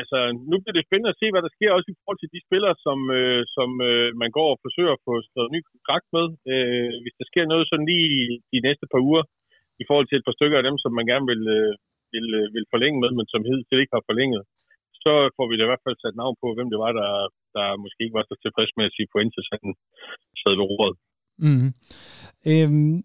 altså, 0.00 0.18
nu 0.50 0.56
bliver 0.60 0.76
det 0.76 0.86
spændende 0.88 1.12
at 1.12 1.20
se, 1.20 1.26
hvad 1.32 1.42
der 1.46 1.52
sker 1.56 1.70
også 1.76 1.88
i 1.90 1.98
forhold 1.98 2.20
til 2.20 2.32
de 2.34 2.40
spillere, 2.46 2.74
som, 2.86 2.98
øh, 3.18 3.42
som 3.56 3.70
øh, 3.88 4.08
man 4.22 4.30
går 4.38 4.48
og 4.54 4.60
forsøger 4.64 4.92
at 4.94 5.04
få 5.06 5.12
skrevet 5.28 5.54
ny 5.56 5.60
kontrakt 5.72 6.06
med. 6.16 6.26
Øh, 6.52 6.92
hvis 7.02 7.16
der 7.18 7.26
sker 7.30 7.44
noget 7.52 7.64
sådan 7.66 7.88
lige 7.92 8.08
de 8.52 8.58
næste 8.66 8.86
par 8.92 9.02
uger, 9.08 9.24
i 9.82 9.84
forhold 9.88 10.06
til 10.08 10.18
et 10.18 10.26
par 10.26 10.36
stykker 10.38 10.58
af 10.58 10.66
dem, 10.68 10.76
som 10.82 10.92
man 10.98 11.06
gerne 11.10 11.26
vil, 11.32 11.42
øh, 11.58 11.72
vil, 12.14 12.26
øh, 12.40 12.46
vil 12.54 12.66
forlænge 12.72 12.98
med, 13.02 13.10
men 13.18 13.26
som 13.32 13.42
hidtil 13.48 13.82
ikke 13.82 13.96
har 13.98 14.08
forlænget, 14.10 14.42
så 15.04 15.12
får 15.36 15.46
vi 15.48 15.54
da 15.56 15.62
i 15.64 15.70
hvert 15.70 15.86
fald 15.86 15.96
sat 15.98 16.16
navn 16.22 16.36
på, 16.42 16.46
hvem 16.56 16.68
det 16.72 16.78
var, 16.84 16.92
der, 17.00 17.10
der 17.56 17.66
måske 17.82 18.00
ikke 18.04 18.18
var 18.18 18.26
så 18.26 18.36
tilfreds 18.44 18.72
med 18.76 18.84
at 18.88 18.94
sige 18.96 19.10
Fuentes, 19.12 19.48
han 19.54 19.64
sad 20.40 20.54
ved 20.58 20.66
roret. 20.72 20.96
Mm. 21.46 21.68
Øhm, 22.52 22.96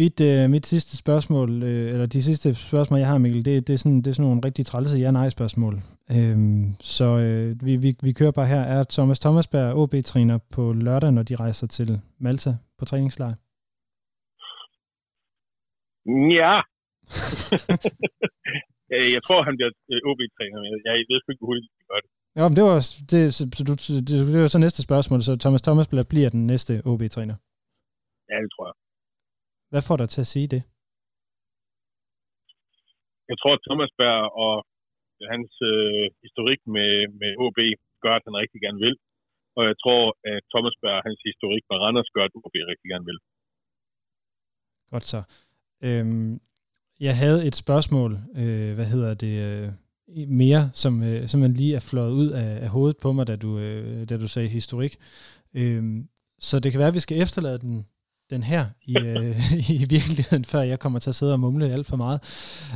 mit, 0.00 0.20
øh, 0.20 0.50
mit 0.50 0.66
sidste 0.66 0.96
spørgsmål, 0.96 1.62
øh, 1.62 1.92
eller 1.92 2.06
de 2.06 2.22
sidste 2.22 2.54
spørgsmål, 2.54 2.98
jeg 2.98 3.08
har, 3.08 3.18
Mikkel, 3.18 3.44
det, 3.44 3.66
det, 3.66 3.72
er, 3.72 3.76
sådan, 3.76 3.98
det 4.02 4.06
er 4.06 4.12
sådan 4.12 4.28
nogle 4.28 4.40
rigtig 4.44 4.66
trælse 4.66 4.98
ja-nej-spørgsmål. 4.98 5.74
Øhm, 6.16 6.64
så 6.80 7.04
øh, 7.04 7.66
vi, 7.66 7.76
vi, 7.76 7.96
vi 8.02 8.12
kører 8.12 8.30
bare 8.30 8.46
her. 8.46 8.60
Er 8.60 8.84
Thomas 8.84 9.20
Thomasberg 9.20 9.76
OB-træner 9.76 10.38
på 10.54 10.72
lørdag, 10.72 11.12
når 11.12 11.22
de 11.22 11.36
rejser 11.36 11.66
til 11.66 12.00
Malta 12.18 12.50
på 12.78 12.84
træningslejr? 12.84 13.34
Ja. 16.40 16.60
Øh, 18.94 19.08
jeg 19.16 19.22
tror, 19.26 19.38
han 19.48 19.54
bliver 19.58 19.72
øh, 19.92 20.08
OB-træner, 20.08 20.58
men 20.62 20.70
jeg 20.86 20.92
ved 21.08 21.16
ikke, 21.18 21.40
hvor 21.40 21.46
hurtigt 21.48 21.66
de 21.78 21.84
gør 21.90 22.00
det. 22.04 22.10
Ja, 22.36 22.42
men 22.48 22.54
det 22.58 22.64
var, 22.68 22.76
det, 23.12 23.20
så, 23.36 23.42
du, 23.68 23.72
det, 24.08 24.12
det 24.34 24.40
var 24.44 24.52
så 24.56 24.62
næste 24.66 24.80
spørgsmål, 24.88 25.18
så 25.28 25.32
Thomas 25.44 25.62
Thomas 25.66 25.88
bliver 26.12 26.30
den 26.36 26.44
næste 26.52 26.72
OB-træner? 26.90 27.36
Ja, 28.30 28.36
det 28.44 28.50
tror 28.54 28.66
jeg. 28.70 28.76
Hvad 29.72 29.82
får 29.88 29.96
dig 30.00 30.08
til 30.14 30.20
at 30.26 30.32
sige 30.34 30.48
det? 30.54 30.62
Jeg 33.30 33.36
tror, 33.40 33.52
at 33.56 33.64
Thomas 33.68 33.92
Berg 33.98 34.22
og 34.44 34.54
hans 35.32 35.52
øh, 35.72 36.04
historik 36.24 36.60
med, 36.76 36.92
med 37.20 37.30
OB 37.44 37.58
gør, 38.04 38.14
at 38.18 38.26
han 38.26 38.36
rigtig 38.42 38.60
gerne 38.66 38.80
vil. 38.86 38.96
Og 39.58 39.62
jeg 39.70 39.76
tror, 39.82 40.02
at 40.32 40.42
Thomas 40.52 40.76
Berg 40.82 40.98
og 41.00 41.06
hans 41.08 41.20
historik 41.30 41.62
med 41.70 41.76
Randers 41.82 42.10
gør, 42.14 42.24
at 42.28 42.36
OB 42.38 42.54
rigtig 42.72 42.88
gerne 42.92 43.06
vil. 43.10 43.18
Godt 44.92 45.06
så. 45.12 45.20
Øhm, 45.86 46.32
jeg 47.00 47.16
havde 47.16 47.46
et 47.46 47.56
spørgsmål, 47.56 48.12
øh, 48.36 48.74
hvad 48.74 48.86
hedder 48.86 49.14
det, 49.14 49.34
øh, 49.46 49.68
mere, 50.28 50.70
som, 50.74 51.02
øh, 51.02 51.28
som 51.28 51.40
man 51.40 51.52
lige 51.52 51.74
er 51.74 51.88
fløjet 51.90 52.12
ud 52.12 52.28
af, 52.28 52.62
af 52.64 52.68
hovedet 52.68 52.96
på 53.02 53.12
mig, 53.12 53.26
da 53.26 53.36
du, 53.36 53.58
øh, 53.58 54.08
da 54.08 54.16
du 54.18 54.28
sagde 54.28 54.48
historik. 54.48 54.96
Øhm, 55.54 56.08
så 56.38 56.60
det 56.60 56.72
kan 56.72 56.78
være, 56.78 56.88
at 56.88 56.94
vi 56.94 57.00
skal 57.00 57.22
efterlade 57.22 57.58
den, 57.58 57.86
den 58.30 58.42
her 58.42 58.66
i, 58.82 58.94
øh, 58.98 59.36
i 59.82 59.84
virkeligheden, 59.96 60.44
før 60.44 60.60
jeg 60.60 60.78
kommer 60.78 60.98
til 60.98 61.10
at 61.10 61.14
sidde 61.14 61.32
og 61.32 61.40
mumle 61.40 61.72
alt 61.72 61.86
for 61.86 61.96
meget. 61.96 62.20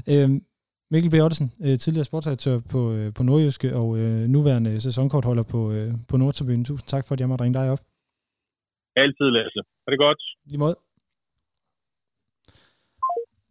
Øhm, 0.09 0.45
Mikkel 0.91 1.11
B. 1.11 1.15
Ottesen, 1.15 1.53
øh, 1.65 1.79
tidligere 1.79 2.05
sportsdirektør 2.05 2.61
på, 2.73 2.93
øh, 2.93 3.15
på 3.17 3.23
Nordjyske 3.23 3.77
og 3.77 3.99
øh, 3.99 4.21
nuværende 4.35 4.81
sæsonkortholder 4.81 5.43
på, 5.43 5.73
øh, 5.73 5.93
på 6.09 6.17
Nordtribunen. 6.17 6.65
Tusind 6.65 6.89
tak 6.89 7.07
for, 7.07 7.13
at 7.15 7.21
jeg 7.21 7.29
måtte 7.29 7.45
ringe 7.45 7.59
dig 7.61 7.71
op. 7.71 7.81
Altid, 8.97 9.29
Lasse. 9.37 9.61
Er 9.87 9.91
det 9.91 9.99
godt? 9.99 10.21
Lige 10.45 10.59
måde. 10.59 10.77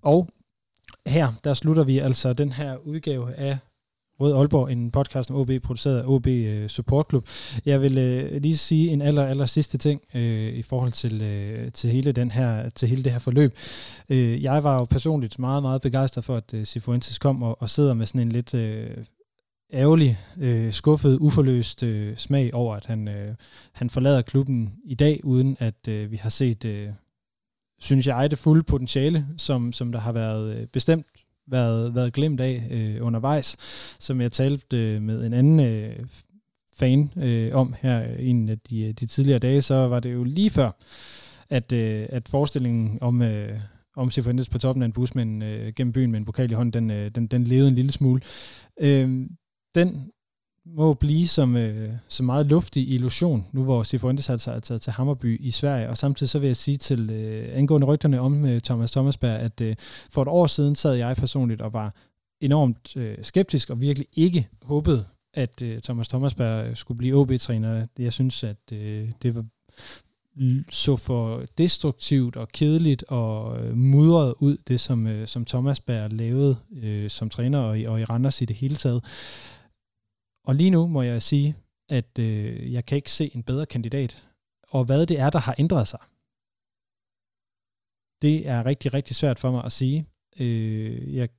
Og 0.01 0.27
her, 1.07 1.33
der 1.43 1.53
slutter 1.53 1.83
vi 1.83 1.99
altså 1.99 2.33
den 2.33 2.51
her 2.51 2.77
udgave 2.77 3.35
af 3.35 3.57
Rød 4.19 4.33
Aalborg, 4.33 4.71
en 4.71 4.91
podcast 4.91 5.31
om 5.31 5.35
OB, 5.35 5.51
produceret 5.63 5.99
af 5.99 6.03
OB 6.07 6.27
uh, 6.27 6.33
øh, 6.33 6.67
Support 6.67 7.05
Club. 7.09 7.27
Jeg 7.65 7.81
vil 7.81 7.97
øh, 7.97 8.41
lige 8.41 8.57
sige 8.57 8.89
en 8.89 9.01
aller, 9.01 9.25
aller 9.25 9.45
sidste 9.45 9.77
ting 9.77 10.01
øh, 10.13 10.53
i 10.53 10.61
forhold 10.61 10.91
til, 10.91 11.21
øh, 11.21 11.71
til, 11.71 11.89
hele 11.89 12.11
den 12.11 12.31
her, 12.31 12.69
til 12.69 12.89
hele 12.89 13.03
det 13.03 13.11
her 13.11 13.19
forløb. 13.19 13.57
Øh, 14.09 14.43
jeg 14.43 14.63
var 14.63 14.73
jo 14.73 14.85
personligt 14.85 15.39
meget, 15.39 15.63
meget 15.63 15.81
begejstret 15.81 16.25
for, 16.25 16.35
at 16.35 16.53
øh, 16.53 16.65
Sifuentes 16.65 17.19
kom 17.19 17.43
og, 17.43 17.61
og 17.61 17.69
sidder 17.69 17.93
med 17.93 18.05
sådan 18.05 18.21
en 18.21 18.31
lidt 18.31 18.53
øh, 18.53 18.97
ærgerlig, 19.73 20.19
øh, 20.37 20.71
skuffet, 20.71 21.17
uforløst 21.17 21.83
øh, 21.83 22.17
smag 22.17 22.53
over, 22.53 22.75
at 22.75 22.85
han, 22.85 23.07
øh, 23.07 23.35
han 23.71 23.89
forlader 23.89 24.21
klubben 24.21 24.73
i 24.85 24.95
dag, 24.95 25.19
uden 25.23 25.57
at 25.59 25.87
øh, 25.87 26.11
vi 26.11 26.15
har 26.15 26.29
set... 26.29 26.65
Øh, 26.65 26.89
synes 27.79 28.07
jeg, 28.07 28.31
det 28.31 28.39
fulde 28.39 28.63
potentiale, 28.63 29.27
som, 29.37 29.73
som 29.73 29.91
der 29.91 29.99
har 29.99 30.11
været 30.11 30.57
øh, 30.57 30.67
bestemt 30.67 31.05
været, 31.47 31.95
været 31.95 32.13
glemt 32.13 32.39
af 32.39 32.67
øh, 32.71 33.05
undervejs, 33.05 33.57
som 33.99 34.21
jeg 34.21 34.31
talte 34.31 34.77
øh, 34.77 35.01
med 35.01 35.25
en 35.25 35.33
anden 35.33 35.59
øh, 35.59 36.05
fan 36.75 37.11
øh, 37.17 37.55
om 37.55 37.75
her 37.81 38.03
en 38.03 38.49
af 38.49 38.59
de, 38.59 38.93
de 38.93 39.05
tidligere 39.05 39.39
dage, 39.39 39.61
så 39.61 39.75
var 39.75 39.99
det 39.99 40.13
jo 40.13 40.23
lige 40.23 40.49
før, 40.49 40.71
at, 41.49 41.71
øh, 41.71 42.05
at 42.09 42.29
forestillingen 42.29 42.97
om, 43.01 43.21
øh, 43.21 43.59
om 43.95 44.11
Sifuentes 44.11 44.49
på 44.49 44.57
toppen 44.57 44.83
af 44.83 44.85
en 44.85 44.93
bus 44.93 45.15
med 45.15 45.23
en, 45.23 45.41
øh, 45.41 45.73
gennem 45.75 45.93
byen 45.93 46.11
med 46.11 46.19
en 46.19 46.25
pokal 46.25 46.51
i 46.51 46.53
hånden, 46.53 46.73
den, 46.73 46.91
øh, 46.91 47.11
den, 47.15 47.27
den 47.27 47.43
levede 47.43 47.67
en 47.67 47.75
lille 47.75 47.91
smule. 47.91 48.21
Øh, 48.81 49.27
den 49.75 50.11
må 50.65 50.93
blive 50.93 51.27
som, 51.27 51.57
øh, 51.57 51.89
som 52.07 52.25
meget 52.25 52.45
luftig 52.45 52.89
illusion, 52.89 53.45
nu 53.51 53.63
hvor 53.63 53.83
Sifuentes 53.83 54.29
altså 54.29 54.51
er 54.51 54.59
taget 54.59 54.81
til 54.81 54.93
Hammerby 54.93 55.41
i 55.41 55.51
Sverige. 55.51 55.89
Og 55.89 55.97
samtidig 55.97 56.29
så 56.29 56.39
vil 56.39 56.47
jeg 56.47 56.57
sige 56.57 56.77
til 56.77 57.09
øh, 57.09 57.57
angående 57.57 57.87
rygterne 57.87 58.21
om 58.21 58.45
øh, 58.45 58.61
Thomas 58.61 58.91
Thomasberg, 58.91 59.39
at 59.39 59.61
øh, 59.61 59.75
for 60.09 60.21
et 60.21 60.27
år 60.27 60.47
siden 60.47 60.75
sad 60.75 60.93
jeg 60.93 61.15
personligt 61.15 61.61
og 61.61 61.73
var 61.73 61.93
enormt 62.41 62.97
øh, 62.97 63.17
skeptisk 63.21 63.69
og 63.69 63.81
virkelig 63.81 64.07
ikke 64.13 64.47
håbede, 64.61 65.05
at 65.33 65.61
øh, 65.61 65.81
Thomas 65.81 66.07
Thomasberg 66.07 66.67
øh, 66.67 66.75
skulle 66.75 66.97
blive 66.97 67.15
OB-træner. 67.15 67.87
Jeg 67.99 68.13
synes, 68.13 68.43
at 68.43 68.57
øh, 68.71 69.09
det 69.21 69.35
var 69.35 69.45
så 70.69 70.95
for 70.95 71.43
destruktivt 71.57 72.35
og 72.35 72.47
kedeligt 72.47 73.03
og 73.07 73.59
øh, 73.59 73.77
mudret 73.77 74.33
ud, 74.39 74.57
det 74.67 74.79
som, 74.79 75.07
øh, 75.07 75.27
som 75.27 75.45
Thomasberg 75.45 76.13
lavede 76.13 76.55
øh, 76.83 77.09
som 77.09 77.29
træner 77.29 77.59
og, 77.59 77.77
og 77.87 78.01
i 78.01 78.03
Randers 78.03 78.41
i 78.41 78.45
det 78.45 78.55
hele 78.55 78.75
taget. 78.75 79.03
Og 80.43 80.55
lige 80.55 80.69
nu 80.69 80.87
må 80.87 81.01
jeg 81.01 81.21
sige, 81.21 81.55
at 81.89 82.19
øh, 82.19 82.73
jeg 82.73 82.85
kan 82.85 82.95
ikke 82.95 83.11
se 83.11 83.31
en 83.35 83.43
bedre 83.43 83.65
kandidat. 83.65 84.27
Og 84.67 84.85
hvad 84.85 85.05
det 85.05 85.19
er, 85.19 85.29
der 85.29 85.39
har 85.39 85.55
ændret 85.57 85.87
sig, 85.87 85.99
det 88.21 88.47
er 88.47 88.65
rigtig, 88.65 88.93
rigtig 88.93 89.15
svært 89.15 89.39
for 89.39 89.51
mig 89.51 89.65
at 89.65 89.71
sige. 89.71 90.07
Øh, 90.39 91.15
jeg, 91.15 91.29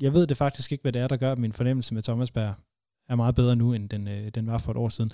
jeg 0.00 0.12
ved 0.12 0.26
det 0.26 0.36
faktisk 0.36 0.72
ikke, 0.72 0.82
hvad 0.82 0.92
det 0.92 1.02
er, 1.02 1.08
der 1.08 1.16
gør, 1.16 1.32
at 1.32 1.38
min 1.38 1.52
fornemmelse 1.52 1.94
med 1.94 2.02
Thomas 2.02 2.30
Berg 2.30 2.54
er 3.08 3.14
meget 3.14 3.34
bedre 3.34 3.56
nu, 3.56 3.72
end 3.72 3.88
den, 3.88 4.08
øh, 4.08 4.28
den 4.34 4.46
var 4.46 4.58
for 4.58 4.70
et 4.70 4.76
år 4.76 4.88
siden. 4.88 5.10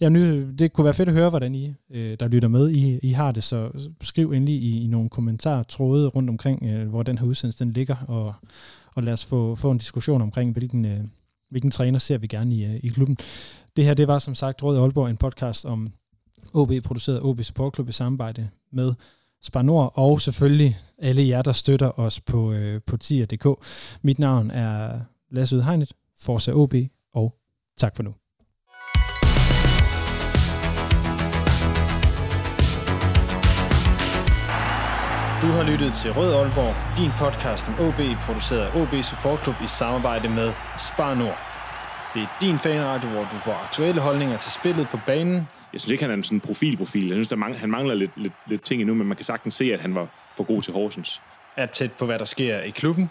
Jamen, 0.00 0.22
nu, 0.22 0.52
det 0.52 0.72
kunne 0.72 0.84
være 0.84 0.94
fedt 0.94 1.08
at 1.08 1.14
høre, 1.14 1.30
hvordan 1.30 1.54
I, 1.54 1.74
øh, 1.90 2.16
der 2.20 2.28
lytter 2.28 2.48
med, 2.48 2.70
I, 2.70 2.98
I 3.02 3.12
har 3.12 3.32
det, 3.32 3.44
så 3.44 3.90
skriv 4.00 4.32
endelig 4.32 4.54
i, 4.54 4.84
i 4.84 4.86
nogle 4.86 5.08
kommentarer, 5.08 5.62
tråde 5.62 6.08
rundt 6.08 6.30
omkring, 6.30 6.62
øh, 6.62 6.88
hvor 6.88 7.02
den 7.02 7.18
her 7.18 7.26
udsendelse 7.26 7.64
den 7.64 7.72
ligger, 7.72 7.96
og, 7.96 8.34
og 8.94 9.02
lad 9.02 9.12
os 9.12 9.24
få, 9.24 9.54
få 9.54 9.70
en 9.70 9.78
diskussion 9.78 10.22
omkring, 10.22 10.52
hvilken, 10.52 10.84
øh, 10.84 11.04
hvilken 11.50 11.70
træner 11.70 11.98
ser 11.98 12.18
vi 12.18 12.26
gerne 12.26 12.54
i, 12.54 12.64
øh, 12.64 12.80
i 12.82 12.88
klubben. 12.88 13.16
Det 13.76 13.84
her, 13.84 13.94
det 13.94 14.08
var 14.08 14.18
som 14.18 14.34
sagt 14.34 14.62
Rød 14.62 14.78
Aalborg, 14.78 15.10
en 15.10 15.16
podcast 15.16 15.64
om 15.64 15.92
OB, 16.54 16.72
produceret 16.84 17.22
OB 17.22 17.42
Support 17.42 17.74
Club 17.74 17.88
i 17.88 17.92
samarbejde 17.92 18.48
med 18.72 18.94
Spar 19.42 19.62
Nord, 19.62 19.92
og 19.94 20.20
selvfølgelig 20.20 20.78
alle 20.98 21.28
jer, 21.28 21.42
der 21.42 21.52
støtter 21.52 21.98
os 21.98 22.20
på, 22.20 22.52
øh, 22.52 22.80
på 22.86 22.96
tier.dk. 22.96 23.46
Mit 24.02 24.18
navn 24.18 24.50
er 24.50 25.00
Lasse 25.30 25.56
Udhegnet, 25.56 25.92
Forza 26.18 26.52
OB, 26.52 26.74
og 27.12 27.38
tak 27.78 27.96
for 27.96 28.02
nu. 28.02 28.14
Du 35.42 35.46
har 35.46 35.62
lyttet 35.70 35.92
til 35.94 36.12
Rød 36.12 36.34
Aalborg, 36.34 36.74
din 36.98 37.10
podcast 37.18 37.68
om 37.68 37.74
OB, 37.86 38.00
produceret 38.26 38.60
af 38.60 38.80
OB 38.80 38.94
Support 39.02 39.42
Club 39.42 39.54
i 39.64 39.66
samarbejde 39.66 40.28
med 40.28 40.52
Spar 40.78 41.14
Nord. 41.14 41.38
Det 42.14 42.22
er 42.22 42.26
din 42.40 42.58
fanradio, 42.58 43.08
hvor 43.08 43.20
du 43.20 43.38
får 43.46 43.52
aktuelle 43.52 44.00
holdninger 44.00 44.38
til 44.38 44.52
spillet 44.52 44.88
på 44.88 44.98
banen. 45.06 45.48
Jeg 45.72 45.80
synes 45.80 45.90
ikke, 45.90 46.04
han 46.04 46.10
er 46.10 46.14
en 46.14 46.24
sådan 46.24 46.40
profilprofil. 46.40 47.06
Jeg 47.06 47.14
synes, 47.14 47.28
der 47.28 47.36
mangler, 47.36 47.58
han 47.58 47.70
mangler 47.70 47.94
lidt, 47.94 48.10
lidt, 48.16 48.32
lidt 48.46 48.62
ting 48.62 48.80
endnu, 48.80 48.94
men 48.94 49.06
man 49.06 49.16
kan 49.16 49.24
sagtens 49.24 49.54
se, 49.54 49.64
at 49.72 49.80
han 49.80 49.94
var 49.94 50.06
for 50.36 50.44
god 50.44 50.62
til 50.62 50.72
Horsens. 50.72 51.22
Er 51.56 51.66
tæt 51.66 51.92
på, 51.92 52.06
hvad 52.06 52.18
der 52.18 52.24
sker 52.24 52.60
i 52.60 52.70
klubben. 52.70 53.10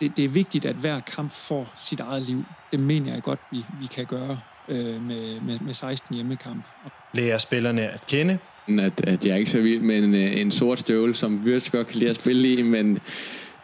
det, 0.00 0.16
det 0.16 0.24
er 0.24 0.28
vigtigt, 0.28 0.64
at 0.64 0.76
hver 0.76 1.00
kamp 1.00 1.30
får 1.30 1.72
sit 1.76 2.00
eget 2.00 2.22
liv. 2.22 2.44
Det 2.72 2.80
mener 2.80 3.12
jeg 3.12 3.22
godt, 3.22 3.40
vi, 3.50 3.64
vi 3.80 3.86
kan 3.86 4.06
gøre 4.06 4.38
øh, 4.68 5.02
med, 5.02 5.40
med, 5.40 5.58
med 5.58 5.74
16 5.74 6.14
hjemmekamp. 6.14 6.64
Lærer 7.12 7.38
spillerne 7.38 7.82
at 7.88 8.06
kende. 8.06 8.38
At, 8.68 9.00
at 9.04 9.26
jeg 9.26 9.32
er 9.32 9.36
ikke 9.36 9.50
så 9.50 9.60
vild 9.60 9.80
med 9.80 9.98
en, 9.98 10.14
øh, 10.14 10.40
en 10.40 10.50
sort 10.50 10.78
støvle, 10.78 11.14
som 11.14 11.42
Wirtz 11.44 11.70
godt 11.70 11.86
kan 11.86 11.98
lide 11.98 12.10
at 12.10 12.16
spille 12.16 12.52
i, 12.52 12.62
men, 12.62 12.98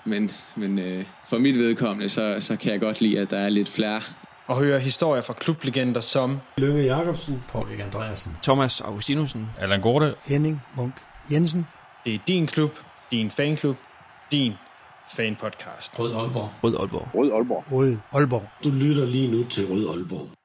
men, 0.05 0.31
men 0.57 0.79
øh, 0.79 1.05
for 1.29 1.39
mit 1.39 1.59
vedkommende, 1.59 2.09
så, 2.09 2.37
så 2.41 2.57
kan 2.57 2.73
jeg 2.73 2.81
godt 2.81 3.01
lide, 3.01 3.19
at 3.19 3.31
der 3.31 3.39
er 3.39 3.49
lidt 3.49 3.69
flere. 3.71 4.01
Og 4.47 4.59
høre 4.59 4.79
historier 4.79 5.23
fra 5.23 5.33
klublegender 5.33 6.01
som 6.01 6.39
Lønge 6.59 6.83
Jacobsen, 6.83 7.43
Paul 7.53 7.69
Erik 7.69 7.81
Andreasen, 7.81 8.33
Thomas 8.43 8.81
Augustinusen, 8.81 9.47
Allan 9.59 9.81
Gorte, 9.81 10.15
Henning 10.25 10.63
Munk 10.77 10.95
Jensen. 11.33 11.67
Det 12.05 12.15
er 12.15 12.19
din 12.29 12.47
klub, 12.47 12.73
din 13.11 13.31
fanklub, 13.31 13.77
din 14.33 14.53
fanpodcast. 15.17 15.99
Rød 15.99 16.15
Aalborg. 16.15 16.51
Rød 16.65 16.77
Aalborg. 16.81 17.09
Rød 17.15 17.33
Aalborg. 17.33 17.65
Rød 17.73 17.97
Aalborg. 18.13 18.49
Du 18.65 18.71
lytter 18.71 19.07
lige 19.07 19.37
nu 19.37 19.45
til 19.45 19.67
Rød 19.67 19.89
Aalborg. 19.89 20.40